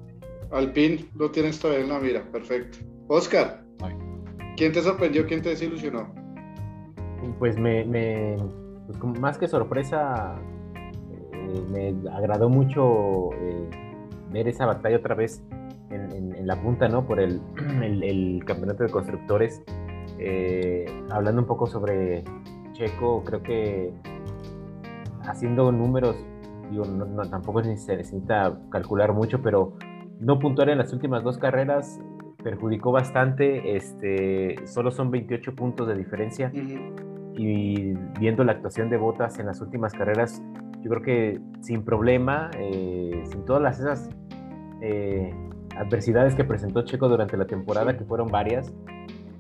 Alpine 0.51 1.07
lo 1.16 1.30
tienes 1.30 1.59
todavía 1.59 1.85
en 1.85 1.89
la 1.89 1.99
mira, 1.99 2.22
perfecto. 2.30 2.78
Oscar, 3.09 3.64
¿quién 4.57 4.73
te 4.73 4.81
sorprendió, 4.83 5.27
quién 5.27 5.43
te 5.43 5.51
desilusionó? 5.51 6.13
Pues 7.39 7.59
me, 7.59 7.85
pues 8.87 9.21
más 9.21 9.39
que 9.39 9.47
sorpresa, 9.47 10.35
eh, 10.75 11.63
me 11.71 12.11
agradó 12.11 12.49
mucho 12.49 13.33
eh, 13.35 13.71
ver 14.31 14.49
esa 14.49 14.67
batalla 14.67 14.97
otra 14.97 15.15
vez 15.15 15.43
en, 15.91 16.47
la 16.47 16.61
punta, 16.61 16.89
¿no? 16.89 17.07
Por 17.07 17.21
el, 17.21 18.43
campeonato 18.45 18.83
de 18.83 18.91
constructores. 18.91 19.63
Eh, 20.19 20.87
hablando 21.11 21.41
un 21.41 21.47
poco 21.47 21.67
sobre 21.67 22.25
Checo, 22.73 23.23
creo 23.25 23.43
que 23.43 23.93
haciendo 25.25 25.71
números, 25.71 26.17
digo, 26.71 26.85
no, 26.85 27.23
tampoco 27.29 27.63
se 27.63 27.97
necesita 27.97 28.59
calcular 28.71 29.13
mucho, 29.13 29.41
pero 29.43 29.75
no 30.19 30.39
puntuar 30.39 30.71
en 30.71 30.79
las 30.79 30.93
últimas 30.93 31.23
dos 31.23 31.39
carreras 31.39 32.01
perjudicó 32.43 32.93
bastante. 32.93 33.76
Este, 33.76 34.57
solo 34.66 34.90
son 34.90 35.11
28 35.11 35.55
puntos 35.55 35.88
de 35.88 35.95
diferencia. 35.95 36.51
Y 37.34 37.95
viendo 38.20 38.45
la 38.45 38.53
actuación 38.53 38.90
de 38.90 38.97
Botas 38.99 39.38
en 39.38 39.47
las 39.47 39.61
últimas 39.61 39.93
carreras, 39.95 40.43
yo 40.82 40.90
creo 40.90 41.03
que 41.03 41.40
sin 41.61 41.84
problema, 41.84 42.51
eh, 42.59 43.22
sin 43.30 43.45
todas 43.45 43.62
las, 43.62 43.78
esas 43.78 44.11
eh, 44.80 45.32
adversidades 45.76 46.34
que 46.34 46.45
presentó 46.45 46.82
Checo 46.82 47.09
durante 47.09 47.36
la 47.36 47.47
temporada, 47.47 47.97
que 47.97 48.05
fueron 48.05 48.28
varias, 48.28 48.74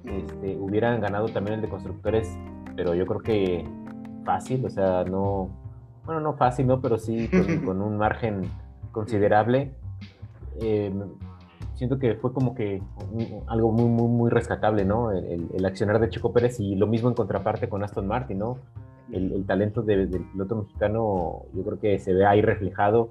este, 0.04 0.56
hubieran 0.56 1.00
ganado 1.00 1.28
también 1.28 1.56
el 1.56 1.62
de 1.62 1.68
constructores, 1.68 2.38
pero 2.76 2.94
yo 2.94 3.06
creo 3.06 3.20
que 3.20 3.64
fácil, 4.24 4.64
o 4.64 4.70
sea, 4.70 5.04
no, 5.04 5.50
bueno, 6.04 6.20
no 6.20 6.34
fácil, 6.34 6.66
¿no? 6.66 6.80
Pero 6.80 6.98
sí 6.98 7.28
con, 7.64 7.82
un 7.82 7.98
margen 7.98 8.42
considerable. 8.92 9.72
Eh, 10.60 10.92
siento 11.82 11.98
que 11.98 12.14
fue 12.14 12.32
como 12.32 12.54
que 12.54 12.80
algo 13.48 13.72
muy, 13.72 13.88
muy, 13.88 14.06
muy 14.06 14.30
rescatable, 14.30 14.84
¿no? 14.84 15.10
El, 15.10 15.64
accionar 15.64 15.98
de 15.98 16.10
Checo 16.10 16.32
Pérez 16.32 16.60
y 16.60 16.76
lo 16.76 16.86
mismo 16.86 17.08
en 17.08 17.16
contraparte 17.16 17.68
con 17.68 17.82
Aston 17.82 18.06
Martin, 18.06 18.38
¿no? 18.38 18.58
El, 19.10 19.44
talento 19.46 19.82
del 19.82 20.08
piloto 20.08 20.54
mexicano 20.54 21.42
yo 21.52 21.64
creo 21.64 21.80
que 21.80 21.98
se 21.98 22.14
ve 22.14 22.24
ahí 22.24 22.40
reflejado 22.40 23.10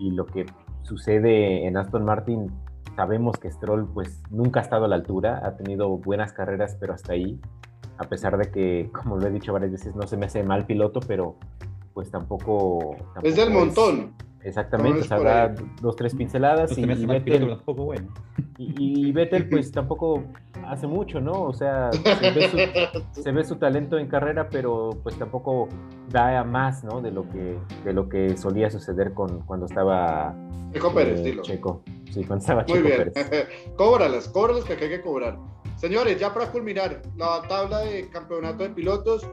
y 0.00 0.10
lo 0.10 0.26
que 0.26 0.46
sucede 0.82 1.68
en 1.68 1.76
Aston 1.76 2.04
Martin, 2.04 2.50
sabemos 2.96 3.36
que 3.36 3.52
Stroll 3.52 3.86
pues 3.86 4.20
nunca 4.30 4.58
ha 4.58 4.62
estado 4.64 4.86
a 4.86 4.88
la 4.88 4.96
altura, 4.96 5.40
ha 5.44 5.56
tenido 5.56 5.88
buenas 5.98 6.32
carreras, 6.32 6.76
pero 6.80 6.94
hasta 6.94 7.12
ahí, 7.12 7.40
a 7.98 8.04
pesar 8.08 8.36
de 8.36 8.50
que, 8.50 8.90
como 8.92 9.16
lo 9.16 9.28
he 9.28 9.30
dicho 9.30 9.52
varias 9.52 9.70
veces, 9.70 9.94
no 9.94 10.08
se 10.08 10.16
me 10.16 10.26
hace 10.26 10.42
mal 10.42 10.66
piloto, 10.66 10.98
pero 11.06 11.36
pues 11.98 12.12
tampoco... 12.12 12.94
es 13.24 13.34
del 13.34 13.50
montón. 13.50 14.14
Exactamente, 14.44 15.00
o 15.00 15.02
sea, 15.02 15.52
dos, 15.82 15.96
tres 15.96 16.14
pinceladas 16.14 16.78
y, 16.78 16.82
y, 16.82 17.06
Vettel, 17.06 17.48
tampoco 17.48 17.86
bueno. 17.86 18.06
Y, 18.56 19.10
Vettel 19.10 19.48
pues 19.48 19.72
tampoco 19.72 20.22
hace 20.64 20.86
mucho, 20.86 21.20
¿no? 21.20 21.42
O 21.42 21.52
sea, 21.52 21.90
se 23.10 23.32
ve, 23.32 23.44
su, 23.44 23.56
talento 23.56 23.98
en 23.98 24.06
carrera, 24.06 24.48
pero 24.48 24.90
pues 25.02 25.18
tampoco 25.18 25.68
da 26.08 26.38
a 26.38 26.44
más, 26.44 26.84
¿no? 26.84 27.00
De 27.00 27.10
lo 27.10 27.28
que, 27.28 27.58
de 27.84 27.92
lo 27.92 28.08
que 28.08 28.36
solía 28.36 28.70
suceder 28.70 29.12
con, 29.12 29.40
cuando 29.40 29.66
estaba 29.66 30.36
Checo 30.72 30.94
Pérez, 30.94 31.18
eh, 31.26 31.36
Checo, 31.42 31.82
sí, 32.12 32.22
cuando 32.22 32.42
estaba 32.42 32.64
Muy 32.68 32.80
bien. 32.80 33.12
Pérez. 33.12 33.48
cóbralas, 33.76 34.28
cóbralas 34.28 34.62
que 34.62 34.74
hay 34.74 34.88
que 34.88 35.00
cobrar. 35.00 35.36
Señores, 35.74 36.20
ya 36.20 36.32
para 36.32 36.52
culminar, 36.52 37.02
la 37.16 37.42
tabla 37.48 37.80
de 37.80 38.08
campeonato 38.08 38.62
de 38.62 38.70
pilotos, 38.70 39.28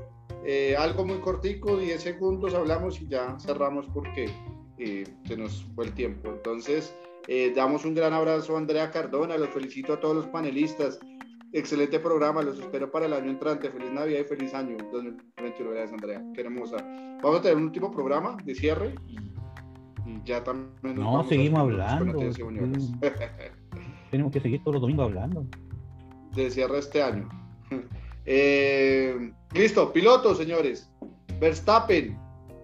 eh, 0.46 0.76
algo 0.78 1.06
muy 1.06 1.18
cortico, 1.18 1.78
10 1.78 2.02
segundos 2.02 2.54
hablamos 2.54 3.02
y 3.02 3.08
ya 3.08 3.36
cerramos 3.40 3.88
porque 3.94 4.30
se 4.78 5.38
nos 5.38 5.64
fue 5.76 5.86
el 5.86 5.94
tiempo. 5.94 6.30
Entonces, 6.30 6.94
eh, 7.28 7.52
damos 7.56 7.86
un 7.86 7.96
gran 7.96 8.14
abrazo 8.14 8.56
a 8.56 8.60
Andrea 8.60 8.92
Cardona, 8.92 9.38
los 9.38 9.50
felicito 9.50 9.94
a 9.94 10.00
todos 10.00 10.16
los 10.16 10.28
panelistas. 10.28 11.00
Excelente 11.54 12.00
programa, 12.00 12.42
los 12.42 12.60
espero 12.60 12.92
para 12.92 13.06
el 13.06 13.14
año 13.14 13.32
entrante. 13.32 13.70
Feliz 13.72 13.92
Navidad 13.92 14.20
y 14.20 14.24
feliz 14.26 14.54
año 14.54 14.78
2021. 14.92 15.72
Gracias, 15.72 15.94
Andrea. 15.94 16.24
Qué 16.34 16.42
hermosa. 16.42 16.78
Vamos 17.24 17.40
a 17.40 17.42
tener 17.42 17.58
un 17.58 17.64
último 17.64 17.92
programa 17.92 18.38
de 18.44 18.54
cierre 18.54 18.94
y, 19.08 19.16
ya 20.26 20.44
también. 20.44 20.96
No, 20.96 21.24
seguimos 21.24 21.62
hablando. 21.62 22.20
Tenemos 24.12 24.32
que 24.32 24.40
seguir 24.40 24.62
todos 24.62 24.76
los 24.76 24.82
domingos 24.82 25.06
hablando. 25.06 25.46
De 26.36 26.52
cierre 26.52 26.80
este 26.80 27.02
año. 27.02 27.30
Eh, 28.26 29.32
listo, 29.54 29.94
pilotos, 29.94 30.38
señores. 30.38 30.90
Verstappen, 31.40 32.18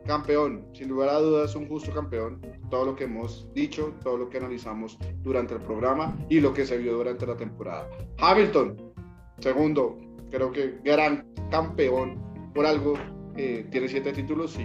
campeón, 0.05 0.65
sin 0.73 0.89
lugar 0.89 1.09
a 1.09 1.19
dudas 1.19 1.55
un 1.55 1.67
justo 1.67 1.93
campeón, 1.93 2.41
todo 2.69 2.85
lo 2.85 2.95
que 2.95 3.03
hemos 3.03 3.47
dicho, 3.53 3.93
todo 4.03 4.17
lo 4.17 4.29
que 4.29 4.37
analizamos 4.37 4.97
durante 5.21 5.53
el 5.53 5.61
programa 5.61 6.17
y 6.29 6.39
lo 6.39 6.53
que 6.53 6.65
se 6.65 6.77
vio 6.77 6.93
durante 6.93 7.27
la 7.27 7.35
temporada. 7.35 7.87
Hamilton, 8.19 8.93
segundo, 9.39 9.97
creo 10.31 10.51
que 10.51 10.79
gran 10.83 11.27
campeón, 11.49 12.19
por 12.53 12.65
algo 12.65 12.93
eh, 13.37 13.67
tiene 13.71 13.87
siete 13.87 14.13
títulos 14.13 14.57
y 14.57 14.63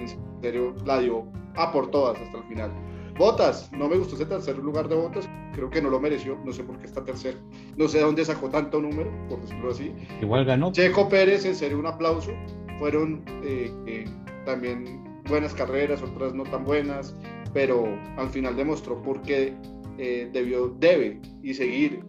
en 0.00 0.42
serio 0.42 0.74
la 0.84 0.98
dio 0.98 1.26
a 1.56 1.72
por 1.72 1.90
todas 1.90 2.20
hasta 2.20 2.38
el 2.38 2.44
final. 2.44 2.72
Botas, 3.16 3.70
no 3.72 3.88
me 3.88 3.96
gustó 3.96 4.16
ese 4.16 4.26
tercer 4.26 4.58
lugar 4.58 4.88
de 4.88 4.96
Botas, 4.96 5.28
creo 5.52 5.70
que 5.70 5.80
no 5.80 5.88
lo 5.88 6.00
mereció, 6.00 6.36
no 6.44 6.52
sé 6.52 6.64
por 6.64 6.78
qué 6.78 6.86
está 6.86 7.04
tercero, 7.04 7.38
no 7.76 7.86
sé 7.86 7.98
de 7.98 8.04
dónde 8.04 8.24
sacó 8.24 8.50
tanto 8.50 8.80
número, 8.80 9.10
por 9.28 9.40
decirlo 9.40 9.70
así. 9.70 9.94
Igual 10.20 10.44
ganó. 10.44 10.72
Checo 10.72 11.08
Pérez, 11.08 11.44
en 11.44 11.54
serio 11.54 11.78
un 11.78 11.86
aplauso, 11.86 12.32
fueron 12.78 13.24
eh, 13.44 13.72
eh, 13.86 14.04
también 14.44 15.22
buenas 15.28 15.54
carreras, 15.54 16.02
otras 16.02 16.34
no 16.34 16.42
tan 16.42 16.64
buenas, 16.64 17.16
pero 17.52 17.86
al 18.16 18.28
final 18.30 18.56
demostró 18.56 19.00
por 19.00 19.22
qué 19.22 19.54
eh, 19.98 20.28
debió, 20.32 20.74
debe 20.80 21.20
y 21.42 21.54
seguir 21.54 22.04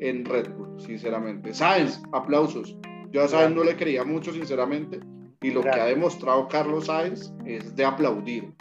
en 0.00 0.24
Red 0.24 0.50
Bull, 0.54 0.80
sinceramente. 0.80 1.54
Sainz, 1.54 2.02
aplausos. 2.12 2.76
Yo 3.12 3.22
a 3.22 3.28
Sainz 3.28 3.54
no 3.54 3.64
le 3.64 3.76
creía 3.76 4.04
mucho, 4.04 4.32
sinceramente, 4.32 5.00
y 5.40 5.50
lo 5.50 5.62
que 5.62 5.70
ha 5.70 5.86
demostrado 5.86 6.48
Carlos 6.48 6.86
Sainz 6.86 7.32
es 7.46 7.74
de 7.76 7.84
aplaudir. 7.84 8.52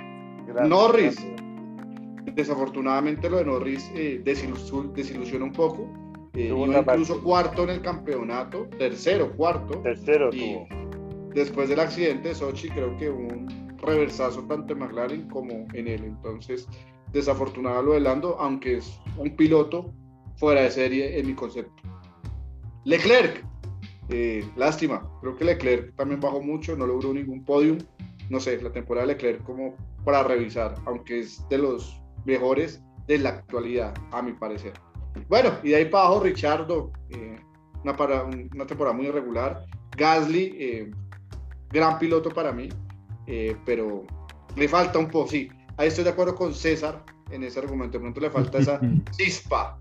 Norris, 0.65 1.17
desafortunadamente 2.38 3.29
lo 3.29 3.38
de 3.38 3.45
Norris 3.45 3.91
eh, 3.95 4.21
desilusiona 4.23 5.43
un 5.43 5.51
poco. 5.51 5.89
Eh, 6.35 6.53
incluso 6.53 7.22
cuarto 7.23 7.64
en 7.64 7.72
el 7.72 7.81
campeonato, 7.81 8.68
tercero, 8.77 9.35
cuarto. 9.35 9.80
Tercero 9.80 10.30
después 11.34 11.68
del 11.68 11.80
accidente 11.80 12.30
de 12.30 12.35
Sochi, 12.35 12.69
creo 12.69 12.95
que 12.97 13.09
hubo 13.09 13.27
un 13.27 13.76
reversazo 13.80 14.43
tanto 14.43 14.73
en 14.73 14.80
McLaren 14.80 15.27
como 15.30 15.68
en 15.73 15.88
él. 15.88 16.03
Entonces, 16.03 16.68
desafortunado 17.11 17.81
lo 17.81 17.93
de 17.93 18.01
Lando, 18.01 18.38
aunque 18.39 18.77
es 18.77 18.99
un 19.18 19.35
piloto 19.35 19.91
fuera 20.35 20.61
de 20.61 20.69
serie 20.69 21.19
en 21.19 21.26
mi 21.26 21.34
concepto. 21.34 21.81
Leclerc, 22.85 23.43
eh, 24.09 24.47
lástima, 24.55 25.09
creo 25.22 25.35
que 25.35 25.43
Leclerc 25.43 25.95
también 25.95 26.22
bajó 26.22 26.39
mucho, 26.41 26.77
no 26.77 26.85
logró 26.85 27.14
ningún 27.14 27.43
podium. 27.43 27.80
No 28.30 28.39
sé, 28.39 28.61
la 28.61 28.72
temporada 28.72 29.07
de 29.07 29.14
Leclerc 29.14 29.43
como 29.43 29.76
para 30.05 30.22
revisar, 30.23 30.76
aunque 30.85 31.22
es 31.22 31.43
de 31.49 31.57
los 31.57 31.99
mejores 32.27 32.83
de 33.07 33.17
la 33.17 33.29
actualidad, 33.29 33.93
a 34.11 34.21
mi 34.21 34.33
parecer. 34.33 34.73
Bueno, 35.29 35.53
y 35.63 35.69
de 35.69 35.77
ahí 35.77 35.85
para 35.85 36.05
abajo, 36.05 36.23
Richardo, 36.23 36.91
eh, 37.09 37.39
una, 37.83 37.95
para, 37.95 38.23
una 38.23 38.67
temporada 38.67 38.95
muy 38.95 39.07
irregular. 39.07 39.65
Gasly, 39.97 40.55
eh, 40.59 40.91
gran 41.71 41.97
piloto 41.97 42.29
para 42.29 42.51
mí, 42.51 42.69
eh, 43.25 43.55
pero 43.65 44.03
le 44.55 44.67
falta 44.67 44.99
un 44.99 45.07
poco, 45.07 45.29
sí, 45.29 45.49
ahí 45.77 45.87
estoy 45.87 46.03
de 46.03 46.11
acuerdo 46.11 46.35
con 46.35 46.53
César 46.53 47.03
en 47.31 47.43
ese 47.43 47.59
argumento, 47.59 47.97
de 47.97 48.01
pronto 48.01 48.19
le 48.19 48.29
falta 48.29 48.59
esa 48.59 48.79
chispa 49.11 49.79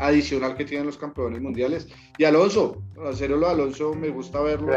adicional 0.00 0.56
que 0.56 0.64
tienen 0.64 0.86
los 0.86 0.96
campeones 0.96 1.40
mundiales. 1.40 1.88
Y 2.16 2.24
Alonso, 2.24 2.82
hacerlo 3.06 3.36
lo 3.36 3.46
de 3.46 3.52
Alonso 3.52 3.94
me 3.94 4.08
gusta 4.08 4.40
verlo 4.40 4.72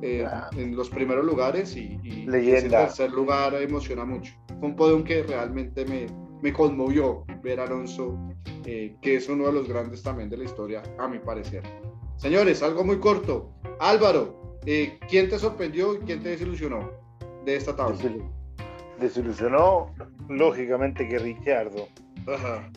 eh, 0.00 0.28
en, 0.56 0.76
los 0.76 0.90
primeros 0.90 1.24
lugares 1.24 1.74
y, 1.76 1.98
y 2.04 2.28
ese 2.30 2.68
tercer 2.68 3.10
lugar 3.10 3.54
emociona 3.54 4.04
mucho. 4.04 4.32
Fue 4.58 4.68
un 4.68 4.76
podium 4.76 5.04
que 5.04 5.22
realmente 5.22 5.84
me, 5.84 6.06
me 6.42 6.52
conmovió 6.52 7.24
ver 7.42 7.60
a 7.60 7.64
Alonso, 7.64 8.18
eh, 8.64 8.96
que 9.00 9.16
es 9.16 9.28
uno 9.28 9.46
de 9.46 9.52
los 9.52 9.68
grandes 9.68 10.02
también 10.02 10.28
de 10.30 10.36
la 10.38 10.44
historia, 10.44 10.82
a 10.98 11.08
mi 11.08 11.18
parecer. 11.18 11.62
Señores, 12.16 12.62
algo 12.62 12.84
muy 12.84 12.98
corto. 12.98 13.52
Álvaro, 13.78 14.38
eh, 14.66 14.98
¿Quién 15.08 15.30
te 15.30 15.38
sorprendió 15.38 15.94
y 15.94 15.98
quién 16.00 16.22
te 16.22 16.30
desilusionó 16.30 16.90
de 17.44 17.56
esta 17.56 17.74
tabla? 17.74 17.96
Desilusionó, 19.00 19.94
lógicamente, 20.28 21.08
que 21.08 21.18
Richardo. 21.18 21.88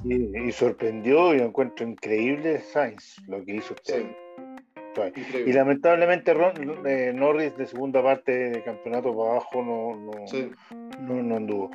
Y, 0.06 0.52
sorprendió 0.54 1.36
y 1.36 1.42
encuentro 1.42 1.86
increíble 1.86 2.62
Sainz, 2.62 3.18
lo 3.28 3.44
que 3.44 3.56
hizo 3.56 3.74
usted. 3.74 4.06
Y 5.46 5.54
lamentablemente 5.54 6.34
eh, 6.86 7.14
Norris 7.14 7.58
de 7.58 7.66
segunda 7.66 8.04
parte 8.04 8.32
de 8.50 8.64
campeonato 8.64 9.16
para 9.16 9.32
abajo 9.32 9.64
no, 9.64 9.96
no, 11.00 11.24
no, 11.24 11.36
anduvo. 11.36 11.72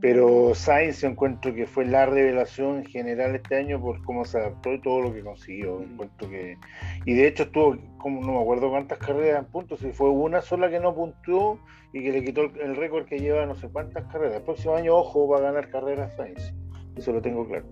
Pero 0.00 0.54
Sainz 0.54 1.02
encuentro 1.04 1.54
que 1.54 1.66
fue 1.66 1.86
la 1.86 2.06
revelación 2.06 2.78
en 2.78 2.84
general 2.86 3.34
este 3.34 3.56
año 3.56 3.80
por 3.80 4.02
cómo 4.04 4.24
se 4.24 4.38
adaptó 4.38 4.74
y 4.74 4.80
todo 4.80 5.00
lo 5.00 5.14
que 5.14 5.22
consiguió. 5.22 5.80
Encuentro 5.80 6.28
que 6.28 6.56
y 7.04 7.14
de 7.14 7.28
hecho 7.28 7.44
estuvo 7.44 7.76
como 7.98 8.20
no 8.20 8.32
me 8.32 8.40
acuerdo 8.40 8.70
cuántas 8.70 8.98
carreras 8.98 9.44
en 9.44 9.50
puntos, 9.50 9.80
si 9.80 9.92
fue 9.92 10.10
una 10.10 10.42
sola 10.42 10.68
que 10.68 10.80
no 10.80 10.94
puntuó 10.94 11.60
y 11.92 12.02
que 12.02 12.12
le 12.12 12.24
quitó 12.24 12.42
el, 12.42 12.76
récord 12.76 13.06
que 13.06 13.18
lleva 13.18 13.46
no 13.46 13.54
sé 13.54 13.68
cuántas 13.68 14.04
carreras. 14.12 14.36
El 14.36 14.42
próximo 14.42 14.74
año 14.74 14.96
ojo 14.96 15.28
va 15.28 15.38
a 15.38 15.42
ganar 15.42 15.70
carreras 15.70 16.14
Sainz. 16.16 16.52
Eso 16.96 17.12
lo 17.12 17.22
tengo 17.22 17.46
claro. 17.46 17.66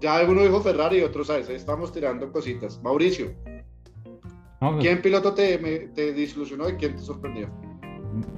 Ya 0.00 0.16
alguno 0.16 0.42
dijo 0.42 0.60
Ferrari 0.60 0.98
y 0.98 1.02
otro 1.02 1.24
Sainz, 1.24 1.50
estamos 1.50 1.92
tirando 1.92 2.32
cositas. 2.32 2.80
Mauricio. 2.82 3.32
Pues. 4.60 4.76
¿Quién 4.80 5.02
piloto 5.02 5.34
te, 5.34 5.58
te 5.94 6.12
desilusionó 6.12 6.68
y 6.68 6.74
quién 6.74 6.96
te 6.96 7.02
sorprendió? 7.02 7.48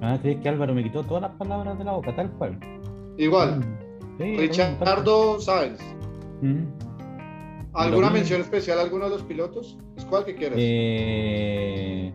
Ah, 0.01 0.19
crees 0.21 0.41
que 0.41 0.49
Álvaro 0.49 0.75
me 0.75 0.83
quitó 0.83 1.03
todas 1.05 1.23
las 1.23 1.33
palabras 1.33 1.79
de 1.79 1.85
la 1.85 1.93
boca, 1.93 2.15
tal 2.15 2.31
cual. 2.33 2.59
Igual. 3.17 3.61
Mm. 4.19 4.37
Richardo 4.39 5.41
Sáenz. 5.41 5.81
Mm. 6.43 6.65
¿Alguna 7.75 8.11
mención 8.11 8.41
especial 8.41 8.79
a 8.79 8.83
alguno 8.83 9.05
de 9.05 9.11
los 9.11 9.23
pilotos? 9.23 9.79
¿Es 9.97 10.05
cuál 10.05 10.25
que 10.25 10.35
quieres? 10.35 10.59
Eh, 10.61 12.13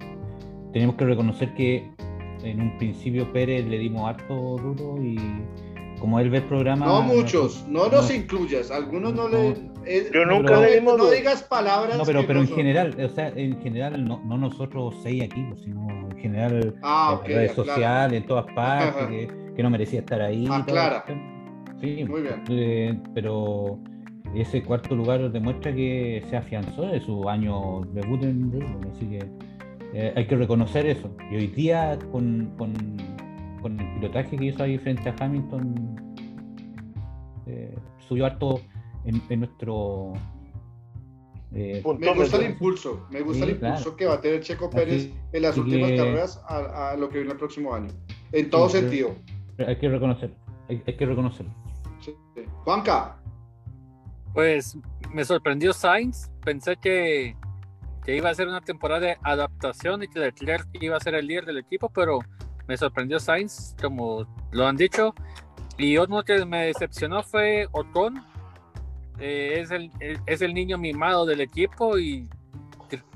tenemos 0.72 0.96
que 0.96 1.06
reconocer 1.06 1.54
que 1.56 1.92
en 2.44 2.62
un 2.62 2.78
principio 2.78 3.32
Pérez 3.34 3.66
le 3.66 3.80
dimos 3.80 4.08
harto 4.08 4.58
duro 4.58 5.02
y 5.02 5.18
como 6.00 6.20
él 6.20 6.30
ve 6.30 6.38
el 6.38 6.44
programa. 6.44 6.86
No 6.86 7.02
muchos, 7.02 7.66
no, 7.68 7.90
nos 7.90 8.14
incluyas, 8.14 8.72
algunos 8.72 9.14
no, 9.14 9.28
le. 9.28 9.56
Yo 10.14 10.26
nunca 10.26 10.60
le 10.60 10.76
dimos. 10.76 10.98
No 10.98 11.10
digas 11.10 11.44
palabras. 11.44 11.98
No, 11.98 12.04
pero, 12.04 12.26
pero 12.28 12.42
en 12.42 12.48
general, 12.48 12.96
o 13.00 13.10
sea, 13.10 13.30
en 13.30 13.60
general, 13.62 14.06
no, 14.06 14.22
no 14.26 14.38
nosotros 14.38 14.96
seis 15.02 15.24
aquí, 15.24 15.44
pues, 15.50 15.62
sino 15.62 15.88
en 16.12 16.18
general 16.18 16.76
ah, 16.84 17.22
en 17.26 17.36
redes 17.36 17.54
sociales, 17.54 18.22
en 18.22 18.28
todas 18.28 18.46
partes, 18.54 19.30
que, 19.56 19.64
no 19.64 19.70
merecía 19.70 20.00
estar 20.00 20.22
ahí. 20.22 20.48
Ah, 20.50 20.64
claro. 20.66 21.04
Sí, 21.82 22.04
muy 22.06 22.22
bien. 22.22 22.44
Eh, 22.50 23.00
pero 23.14 23.80
ese 24.36 24.64
cuarto 24.64 24.96
lugar 24.96 25.32
demuestra 25.32 25.74
que 25.74 26.24
se 26.30 26.38
afianzó 26.38 26.84
de 26.84 27.00
su 27.00 27.28
año 27.30 27.82
debut 27.94 28.24
en 28.24 28.52
así 28.94 29.06
que 29.06 29.20
eh, 29.94 30.14
hay 30.16 30.28
que 30.28 30.36
reconocer 30.36 30.86
eso. 30.86 31.10
Y 31.32 31.36
hoy 31.36 31.48
día 31.48 31.98
con, 32.12 32.54
con 32.58 32.74
con 33.68 33.80
el 33.80 33.94
pilotaje 33.96 34.38
que 34.38 34.46
hizo 34.46 34.64
ahí 34.64 34.78
frente 34.78 35.10
a 35.10 35.16
Hamilton, 35.20 35.96
eh, 37.46 37.76
subió 38.08 38.26
harto 38.26 38.62
en, 39.06 39.40
nuestro. 39.40 40.14
Eh, 41.54 41.84
me 42.00 42.14
gusta 42.14 42.38
el 42.38 42.52
impulso, 42.52 43.08
me 43.10 43.22
gusta 43.22 43.46
el 43.46 43.52
impulso 43.52 43.96
que 43.96 44.06
va 44.06 44.16
a 44.16 44.22
tener 44.22 44.42
Checo 44.42 44.70
Pérez 44.70 45.12
en 45.32 45.42
las 45.42 45.58
últimas 45.58 45.92
carreras 45.92 46.42
a, 46.48 46.96
lo 46.98 47.10
que 47.10 47.18
viene 47.20 47.32
el 47.32 47.38
próximo 47.38 47.74
año, 47.74 47.90
en 48.32 48.50
todo 48.50 48.70
sentido. 48.70 49.16
hay 49.66 49.78
que 49.78 49.90
reconocer, 49.90 50.34
hay, 50.70 50.80
que 50.80 51.06
reconocerlo. 51.06 51.54
Juanca. 52.64 53.20
Pues 54.34 54.78
me 55.12 55.26
sorprendió 55.26 55.74
Sainz, 55.74 56.30
pensé 56.46 56.78
que, 56.78 57.36
que 58.06 58.16
iba 58.16 58.30
a 58.30 58.36
ser 58.36 58.48
una 58.48 58.62
temporada 58.62 59.08
de 59.08 59.18
adaptación 59.24 60.04
y 60.04 60.08
que 60.08 60.20
Leclerc 60.20 60.68
iba 60.74 60.96
a 60.96 61.00
ser 61.00 61.16
el 61.16 61.26
líder 61.26 61.46
del 61.46 61.58
equipo, 61.58 61.90
pero 61.90 62.20
me 62.68 62.78
sorprendió 62.78 63.20
Sainz, 63.20 63.76
como 63.82 64.28
lo 64.52 64.68
han 64.68 64.78
dicho. 64.78 65.14
Y 65.78 65.98
otro 65.98 66.24
que 66.24 66.46
me 66.46 66.68
decepcionó 66.68 67.24
fue 67.24 67.68
Ocon. 67.72 68.24
Eh, 69.20 69.60
es, 69.62 69.72
el, 69.72 69.92
es 70.26 70.42
el 70.42 70.54
niño 70.54 70.78
mimado 70.78 71.26
del 71.26 71.42
equipo 71.42 71.98
y 71.98 72.28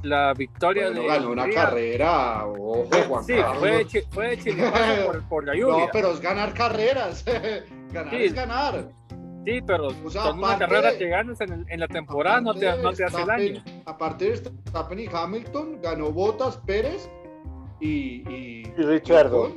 la 0.03 0.33
victoria 0.33 0.89
de. 0.89 1.05
ganó 1.05 1.31
una 1.31 1.49
carrera, 1.49 2.45
ojo, 2.45 2.89
Juan 3.07 3.23
Sí, 3.23 3.35
fue, 3.59 3.85
fue 4.09 4.37
por, 5.05 5.23
por, 5.29 5.45
la 5.45 5.55
lluvia. 5.55 5.77
No, 5.85 5.89
pero 5.91 6.11
es 6.11 6.19
ganar 6.19 6.53
carreras. 6.53 7.23
ganar 7.91 8.13
es 8.15 8.33
ganar. 8.33 8.89
Sí, 9.45 9.59
pero 9.65 9.87
con 9.87 10.37
una 10.37 10.57
carrera 10.57 10.95
que 10.97 11.07
ganas 11.07 11.41
en, 11.41 11.65
en 11.67 11.79
la 11.79 11.87
temporada 11.87 12.41
no 12.41 12.53
te, 12.53 12.77
no 12.77 12.93
te 12.93 13.05
hace 13.05 13.25
daño. 13.25 13.63
Aparte 13.85 14.29
de 14.29 14.37
Stappen 14.37 14.99
y 14.99 15.07
Hamilton, 15.11 15.79
ganó 15.81 16.11
Botas 16.11 16.57
Pérez 16.57 17.09
y, 17.81 18.23
y, 18.29 18.63
Richardo. 18.77 19.53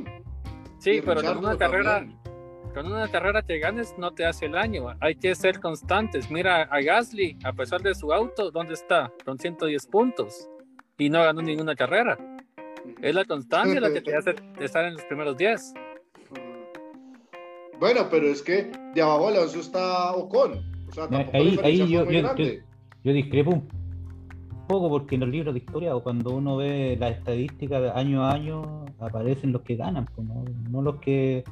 Sí, 0.78 1.00
pero 1.04 1.22
con 1.22 1.38
una 1.38 1.56
carrera 1.56 2.06
con 2.74 2.86
una 2.86 3.08
carrera 3.08 3.40
que 3.42 3.60
ganes 3.60 3.94
no 3.98 4.12
te 4.12 4.26
hace 4.26 4.46
el 4.46 4.56
año. 4.56 4.86
Hay 5.00 5.14
que 5.14 5.32
ser 5.36 5.60
constantes. 5.60 6.28
Mira 6.28 6.62
a 6.62 6.80
Gasly, 6.80 7.38
a 7.44 7.52
pesar 7.52 7.80
de 7.82 7.94
su 7.94 8.12
auto, 8.12 8.50
¿dónde 8.50 8.74
está? 8.74 9.12
Con 9.24 9.38
110 9.38 9.86
puntos 9.86 10.48
y 10.98 11.08
no 11.08 11.22
ganó 11.22 11.40
ninguna 11.40 11.74
carrera. 11.74 12.18
Es 13.00 13.14
la 13.14 13.24
constancia 13.24 13.80
la 13.80 13.92
que 13.92 14.00
te 14.00 14.14
hace 14.16 14.34
estar 14.60 14.84
en 14.84 14.94
los 14.94 15.04
primeros 15.04 15.36
10. 15.36 15.74
Bueno, 17.80 18.06
pero 18.08 18.28
es 18.28 18.40
que 18.40 18.70
de 18.94 19.02
abajo 19.02 19.28
Alonso 19.28 19.58
está 19.58 20.12
Ocon. 20.12 20.62
O 20.88 20.92
sea, 20.92 21.08
ahí, 21.32 21.58
ahí 21.62 21.78
yo, 21.78 22.08
yo, 22.08 22.34
yo, 23.02 23.12
discrepo 23.12 23.50
un 23.50 23.68
poco 24.66 24.88
porque 24.88 25.14
en 25.14 25.22
los 25.22 25.30
libros 25.30 25.54
de 25.54 25.60
historia 25.60 25.94
o 25.94 26.02
cuando 26.02 26.30
uno 26.30 26.56
ve 26.56 26.96
las 26.98 27.12
estadísticas 27.12 27.94
año 27.96 28.24
a 28.24 28.32
año 28.32 28.84
aparecen 28.98 29.52
los 29.52 29.62
que 29.62 29.76
ganan, 29.76 30.06
pues, 30.14 30.26
¿no? 30.70 30.82
los 30.82 30.96
que 30.96 31.44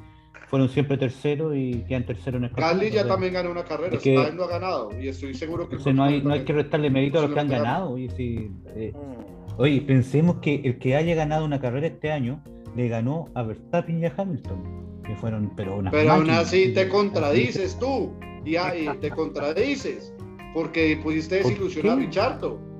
fueron 0.48 0.68
siempre 0.68 0.98
terceros 0.98 1.54
y 1.56 1.82
quedan 1.88 2.04
terceros 2.04 2.38
en 2.38 2.44
el 2.44 2.50
campeonato. 2.50 2.94
ya 2.94 3.06
también 3.06 3.32
ganó 3.32 3.50
una 3.50 3.64
carrera, 3.64 3.96
que, 3.98 4.14
no 4.34 4.44
ha 4.44 4.48
ganado 4.48 4.90
y 5.00 5.08
estoy 5.08 5.34
seguro 5.34 5.68
que... 5.68 5.92
no 5.92 6.04
hay, 6.04 6.22
no 6.22 6.32
hay 6.32 6.44
que 6.44 6.52
restarle 6.52 6.90
mérito 6.90 7.18
a 7.18 7.22
los 7.22 7.32
que 7.32 7.40
han 7.40 7.48
ganado. 7.48 7.92
Oye, 7.92 8.10
eh, 8.18 8.92
mm. 8.92 9.60
oye, 9.60 9.80
pensemos 9.80 10.36
que 10.36 10.60
el 10.64 10.78
que 10.78 10.94
haya 10.94 11.14
ganado 11.14 11.44
una 11.44 11.60
carrera 11.60 11.86
este 11.86 12.12
año 12.12 12.42
le 12.76 12.88
ganó 12.88 13.28
a 13.34 13.42
Verstappen 13.42 14.00
y 14.00 14.06
a 14.06 14.14
Hamilton, 14.16 15.02
que 15.04 15.14
fueron, 15.16 15.52
pero 15.56 15.76
una 15.76 15.90
Pero 15.90 16.12
aún 16.12 16.30
así 16.30 16.72
te 16.74 16.88
contradices 16.88 17.78
tú, 17.78 18.12
y, 18.44 18.56
te 19.00 19.10
contradices, 19.10 20.12
porque 20.54 20.98
pudiste 21.02 21.36
desilusionar 21.36 21.92
a 21.92 22.00
Richardo. 22.00 22.71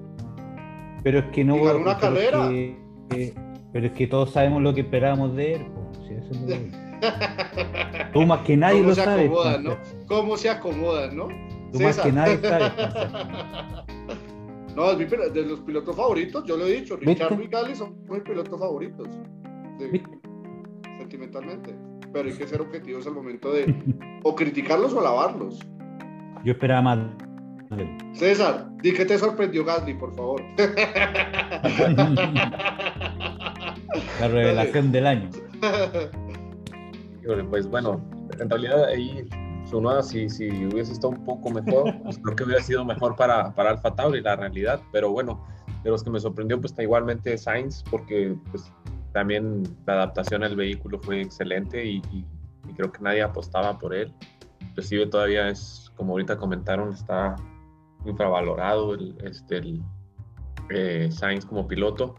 Pero 1.02 1.20
es 1.20 1.24
que 1.26 1.44
no. 1.44 1.62
Ganó 1.62 1.78
una 1.78 1.98
carrera. 1.98 2.48
pero 3.72 3.86
es 3.86 3.92
que 3.92 4.06
todos 4.06 4.30
sabemos 4.30 4.62
lo 4.62 4.74
que 4.74 4.82
esperábamos 4.82 5.34
de 5.36 5.54
él. 5.54 5.66
Tú 8.12 8.22
más 8.22 8.40
que 8.42 8.56
nadie 8.56 8.82
lo 8.82 8.94
sabes. 8.94 9.30
¿no? 9.62 9.76
¿Cómo 10.06 10.36
se 10.36 10.50
acomodan, 10.50 11.16
no? 11.16 11.28
Tú 11.72 11.80
más 11.80 11.98
que 11.98 12.12
nadie 12.12 12.38
sabes. 12.38 12.72
no, 14.76 14.92
es 14.92 14.98
mi, 14.98 15.04
de 15.04 15.42
los 15.42 15.60
pilotos 15.60 15.96
favoritos, 15.96 16.44
yo 16.44 16.56
lo 16.56 16.66
he 16.66 16.80
dicho. 16.80 16.96
Richard 16.96 17.70
y 17.70 17.74
son 17.74 17.96
mis 18.08 18.22
pilotos 18.22 18.58
favoritos. 18.58 19.08
sentimentalmente. 20.98 21.74
Pero 22.12 22.28
hay 22.28 22.36
que 22.36 22.46
ser 22.46 22.60
objetivos 22.60 23.06
al 23.06 23.14
momento 23.14 23.52
de 23.52 23.74
o 24.22 24.34
criticarlos 24.34 24.92
o 24.92 25.00
alabarlos. 25.00 25.60
Yo 26.44 26.52
esperaba 26.52 26.82
más 26.82 26.98
César, 28.12 28.68
di 28.82 28.92
que 28.92 29.04
te 29.04 29.18
sorprendió 29.18 29.64
Gasly, 29.64 29.94
por 29.94 30.14
favor. 30.14 30.42
La 34.20 34.28
revelación 34.28 34.92
del 34.92 35.06
año. 35.06 35.30
Pues 37.50 37.66
bueno, 37.68 38.00
en 38.38 38.50
realidad 38.50 38.84
ahí 38.86 39.28
Sonoda, 39.64 40.02
si, 40.02 40.28
si 40.28 40.48
hubiese 40.66 40.92
estado 40.92 41.10
un 41.10 41.24
poco 41.24 41.50
mejor, 41.50 41.94
pues 42.02 42.18
creo 42.18 42.36
que 42.36 42.44
hubiera 42.44 42.62
sido 42.62 42.84
mejor 42.84 43.16
para, 43.16 43.54
para 43.54 43.70
Alfa 43.70 43.94
Tauri, 43.94 44.20
la 44.20 44.36
realidad. 44.36 44.80
Pero 44.92 45.10
bueno, 45.10 45.46
de 45.84 45.90
los 45.90 46.02
que 46.02 46.10
me 46.10 46.20
sorprendió, 46.20 46.60
pues 46.60 46.72
está 46.72 46.82
igualmente 46.82 47.38
Sainz, 47.38 47.82
porque 47.90 48.36
pues 48.50 48.72
también 49.12 49.62
la 49.86 49.94
adaptación 49.94 50.42
al 50.42 50.56
vehículo 50.56 50.98
fue 51.00 51.20
excelente 51.22 51.84
y, 51.84 52.02
y 52.12 52.72
creo 52.76 52.92
que 52.92 53.00
nadie 53.02 53.22
apostaba 53.22 53.78
por 53.78 53.94
él. 53.94 54.12
Inclusive 54.60 55.06
todavía 55.06 55.48
es, 55.48 55.92
como 55.96 56.12
ahorita 56.12 56.36
comentaron, 56.36 56.92
está 56.92 57.36
infravalorado 58.04 58.94
el, 58.94 59.16
este, 59.24 59.58
el 59.58 59.82
eh, 60.70 61.08
Sainz 61.10 61.44
como 61.44 61.66
piloto. 61.66 62.16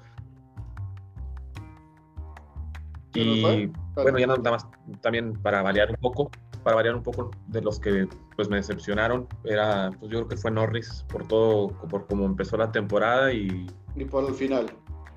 Y 3.16 3.70
bueno, 3.96 4.18
ya 4.18 4.28
nada 4.28 4.52
más 4.52 4.68
también 5.02 5.34
para 5.34 5.62
variar 5.62 5.92
un 5.92 5.98
poco, 5.98 6.32
para 6.64 6.76
variar 6.76 6.96
un 6.96 7.04
poco 7.04 7.30
de 7.48 7.62
los 7.62 7.80
que 7.80 8.08
pues 8.36 8.50
me 8.50 8.58
decepcionaron, 8.58 9.28
era, 9.44 9.92
pues 10.00 10.12
yo 10.12 10.20
creo 10.20 10.28
que 10.30 10.38
fue 10.38 10.50
Norris 10.50 11.06
por 11.10 11.28
todo, 11.28 11.68
por 11.90 12.08
cómo 12.08 12.26
empezó 12.26 12.58
la 12.58 12.72
temporada 12.72 13.32
y... 13.32 13.68
Y 13.96 14.06
por 14.06 14.26
el 14.28 14.34
final. 14.34 14.66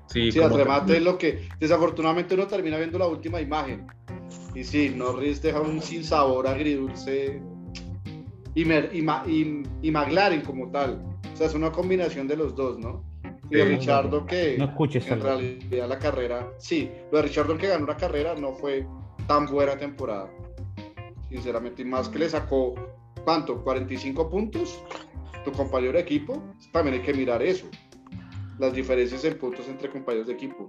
Sí, 0.05 0.31
sí 0.31 0.39
al 0.39 0.53
remate 0.53 0.97
es 0.97 1.03
lo 1.03 1.17
que 1.17 1.49
desafortunadamente 1.59 2.35
uno 2.35 2.47
termina 2.47 2.77
viendo 2.77 2.99
la 2.99 3.07
última 3.07 3.41
imagen. 3.41 3.87
Y 4.53 4.63
sí, 4.63 4.93
Norris 4.95 5.41
deja 5.41 5.59
un 5.59 5.81
sin 5.81 6.03
sabor 6.03 6.47
agridulce 6.47 7.41
y, 8.57 9.63
y, 9.81 9.91
McLaren 9.91 10.41
como 10.41 10.71
tal. 10.71 11.03
O 11.31 11.35
sea, 11.35 11.47
es 11.47 11.53
una 11.53 11.71
combinación 11.71 12.27
de 12.27 12.35
los 12.35 12.55
dos, 12.55 12.79
¿no? 12.79 13.03
Y 13.49 13.55
de 13.55 13.65
Richardo 13.65 14.25
que 14.25 14.57
no 14.57 14.65
escuches 14.65 15.09
en 15.09 15.21
realidad 15.21 15.87
la 15.87 15.99
carrera, 15.99 16.51
sí, 16.57 16.89
lo 17.11 17.19
de 17.19 17.23
Richardo 17.23 17.57
que 17.57 17.67
ganó 17.67 17.85
una 17.85 17.95
carrera 17.95 18.35
no 18.35 18.53
fue 18.53 18.85
tan 19.27 19.45
buena 19.45 19.77
temporada. 19.77 20.29
Sinceramente, 21.29 21.83
y 21.83 21.85
más 21.85 22.09
que 22.09 22.19
le 22.19 22.29
sacó, 22.29 22.73
¿cuánto? 23.23 23.63
45 23.63 24.29
puntos 24.29 24.81
tu 25.45 25.51
compañero 25.51 25.93
de 25.93 25.99
equipo. 25.99 26.41
También 26.71 26.95
hay 26.95 27.01
que 27.01 27.13
mirar 27.13 27.41
eso. 27.43 27.67
Las 28.59 28.73
diferencias 28.73 29.23
en 29.23 29.37
puntos 29.37 29.67
entre 29.69 29.89
compañeros 29.89 30.27
de 30.27 30.33
equipo. 30.33 30.67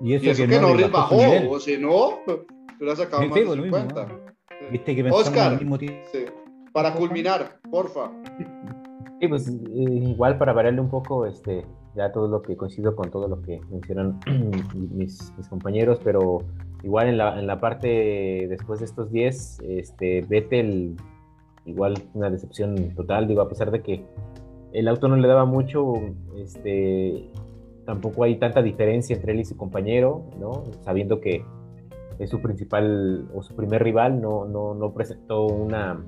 Y 0.00 0.14
eso, 0.14 0.46
que, 0.46 0.46
no 0.46 0.68
Norris 0.68 0.90
bajó, 0.90 1.18
o 1.50 1.58
si 1.58 1.76
no, 1.76 2.20
tú 2.24 2.46
le 2.80 2.92
has 2.92 2.98
sacado 2.98 3.26
más 3.26 3.34
de 3.34 3.46
50. 3.46 4.08
Viste 4.70 4.94
que 4.94 5.02
pensamos 5.02 5.26
Oscar, 5.26 5.52
al 5.52 5.58
mismo 5.58 5.78
tiempo. 5.78 6.08
sí. 6.12 6.26
Para 6.78 6.94
culminar, 6.94 7.58
porfa. 7.72 8.12
Sí, 9.18 9.26
pues 9.26 9.48
eh, 9.48 9.54
igual 9.66 10.38
para 10.38 10.52
variarle 10.52 10.80
un 10.80 10.88
poco, 10.88 11.26
este, 11.26 11.66
ya 11.96 12.12
todo 12.12 12.28
lo 12.28 12.40
que 12.40 12.56
coincido 12.56 12.94
con 12.94 13.10
todo 13.10 13.26
lo 13.26 13.42
que 13.42 13.60
mencionan 13.68 14.20
mis, 14.94 15.36
mis 15.36 15.48
compañeros, 15.48 15.98
pero 16.04 16.38
igual 16.84 17.08
en 17.08 17.18
la, 17.18 17.36
en 17.36 17.48
la 17.48 17.58
parte 17.58 18.46
después 18.48 18.78
de 18.78 18.84
estos 18.84 19.10
10, 19.10 19.58
este, 19.66 20.20
Vettel, 20.20 20.94
igual 21.64 21.94
una 22.14 22.30
decepción 22.30 22.94
total, 22.94 23.26
digo, 23.26 23.42
a 23.42 23.48
pesar 23.48 23.72
de 23.72 23.82
que 23.82 24.04
el 24.72 24.86
auto 24.86 25.08
no 25.08 25.16
le 25.16 25.26
daba 25.26 25.46
mucho, 25.46 25.94
este, 26.36 27.28
tampoco 27.86 28.22
hay 28.22 28.36
tanta 28.36 28.62
diferencia 28.62 29.16
entre 29.16 29.32
él 29.32 29.40
y 29.40 29.44
su 29.44 29.56
compañero, 29.56 30.30
¿no? 30.38 30.62
Sabiendo 30.84 31.20
que 31.20 31.44
es 32.20 32.30
su 32.30 32.40
principal 32.40 33.26
o 33.34 33.42
su 33.42 33.56
primer 33.56 33.82
rival, 33.82 34.20
no, 34.20 34.44
no, 34.44 34.74
no 34.74 34.94
presentó 34.94 35.44
una, 35.44 36.04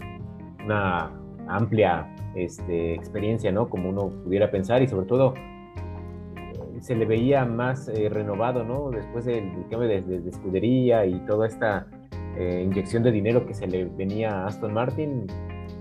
una 0.65 1.11
amplia 1.49 2.15
este, 2.35 2.95
experiencia, 2.95 3.51
¿no? 3.53 3.69
Como 3.69 3.89
uno 3.89 4.11
pudiera 4.25 4.51
pensar 4.51 4.83
y 4.83 4.89
sobre 4.89 5.07
todo 5.07 5.35
eh, 5.35 6.81
se 6.81 6.95
le 6.95 7.05
veía 7.05 7.45
más 7.45 7.89
eh, 7.89 8.09
renovado, 8.09 8.65
¿no? 8.65 8.91
Después 8.91 9.25
del, 9.25 9.53
cambio 9.71 9.89
de 9.89 10.29
escudería 10.29 11.05
y 11.07 11.19
toda 11.27 11.47
esta 11.47 11.87
eh, 12.37 12.63
inyección 12.65 13.03
de 13.03 13.13
dinero 13.13 13.45
que 13.47 13.55
se 13.55 13.67
le 13.67 13.85
venía 13.85 14.31
a 14.31 14.47
Aston 14.47 14.73
Martin, 14.73 15.27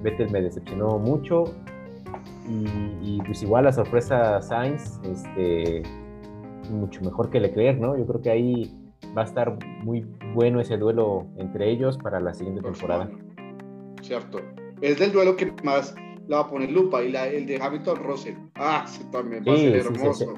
Vettel 0.02 0.32
me 0.32 0.42
decepcionó 0.42 0.98
mucho 0.98 1.44
y, 2.48 2.66
y, 3.02 3.22
pues 3.26 3.44
igual 3.44 3.66
la 3.66 3.72
sorpresa 3.72 4.42
Sainz, 4.42 5.00
este, 5.04 5.84
mucho 6.72 7.02
mejor 7.02 7.30
que 7.30 7.40
Leclerc, 7.40 7.80
¿no? 7.80 7.96
Yo 7.98 8.06
creo 8.08 8.22
que 8.22 8.32
ahí 8.32 8.76
va 9.16 9.22
a 9.22 9.26
estar 9.26 9.58
muy 9.84 10.06
bueno 10.34 10.60
ese 10.60 10.78
duelo 10.78 11.28
entre 11.38 11.70
ellos 11.70 11.98
para 11.98 12.20
la 12.20 12.34
siguiente 12.34 12.62
temporada. 12.62 13.10
Cierto. 14.02 14.40
Es 14.82 15.00
del 15.00 15.12
duelo 15.12 15.36
que 15.36 15.52
más 15.64 15.94
la 16.28 16.38
va 16.38 16.44
a 16.44 16.50
poner 16.50 16.72
lupa 16.72 17.02
y 17.04 17.12
la, 17.12 17.28
el 17.28 17.46
de 17.46 17.62
Hamilton 17.62 17.98
Russell. 18.04 18.36
Ah, 18.56 18.86
sí, 18.88 19.02
también 19.12 19.44
va 19.48 19.54
a 19.54 19.58
ser 19.58 19.82
sí, 19.84 19.90
sí, 19.90 19.98
hermoso. 19.98 20.34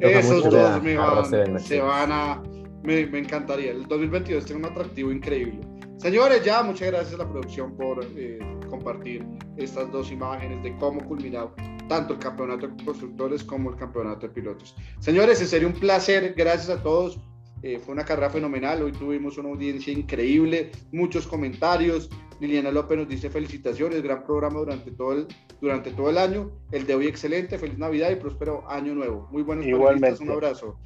Esos 0.00 0.46
a- 0.46 0.48
dos 0.50 0.82
me 0.82 0.96
a 0.96 1.06
Russell 1.10 1.40
van, 1.40 1.52
Mercedes. 1.52 1.62
se 1.64 1.80
van 1.80 2.12
a. 2.12 2.42
Me, 2.82 3.06
me 3.06 3.18
encantaría. 3.20 3.70
El 3.72 3.86
2022 3.86 4.44
tiene 4.44 4.60
un 4.66 4.70
atractivo 4.72 5.10
increíble. 5.12 5.60
Señores, 5.98 6.44
ya 6.44 6.62
muchas 6.64 6.88
gracias 6.90 7.14
a 7.14 7.24
la 7.24 7.30
producción 7.30 7.76
por 7.76 8.04
eh, 8.16 8.38
compartir 8.68 9.24
estas 9.56 9.90
dos 9.92 10.10
imágenes 10.10 10.60
de 10.64 10.76
cómo 10.78 11.00
culminó 11.04 11.54
tanto 11.88 12.14
el 12.14 12.18
campeonato 12.18 12.66
de 12.66 12.84
constructores 12.84 13.44
como 13.44 13.70
el 13.70 13.76
campeonato 13.76 14.26
de 14.26 14.32
pilotos. 14.32 14.74
Señores, 14.98 15.40
en 15.40 15.46
serio 15.46 15.68
un 15.68 15.74
placer. 15.74 16.34
Gracias 16.36 16.70
a 16.76 16.82
todos. 16.82 17.20
Eh, 17.62 17.78
fue 17.78 17.94
una 17.94 18.04
carrera 18.04 18.28
fenomenal. 18.30 18.82
Hoy 18.82 18.92
tuvimos 18.92 19.38
una 19.38 19.48
audiencia 19.50 19.92
increíble, 19.92 20.72
muchos 20.90 21.26
comentarios. 21.26 22.10
Liliana 22.40 22.72
López 22.72 22.98
nos 22.98 23.08
dice 23.08 23.30
felicitaciones, 23.30 24.02
gran 24.02 24.24
programa 24.24 24.58
durante 24.58 24.90
todo 24.90 25.12
el, 25.12 25.26
durante 25.60 25.92
todo 25.92 26.10
el 26.10 26.18
año. 26.18 26.50
El 26.72 26.86
de 26.86 26.94
hoy 26.96 27.06
excelente, 27.06 27.56
feliz 27.58 27.78
Navidad 27.78 28.10
y 28.10 28.16
próspero 28.16 28.68
año 28.68 28.94
nuevo. 28.94 29.28
Muy 29.30 29.42
buenos 29.42 29.64
Igualmente. 29.64 30.00
panelistas, 30.00 30.20
un 30.26 30.32
abrazo. 30.32 30.76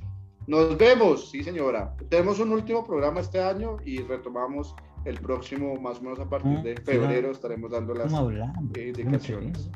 Nos 0.47 0.77
vemos, 0.77 1.31
sí 1.31 1.43
señora. 1.43 1.97
Tenemos 2.11 2.39
un 2.40 2.53
último 2.53 2.85
programa 2.85 3.20
este 3.20 3.40
año 3.40 3.78
y 3.85 3.98
retomamos 4.03 4.74
el 5.07 5.19
próximo, 5.19 5.77
más 5.81 5.98
o 5.98 6.03
menos 6.03 6.20
a 6.20 6.28
partir 6.28 6.59
Ah, 6.59 6.62
de 6.62 6.77
febrero, 6.77 7.31
estaremos 7.31 7.70
dando 7.70 7.94
las 7.94 8.12
eh, 8.12 8.89
indicaciones. 8.89 9.70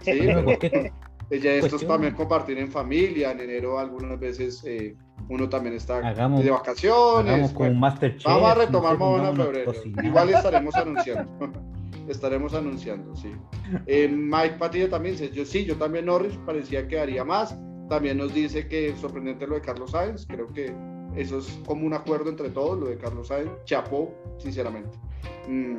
Sí, 0.00 0.12
Pero, 0.18 0.26
pero- 0.26 0.44
¿por 0.46 0.58
qué? 0.58 0.92
eh, 1.30 1.38
ya 1.40 1.52
esto 1.52 1.76
es 1.76 1.86
también 1.86 2.14
compartir 2.14 2.58
en 2.58 2.70
familia. 2.70 3.32
En 3.32 3.40
enero 3.40 3.78
algunas 3.78 4.18
veces 4.18 4.62
eh, 4.64 4.96
uno 5.28 5.48
también 5.48 5.74
está 5.74 5.98
Hagamos- 5.98 6.42
de 6.44 6.50
vacaciones. 6.50 7.32
Hagamos 7.32 7.50
con 7.52 7.58
bueno. 7.58 7.74
un 7.74 7.80
Masterchef. 7.80 8.24
Vamos 8.26 8.50
a 8.50 8.54
retomar 8.54 8.98
menos 8.98 9.28
en 9.30 9.36
febrero. 9.36 9.72
cocinar. 9.72 10.04
Igual 10.04 10.28
estaremos 10.30 10.74
anunciando. 10.74 11.30
estaremos 12.08 12.54
anunciando, 12.54 13.16
sí. 13.16 13.32
Eh, 13.86 14.08
Mike 14.08 14.56
Patilla 14.58 14.90
también 14.90 15.14
dice, 15.16 15.30
yo 15.30 15.44
sí, 15.44 15.64
yo 15.64 15.76
también 15.76 16.06
Norris 16.06 16.38
parecía 16.44 16.86
que 16.86 16.98
haría 17.00 17.24
más. 17.24 17.56
También 17.88 18.18
nos 18.18 18.32
dice 18.34 18.66
que 18.68 18.94
sorprendente 18.96 19.46
lo 19.46 19.54
de 19.56 19.60
Carlos 19.60 19.90
Sainz. 19.92 20.26
Creo 20.26 20.46
que 20.52 20.74
eso 21.16 21.38
es 21.38 21.60
como 21.66 21.86
un 21.86 21.94
acuerdo 21.94 22.28
entre 22.30 22.50
todos, 22.50 22.78
lo 22.78 22.86
de 22.86 22.96
Carlos 22.98 23.28
Sainz. 23.28 23.50
Chapó, 23.64 24.12
sinceramente. 24.38 24.96
Mm, 25.48 25.78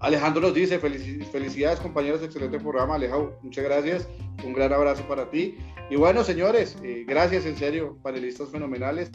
Alejandro 0.00 0.42
nos 0.42 0.52
dice, 0.54 0.80
"Felici- 0.80 1.24
felicidades 1.26 1.78
compañeros, 1.78 2.22
excelente 2.24 2.58
programa, 2.58 2.96
Alejandro, 2.96 3.38
muchas 3.42 3.62
gracias, 3.64 4.08
un 4.44 4.52
gran 4.52 4.72
abrazo 4.72 5.04
para 5.06 5.30
ti. 5.30 5.58
Y 5.92 5.96
bueno, 5.96 6.24
señores, 6.24 6.74
eh, 6.82 7.04
gracias 7.06 7.44
en 7.44 7.54
serio, 7.54 7.98
panelistas 8.02 8.48
fenomenales. 8.48 9.12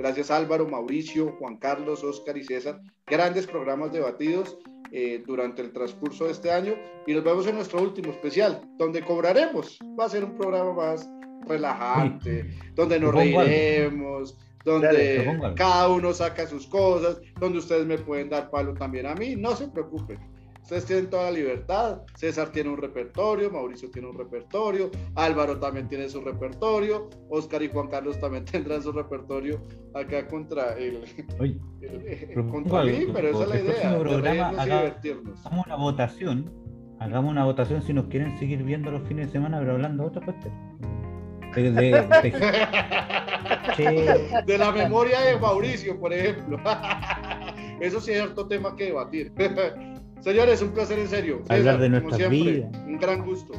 Gracias 0.00 0.28
Álvaro, 0.32 0.66
Mauricio, 0.66 1.36
Juan 1.38 1.56
Carlos, 1.56 2.02
Oscar 2.02 2.36
y 2.36 2.42
César. 2.42 2.80
Grandes 3.06 3.46
programas 3.46 3.92
debatidos 3.92 4.58
eh, 4.90 5.22
durante 5.24 5.62
el 5.62 5.72
transcurso 5.72 6.24
de 6.24 6.32
este 6.32 6.50
año. 6.50 6.74
Y 7.06 7.14
nos 7.14 7.22
vemos 7.22 7.46
en 7.46 7.54
nuestro 7.54 7.80
último 7.80 8.10
especial, 8.10 8.60
donde 8.76 9.04
cobraremos. 9.04 9.78
Va 9.96 10.06
a 10.06 10.08
ser 10.08 10.24
un 10.24 10.36
programa 10.36 10.72
más 10.72 11.08
relajante, 11.46 12.50
donde 12.74 12.98
nos 12.98 13.14
reiremos, 13.14 14.36
donde 14.64 15.54
cada 15.54 15.88
uno 15.90 16.12
saca 16.12 16.44
sus 16.48 16.66
cosas, 16.66 17.20
donde 17.38 17.60
ustedes 17.60 17.86
me 17.86 17.98
pueden 17.98 18.30
dar 18.30 18.50
palo 18.50 18.74
también 18.74 19.06
a 19.06 19.14
mí. 19.14 19.36
No 19.36 19.54
se 19.54 19.68
preocupen. 19.68 20.18
Ustedes 20.66 20.84
tienen 20.84 21.08
toda 21.08 21.26
la 21.26 21.30
libertad. 21.30 22.00
César 22.16 22.50
tiene 22.50 22.70
un 22.70 22.76
repertorio, 22.78 23.52
Mauricio 23.52 23.88
tiene 23.88 24.08
un 24.08 24.18
repertorio, 24.18 24.90
Álvaro 25.14 25.60
también 25.60 25.88
tiene 25.88 26.08
su 26.08 26.20
repertorio, 26.22 27.08
Oscar 27.30 27.62
y 27.62 27.68
Juan 27.68 27.86
Carlos 27.86 28.18
también 28.18 28.44
tendrán 28.52 28.82
su 28.82 28.90
repertorio 28.90 29.62
acá 29.94 30.26
contra 30.26 30.76
el, 30.76 31.04
Oye, 31.38 31.56
el- 31.82 32.30
Propongo 32.34 32.68
contra 32.70 32.82
mí, 32.84 33.06
pero 33.14 33.28
esa 33.28 33.42
es 33.44 33.48
la 33.48 33.56
el 33.60 33.64
idea, 33.64 33.98
programa 34.00 34.48
haga- 34.48 34.64
divertirnos. 34.82 35.46
hagamos 35.46 35.66
una 35.66 35.76
votación. 35.76 36.52
Hagamos 36.98 37.30
una 37.30 37.44
votación 37.44 37.82
si 37.82 37.92
nos 37.92 38.06
quieren 38.06 38.36
seguir 38.36 38.64
viendo 38.64 38.90
los 38.90 39.06
fines 39.06 39.26
de 39.26 39.32
semana, 39.34 39.60
pero 39.60 39.72
hablando 39.74 40.02
de 40.02 40.08
otra 40.08 40.24
cuestión. 40.24 40.52
De, 41.54 41.62
de- 41.70 41.90
de- 41.92 42.32
Che, 43.76 44.42
De 44.46 44.58
la 44.58 44.72
memoria 44.72 45.20
de 45.20 45.38
Mauricio, 45.38 45.96
por 46.00 46.12
ejemplo. 46.12 46.58
Eso 47.80 48.00
sí 48.00 48.10
es 48.10 48.16
cierto 48.18 48.48
tema 48.48 48.74
que 48.74 48.86
debatir. 48.86 49.32
Señores, 50.20 50.62
un 50.62 50.70
placer 50.70 50.98
en 50.98 51.08
serio. 51.08 51.42
Hablar 51.48 51.78
de 51.78 51.88
nuestras 51.88 52.30
vidas. 52.30 52.70
Un 52.86 52.98
gran 52.98 53.24
gusto. 53.24 53.54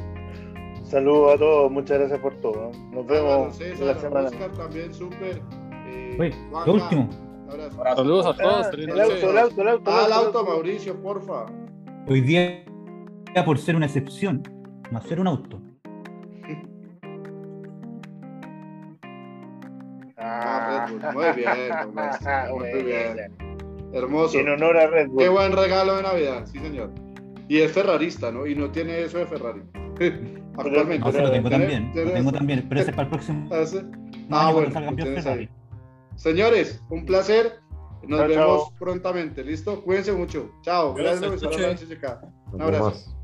Saludos 0.84 1.34
a 1.34 1.38
todos, 1.38 1.70
muchas 1.70 1.98
gracias 1.98 2.18
por 2.20 2.34
todo. 2.36 2.70
Nos 2.92 3.04
Álvaro, 3.10 3.40
vemos 3.40 3.56
César, 3.56 3.86
la 3.86 3.94
semana. 4.00 4.28
Oscar 4.28 4.50
también 4.52 4.94
súper. 4.94 5.42
Eh, 5.86 6.32
lo 6.66 6.72
último. 6.74 7.10
Saludos 7.94 8.26
a 8.26 8.34
todos. 8.34 8.66
Ah, 8.66 8.70
feliz 8.70 8.88
el 8.88 9.00
auto, 9.00 9.30
el 9.30 9.38
auto, 9.38 9.62
el 9.62 9.68
auto. 9.68 9.90
Ah, 9.90 10.04
el 10.06 10.12
al 10.12 10.24
auto, 10.24 10.44
Mauricio, 10.44 11.00
porfa. 11.02 11.46
Hoy 12.06 12.22
día, 12.22 12.64
por 13.44 13.58
ser 13.58 13.76
una 13.76 13.86
excepción, 13.86 14.42
no 14.90 15.00
ser 15.02 15.20
un 15.20 15.26
auto. 15.26 15.60
Ah. 20.16 20.86
Muy 21.12 21.32
bien, 21.36 21.52
muy 22.74 22.82
bien. 22.82 23.47
Hermoso. 23.92 24.38
En 24.38 24.48
honor 24.48 24.76
a 24.76 24.86
Red 24.86 25.08
Bull. 25.08 25.18
Qué 25.18 25.28
buen 25.28 25.52
regalo 25.52 25.96
de 25.96 26.02
Navidad, 26.02 26.46
sí, 26.46 26.58
señor. 26.58 26.90
Y 27.48 27.58
es 27.58 27.72
ferrarista, 27.72 28.30
¿no? 28.30 28.46
Y 28.46 28.54
no 28.54 28.70
tiene 28.70 29.02
eso 29.02 29.18
de 29.18 29.26
Ferrari. 29.26 29.62
Actualmente. 30.58 30.98
No, 30.98 31.12
se 31.12 31.22
lo 31.22 31.30
tengo 31.30 31.48
¿Tiene- 31.48 31.64
también. 31.66 31.92
Lo 31.94 32.12
tengo 32.12 32.28
eso? 32.30 32.32
también, 32.38 32.66
pero 32.68 32.80
ese 32.80 32.90
es 32.90 32.96
para 32.96 33.08
el 33.08 33.10
próximo. 33.14 33.48
Ah, 33.50 33.64
Ah, 34.30 34.52
bueno, 34.52 34.70
Ferrari. 34.72 35.48
Señores, 36.16 36.82
un 36.90 37.06
placer. 37.06 37.60
Nos 38.06 38.20
Chao, 38.20 38.28
vemos 38.28 38.64
chao. 38.68 38.72
prontamente, 38.78 39.44
¿listo? 39.44 39.82
Cuídense 39.82 40.12
mucho. 40.12 40.50
Chao. 40.62 40.94
Gracias, 40.94 41.42
Gracias. 41.42 42.18
Un 42.52 42.62
abrazo. 42.62 43.17